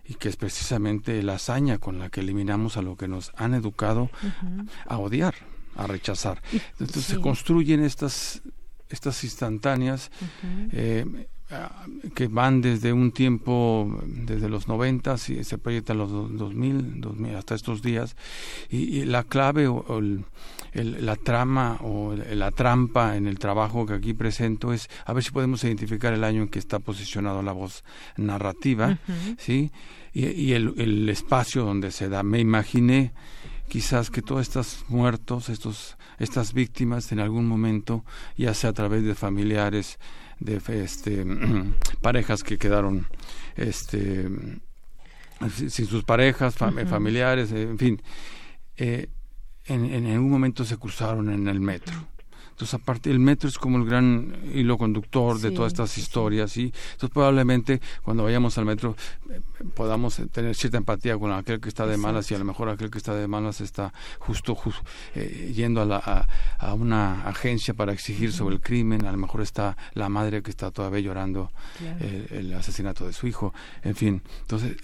y 0.08 0.14
que 0.14 0.28
es 0.28 0.36
precisamente 0.36 1.22
la 1.22 1.34
hazaña 1.34 1.78
con 1.78 1.98
la 1.98 2.10
que 2.10 2.20
eliminamos 2.20 2.76
a 2.76 2.82
lo 2.82 2.96
que 2.96 3.08
nos 3.08 3.32
han 3.36 3.54
educado 3.54 4.10
a 4.86 4.98
odiar, 4.98 5.34
a 5.76 5.86
rechazar. 5.86 6.42
Entonces 6.78 7.04
se 7.04 7.20
construyen 7.20 7.84
estas 7.84 8.42
estas 8.88 9.24
instantáneas 9.24 10.10
que 12.14 12.26
van 12.26 12.60
desde 12.60 12.92
un 12.92 13.12
tiempo, 13.12 14.00
desde 14.04 14.48
los 14.48 14.66
90 14.66 15.14
y 15.28 15.44
se 15.44 15.58
proyectan 15.58 15.98
los 15.98 16.10
2000, 16.10 17.00
2000 17.00 17.36
hasta 17.36 17.54
estos 17.54 17.82
días, 17.82 18.16
y, 18.68 19.04
la 19.04 19.22
clave 19.22 19.68
o, 19.68 20.02
la 20.74 21.16
trama 21.16 21.78
o 21.82 22.14
la 22.14 22.50
trampa 22.50 23.16
en 23.16 23.28
el 23.28 23.38
trabajo 23.38 23.86
que 23.86 23.94
aquí 23.94 24.12
presento 24.12 24.72
es 24.72 24.88
a 25.04 25.12
ver 25.12 25.22
si 25.22 25.30
podemos 25.30 25.62
identificar 25.62 26.12
el 26.12 26.24
año 26.24 26.42
en 26.42 26.48
que 26.48 26.58
está 26.58 26.80
posicionado 26.80 27.42
la 27.42 27.52
voz 27.52 27.84
narrativa, 28.16 28.98
¿sí? 29.38 29.70
Y, 30.12 30.52
el, 30.52 30.74
el 30.78 31.08
espacio 31.08 31.64
donde 31.64 31.92
se 31.92 32.08
da. 32.08 32.22
Me 32.22 32.40
imaginé 32.40 33.12
quizás 33.68 34.10
que 34.10 34.22
todos 34.22 34.42
estos 34.42 34.84
muertos, 34.88 35.48
estos, 35.48 35.96
estas 36.18 36.54
víctimas 36.54 37.12
en 37.12 37.20
algún 37.20 37.46
momento, 37.46 38.04
ya 38.36 38.54
sea 38.54 38.70
a 38.70 38.72
través 38.72 39.04
de 39.04 39.14
familiares, 39.14 39.98
de 40.40 40.60
este, 40.82 41.24
parejas 42.00 42.42
que 42.42 42.58
quedaron 42.58 43.06
este, 43.56 44.28
sin 45.50 45.86
sus 45.86 46.04
parejas, 46.04 46.56
familiares, 46.56 47.52
en 47.52 47.78
fin, 47.78 48.02
eh, 48.76 49.08
en, 49.66 49.84
en 49.86 50.06
algún 50.06 50.30
momento 50.30 50.64
se 50.64 50.76
cruzaron 50.76 51.30
en 51.32 51.48
el 51.48 51.60
metro 51.60 52.15
Entonces, 52.56 52.72
aparte, 52.72 53.10
el 53.10 53.18
metro 53.18 53.50
es 53.50 53.58
como 53.58 53.76
el 53.76 53.84
gran 53.84 54.34
hilo 54.54 54.78
conductor 54.78 55.38
de 55.38 55.50
todas 55.50 55.74
estas 55.74 55.98
historias, 55.98 56.56
y 56.56 56.72
entonces 56.92 57.10
probablemente 57.12 57.82
cuando 58.02 58.24
vayamos 58.24 58.56
al 58.56 58.64
metro 58.64 58.96
eh, 59.28 59.42
podamos 59.74 60.22
tener 60.32 60.54
cierta 60.54 60.78
empatía 60.78 61.18
con 61.18 61.32
aquel 61.32 61.60
que 61.60 61.68
está 61.68 61.86
de 61.86 61.98
malas 61.98 62.30
y 62.30 62.34
a 62.34 62.38
lo 62.38 62.46
mejor 62.46 62.70
aquel 62.70 62.90
que 62.90 62.96
está 62.96 63.14
de 63.14 63.28
malas 63.28 63.60
está 63.60 63.92
justo, 64.20 64.56
eh, 65.14 65.52
yendo 65.54 65.82
a, 65.82 65.84
la, 65.84 66.26
a, 66.58 66.72
una 66.72 67.28
agencia 67.28 67.74
para 67.74 67.92
exigir 67.92 68.32
sobre 68.32 68.54
el 68.54 68.62
crimen, 68.62 69.04
a 69.04 69.12
lo 69.12 69.18
mejor 69.18 69.42
está 69.42 69.76
la 69.92 70.08
madre 70.08 70.42
que 70.42 70.48
está 70.48 70.70
todavía 70.70 71.00
llorando 71.00 71.52
el, 72.00 72.54
asesinato 72.54 73.06
de 73.06 73.12
su 73.12 73.26
hijo, 73.26 73.52
en 73.82 73.94
fin. 73.94 74.22
Entonces, 74.40 74.76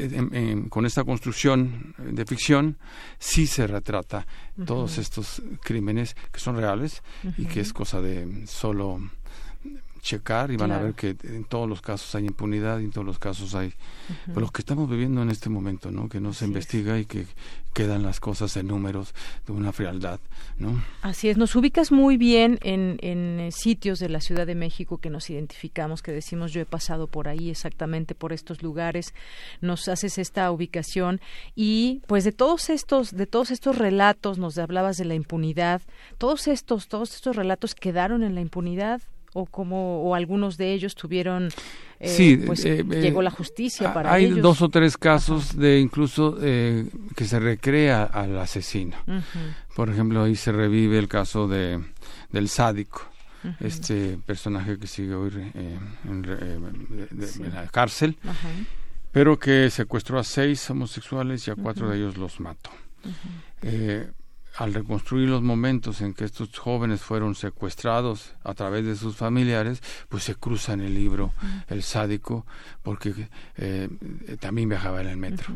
con 0.69 0.85
esta 0.85 1.05
construcción 1.05 1.95
de 1.97 2.27
ficción, 2.27 2.77
sí 3.19 3.47
se 3.47 3.67
retrata 3.67 4.27
todos 4.67 4.99
estos 4.99 5.41
crímenes 5.63 6.15
que 6.31 6.39
son 6.39 6.57
reales 6.57 7.03
y 7.39 7.47
que 7.47 7.62
es 7.63 7.73
cosa 7.73 8.01
de 8.01 8.47
solo 8.49 8.99
checar 10.03 10.51
y 10.51 10.57
van 10.57 10.73
a 10.73 10.79
ver 10.79 10.95
que 10.95 11.17
en 11.23 11.45
todos 11.45 11.69
los 11.69 11.81
casos 11.81 12.13
hay 12.17 12.27
impunidad 12.27 12.81
y 12.81 12.85
en 12.85 12.91
todos 12.91 13.07
los 13.07 13.21
casos 13.21 13.55
hay 13.55 13.73
pues, 14.27 14.37
lo 14.37 14.49
que 14.49 14.61
estamos 14.61 14.91
viviendo 14.91 15.23
en 15.23 15.31
este 15.31 15.49
momento, 15.49 15.93
¿no? 15.93 16.09
Que 16.09 16.21
no 16.21 16.33
se 16.33 16.45
investiga 16.45 16.99
y 16.99 17.07
que 17.07 17.25
quedan 17.73 18.03
las 18.03 18.19
cosas 18.19 18.57
en 18.57 18.67
números 18.67 19.15
de 19.47 19.53
una 19.53 19.73
frialdad, 19.73 20.19
¿no? 20.59 20.83
Así 21.03 21.29
es, 21.29 21.37
nos 21.37 21.55
ubicas 21.55 21.93
muy 21.93 22.17
bien 22.17 22.59
en, 22.63 22.99
en 23.01 23.39
eh, 23.39 23.53
sitios 23.53 24.01
de 24.01 24.09
la 24.09 24.21
Ciudad 24.21 24.45
de 24.45 24.57
México 24.57 24.99
que 24.99 25.09
nos 25.09 25.31
identificamos, 25.31 26.03
que 26.03 26.11
decimos 26.11 26.53
yo 26.53 26.61
he 26.61 26.67
pasado 26.67 27.07
por 27.07 27.29
ahí 27.29 27.49
exactamente 27.49 28.17
por 28.17 28.33
estos 28.33 28.61
lugares, 28.61 29.15
nos 29.61 29.87
haces 29.87 30.19
esta 30.19 30.51
ubicación 30.51 31.21
y 31.55 32.03
pues 32.09 32.25
de 32.25 32.33
todos 32.33 32.71
estos 32.71 33.13
de 33.13 33.29
todos 33.29 33.53
estos 33.53 33.79
relatos 33.79 34.37
nos 34.39 34.59
hablabas 34.59 34.97
de 34.97 35.05
la 35.05 35.15
impunidad, 35.15 35.81
todos 36.19 36.49
estos 36.49 36.89
todos 36.89 37.15
estos 37.15 37.37
relatos 37.37 37.77
quedaron 37.77 38.25
en 38.25 38.35
la 38.35 38.41
impunidad 38.41 39.01
o 39.35 39.47
como 39.47 40.03
o 40.03 40.15
algunos 40.15 40.57
de 40.57 40.73
ellos 40.73 40.95
tuvieron 40.95 41.49
eh, 41.99 42.09
sí, 42.09 42.37
pues 42.45 42.65
eh, 42.65 42.85
llegó 42.85 43.21
eh, 43.21 43.25
la 43.25 43.31
justicia 43.31 43.95
para 43.95 44.13
hay 44.13 44.27
ellos. 44.27 44.43
dos 44.43 44.63
o 44.63 44.69
tres 44.69 44.97
casos 44.97 45.57
de 45.57 45.79
incluso 45.79 46.37
que 46.37 47.25
se 47.25 47.39
recrea 47.39 48.05
al 48.05 48.39
asesino. 48.39 48.97
Por 49.75 49.89
ejemplo 49.89 50.25
ahí 50.25 50.37
se 50.37 50.53
revive 50.53 50.99
el 50.99 51.09
caso 51.09 51.49
de 51.49 51.81
del 52.31 52.49
sádico 52.49 53.03
este 53.61 54.19
personaje 54.25 54.79
que 54.79 54.87
sigue 54.87 55.15
hoy 55.15 55.33
en, 56.05 57.53
la 57.53 57.67
cárcel 57.69 58.17
pero 59.11 59.39
que 59.39 59.69
secuestró 59.69 60.19
a 60.19 60.25
seis 60.25 60.71
homosexuales 60.71 61.47
y 61.49 61.51
a 61.51 61.57
cuatro 61.57 61.89
de 61.89 61.97
ellos 61.99 62.17
los 62.17 62.39
mató 62.41 62.71
al 64.57 64.75
reconstruir 64.75 65.29
los 65.29 65.43
momentos 65.43 66.01
en 66.01 66.15
que 66.15 66.25
estos 66.25 66.59
jóvenes 66.59 67.01
fueron 67.01 67.35
secuestrados 67.35 68.35
a 68.45 68.55
través 68.55 68.85
de 68.85 68.97
sus 68.97 69.17
familiares, 69.17 69.83
pues 70.09 70.25
se 70.25 70.35
cruza 70.35 70.75
en 70.75 70.81
el 70.81 70.95
libro 70.95 71.33
El 71.69 71.83
sádico, 71.83 72.47
porque 72.83 73.29
eh, 73.57 73.89
también 74.41 74.69
viajaba 74.69 75.01
en 75.01 75.09
el 75.09 75.17
metro. 75.17 75.55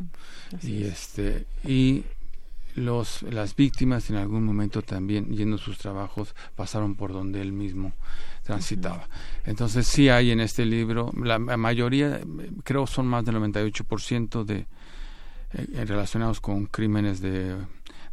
Y 0.62 0.84
este 0.84 1.46
y 1.64 2.04
los 2.74 3.22
las 3.22 3.56
víctimas 3.56 4.10
en 4.10 4.16
algún 4.16 4.44
momento 4.44 4.82
también 4.82 5.34
yendo 5.34 5.56
a 5.56 5.58
sus 5.58 5.78
trabajos 5.78 6.34
pasaron 6.54 6.94
por 6.94 7.12
donde 7.12 7.40
él 7.40 7.52
mismo 7.52 7.92
transitaba. 8.42 9.08
Entonces 9.44 9.86
sí 9.86 10.08
hay 10.08 10.30
en 10.30 10.40
este 10.40 10.64
libro, 10.64 11.12
la, 11.22 11.38
mayoría, 11.38 12.20
creo 12.64 12.86
son 12.86 13.06
más 13.06 13.24
del 13.24 13.36
98% 13.36 14.44
de 14.44 14.66
eh, 15.52 15.84
relacionados 15.84 16.40
con 16.40 16.66
crímenes 16.66 17.20
de 17.20 17.56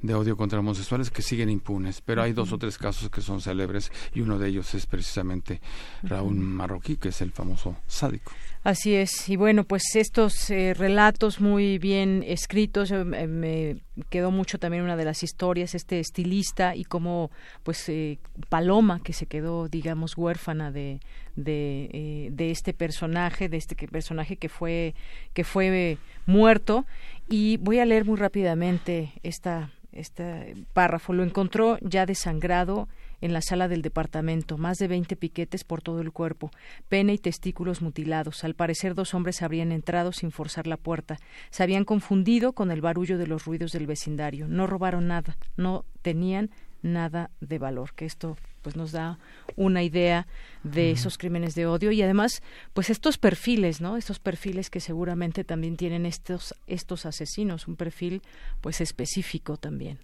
de 0.04 0.14
odio 0.14 0.38
contra 0.38 0.60
homosexuales 0.60 1.10
que 1.10 1.22
siguen 1.22 1.50
impunes, 1.50 2.02
pero 2.02 2.22
hay 2.22 2.34
dos 2.34 2.52
o 2.52 2.58
tres 2.58 2.78
casos 2.78 3.10
que 3.10 3.22
son 3.22 3.42
célebres 3.42 3.92
y 4.14 4.20
uno 4.22 4.38
de 4.38 4.50
ellos 4.50 4.76
es 4.76 4.86
precisamente 4.86 5.62
Raúl 6.04 6.36
Marroquí, 6.36 6.98
que 6.98 7.10
es 7.10 7.22
el 7.22 7.32
famoso 7.32 7.78
sádico. 7.88 8.34
Así 8.66 8.96
es, 8.96 9.28
y 9.28 9.36
bueno, 9.36 9.64
pues 9.64 9.84
estos 9.96 10.50
eh, 10.50 10.74
relatos 10.74 11.42
muy 11.42 11.80
bien 11.80 12.24
escritos, 12.26 12.92
eh, 12.92 13.04
me 13.04 13.78
quedó 14.10 14.32
mucho 14.32 14.58
también 14.58 14.84
una 14.84 14.96
de 14.96 15.06
las 15.06 15.24
historias, 15.24 15.76
este 15.76 16.00
estilista 16.00 16.76
y 16.76 16.84
como 16.84 17.32
pues 17.64 17.88
eh, 17.90 18.20
Paloma, 18.50 19.02
que 19.04 19.14
se 19.14 19.26
quedó, 19.26 19.68
digamos, 19.68 20.18
huérfana 20.18 20.72
de, 20.72 21.00
de, 21.36 22.30
de 22.32 22.52
este 22.52 22.74
personaje, 22.74 23.50
de 23.50 23.58
este 23.58 23.76
personaje 23.88 24.36
que 24.38 24.50
fue, 24.50 24.96
que 25.34 25.44
fue 25.44 25.98
muerto, 26.26 26.86
y 27.30 27.58
voy 27.58 27.80
a 27.80 27.86
leer 27.86 28.06
muy 28.06 28.18
rápidamente 28.18 29.14
esta 29.24 29.72
este 29.94 30.56
párrafo. 30.74 31.14
Lo 31.14 31.24
encontró 31.24 31.78
ya 31.82 32.06
desangrado 32.06 32.88
en 33.22 33.32
la 33.32 33.42
sala 33.42 33.68
del 33.68 33.82
departamento, 33.82 34.58
más 34.58 34.78
de 34.78 34.88
veinte 34.88 35.16
piquetes 35.16 35.64
por 35.64 35.82
todo 35.82 36.02
el 36.02 36.12
cuerpo, 36.12 36.52
pene 36.90 37.14
y 37.14 37.18
testículos 37.18 37.82
mutilados. 37.82 38.44
Al 38.44 38.54
parecer 38.54 38.96
dos 38.96 39.14
hombres 39.14 39.42
habrían 39.42 39.72
entrado 39.72 40.12
sin 40.12 40.32
forzar 40.32 40.68
la 40.68 40.78
puerta. 40.78 41.18
Se 41.50 41.64
habían 41.64 41.86
confundido 41.86 42.54
con 42.54 42.72
el 42.72 42.82
barullo 42.82 43.18
de 43.18 43.28
los 43.28 43.46
ruidos 43.46 43.72
del 43.72 43.88
vecindario. 43.88 44.48
No 44.48 44.68
robaron 44.68 45.08
nada, 45.08 45.38
no 45.56 45.86
tenían 46.02 46.50
nada 46.82 47.32
de 47.40 47.60
valor. 47.60 47.94
Que 47.96 48.06
esto 48.06 48.36
pues 48.64 48.76
nos 48.76 48.92
da 48.92 49.20
una 49.56 49.84
idea 49.84 50.26
de 50.64 50.92
esos 50.92 51.18
crímenes 51.18 51.54
de 51.54 51.68
odio 51.68 51.92
y 51.92 52.02
además 52.02 52.42
pues 52.74 52.90
estos 52.90 53.18
perfiles 53.18 53.82
no 53.82 53.98
estos 53.98 54.20
perfiles 54.20 54.70
que 54.70 54.80
seguramente 54.80 55.44
también 55.44 55.78
tienen 55.78 56.06
estos 56.06 56.56
estos 56.66 57.06
asesinos 57.06 57.68
un 57.68 57.76
perfil 57.76 58.22
pues 58.62 58.82
específico 58.82 59.58
también. 59.58 60.00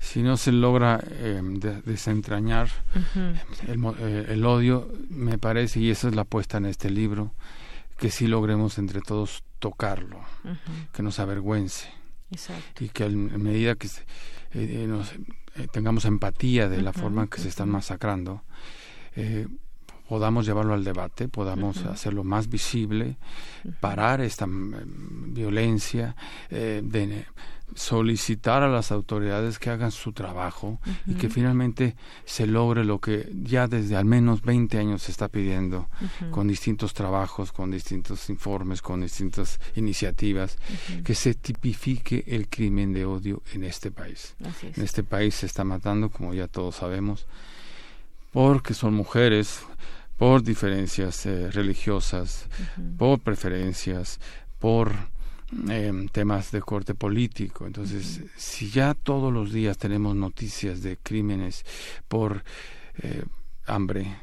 Si 0.00 0.22
no 0.22 0.36
se 0.36 0.52
logra 0.52 1.02
eh, 1.04 1.40
desentrañar 1.84 2.68
eh, 3.16 4.26
el, 4.28 4.44
odio 4.44 4.92
me 5.08 5.38
parece 5.38 5.80
y 5.80 5.90
esa 5.90 6.08
es 6.08 6.14
la 6.14 6.22
apuesta 6.22 6.58
en 6.58 6.66
este 6.66 6.90
libro 6.90 7.32
que 7.96 8.10
sí 8.10 8.28
logremos 8.28 8.78
entre 8.78 9.00
todos 9.00 9.42
tocarlo 9.58 10.20
que 10.92 11.02
nos 11.02 11.18
avergüence. 11.18 11.88
Y 12.78 12.88
que 12.90 13.04
a 13.04 13.08
medida 13.08 13.74
que 13.74 13.88
eh, 14.52 14.86
nos 14.86 15.12
eh, 15.58 15.68
tengamos 15.70 16.04
empatía 16.04 16.68
de 16.68 16.82
la 16.82 16.92
forma 16.92 17.22
en 17.22 17.28
que 17.28 17.40
se 17.40 17.48
están 17.48 17.68
masacrando, 17.68 18.42
eh, 19.16 19.46
podamos 20.08 20.46
llevarlo 20.46 20.74
al 20.74 20.84
debate, 20.84 21.28
podamos 21.28 21.84
hacerlo 21.84 22.24
más 22.24 22.48
visible, 22.48 23.18
parar 23.80 24.20
esta 24.20 24.46
mm, 24.46 25.34
violencia, 25.34 26.16
eh, 26.50 26.80
de 26.82 27.26
solicitar 27.74 28.62
a 28.62 28.68
las 28.68 28.90
autoridades 28.92 29.58
que 29.58 29.70
hagan 29.70 29.90
su 29.90 30.12
trabajo 30.12 30.80
y 31.06 31.14
que 31.14 31.28
finalmente 31.28 31.96
se 32.24 32.46
logre 32.46 32.84
lo 32.84 33.00
que 33.00 33.30
ya 33.42 33.66
desde 33.68 33.96
al 33.96 34.04
menos 34.04 34.42
20 34.42 34.78
años 34.78 35.02
se 35.02 35.12
está 35.12 35.28
pidiendo 35.28 35.88
con 36.30 36.48
distintos 36.48 36.94
trabajos, 36.94 37.52
con 37.52 37.70
distintos 37.70 38.28
informes, 38.30 38.82
con 38.82 39.00
distintas 39.00 39.60
iniciativas, 39.76 40.58
que 41.04 41.14
se 41.14 41.34
tipifique 41.34 42.24
el 42.26 42.48
crimen 42.48 42.92
de 42.92 43.04
odio 43.04 43.42
en 43.52 43.64
este 43.64 43.90
país. 43.90 44.34
En 44.62 44.82
este 44.82 45.04
país 45.04 45.36
se 45.36 45.46
está 45.46 45.64
matando, 45.64 46.10
como 46.10 46.34
ya 46.34 46.48
todos 46.48 46.76
sabemos, 46.76 47.26
porque 48.32 48.74
son 48.74 48.94
mujeres, 48.94 49.62
por 50.18 50.42
diferencias 50.42 51.24
eh, 51.26 51.50
religiosas, 51.50 52.46
por 52.98 53.20
preferencias, 53.20 54.18
por 54.58 54.92
em, 55.68 56.08
temas 56.08 56.50
de 56.50 56.60
corte 56.60 56.94
político. 56.94 57.66
Entonces, 57.66 58.22
si 58.36 58.70
ya 58.70 58.94
todos 58.94 59.32
los 59.32 59.52
días 59.52 59.78
tenemos 59.78 60.14
noticias 60.14 60.82
de 60.82 60.96
crímenes 60.98 61.64
por 62.08 62.44
eh, 62.98 63.24
hambre, 63.68 64.16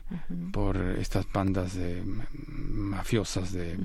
por 0.52 0.78
estas 0.78 1.32
bandas 1.32 1.76
de 1.76 2.04
mafiosas 2.48 3.52
de, 3.52 3.78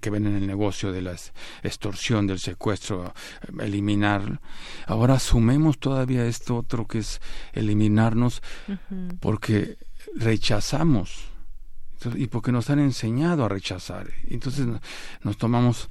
que 0.00 0.10
ven 0.10 0.26
en 0.26 0.36
el 0.36 0.46
negocio 0.46 0.92
de 0.92 1.02
la 1.02 1.16
extorsión, 1.62 2.26
del 2.26 2.38
secuestro, 2.38 3.12
eliminar. 3.58 4.40
Ahora 4.86 5.18
sumemos 5.18 5.78
todavía 5.78 6.26
esto 6.26 6.56
otro 6.56 6.86
que 6.86 6.98
es 6.98 7.20
eliminarnos 7.52 8.42
porque 9.20 9.78
rechazamos 10.14 11.29
y 12.14 12.26
porque 12.26 12.52
nos 12.52 12.70
han 12.70 12.78
enseñado 12.78 13.44
a 13.44 13.48
rechazar. 13.48 14.08
Entonces 14.28 14.66
nos 15.22 15.36
tomamos 15.36 15.88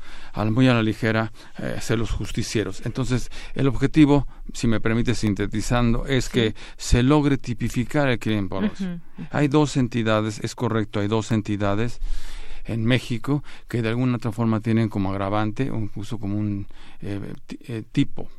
muy 0.52 0.68
a 0.68 0.74
la 0.74 0.84
ligera 0.84 1.32
eh, 1.58 1.78
ser 1.82 2.00
los 2.00 2.12
justicieros. 2.12 2.86
Entonces 2.86 3.30
el 3.54 3.68
objetivo, 3.68 4.28
si 4.54 4.68
me 4.68 4.80
permite 4.80 5.16
sintetizando, 5.16 6.06
es 6.06 6.30
que 6.30 6.56
se 6.78 7.04
logre 7.04 7.38
tipificar 7.38 8.10
el 8.10 8.20
crimen 8.20 8.50
por 8.50 8.70
Hay 9.32 9.48
dos 9.48 9.78
entidades, 9.78 10.40
es 10.44 10.56
correcto, 10.56 11.00
hay 11.00 11.08
dos 11.08 11.32
entidades 11.32 12.00
en 12.66 12.86
México 12.86 13.44
que 13.68 13.82
de 13.82 13.90
alguna 13.90 14.18
otra 14.18 14.32
forma 14.32 14.60
tienen 14.60 14.90
como 14.90 15.12
agravante 15.12 15.72
o 15.72 15.78
incluso 15.78 16.20
como 16.20 16.38
un 16.38 16.68
eh, 17.02 17.34
eh, 17.68 17.84
tipo 17.92 18.30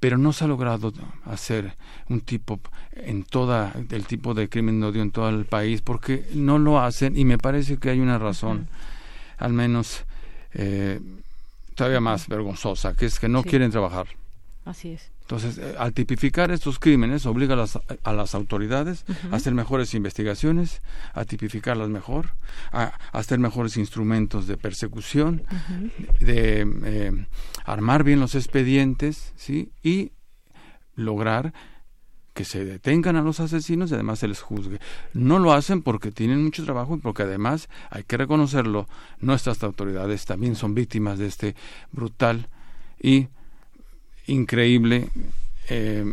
pero 0.00 0.18
no 0.18 0.32
se 0.32 0.44
ha 0.44 0.48
logrado 0.48 0.92
hacer 1.24 1.74
un 2.08 2.20
tipo 2.20 2.60
en 2.92 3.24
toda 3.24 3.74
el 3.90 4.06
tipo 4.06 4.34
de 4.34 4.48
crimen 4.48 4.80
de 4.80 4.86
odio 4.86 5.02
en 5.02 5.10
todo 5.10 5.28
el 5.28 5.44
país 5.44 5.82
porque 5.82 6.26
no 6.34 6.58
lo 6.58 6.80
hacen 6.80 7.16
y 7.16 7.24
me 7.24 7.38
parece 7.38 7.78
que 7.78 7.90
hay 7.90 8.00
una 8.00 8.18
razón 8.18 8.68
al 9.38 9.52
menos 9.52 10.04
eh, 10.54 11.00
todavía 11.74 12.00
más 12.00 12.28
vergonzosa 12.28 12.94
que 12.94 13.06
es 13.06 13.18
que 13.18 13.28
no 13.28 13.42
quieren 13.42 13.70
trabajar. 13.70 14.06
Así 14.64 14.90
es. 14.90 15.10
Entonces, 15.28 15.58
eh, 15.58 15.74
al 15.78 15.92
tipificar 15.92 16.50
estos 16.50 16.78
crímenes, 16.78 17.26
obliga 17.26 17.52
a 17.52 17.58
las, 17.58 17.78
a 18.02 18.12
las 18.14 18.34
autoridades 18.34 19.04
a 19.30 19.36
hacer 19.36 19.52
mejores 19.52 19.92
investigaciones, 19.92 20.80
a 21.12 21.26
tipificarlas 21.26 21.90
mejor, 21.90 22.30
a, 22.72 22.94
hacer 23.12 23.38
mejores 23.38 23.76
instrumentos 23.76 24.46
de 24.46 24.56
persecución, 24.56 25.42
de 26.18 26.66
eh, 26.84 27.26
armar 27.66 28.04
bien 28.04 28.20
los 28.20 28.34
expedientes, 28.34 29.34
¿sí? 29.36 29.70
Y 29.82 30.12
lograr 30.94 31.52
que 32.32 32.46
se 32.46 32.64
detengan 32.64 33.16
a 33.16 33.22
los 33.22 33.38
asesinos 33.40 33.90
y 33.90 33.94
además 33.94 34.20
se 34.20 34.28
les 34.28 34.40
juzgue. 34.40 34.80
No 35.12 35.38
lo 35.38 35.52
hacen 35.52 35.82
porque 35.82 36.10
tienen 36.10 36.42
mucho 36.42 36.64
trabajo 36.64 36.96
y 36.96 37.00
porque 37.00 37.24
además, 37.24 37.68
hay 37.90 38.04
que 38.04 38.16
reconocerlo, 38.16 38.88
nuestras 39.20 39.62
autoridades 39.62 40.24
también 40.24 40.56
son 40.56 40.74
víctimas 40.74 41.18
de 41.18 41.26
este 41.26 41.54
brutal 41.92 42.48
y 42.98 43.28
increíble 44.28 45.08
eh, 45.68 46.04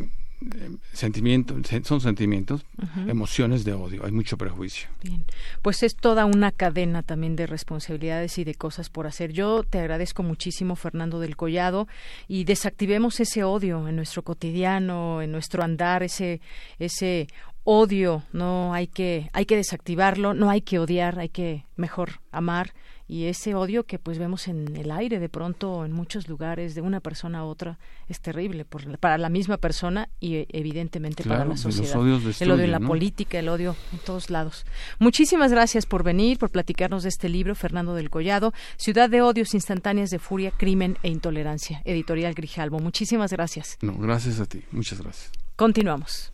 sentimiento, 0.94 1.56
son 1.84 2.02
sentimientos, 2.02 2.66
emociones 3.08 3.64
de 3.64 3.74
odio, 3.74 4.06
hay 4.06 4.12
mucho 4.12 4.38
prejuicio. 4.38 4.88
Bien, 5.02 5.24
pues 5.62 5.82
es 5.84 5.96
toda 5.96 6.26
una 6.26 6.52
cadena 6.52 7.04
también 7.04 7.36
de 7.36 7.48
responsabilidades 7.48 8.38
y 8.38 8.44
de 8.44 8.56
cosas 8.56 8.90
por 8.90 9.08
hacer. 9.08 9.32
Yo 9.32 9.64
te 9.64 9.80
agradezco 9.80 10.24
muchísimo, 10.24 10.76
Fernando 10.76 11.20
del 11.20 11.36
Collado, 11.36 11.88
y 12.28 12.44
desactivemos 12.44 13.20
ese 13.20 13.44
odio 13.44 13.88
en 13.88 13.96
nuestro 13.96 14.24
cotidiano, 14.24 15.22
en 15.22 15.32
nuestro 15.32 15.64
andar, 15.64 16.04
ese, 16.04 16.42
ese 16.80 17.28
odio, 17.64 18.24
no 18.32 18.74
hay 18.74 18.88
que, 18.88 19.30
hay 19.34 19.46
que 19.46 19.56
desactivarlo, 19.56 20.34
no 20.34 20.50
hay 20.50 20.62
que 20.62 20.80
odiar, 20.80 21.20
hay 21.20 21.30
que 21.30 21.66
mejor 21.76 22.20
amar 22.32 22.74
y 23.08 23.26
ese 23.26 23.56
odio 23.56 23.86
que 23.86 24.00
pues 24.00 24.18
vemos 24.18 24.48
en 24.48 24.76
el 24.76 24.92
aire 24.92 25.20
de 25.20 25.30
pronto 25.30 25.86
en 25.86 25.92
muchos 25.92 26.28
lugares 26.28 26.76
de 26.76 26.82
una 26.82 27.00
persona 27.00 27.40
a 27.40 27.44
otra 27.44 27.78
es 28.08 28.20
terrible 28.20 28.66
por, 28.66 28.98
para 29.00 29.18
la 29.18 29.30
misma 29.30 29.58
persona 29.58 30.10
y 30.20 30.36
e, 30.36 30.48
evidentemente 30.52 31.24
para 31.24 31.46
la 31.46 31.58
sociedad. 31.58 31.96
el 32.40 32.52
odio 32.52 32.64
en 32.64 32.72
la 32.72 32.80
política, 32.80 33.40
el 33.40 33.50
odio 33.50 33.76
en 33.94 34.00
todos 34.00 34.30
lados. 34.30 34.66
Muchísimas 35.00 35.52
gracias 35.52 35.86
por 35.86 36.04
venir, 36.04 36.38
por 36.38 36.50
platicarnos 36.50 37.04
de 37.04 37.10
este 37.10 37.30
libro, 37.30 37.56
Fernando 37.56 37.94
del 37.94 38.10
Collado, 38.10 38.54
Ciudad 38.78 39.10
de 39.10 39.22
odios 39.22 39.54
instantáneas 39.54 40.10
de 40.10 40.20
furia, 40.20 40.52
crimen 40.52 40.98
e 41.04 41.10
intolerancia, 41.10 41.82
editorial 41.86 42.34
Grijalbo. 42.34 42.80
Muchísimas 42.80 43.32
gracias. 43.32 43.78
No, 43.82 43.96
gracias 43.98 44.40
a 44.40 44.46
ti. 44.46 44.64
Muchas 44.72 45.02
gracias. 45.02 45.32
Continuamos. 45.56 46.34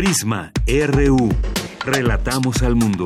Prisma 0.08 0.52
RU. 0.66 1.28
Relatamos 1.84 2.62
al 2.62 2.74
mundo. 2.74 3.04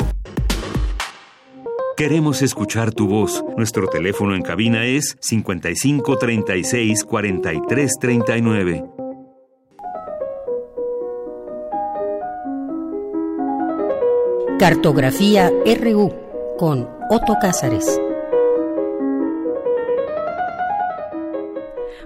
Queremos 1.97 2.43
escuchar 2.43 2.93
tu 2.93 3.09
voz. 3.09 3.45
Nuestro 3.57 3.89
teléfono 3.89 4.37
en 4.37 4.43
cabina 4.43 4.85
es 4.85 5.17
55 5.21 6.17
36 6.17 7.03
43 7.03 7.93
39. 8.01 8.85
Cartografía 14.61 15.51
RU 15.81 16.15
con 16.57 16.89
Otto 17.11 17.35
Cázares. 17.41 18.01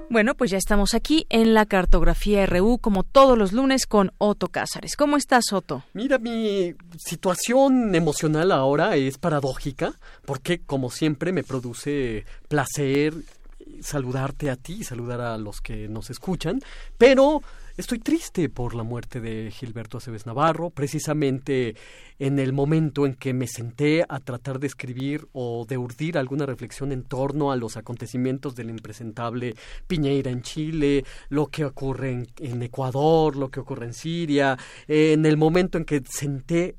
Bueno, 0.09 0.37
pues 0.37 0.53
ya 0.53 0.57
estamos 0.57 0.95
aquí 0.95 1.27
en 1.31 1.53
la 1.53 1.67
cartografía 1.67 2.47
RU 2.47 2.79
como 2.79 3.03
todos 3.03 3.37
los 3.37 3.53
lunes 3.53 3.87
con 3.87 4.13
Otto 4.19 4.49
Cázares. 4.49 4.95
¿Cómo 4.97 5.17
estás, 5.17 5.53
Otto? 5.53 5.83
Mira, 5.95 6.19
mi 6.19 6.75
situación 6.97 7.93
emocional 7.95 8.53
ahora 8.53 8.95
es 8.95 9.19
paradójica 9.19 9.95
porque, 10.25 10.61
como 10.61 10.91
siempre, 10.91 11.33
me 11.33 11.43
produce 11.43 12.25
placer 12.49 13.15
saludarte 13.83 14.49
a 14.49 14.57
ti 14.57 14.85
saludar 14.85 15.21
a 15.21 15.37
los 15.39 15.61
que 15.61 15.89
nos 15.89 16.09
escuchan, 16.11 16.61
pero 16.99 17.43
Estoy 17.77 17.99
triste 17.99 18.49
por 18.49 18.75
la 18.75 18.85
muerte 18.85 19.21
de 19.21 19.51
Gilberto 19.51 19.99
Aceves 19.99 20.25
Navarro, 20.25 20.71
precisamente 20.71 21.77
en 22.19 22.39
el 22.39 22.55
momento 22.55 23.05
en 23.05 23.13
que 23.13 23.35
me 23.35 23.47
senté 23.47 24.03
a 24.09 24.19
tratar 24.19 24.59
de 24.59 24.67
escribir 24.67 25.29
o 25.35 25.67
de 25.69 25.77
urdir 25.77 26.17
alguna 26.17 26.47
reflexión 26.47 26.91
en 26.91 27.03
torno 27.03 27.53
a 27.53 27.57
los 27.57 27.77
acontecimientos 27.77 28.57
del 28.57 28.71
impresentable 28.71 29.57
Piñeira 29.87 30.31
en 30.31 30.41
Chile, 30.41 31.05
lo 31.29 31.49
que 31.49 31.67
ocurre 31.67 32.25
en, 32.39 32.63
Ecuador, 32.63 33.37
lo 33.37 33.51
que 33.51 33.61
ocurre 33.61 33.85
en 33.85 33.93
Siria, 33.93 34.57
en 34.89 35.27
el 35.27 35.37
momento 35.37 35.77
en 35.77 35.85
que 35.85 36.03
senté 36.09 36.77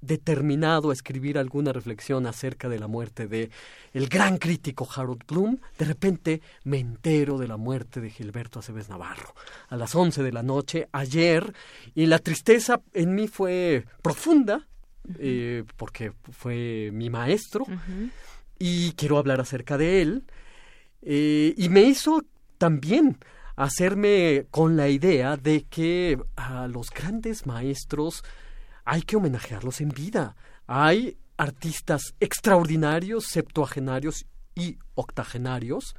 determinado 0.00 0.90
a 0.90 0.92
escribir 0.92 1.38
alguna 1.38 1.72
reflexión 1.72 2.26
acerca 2.26 2.68
de 2.68 2.78
la 2.78 2.86
muerte 2.86 3.26
de 3.26 3.50
el 3.92 4.08
gran 4.08 4.38
crítico 4.38 4.88
Harold 4.94 5.24
Bloom, 5.26 5.58
de 5.78 5.84
repente 5.84 6.42
me 6.64 6.78
entero 6.78 7.38
de 7.38 7.48
la 7.48 7.56
muerte 7.56 8.00
de 8.00 8.10
Gilberto 8.10 8.60
Aceves 8.60 8.88
Navarro 8.88 9.34
a 9.68 9.76
las 9.76 9.94
11 9.94 10.22
de 10.22 10.32
la 10.32 10.42
noche 10.42 10.88
ayer 10.92 11.52
y 11.94 12.06
la 12.06 12.18
tristeza 12.18 12.80
en 12.92 13.14
mí 13.14 13.28
fue 13.28 13.84
profunda 14.02 14.66
eh, 15.18 15.64
porque 15.76 16.12
fue 16.30 16.90
mi 16.92 17.10
maestro 17.10 17.64
y 18.58 18.92
quiero 18.92 19.18
hablar 19.18 19.40
acerca 19.40 19.78
de 19.78 20.02
él 20.02 20.24
eh, 21.02 21.54
y 21.56 21.68
me 21.68 21.82
hizo 21.82 22.22
también 22.58 23.18
hacerme 23.56 24.46
con 24.50 24.76
la 24.76 24.88
idea 24.88 25.36
de 25.36 25.64
que 25.64 26.18
a 26.36 26.68
los 26.68 26.90
grandes 26.90 27.46
maestros 27.46 28.22
hay 28.88 29.02
que 29.02 29.16
homenajearlos 29.16 29.82
en 29.82 29.90
vida. 29.90 30.34
Hay 30.66 31.18
artistas 31.36 32.14
extraordinarios, 32.20 33.26
septuagenarios 33.26 34.24
y 34.54 34.78
octogenarios, 34.94 35.94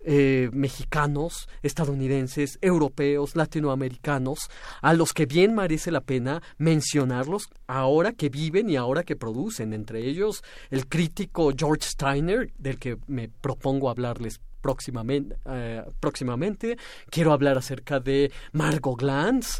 eh, 0.00 0.50
mexicanos, 0.52 1.48
estadounidenses, 1.62 2.58
europeos, 2.60 3.36
latinoamericanos, 3.36 4.50
a 4.80 4.92
los 4.92 5.12
que 5.12 5.26
bien 5.26 5.54
merece 5.54 5.92
la 5.92 6.00
pena 6.00 6.42
mencionarlos 6.58 7.48
ahora 7.68 8.10
que 8.10 8.28
viven 8.28 8.68
y 8.68 8.74
ahora 8.74 9.04
que 9.04 9.14
producen. 9.14 9.72
Entre 9.72 10.00
ellos, 10.04 10.42
el 10.70 10.88
crítico 10.88 11.52
George 11.56 11.88
Steiner, 11.88 12.52
del 12.58 12.80
que 12.80 12.98
me 13.06 13.28
propongo 13.28 13.88
hablarles 13.88 14.40
próximamente. 14.60 15.36
Eh, 15.46 15.84
próximamente. 16.00 16.76
Quiero 17.08 17.32
hablar 17.32 17.56
acerca 17.56 18.00
de 18.00 18.32
Margot 18.50 18.98
Glantz, 18.98 19.58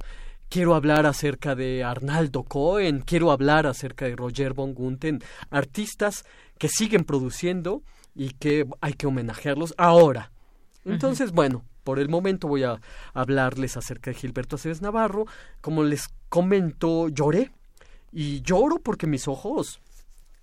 quiero 0.53 0.75
hablar 0.75 1.07
acerca 1.07 1.55
de 1.55 1.83
Arnaldo 1.83 2.43
Cohen, 2.43 3.01
quiero 3.01 3.33
hablar 3.33 3.67
acerca 3.67 4.05
de 4.05 4.15
Roger 4.15 4.53
von 4.53 4.75
Gunten, 4.75 5.21
artistas 5.49 6.27
que 6.59 6.69
siguen 6.69 7.05
produciendo 7.05 7.83
y 8.15 8.35
que 8.35 8.67
hay 8.83 8.93
que 8.93 9.07
homenajearlos 9.07 9.73
ahora. 9.79 10.31
Entonces, 10.85 11.33
bueno, 11.33 11.65
por 11.85 11.99
el 11.99 12.11
momento 12.11 12.49
voy 12.49 12.65
a 12.65 12.83
hablarles 13.15 13.79
acerca 13.79 14.11
de 14.11 14.17
Gilberto 14.19 14.57
Aceves 14.57 14.83
Navarro. 14.83 15.25
Como 15.63 15.85
les 15.85 16.09
comento, 16.29 17.09
lloré. 17.09 17.51
Y 18.13 18.43
lloro 18.43 18.79
porque 18.79 19.07
mis 19.07 19.29
ojos 19.29 19.81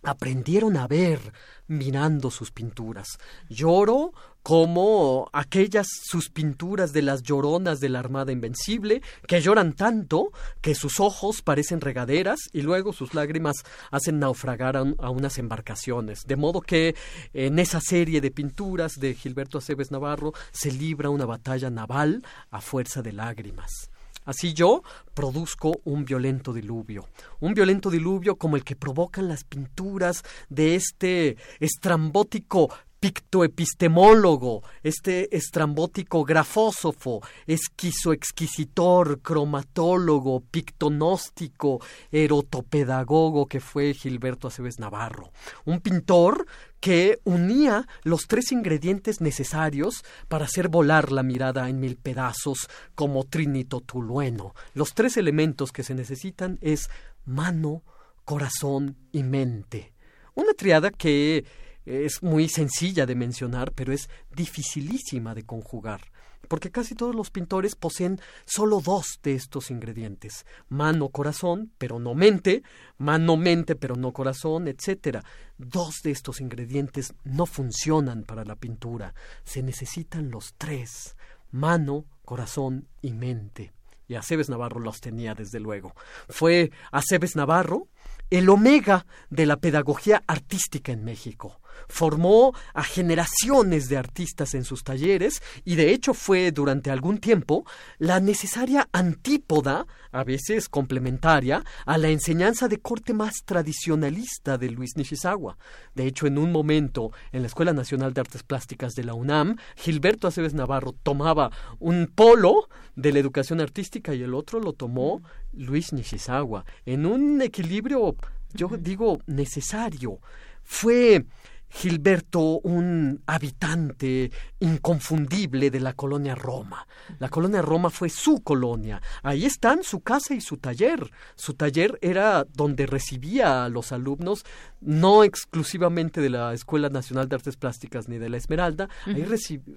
aprendieron 0.02 0.77
a 0.77 0.88
ver 0.88 1.19
mirando 1.68 2.31
sus 2.31 2.49
pinturas. 2.49 3.19
Lloro 3.48 4.14
como 4.43 5.29
aquellas 5.33 5.87
sus 6.03 6.29
pinturas 6.29 6.93
de 6.93 7.01
las 7.01 7.23
lloronas 7.23 7.79
de 7.79 7.89
la 7.89 7.99
Armada 7.99 8.31
Invencible, 8.31 9.01
que 9.27 9.41
lloran 9.41 9.73
tanto 9.73 10.31
que 10.61 10.75
sus 10.75 10.99
ojos 10.99 11.41
parecen 11.41 11.81
regaderas 11.81 12.39
y 12.53 12.61
luego 12.61 12.93
sus 12.93 13.13
lágrimas 13.13 13.57
hacen 13.91 14.19
naufragar 14.19 14.77
a, 14.77 14.83
unas 14.83 15.37
embarcaciones. 15.37 16.23
De 16.25 16.35
modo 16.35 16.61
que 16.61 16.95
en 17.33 17.59
esa 17.59 17.81
serie 17.81 18.21
de 18.21 18.31
pinturas 18.31 18.99
de 18.99 19.13
Gilberto 19.13 19.57
Aceves 19.57 19.91
Navarro 19.91 20.33
se 20.51 20.71
libra 20.71 21.09
una 21.09 21.25
batalla 21.25 21.69
naval 21.69 22.23
a 22.51 22.61
fuerza 22.61 23.01
de 23.01 23.13
lágrimas. 23.13 23.89
Así 24.25 24.53
yo 24.53 24.83
produzco 25.15 25.81
un 25.85 26.05
violento 26.05 26.53
diluvio, 26.53 27.07
un 27.39 27.55
violento 27.55 27.89
diluvio 27.89 28.35
como 28.35 28.57
el 28.57 28.63
que 28.63 28.75
provocan 28.75 29.27
las 29.27 29.43
pinturas 29.43 30.23
de 30.49 30.75
este 30.75 31.37
estrambótico 31.59 32.69
pictoepistemólogo, 32.99 34.63
este 34.84 35.35
estrambótico 35.35 36.26
grafósofo, 36.26 37.21
esquizoexquisitor, 37.47 39.21
cromatólogo, 39.21 40.41
pictonóstico, 40.41 41.81
erotopedagogo 42.11 43.47
que 43.47 43.59
fue 43.59 43.93
Gilberto 43.93 44.47
Aceves 44.47 44.80
Navarro. 44.80 45.31
Un 45.65 45.80
pintor 45.80 46.45
que 46.80 47.19
unía 47.23 47.88
los 48.03 48.27
tres 48.27 48.51
ingredientes 48.51 49.21
necesarios 49.21 50.03
para 50.27 50.45
hacer 50.45 50.69
volar 50.69 51.11
la 51.11 51.23
mirada 51.23 51.69
en 51.69 51.80
mil 51.80 51.97
pedazos 51.97 52.69
como 52.95 53.26
Trinito 53.26 53.81
Tulueno. 53.81 54.53
Los 54.73 54.93
tres 54.93 55.17
elementos 55.17 55.71
que 55.71 55.84
se 55.84 55.93
necesitan 55.93 56.57
es 56.61 56.89
mano, 57.26 57.84
corazón 58.26 58.97
y 59.11 59.23
mente. 59.23 59.93
Una 60.35 60.53
triada 60.53 60.91
que 60.91 61.45
es 61.89 62.21
muy 62.21 62.49
sencilla 62.49 63.05
de 63.05 63.15
mencionar, 63.15 63.71
pero 63.73 63.91
es 63.93 64.09
dificilísima 64.35 65.33
de 65.33 65.43
conjugar 65.43 66.01
porque 66.47 66.71
casi 66.71 66.95
todos 66.95 67.15
los 67.15 67.31
pintores 67.31 67.75
poseen 67.75 68.19
solo 68.45 68.81
dos 68.81 69.19
de 69.23 69.35
estos 69.35 69.71
ingredientes 69.71 70.45
mano 70.69 71.09
corazón 71.09 71.71
pero 71.77 71.99
no 71.99 72.15
mente 72.15 72.63
mano 72.97 73.35
mente 73.35 73.75
pero 73.75 73.95
no 73.95 74.13
corazón 74.13 74.67
etc. 74.67 75.19
dos 75.57 76.01
de 76.03 76.11
estos 76.11 76.41
ingredientes 76.41 77.13
no 77.23 77.45
funcionan 77.45 78.23
para 78.23 78.45
la 78.45 78.55
pintura. 78.55 79.13
Se 79.43 79.61
necesitan 79.61 80.31
los 80.31 80.55
tres 80.57 81.15
mano 81.51 82.05
corazón 82.25 82.87
y 83.01 83.13
mente. 83.13 83.73
Y 84.07 84.15
Aceves 84.15 84.49
Navarro 84.49 84.79
los 84.79 85.01
tenía 85.01 85.35
desde 85.35 85.59
luego. 85.59 85.93
Fue 86.29 86.71
Aceves 86.91 87.35
Navarro 87.35 87.87
el 88.29 88.49
omega 88.49 89.05
de 89.29 89.45
la 89.45 89.57
pedagogía 89.57 90.23
artística 90.27 90.91
en 90.91 91.03
México 91.03 91.59
formó 91.88 92.53
a 92.73 92.84
generaciones 92.84 93.89
de 93.89 93.97
artistas 93.97 94.53
en 94.53 94.64
sus 94.64 94.84
talleres 94.84 95.41
y 95.65 95.76
de 95.76 95.91
hecho 95.91 96.14
fue 96.14 96.51
durante 96.51 96.91
algún 96.91 97.19
tiempo 97.19 97.65
la 97.97 98.19
necesaria 98.19 98.89
antípoda, 98.91 99.88
a 100.11 100.23
veces 100.23 100.69
complementaria, 100.69 101.64
a 101.85 101.97
la 101.97 102.10
enseñanza 102.10 102.68
de 102.68 102.80
corte 102.80 103.14
más 103.14 103.43
tradicionalista 103.45 104.57
de 104.57 104.69
Luis 104.69 104.97
Nishizawa. 104.97 105.57
De 105.95 106.07
hecho, 106.07 106.27
en 106.27 106.38
un 106.38 106.51
momento 106.51 107.11
en 107.31 107.41
la 107.41 107.47
Escuela 107.47 107.73
Nacional 107.73 108.14
de 108.14 108.22
Artes 108.22 108.43
Plásticas 108.43 108.93
de 108.93 109.03
la 109.03 109.14
UNAM, 109.14 109.57
Gilberto 109.76 110.27
Aceves 110.27 110.53
Navarro 110.53 110.93
tomaba 111.03 111.51
un 111.80 112.07
polo 112.14 112.69
de 112.95 113.14
la 113.14 113.19
educación 113.19 113.61
artística 113.61 114.14
y 114.14 114.23
el 114.23 114.34
otro 114.34 114.60
lo 114.60 114.73
tomó 114.73 115.22
Luis 115.53 115.93
Nishizawa, 115.93 116.65
en 116.85 117.06
un 117.06 117.41
equilibrio, 117.41 118.15
yo 118.53 118.69
digo, 118.80 119.19
necesario. 119.26 120.19
Fue 120.64 121.26
Gilberto, 121.69 122.59
un 122.59 123.21
habitante 123.25 124.31
inconfundible 124.59 125.69
de 125.69 125.79
la 125.79 125.93
colonia 125.93 126.35
Roma. 126.35 126.87
La 127.19 127.29
colonia 127.29 127.61
Roma 127.61 127.89
fue 127.89 128.09
su 128.09 128.41
colonia. 128.43 129.01
Ahí 129.23 129.45
están 129.45 129.83
su 129.83 130.01
casa 130.01 130.33
y 130.33 130.41
su 130.41 130.57
taller. 130.57 131.11
Su 131.35 131.53
taller 131.53 131.97
era 132.01 132.45
donde 132.45 132.85
recibía 132.85 133.65
a 133.65 133.69
los 133.69 133.91
alumnos, 133.91 134.45
no 134.81 135.23
exclusivamente 135.23 136.22
de 136.22 136.30
la 136.30 136.53
Escuela 136.53 136.89
Nacional 136.89 137.27
de 137.27 137.35
Artes 137.35 137.57
Plásticas 137.57 138.07
ni 138.07 138.18
de 138.18 138.30
la 138.30 138.38
Esmeralda. 138.38 138.89
Ahí 139.06 139.26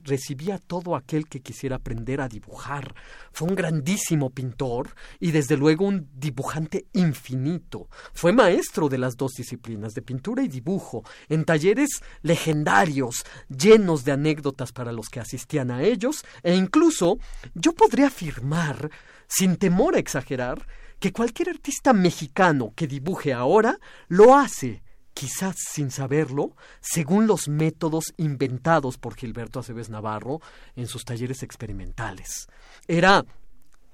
recibía 0.04 0.56
a 0.56 0.58
todo 0.58 0.96
aquel 0.96 1.26
que 1.26 1.40
quisiera 1.40 1.76
aprender 1.76 2.20
a 2.20 2.28
dibujar. 2.28 2.94
Fue 3.32 3.48
un 3.48 3.54
grandísimo 3.54 4.30
pintor 4.30 4.90
y 5.20 5.30
desde 5.32 5.56
luego 5.56 5.86
un 5.86 6.08
dibujante 6.14 6.86
infinito. 6.92 7.88
Fue 8.12 8.32
maestro 8.32 8.88
de 8.88 8.98
las 8.98 9.16
dos 9.16 9.32
disciplinas, 9.32 9.94
de 9.94 10.02
pintura 10.02 10.42
y 10.42 10.48
dibujo, 10.48 11.02
en 11.28 11.44
talleres 11.44 12.02
legendarios, 12.22 13.24
llenos 13.48 14.04
de 14.04 14.12
anécdotas 14.12 14.72
para 14.72 14.92
los 14.92 15.08
que 15.08 15.20
asistían 15.20 15.70
a 15.70 15.82
ellos, 15.82 16.24
e 16.42 16.54
incluso 16.54 17.18
yo 17.54 17.72
podría 17.72 18.08
afirmar, 18.08 18.90
sin 19.26 19.56
temor 19.56 19.96
a 19.96 19.98
exagerar, 19.98 20.66
que 20.98 21.12
cualquier 21.12 21.48
artista 21.48 21.92
mexicano 21.92 22.72
que 22.76 22.86
dibuje 22.86 23.32
ahora 23.32 23.78
lo 24.08 24.36
hace, 24.36 24.82
quizás 25.14 25.56
sin 25.56 25.90
saberlo, 25.90 26.56
según 26.80 27.26
los 27.26 27.48
métodos 27.48 28.12
inventados 28.16 28.98
por 28.98 29.14
Gilberto 29.14 29.60
Aceves 29.60 29.90
Navarro 29.90 30.40
en 30.76 30.86
sus 30.86 31.04
talleres 31.04 31.42
experimentales. 31.42 32.48
Era 32.88 33.24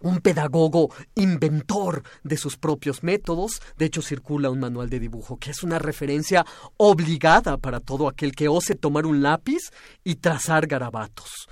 un 0.01 0.21
pedagogo 0.21 0.91
inventor 1.15 2.03
de 2.23 2.37
sus 2.37 2.57
propios 2.57 3.03
métodos. 3.03 3.61
De 3.77 3.87
hecho, 3.87 4.03
circula 4.03 4.51
un 4.51 4.61
manual 4.61 4.89
de 4.91 5.01
dibujo 5.01 5.39
que 5.39 5.51
es 5.51 5.63
una 5.63 5.79
referencia 5.79 6.47
obligada 6.77 7.57
para 7.57 7.81
todo 7.81 8.09
aquel 8.09 8.33
que 8.33 8.49
ose 8.49 8.75
tomar 8.75 9.07
un 9.07 9.23
lápiz 9.23 9.71
y 10.05 10.17
trazar 10.17 10.67
garabatos. 10.67 11.49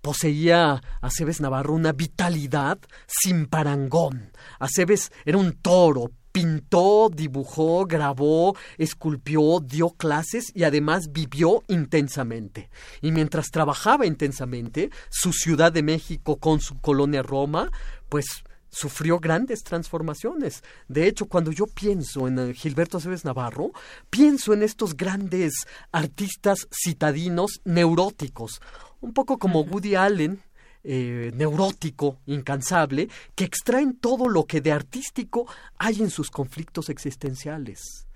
Poseía 0.00 0.82
Aceves 1.00 1.40
Navarro 1.40 1.72
una 1.72 1.92
vitalidad 1.92 2.78
sin 3.06 3.46
parangón. 3.46 4.32
Aceves 4.58 5.10
era 5.24 5.38
un 5.38 5.52
toro 5.52 6.10
pintó, 6.34 7.10
dibujó, 7.14 7.86
grabó, 7.86 8.56
esculpió, 8.76 9.60
dio 9.60 9.90
clases 9.90 10.50
y 10.52 10.64
además 10.64 11.12
vivió 11.12 11.62
intensamente. 11.68 12.70
Y 13.00 13.12
mientras 13.12 13.52
trabajaba 13.52 14.04
intensamente, 14.04 14.90
su 15.10 15.32
Ciudad 15.32 15.70
de 15.70 15.84
México 15.84 16.38
con 16.38 16.60
su 16.60 16.80
colonia 16.80 17.22
Roma, 17.22 17.70
pues 18.08 18.26
sufrió 18.68 19.20
grandes 19.20 19.62
transformaciones. 19.62 20.64
De 20.88 21.06
hecho, 21.06 21.26
cuando 21.26 21.52
yo 21.52 21.66
pienso 21.66 22.26
en 22.26 22.52
Gilberto 22.52 22.98
Aceves 22.98 23.24
Navarro, 23.24 23.70
pienso 24.10 24.52
en 24.52 24.64
estos 24.64 24.96
grandes 24.96 25.52
artistas 25.92 26.66
citadinos 26.72 27.60
neuróticos, 27.64 28.60
un 29.00 29.12
poco 29.12 29.38
como 29.38 29.60
Woody 29.60 29.94
Allen, 29.94 30.42
eh, 30.84 31.32
neurótico, 31.34 32.18
incansable, 32.26 33.08
que 33.34 33.44
extraen 33.44 33.96
todo 33.96 34.28
lo 34.28 34.44
que 34.46 34.60
de 34.60 34.72
artístico 34.72 35.46
hay 35.78 36.00
en 36.00 36.10
sus 36.10 36.30
conflictos 36.30 36.90
existenciales. 36.90 38.06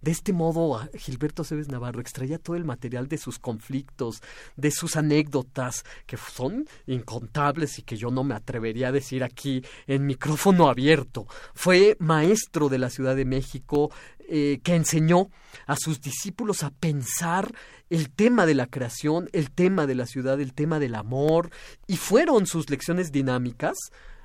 De 0.00 0.10
este 0.10 0.32
modo, 0.32 0.80
Gilberto 0.94 1.42
Aceves 1.42 1.68
Navarro 1.68 2.00
extraía 2.00 2.38
todo 2.38 2.56
el 2.56 2.64
material 2.64 3.08
de 3.08 3.18
sus 3.18 3.38
conflictos, 3.38 4.22
de 4.56 4.70
sus 4.70 4.96
anécdotas, 4.96 5.84
que 6.06 6.16
son 6.16 6.66
incontables 6.86 7.78
y 7.78 7.82
que 7.82 7.96
yo 7.96 8.10
no 8.10 8.22
me 8.22 8.34
atrevería 8.34 8.88
a 8.88 8.92
decir 8.92 9.24
aquí 9.24 9.64
en 9.86 10.06
micrófono 10.06 10.68
abierto. 10.68 11.26
Fue 11.54 11.96
maestro 11.98 12.68
de 12.68 12.78
la 12.78 12.90
Ciudad 12.90 13.16
de 13.16 13.24
México 13.24 13.90
eh, 14.28 14.60
que 14.64 14.74
enseñó 14.74 15.30
a 15.66 15.76
sus 15.76 16.00
discípulos 16.00 16.62
a 16.62 16.70
pensar 16.70 17.54
el 17.90 18.10
tema 18.10 18.44
de 18.44 18.54
la 18.54 18.66
creación, 18.66 19.28
el 19.32 19.52
tema 19.52 19.86
de 19.86 19.94
la 19.94 20.06
ciudad, 20.06 20.40
el 20.40 20.52
tema 20.52 20.80
del 20.80 20.96
amor, 20.96 21.50
y 21.86 21.96
fueron 21.96 22.46
sus 22.46 22.68
lecciones 22.68 23.12
dinámicas 23.12 23.76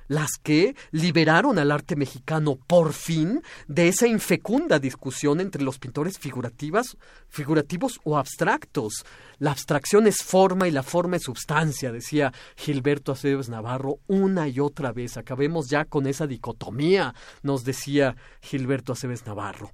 las 0.08 0.32
que 0.42 0.74
liberaron 0.90 1.58
al 1.58 1.70
arte 1.70 1.96
mexicano 1.96 2.56
por 2.66 2.92
fin 2.92 3.42
de 3.68 3.88
esa 3.88 4.06
infecunda 4.06 4.78
discusión 4.78 5.40
entre 5.40 5.62
los 5.62 5.78
pintores 5.78 6.18
figurativas, 6.18 6.96
figurativos 7.28 8.00
o 8.04 8.18
abstractos. 8.18 9.04
La 9.38 9.50
abstracción 9.50 10.06
es 10.06 10.22
forma 10.22 10.68
y 10.68 10.70
la 10.70 10.82
forma 10.82 11.16
es 11.16 11.22
substancia, 11.22 11.92
decía 11.92 12.32
Gilberto 12.56 13.12
Aceves 13.12 13.48
Navarro 13.48 13.98
una 14.06 14.48
y 14.48 14.60
otra 14.60 14.92
vez. 14.92 15.16
Acabemos 15.16 15.68
ya 15.68 15.84
con 15.84 16.06
esa 16.06 16.26
dicotomía, 16.26 17.14
nos 17.42 17.64
decía 17.64 18.16
Gilberto 18.40 18.92
Aceves 18.92 19.26
Navarro. 19.26 19.72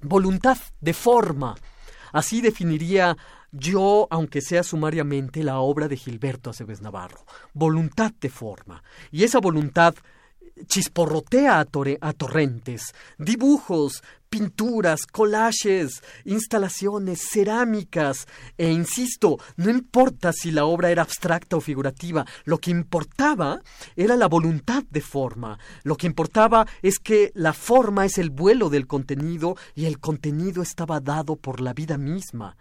Voluntad 0.00 0.58
de 0.80 0.92
forma. 0.92 1.54
Así 2.12 2.40
definiría 2.40 3.16
yo, 3.54 4.08
aunque 4.10 4.40
sea 4.40 4.64
sumariamente, 4.64 5.44
la 5.44 5.60
obra 5.60 5.86
de 5.86 5.96
Gilberto 5.96 6.50
Aceves 6.50 6.82
Navarro. 6.82 7.24
Voluntad 7.52 8.12
de 8.20 8.28
forma. 8.28 8.82
Y 9.12 9.22
esa 9.22 9.38
voluntad 9.38 9.94
chisporrotea 10.66 11.60
a, 11.60 11.66
a 12.00 12.12
torrentes, 12.12 12.94
dibujos, 13.18 14.02
pinturas, 14.28 15.06
collages, 15.06 16.02
instalaciones, 16.24 17.20
cerámicas. 17.20 18.26
E 18.58 18.70
insisto, 18.70 19.38
no 19.56 19.70
importa 19.70 20.32
si 20.32 20.50
la 20.50 20.64
obra 20.64 20.90
era 20.90 21.02
abstracta 21.02 21.56
o 21.56 21.60
figurativa, 21.60 22.26
lo 22.44 22.58
que 22.58 22.72
importaba 22.72 23.60
era 23.94 24.16
la 24.16 24.26
voluntad 24.26 24.82
de 24.90 25.00
forma. 25.00 25.58
Lo 25.84 25.96
que 25.96 26.08
importaba 26.08 26.66
es 26.82 26.98
que 26.98 27.30
la 27.34 27.52
forma 27.52 28.04
es 28.04 28.18
el 28.18 28.30
vuelo 28.30 28.70
del 28.70 28.88
contenido 28.88 29.56
y 29.76 29.84
el 29.84 30.00
contenido 30.00 30.62
estaba 30.62 30.98
dado 31.00 31.36
por 31.36 31.60
la 31.60 31.72
vida 31.72 31.98
misma 31.98 32.56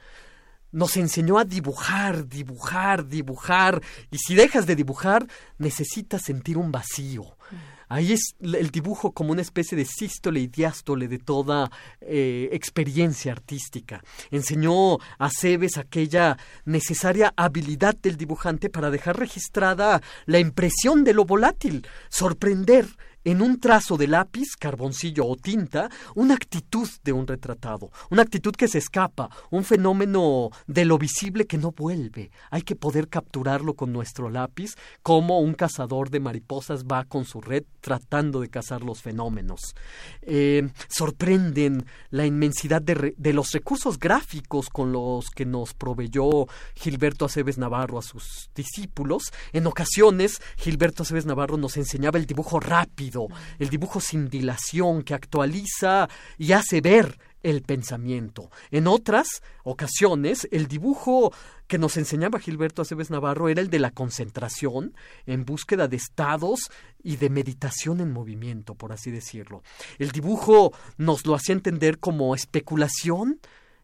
nos 0.73 0.97
enseñó 0.97 1.37
a 1.39 1.45
dibujar, 1.45 2.27
dibujar, 2.27 3.07
dibujar, 3.07 3.81
y 4.11 4.17
si 4.17 4.35
dejas 4.35 4.65
de 4.65 4.75
dibujar, 4.75 5.25
necesitas 5.57 6.23
sentir 6.23 6.57
un 6.57 6.71
vacío. 6.71 7.37
Ahí 7.93 8.11
es 8.11 8.35
el 8.41 8.71
dibujo 8.71 9.11
como 9.11 9.31
una 9.31 9.43
especie 9.43 9.77
de 9.77 9.85
sístole 9.85 10.39
y 10.39 10.47
diástole 10.47 11.07
de 11.07 11.19
toda 11.19 11.69
eh, 12.01 12.49
experiencia 12.51 13.31
artística. 13.31 14.03
Enseñó 14.31 14.97
a 15.19 15.29
Cebes 15.29 15.77
aquella 15.77 16.37
necesaria 16.65 17.33
habilidad 17.35 17.95
del 17.95 18.17
dibujante 18.17 18.71
para 18.71 18.89
dejar 18.89 19.19
registrada 19.19 20.01
la 20.25 20.39
impresión 20.39 21.03
de 21.03 21.13
lo 21.13 21.25
volátil, 21.25 21.85
sorprender 22.09 22.87
en 23.23 23.41
un 23.41 23.59
trazo 23.59 23.97
de 23.97 24.07
lápiz, 24.07 24.55
carboncillo 24.59 25.25
o 25.25 25.35
tinta, 25.35 25.89
una 26.15 26.33
actitud 26.33 26.89
de 27.03 27.11
un 27.11 27.27
retratado, 27.27 27.91
una 28.09 28.21
actitud 28.21 28.53
que 28.53 28.67
se 28.67 28.77
escapa, 28.77 29.29
un 29.49 29.63
fenómeno 29.63 30.49
de 30.67 30.85
lo 30.85 30.97
visible 30.97 31.45
que 31.45 31.57
no 31.57 31.71
vuelve. 31.71 32.31
Hay 32.51 32.63
que 32.63 32.75
poder 32.75 33.07
capturarlo 33.07 33.75
con 33.75 33.93
nuestro 33.93 34.29
lápiz, 34.29 34.75
como 35.01 35.39
un 35.39 35.53
cazador 35.53 36.09
de 36.09 36.19
mariposas 36.19 36.85
va 36.85 37.05
con 37.05 37.25
su 37.25 37.41
red 37.41 37.63
tratando 37.81 38.39
de 38.39 38.49
cazar 38.49 38.81
los 38.81 39.01
fenómenos. 39.01 39.75
Eh, 40.21 40.69
sorprenden 40.87 41.85
la 42.09 42.25
inmensidad 42.25 42.81
de, 42.81 43.13
de, 43.17 43.33
los 43.33 43.51
recursos 43.51 43.99
gráficos 43.99 44.69
con 44.69 44.91
los 44.91 45.29
que 45.29 45.45
nos 45.45 45.73
proveyó 45.73 46.47
Gilberto 46.75 47.25
Aceves 47.25 47.57
Navarro 47.57 47.99
a 47.99 48.01
sus 48.01 48.49
discípulos. 48.55 49.23
En 49.51 49.67
ocasiones, 49.67 50.41
Gilberto 50.57 51.03
Aceves 51.03 51.25
Navarro 51.25 51.57
nos 51.57 51.77
enseñaba 51.77 52.19
el 52.19 52.25
dibujo 52.25 52.59
rápido, 52.59 53.12
el 53.59 53.69
dibujo 53.69 53.99
sin 53.99 54.29
dilación 54.29 55.03
que 55.03 55.13
actualiza 55.13 56.09
y 56.37 56.51
hace 56.51 56.81
ver 56.81 57.17
el 57.43 57.61
pensamiento. 57.61 58.49
En 58.71 58.87
otras 58.87 59.27
ocasiones, 59.63 60.47
el 60.51 60.67
dibujo 60.67 61.33
que 61.67 61.77
nos 61.77 61.97
enseñaba 61.97 62.39
Gilberto 62.39 62.81
Aceves 62.81 63.09
Navarro 63.09 63.49
era 63.49 63.61
el 63.61 63.69
de 63.69 63.79
la 63.79 63.91
concentración 63.91 64.95
en 65.25 65.45
búsqueda 65.45 65.87
de 65.87 65.97
estados 65.97 66.71
y 67.03 67.17
de 67.17 67.29
meditación 67.29 67.99
en 67.99 68.11
movimiento, 68.11 68.75
por 68.75 68.93
así 68.93 69.11
decirlo. 69.11 69.61
El 69.99 70.11
dibujo 70.11 70.73
nos 70.97 71.25
lo 71.25 71.35
hacía 71.35 71.53
entender 71.53 71.99
como 71.99 72.33
especulación 72.33 73.39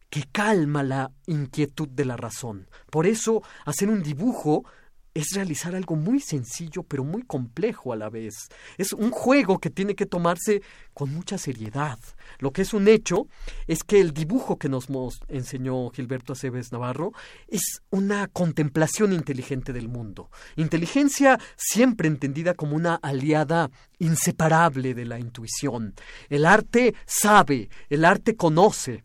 que 0.10 0.24
calma 0.32 0.82
la 0.82 1.12
inquietud 1.28 1.88
de 1.90 2.06
la 2.06 2.18
razón. 2.18 2.68
Por 2.90 3.06
eso, 3.06 3.44
hacer 3.66 3.90
un 3.90 4.02
dibujo 4.02 4.66
es 5.14 5.34
realizar 5.34 5.76
algo 5.76 5.96
muy 5.96 6.20
sencillo 6.20 6.84
pero 6.84 7.04
muy 7.04 7.24
complejo 7.24 7.94
a 7.94 7.96
la 7.96 8.10
vez. 8.10 8.50
Es 8.78 8.94
un 8.94 9.12
juego 9.12 9.60
que 9.60 9.70
tiene 9.70 9.96
que 9.96 10.06
tomarse 10.06 10.62
con 10.94 11.14
mucha 11.14 11.38
seriedad. 11.38 12.00
Lo 12.40 12.52
que 12.52 12.62
es 12.62 12.74
un 12.74 12.88
hecho 12.88 13.28
es 13.68 13.84
que 13.84 14.00
el 14.00 14.14
dibujo 14.14 14.58
que 14.58 14.70
nos 14.70 14.88
enseñó 15.28 15.90
Gilberto 15.90 16.34
Aceves 16.34 16.72
Navarro 16.72 17.12
es 17.48 17.82
una 17.90 18.28
contemplación 18.28 19.14
inteligente 19.14 19.74
del 19.74 19.90
mundo. 19.90 20.30
Inteligencia 20.56 21.40
siempre 21.56 22.08
entendida 22.08 22.54
como 22.54 22.76
una 22.76 22.96
aliada 22.96 23.70
inseparable 23.98 24.94
de 24.94 25.06
la 25.06 25.20
intuición. 25.20 25.94
El 26.30 26.46
arte 26.46 26.96
sabe, 27.06 27.70
el 27.90 28.06
arte 28.06 28.36
conoce, 28.36 29.04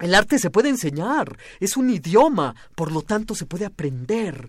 el 0.00 0.14
arte 0.14 0.38
se 0.38 0.50
puede 0.50 0.70
enseñar, 0.70 1.36
es 1.60 1.76
un 1.76 1.90
idioma, 1.90 2.54
por 2.74 2.90
lo 2.90 3.02
tanto 3.02 3.34
se 3.34 3.44
puede 3.44 3.66
aprender. 3.66 4.48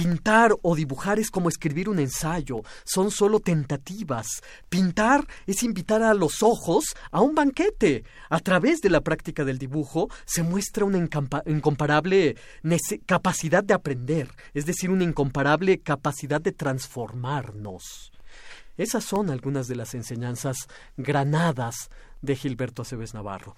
Pintar 0.00 0.56
o 0.62 0.74
dibujar 0.74 1.18
es 1.18 1.30
como 1.30 1.50
escribir 1.50 1.86
un 1.90 1.98
ensayo, 1.98 2.62
son 2.84 3.10
solo 3.10 3.38
tentativas. 3.38 4.26
Pintar 4.70 5.26
es 5.46 5.62
invitar 5.62 6.02
a 6.02 6.14
los 6.14 6.42
ojos 6.42 6.96
a 7.10 7.20
un 7.20 7.34
banquete. 7.34 8.04
A 8.30 8.40
través 8.40 8.80
de 8.80 8.88
la 8.88 9.02
práctica 9.02 9.44
del 9.44 9.58
dibujo 9.58 10.08
se 10.24 10.42
muestra 10.42 10.86
una 10.86 11.06
incomparable 11.44 12.36
capacidad 13.04 13.62
de 13.62 13.74
aprender, 13.74 14.30
es 14.54 14.64
decir, 14.64 14.88
una 14.88 15.04
incomparable 15.04 15.80
capacidad 15.80 16.40
de 16.40 16.52
transformarnos. 16.52 18.10
Esas 18.78 19.04
son 19.04 19.28
algunas 19.28 19.68
de 19.68 19.76
las 19.76 19.92
enseñanzas 19.94 20.66
granadas 20.96 21.90
de 22.22 22.36
Gilberto 22.36 22.80
Aceves 22.80 23.12
Navarro. 23.12 23.54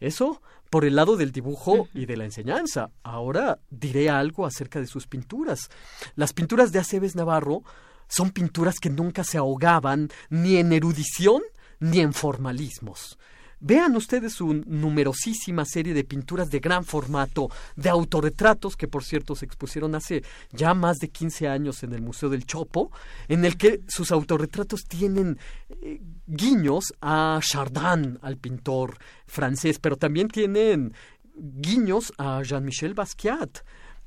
Eso 0.00 0.42
por 0.70 0.84
el 0.84 0.96
lado 0.96 1.16
del 1.16 1.32
dibujo 1.32 1.88
y 1.94 2.06
de 2.06 2.16
la 2.16 2.24
enseñanza. 2.24 2.90
Ahora 3.02 3.58
diré 3.70 4.10
algo 4.10 4.46
acerca 4.46 4.80
de 4.80 4.86
sus 4.86 5.06
pinturas. 5.06 5.70
Las 6.14 6.32
pinturas 6.32 6.72
de 6.72 6.78
Aceves 6.78 7.16
Navarro 7.16 7.62
son 8.08 8.30
pinturas 8.30 8.78
que 8.78 8.90
nunca 8.90 9.24
se 9.24 9.38
ahogaban 9.38 10.10
ni 10.30 10.56
en 10.56 10.72
erudición 10.72 11.42
ni 11.80 12.00
en 12.00 12.12
formalismos. 12.12 13.18
Vean 13.60 13.96
ustedes 13.96 14.34
su 14.34 14.54
numerosísima 14.66 15.64
serie 15.64 15.94
de 15.94 16.04
pinturas 16.04 16.50
de 16.50 16.60
gran 16.60 16.84
formato, 16.84 17.50
de 17.76 17.88
autorretratos, 17.88 18.76
que 18.76 18.88
por 18.88 19.04
cierto 19.04 19.34
se 19.34 19.46
expusieron 19.46 19.94
hace 19.94 20.22
ya 20.52 20.74
más 20.74 20.98
de 20.98 21.08
15 21.08 21.48
años 21.48 21.82
en 21.82 21.92
el 21.92 22.02
Museo 22.02 22.28
del 22.28 22.46
Chopo, 22.46 22.92
en 23.26 23.44
el 23.44 23.56
que 23.56 23.80
sus 23.88 24.12
autorretratos 24.12 24.84
tienen 24.84 25.38
eh, 25.68 26.00
guiños 26.26 26.94
a 27.00 27.40
Chardin, 27.42 28.18
al 28.22 28.36
pintor 28.36 28.98
francés, 29.26 29.78
pero 29.78 29.96
también 29.96 30.28
tienen 30.28 30.94
guiños 31.34 32.12
a 32.18 32.42
Jean-Michel 32.42 32.94
Basquiat. 32.94 33.58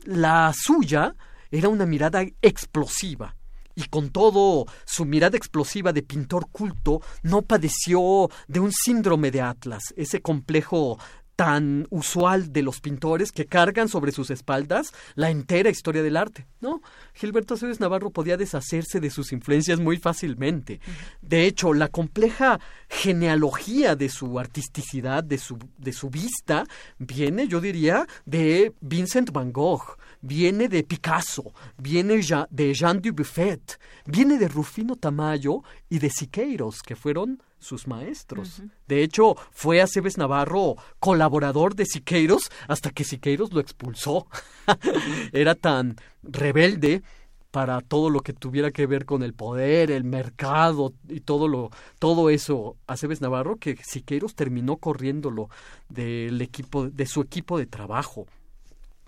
La 0.06 0.54
suya 0.56 1.16
era 1.52 1.70
una 1.70 1.86
mirada 1.86 2.24
explosiva, 2.42 3.36
y 3.82 3.90
con 3.90 4.10
todo 4.10 4.66
su 4.86 5.06
mirada 5.06 5.38
explosiva 5.38 5.92
de 5.94 6.04
pintor 6.04 6.48
culto, 6.52 7.02
no 7.24 7.42
padeció 7.42 8.30
de 8.48 8.60
un 8.60 8.72
síndrome 8.72 9.32
de 9.32 9.42
Atlas, 9.42 9.84
ese 9.96 10.22
complejo 10.22 10.98
tan 11.36 11.88
usual 11.90 12.54
de 12.54 12.62
los 12.62 12.82
pintores 12.82 13.32
que 13.32 13.48
cargan 13.48 13.90
sobre 13.90 14.12
sus 14.12 14.30
espaldas 14.30 14.94
la 15.16 15.32
entera 15.32 15.72
historia 15.72 16.04
del 16.04 16.16
arte. 16.16 16.46
No, 16.60 16.84
Gilberto 17.16 17.56
Aceves 17.56 17.80
Navarro 17.80 18.12
podía 18.12 18.38
deshacerse 18.38 19.00
de 19.00 19.10
sus 19.10 19.32
influencias 19.32 19.80
muy 19.80 19.98
fácilmente. 19.98 20.80
De 21.24 21.48
hecho, 21.48 21.74
la 21.74 21.88
compleja 21.88 22.60
genealogía 22.90 23.96
de 23.96 24.10
su 24.10 24.38
artisticidad, 24.38 25.24
de 25.24 25.40
su, 25.40 25.58
de 25.80 25.94
su 25.94 26.12
vista, 26.12 26.66
viene, 27.00 27.48
yo 27.48 27.60
diría, 27.60 28.06
de 28.26 28.74
Vincent 28.80 29.32
Van 29.32 29.52
Gogh, 29.52 29.98
viene 30.22 30.68
de 30.68 30.84
Picasso, 30.84 31.54
viene 31.78 32.22
de 32.50 32.74
Jean 32.74 33.02
Dubuffet, 33.02 33.80
viene 34.06 34.38
de 34.38 34.48
Rufino 34.48 34.96
Tamayo 34.96 35.64
y 35.90 36.00
de 36.00 36.10
Siqueiros, 36.10 36.82
que 36.82 36.96
fueron 36.96 37.42
sus 37.60 37.88
maestros. 37.88 38.62
De 38.88 39.04
hecho, 39.04 39.36
fue 39.52 39.82
Aceves 39.82 40.18
Navarro 40.18 40.76
colaborador 41.00 41.76
de 41.76 41.86
Siqueiros 41.86 42.50
hasta 42.68 42.90
que 42.90 43.04
Siqueiros 43.04 43.54
lo 43.54 43.60
expulsó. 43.60 44.28
Era 45.32 45.56
tan 45.56 45.96
rebelde 46.24 47.04
para 47.52 47.82
todo 47.82 48.10
lo 48.10 48.22
que 48.22 48.34
tuviera 48.34 48.72
que 48.72 48.88
ver 48.88 49.06
con 49.06 49.24
el 49.24 49.34
poder, 49.34 49.92
el 49.92 50.06
mercado 50.06 50.94
y 51.10 51.20
todo 51.20 51.50
lo 51.50 51.70
todo 52.00 52.30
eso 52.30 52.78
Aceves 52.88 53.20
Navarro 53.20 53.58
que 53.58 53.78
Siqueiros 53.84 54.36
terminó 54.36 54.78
corriéndolo 54.78 55.50
del 55.90 56.42
equipo 56.42 56.90
de 56.90 57.06
su 57.06 57.22
equipo 57.22 57.58
de 57.58 57.66
trabajo 57.66 58.26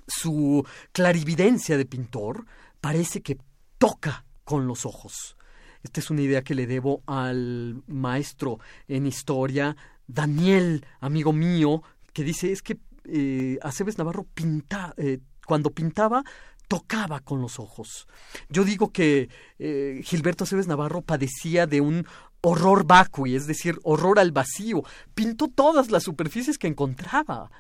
su 0.08 0.66
clarividencia 0.92 1.78
de 1.78 1.86
pintor 1.86 2.46
parece 2.82 3.22
que 3.22 3.38
toca 3.78 4.26
con 4.44 4.68
los 4.68 4.86
ojos. 4.86 5.38
Esta 5.84 6.00
es 6.00 6.10
una 6.10 6.22
idea 6.22 6.44
que 6.44 6.56
le 6.56 6.68
debo 6.68 7.04
al 7.06 7.84
maestro 7.88 8.60
en 8.88 9.06
historia, 9.06 9.76
Daniel, 10.08 10.86
amigo 11.00 11.34
mío, 11.34 11.84
que 12.14 12.24
dice 12.24 12.52
es 12.52 12.62
que 12.62 12.78
eh, 13.06 13.58
Aceves 13.62 13.98
Navarro 13.98 14.26
pinta, 14.34 14.94
eh, 14.98 15.20
cuando 15.46 15.72
pintaba 15.72 16.24
tocaba 16.68 17.20
con 17.20 17.42
los 17.42 17.60
ojos. 17.60 18.08
Yo 18.50 18.64
digo 18.64 18.92
que 18.92 19.30
eh, 19.60 20.02
Gilberto 20.04 20.46
Aceves 20.46 20.68
Navarro 20.68 21.02
padecía 21.02 21.68
de 21.68 21.82
un 21.82 22.08
horror 22.42 22.86
vacui, 22.86 23.36
es 23.36 23.48
decir, 23.48 23.80
horror 23.84 24.20
al 24.20 24.32
vacío. 24.32 24.84
Pintó 25.14 25.50
todas 25.50 25.92
las 25.92 26.04
superficies 26.04 26.58
que 26.58 26.68
encontraba 26.68 27.52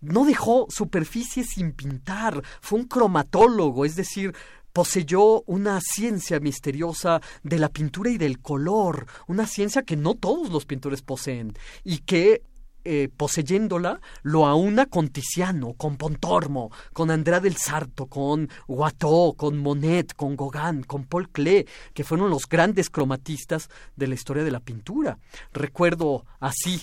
no 0.00 0.24
dejó 0.24 0.66
superficie 0.68 1.44
sin 1.44 1.72
pintar, 1.72 2.42
fue 2.60 2.78
un 2.78 2.86
cromatólogo, 2.86 3.84
es 3.84 3.96
decir, 3.96 4.34
poseyó 4.72 5.40
una 5.46 5.80
ciencia 5.80 6.38
misteriosa 6.38 7.22
de 7.42 7.58
la 7.58 7.70
pintura 7.70 8.10
y 8.10 8.18
del 8.18 8.40
color, 8.40 9.06
una 9.26 9.46
ciencia 9.46 9.82
que 9.82 9.96
no 9.96 10.14
todos 10.14 10.50
los 10.50 10.66
pintores 10.66 11.00
poseen 11.00 11.54
y 11.82 11.98
que 11.98 12.42
eh, 12.88 13.08
poseyéndola, 13.08 14.00
lo 14.22 14.46
aúna 14.46 14.86
con 14.86 15.08
Tiziano, 15.08 15.72
con 15.72 15.96
Pontormo, 15.96 16.70
con 16.92 17.10
Andrea 17.10 17.40
del 17.40 17.56
Sarto, 17.56 18.06
con 18.06 18.48
Watteau, 18.68 19.34
con 19.34 19.58
Monet, 19.58 20.14
con 20.14 20.36
Gauguin, 20.36 20.84
con 20.84 21.02
Paul 21.04 21.28
Klee, 21.30 21.66
que 21.94 22.04
fueron 22.04 22.30
los 22.30 22.48
grandes 22.48 22.88
cromatistas 22.88 23.70
de 23.96 24.06
la 24.06 24.14
historia 24.14 24.44
de 24.44 24.52
la 24.52 24.60
pintura. 24.60 25.18
Recuerdo 25.52 26.26
así 26.38 26.82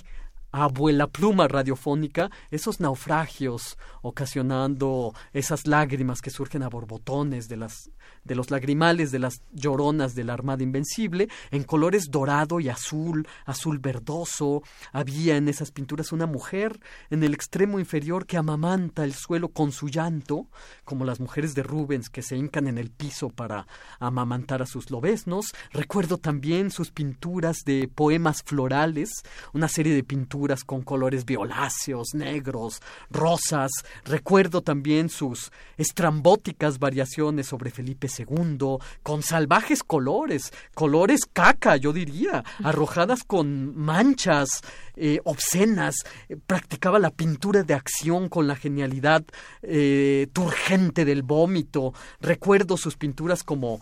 abuela 0.54 1.08
pluma 1.08 1.48
radiofónica 1.48 2.30
esos 2.52 2.80
naufragios 2.80 3.78
ocasionando 4.04 5.14
esas 5.34 5.66
lágrimas 5.66 6.22
que 6.22 6.30
surgen 6.30 6.62
a 6.62 6.70
borbotones 6.70 7.50
de 7.50 7.58
las 7.58 7.90
de 8.24 8.36
los 8.36 8.52
lagrimales 8.52 9.12
de 9.12 9.20
las 9.20 9.42
lloronas 9.52 10.16
de 10.16 10.24
la 10.24 10.34
Armada 10.34 10.64
Invencible, 10.64 11.30
en 11.52 11.64
colores 11.64 12.06
dorado 12.10 12.60
y 12.60 12.70
azul, 12.70 13.28
azul 13.46 13.80
verdoso. 13.80 14.64
Había 14.92 15.38
en 15.38 15.48
esas 15.48 15.72
pinturas 15.72 16.12
una 16.12 16.26
mujer 16.26 16.80
en 17.10 17.24
el 17.24 17.34
extremo 17.34 17.80
inferior 17.80 18.26
que 18.26 18.38
amamanta 18.38 19.04
el 19.04 19.14
suelo 19.14 19.50
con 19.50 19.72
su 19.72 19.88
llanto, 19.88 20.48
como 20.86 21.06
las 21.06 21.20
mujeres 21.20 21.54
de 21.56 21.64
Rubens 21.64 22.10
que 22.10 22.22
se 22.22 22.38
hincan 22.38 22.68
en 22.68 22.78
el 22.78 22.90
piso 22.90 23.30
para 23.30 23.68
amamantar 24.00 24.62
a 24.62 24.66
sus 24.66 24.92
lobesnos. 24.92 25.48
Recuerdo 25.72 26.18
también 26.18 26.72
sus 26.72 26.92
pinturas 26.92 27.60
de 27.66 27.90
poemas 27.94 28.44
florales, 28.44 29.24
una 29.54 29.68
serie 29.68 29.94
de 29.94 30.04
pinturas 30.04 30.64
con 30.64 30.82
colores 30.82 31.26
violáceos, 31.26 32.10
negros, 32.14 32.82
rosas. 33.10 33.72
Recuerdo 34.06 34.62
también 34.62 35.10
sus 35.10 35.52
estrambóticas 35.78 36.80
variaciones 36.80 37.48
sobre 37.48 37.72
Felipe 37.72 38.08
segundo, 38.14 38.80
con 39.02 39.24
salvajes 39.24 39.84
colores, 39.84 40.54
colores 40.74 41.22
caca, 41.32 41.76
yo 41.76 41.92
diría, 41.92 42.44
arrojadas 42.64 43.24
con 43.24 43.76
manchas 43.76 44.62
eh, 44.96 45.20
obscenas, 45.24 45.96
eh, 46.30 46.38
practicaba 46.38 47.00
la 47.00 47.12
pintura 47.12 47.64
de 47.64 47.74
acción 47.74 48.30
con 48.30 48.48
la 48.48 48.56
genialidad 48.56 49.24
eh, 49.62 50.28
turgente 50.32 51.06
del 51.06 51.24
vómito. 51.24 51.94
Recuerdo 52.22 52.78
sus 52.78 52.96
pinturas 52.96 53.44
como 53.44 53.82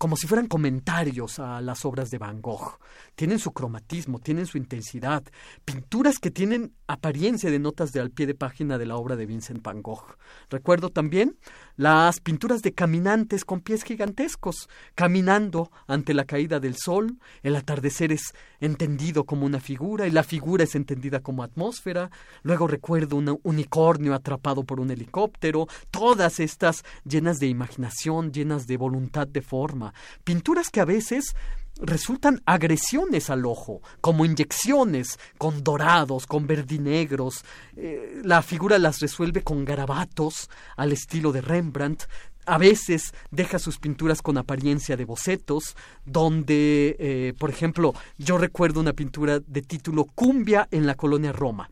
como 0.00 0.16
si 0.16 0.26
fueran 0.26 0.46
comentarios 0.46 1.38
a 1.40 1.60
las 1.60 1.84
obras 1.84 2.10
de 2.10 2.16
Van 2.16 2.40
Gogh. 2.40 2.78
Tienen 3.20 3.38
su 3.38 3.52
cromatismo, 3.52 4.18
tienen 4.18 4.46
su 4.46 4.56
intensidad, 4.56 5.22
pinturas 5.66 6.18
que 6.18 6.30
tienen 6.30 6.72
apariencia 6.86 7.50
de 7.50 7.58
notas 7.58 7.92
de 7.92 8.00
al 8.00 8.10
pie 8.10 8.26
de 8.26 8.34
página 8.34 8.78
de 8.78 8.86
la 8.86 8.96
obra 8.96 9.14
de 9.14 9.26
Vincent 9.26 9.62
Van 9.62 9.82
Gogh. 9.82 10.16
Recuerdo 10.48 10.88
también 10.88 11.36
las 11.76 12.20
pinturas 12.20 12.62
de 12.62 12.72
caminantes 12.72 13.44
con 13.44 13.60
pies 13.60 13.82
gigantescos, 13.82 14.70
caminando 14.94 15.70
ante 15.86 16.14
la 16.14 16.24
caída 16.24 16.60
del 16.60 16.76
sol, 16.78 17.18
el 17.42 17.56
atardecer 17.56 18.10
es 18.10 18.32
entendido 18.58 19.24
como 19.24 19.44
una 19.44 19.60
figura 19.60 20.06
y 20.06 20.10
la 20.10 20.22
figura 20.22 20.64
es 20.64 20.74
entendida 20.74 21.20
como 21.20 21.42
atmósfera, 21.42 22.10
luego 22.42 22.68
recuerdo 22.68 23.16
un 23.16 23.38
unicornio 23.42 24.14
atrapado 24.14 24.64
por 24.64 24.80
un 24.80 24.90
helicóptero, 24.90 25.66
todas 25.90 26.40
estas 26.40 26.84
llenas 27.04 27.38
de 27.38 27.48
imaginación, 27.48 28.32
llenas 28.32 28.66
de 28.66 28.78
voluntad 28.78 29.28
de 29.28 29.42
forma, 29.42 29.92
pinturas 30.24 30.70
que 30.70 30.80
a 30.80 30.86
veces 30.86 31.34
resultan 31.80 32.42
agresiones 32.46 33.30
al 33.30 33.46
ojo, 33.46 33.82
como 34.00 34.24
inyecciones, 34.24 35.18
con 35.38 35.62
dorados, 35.62 36.26
con 36.26 36.46
verdinegros. 36.46 37.44
Eh, 37.76 38.20
la 38.24 38.42
figura 38.42 38.78
las 38.78 39.00
resuelve 39.00 39.42
con 39.42 39.64
garabatos 39.64 40.50
al 40.76 40.92
estilo 40.92 41.32
de 41.32 41.40
Rembrandt. 41.40 42.04
A 42.46 42.58
veces 42.58 43.12
deja 43.30 43.58
sus 43.58 43.78
pinturas 43.78 44.22
con 44.22 44.38
apariencia 44.38 44.96
de 44.96 45.04
bocetos, 45.04 45.76
donde, 46.04 46.96
eh, 46.98 47.34
por 47.38 47.50
ejemplo, 47.50 47.94
yo 48.18 48.38
recuerdo 48.38 48.80
una 48.80 48.92
pintura 48.92 49.40
de 49.40 49.62
título 49.62 50.04
Cumbia 50.04 50.68
en 50.70 50.86
la 50.86 50.94
colonia 50.94 51.32
Roma. 51.32 51.70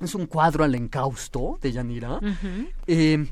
Es 0.00 0.14
un 0.14 0.26
cuadro 0.26 0.64
al 0.64 0.74
encausto 0.74 1.58
de 1.60 1.72
Yanira, 1.72 2.18
eh, 2.86 3.24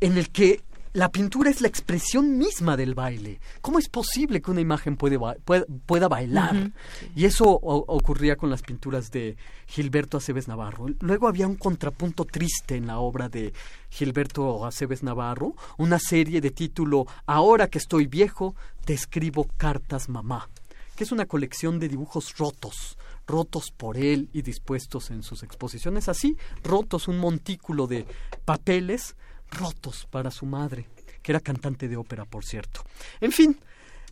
en 0.00 0.16
el 0.16 0.30
que 0.30 0.60
la 0.94 1.10
pintura 1.10 1.50
es 1.50 1.60
la 1.60 1.66
expresión 1.66 2.38
misma 2.38 2.76
del 2.76 2.94
baile. 2.94 3.40
¿Cómo 3.60 3.80
es 3.80 3.88
posible 3.88 4.40
que 4.40 4.52
una 4.52 4.60
imagen 4.60 4.96
puede 4.96 5.18
pueda, 5.18 6.08
bailar? 6.08 6.70
Y 7.16 7.24
eso 7.24 7.46
ocurría 7.46 8.36
con 8.36 8.48
las 8.48 8.62
pinturas 8.62 9.10
de 9.10 9.36
Gilberto 9.66 10.18
Aceves 10.18 10.46
Navarro. 10.46 10.86
Luego 11.00 11.26
había 11.26 11.48
un 11.48 11.56
contrapunto 11.56 12.24
triste 12.24 12.76
en 12.76 12.86
la 12.86 13.00
obra 13.00 13.28
de 13.28 13.52
Gilberto 13.90 14.64
Aceves 14.64 15.02
Navarro, 15.02 15.56
una 15.78 15.98
serie 15.98 16.40
de 16.40 16.50
título 16.50 17.06
Ahora 17.26 17.66
que 17.66 17.78
estoy 17.78 18.06
viejo, 18.06 18.54
te 18.84 18.94
escribo 18.94 19.48
cartas 19.56 20.08
mamá, 20.08 20.48
que 20.94 21.02
es 21.02 21.10
una 21.10 21.26
colección 21.26 21.80
de 21.80 21.88
dibujos 21.88 22.38
rotos, 22.38 22.96
rotos 23.26 23.72
por 23.76 23.96
él 23.96 24.28
y 24.32 24.42
dispuestos 24.42 25.10
en 25.10 25.24
sus 25.24 25.42
exposiciones 25.42 26.08
así, 26.08 26.36
rotos, 26.62 27.08
un 27.08 27.18
montículo 27.18 27.88
de 27.88 28.06
papeles 28.44 29.16
rotos 29.54 30.06
para 30.10 30.30
su 30.30 30.46
madre, 30.46 30.86
que 31.22 31.32
era 31.32 31.40
cantante 31.40 31.88
de 31.88 31.96
ópera, 31.96 32.24
por 32.24 32.44
cierto. 32.44 32.84
En 33.20 33.32
fin, 33.32 33.58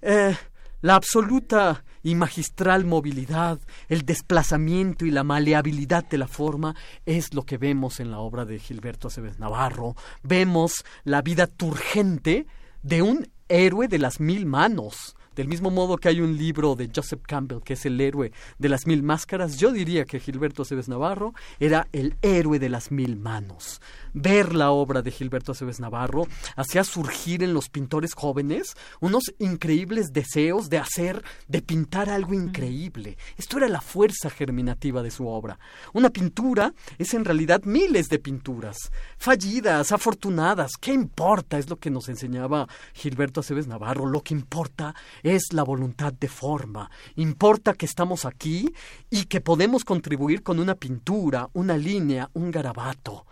eh, 0.01 0.35
la 0.81 0.97
absoluta 0.97 1.85
y 2.03 2.17
magistral 2.17 2.85
movilidad, 2.85 3.61
el 3.89 4.03
desplazamiento 4.05 5.07
y 5.07 5.13
la 5.13 5.23
maleabilidad 5.23 6.05
de 6.09 6.19
la 6.19 6.27
forma 6.27 6.75
es 7.07 7.35
lo 7.35 7.45
que 7.45 7.59
vemos 7.59 8.01
en 8.01 8.11
la 8.11 8.19
obra 8.19 8.45
de 8.45 8.59
Gilberto 8.59 9.09
Aceves 9.09 9.39
Navarro. 9.39 9.95
Vemos 10.25 10.85
la 11.05 11.23
vida 11.23 11.47
turgente 11.47 12.47
de 12.83 13.03
un 13.03 13.29
héroe 13.49 13.87
de 13.87 13.99
las 13.99 14.19
mil 14.19 14.47
manos. 14.47 15.15
Del 15.37 15.49
mismo 15.49 15.71
modo 15.71 15.97
que 15.97 16.09
hay 16.09 16.21
un 16.21 16.37
libro 16.37 16.75
de 16.75 16.91
Joseph 16.95 17.23
Campbell 17.27 17.63
que 17.63 17.75
es 17.75 17.87
el 17.87 18.01
héroe 18.01 18.33
de 18.59 18.69
las 18.69 18.87
mil 18.87 19.03
máscaras, 19.03 19.57
yo 19.59 19.73
diría 19.73 20.05
que 20.05 20.21
Gilberto 20.21 20.63
Aceves 20.63 20.89
Navarro 20.89 21.35
era 21.59 21.89
el 21.93 22.17
héroe 22.23 22.59
de 22.59 22.69
las 22.69 22.91
mil 22.91 23.17
manos 23.17 23.81
ver 24.15 24.55
la 24.55 24.71
obra 24.71 25.03
de 25.03 25.11
Gilberto 25.11 25.53
Aceves 25.53 25.81
Navarro 25.81 26.27
hacía 26.57 26.85
surgir 26.85 27.43
en 27.43 27.55
los 27.55 27.69
pintores 27.69 28.15
jóvenes 28.15 28.75
unos 29.01 29.25
increíbles 29.39 30.13
deseos 30.13 30.69
de 30.69 30.79
hacer, 30.79 31.23
de 31.49 31.63
pintar 31.63 32.11
algo 32.11 32.35
increíble. 32.35 33.17
Esto 33.37 33.59
era 33.59 33.69
la 33.69 33.81
fuerza 33.81 34.31
germinativa 34.31 35.03
de 35.03 35.11
su 35.11 35.27
obra. 35.27 35.59
Una 35.93 36.11
pintura 36.11 36.75
es 36.99 37.15
en 37.15 37.25
realidad 37.25 37.63
miles 37.65 38.09
de 38.09 38.19
pinturas, 38.19 38.77
fallidas, 39.17 39.93
afortunadas. 39.93 40.73
¿Qué 40.81 40.93
importa? 40.93 41.59
Es 41.59 41.71
lo 41.71 41.77
que 41.77 41.91
nos 41.91 42.09
enseñaba 42.09 42.69
Gilberto 42.95 43.41
Aceves 43.41 43.67
Navarro. 43.67 44.07
Lo 44.07 44.23
que 44.23 44.35
importa 44.35 44.95
es 45.23 45.53
la 45.53 45.63
voluntad 45.63 46.13
de 46.13 46.29
forma. 46.29 46.91
Importa 47.17 47.75
que 47.75 47.87
estamos 47.87 48.25
aquí 48.25 48.73
y 49.11 49.25
que 49.25 49.41
podemos 49.41 49.85
contribuir 49.85 50.43
con 50.43 50.59
una 50.59 50.75
pintura, 50.75 51.49
una 51.53 51.77
línea, 51.77 52.31
un 52.35 52.51
garabato. 52.51 53.27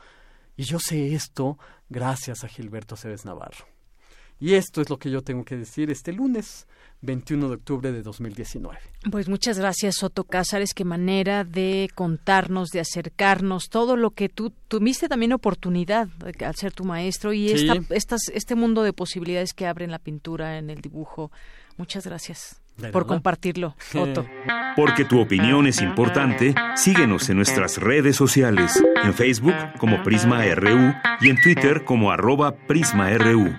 Y 0.57 0.65
yo 0.65 0.79
sé 0.79 1.15
esto 1.15 1.59
gracias 1.89 2.45
a 2.45 2.49
Gilberto 2.49 2.97
Cebes 2.97 3.25
Navarro. 3.25 3.67
Y 4.43 4.55
esto 4.55 4.81
es 4.81 4.89
lo 4.89 4.99
que 4.99 5.11
yo 5.11 5.21
tengo 5.21 5.45
que 5.45 5.55
decir 5.55 5.91
este 5.91 6.15
lunes, 6.15 6.67
21 7.03 7.49
de 7.49 7.55
octubre 7.57 7.93
de 7.93 8.03
2019. 8.03 8.79
Pues 9.11 9.29
muchas 9.29 9.59
gracias, 9.59 9.97
Soto 9.97 10.25
Cázares. 10.25 10.73
Qué 10.73 10.85
manera 10.85 11.45
de 11.45 11.91
contarnos, 11.95 12.71
de 12.71 12.81
acercarnos, 12.81 13.69
todo 13.69 13.97
lo 13.97 14.13
que 14.13 14.31
tú 14.31 14.51
tuviste 14.69 15.09
también 15.09 15.35
oportunidad 15.35 16.09
al 16.43 16.55
ser 16.57 16.73
tu 16.73 16.85
maestro 16.85 17.35
y 17.35 17.51
este 17.51 18.55
mundo 18.55 18.83
de 18.83 18.95
posibilidades 18.95 19.53
que 19.53 19.67
abren 19.67 19.91
la 19.91 19.99
pintura, 19.99 20.57
en 20.57 20.71
el 20.71 20.81
dibujo. 20.81 21.31
Muchas 21.81 22.05
gracias 22.05 22.61
por 22.93 23.07
compartirlo, 23.07 23.75
Otto. 23.95 24.27
Porque 24.77 25.07
tu 25.07 25.19
opinión 25.19 25.67
es 25.67 25.81
importante, 25.81 26.55
síguenos 26.77 27.31
en 27.31 27.39
nuestras 27.39 27.79
redes 27.79 28.17
sociales, 28.17 28.85
en 29.03 29.15
Facebook 29.15 29.55
como 29.79 30.03
Prisma 30.03 30.45
RU 30.55 30.93
y 31.23 31.31
en 31.31 31.41
Twitter 31.41 31.87
como 31.87 32.13
arroba 32.13 32.55
PrismaRU. 32.55 33.57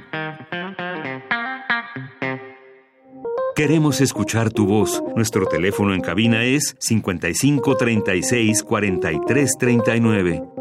Queremos 3.56 4.02
escuchar 4.02 4.52
tu 4.52 4.68
voz. 4.68 5.02
Nuestro 5.16 5.48
teléfono 5.48 5.96
en 5.96 6.02
cabina 6.02 6.44
es 6.44 6.76
55 6.80 7.76
36 7.76 8.62
43 8.62 9.52
39. 9.58 10.61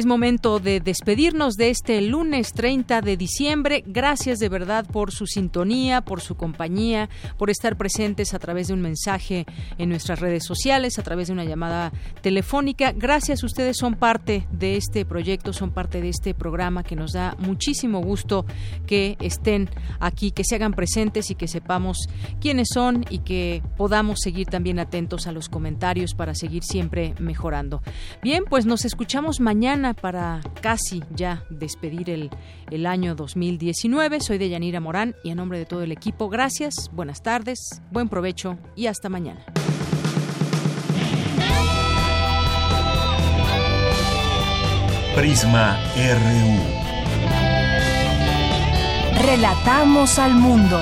Es 0.00 0.06
momento 0.06 0.60
de 0.60 0.80
despedirnos 0.80 1.56
de 1.56 1.68
este 1.68 2.00
lunes 2.00 2.54
30 2.54 3.02
de 3.02 3.18
diciembre. 3.18 3.84
Gracias 3.86 4.38
de 4.38 4.48
verdad 4.48 4.86
por 4.86 5.12
su 5.12 5.26
sintonía, 5.26 6.00
por 6.00 6.22
su 6.22 6.36
compañía, 6.36 7.10
por 7.36 7.50
estar 7.50 7.76
presentes 7.76 8.32
a 8.32 8.38
través 8.38 8.68
de 8.68 8.72
un 8.72 8.80
mensaje 8.80 9.44
en 9.76 9.90
nuestras 9.90 10.20
redes 10.20 10.46
sociales, 10.46 10.98
a 10.98 11.02
través 11.02 11.26
de 11.26 11.34
una 11.34 11.44
llamada 11.44 11.92
telefónica. 12.22 12.92
Gracias, 12.92 13.44
ustedes 13.44 13.76
son 13.76 13.94
parte 13.94 14.46
de 14.50 14.78
este 14.78 15.04
proyecto, 15.04 15.52
son 15.52 15.70
parte 15.70 16.00
de 16.00 16.08
este 16.08 16.32
programa 16.32 16.82
que 16.82 16.96
nos 16.96 17.12
da 17.12 17.36
muchísimo 17.38 18.00
gusto 18.00 18.46
que 18.86 19.18
estén 19.20 19.68
aquí, 19.98 20.30
que 20.30 20.44
se 20.44 20.54
hagan 20.54 20.72
presentes 20.72 21.30
y 21.30 21.34
que 21.34 21.46
sepamos 21.46 22.08
quiénes 22.40 22.68
son 22.72 23.04
y 23.10 23.18
que 23.18 23.62
podamos 23.76 24.20
seguir 24.22 24.46
también 24.46 24.78
atentos 24.78 25.26
a 25.26 25.32
los 25.32 25.50
comentarios 25.50 26.14
para 26.14 26.34
seguir 26.34 26.62
siempre 26.62 27.14
mejorando. 27.18 27.82
Bien, 28.22 28.44
pues 28.48 28.64
nos 28.64 28.86
escuchamos 28.86 29.40
mañana 29.40 29.89
para 29.94 30.40
casi 30.60 31.02
ya 31.14 31.44
despedir 31.50 32.10
el, 32.10 32.30
el 32.70 32.86
año 32.86 33.14
2019. 33.14 34.20
Soy 34.20 34.38
Deyanira 34.38 34.80
Morán 34.80 35.14
y 35.24 35.30
en 35.30 35.36
nombre 35.36 35.58
de 35.58 35.66
todo 35.66 35.82
el 35.82 35.92
equipo, 35.92 36.28
gracias, 36.28 36.90
buenas 36.92 37.22
tardes, 37.22 37.82
buen 37.90 38.08
provecho 38.08 38.58
y 38.76 38.86
hasta 38.86 39.08
mañana. 39.08 39.44
Prisma 45.14 45.78
RU. 45.96 46.80
Relatamos 49.22 50.18
al 50.18 50.34
mundo. 50.34 50.80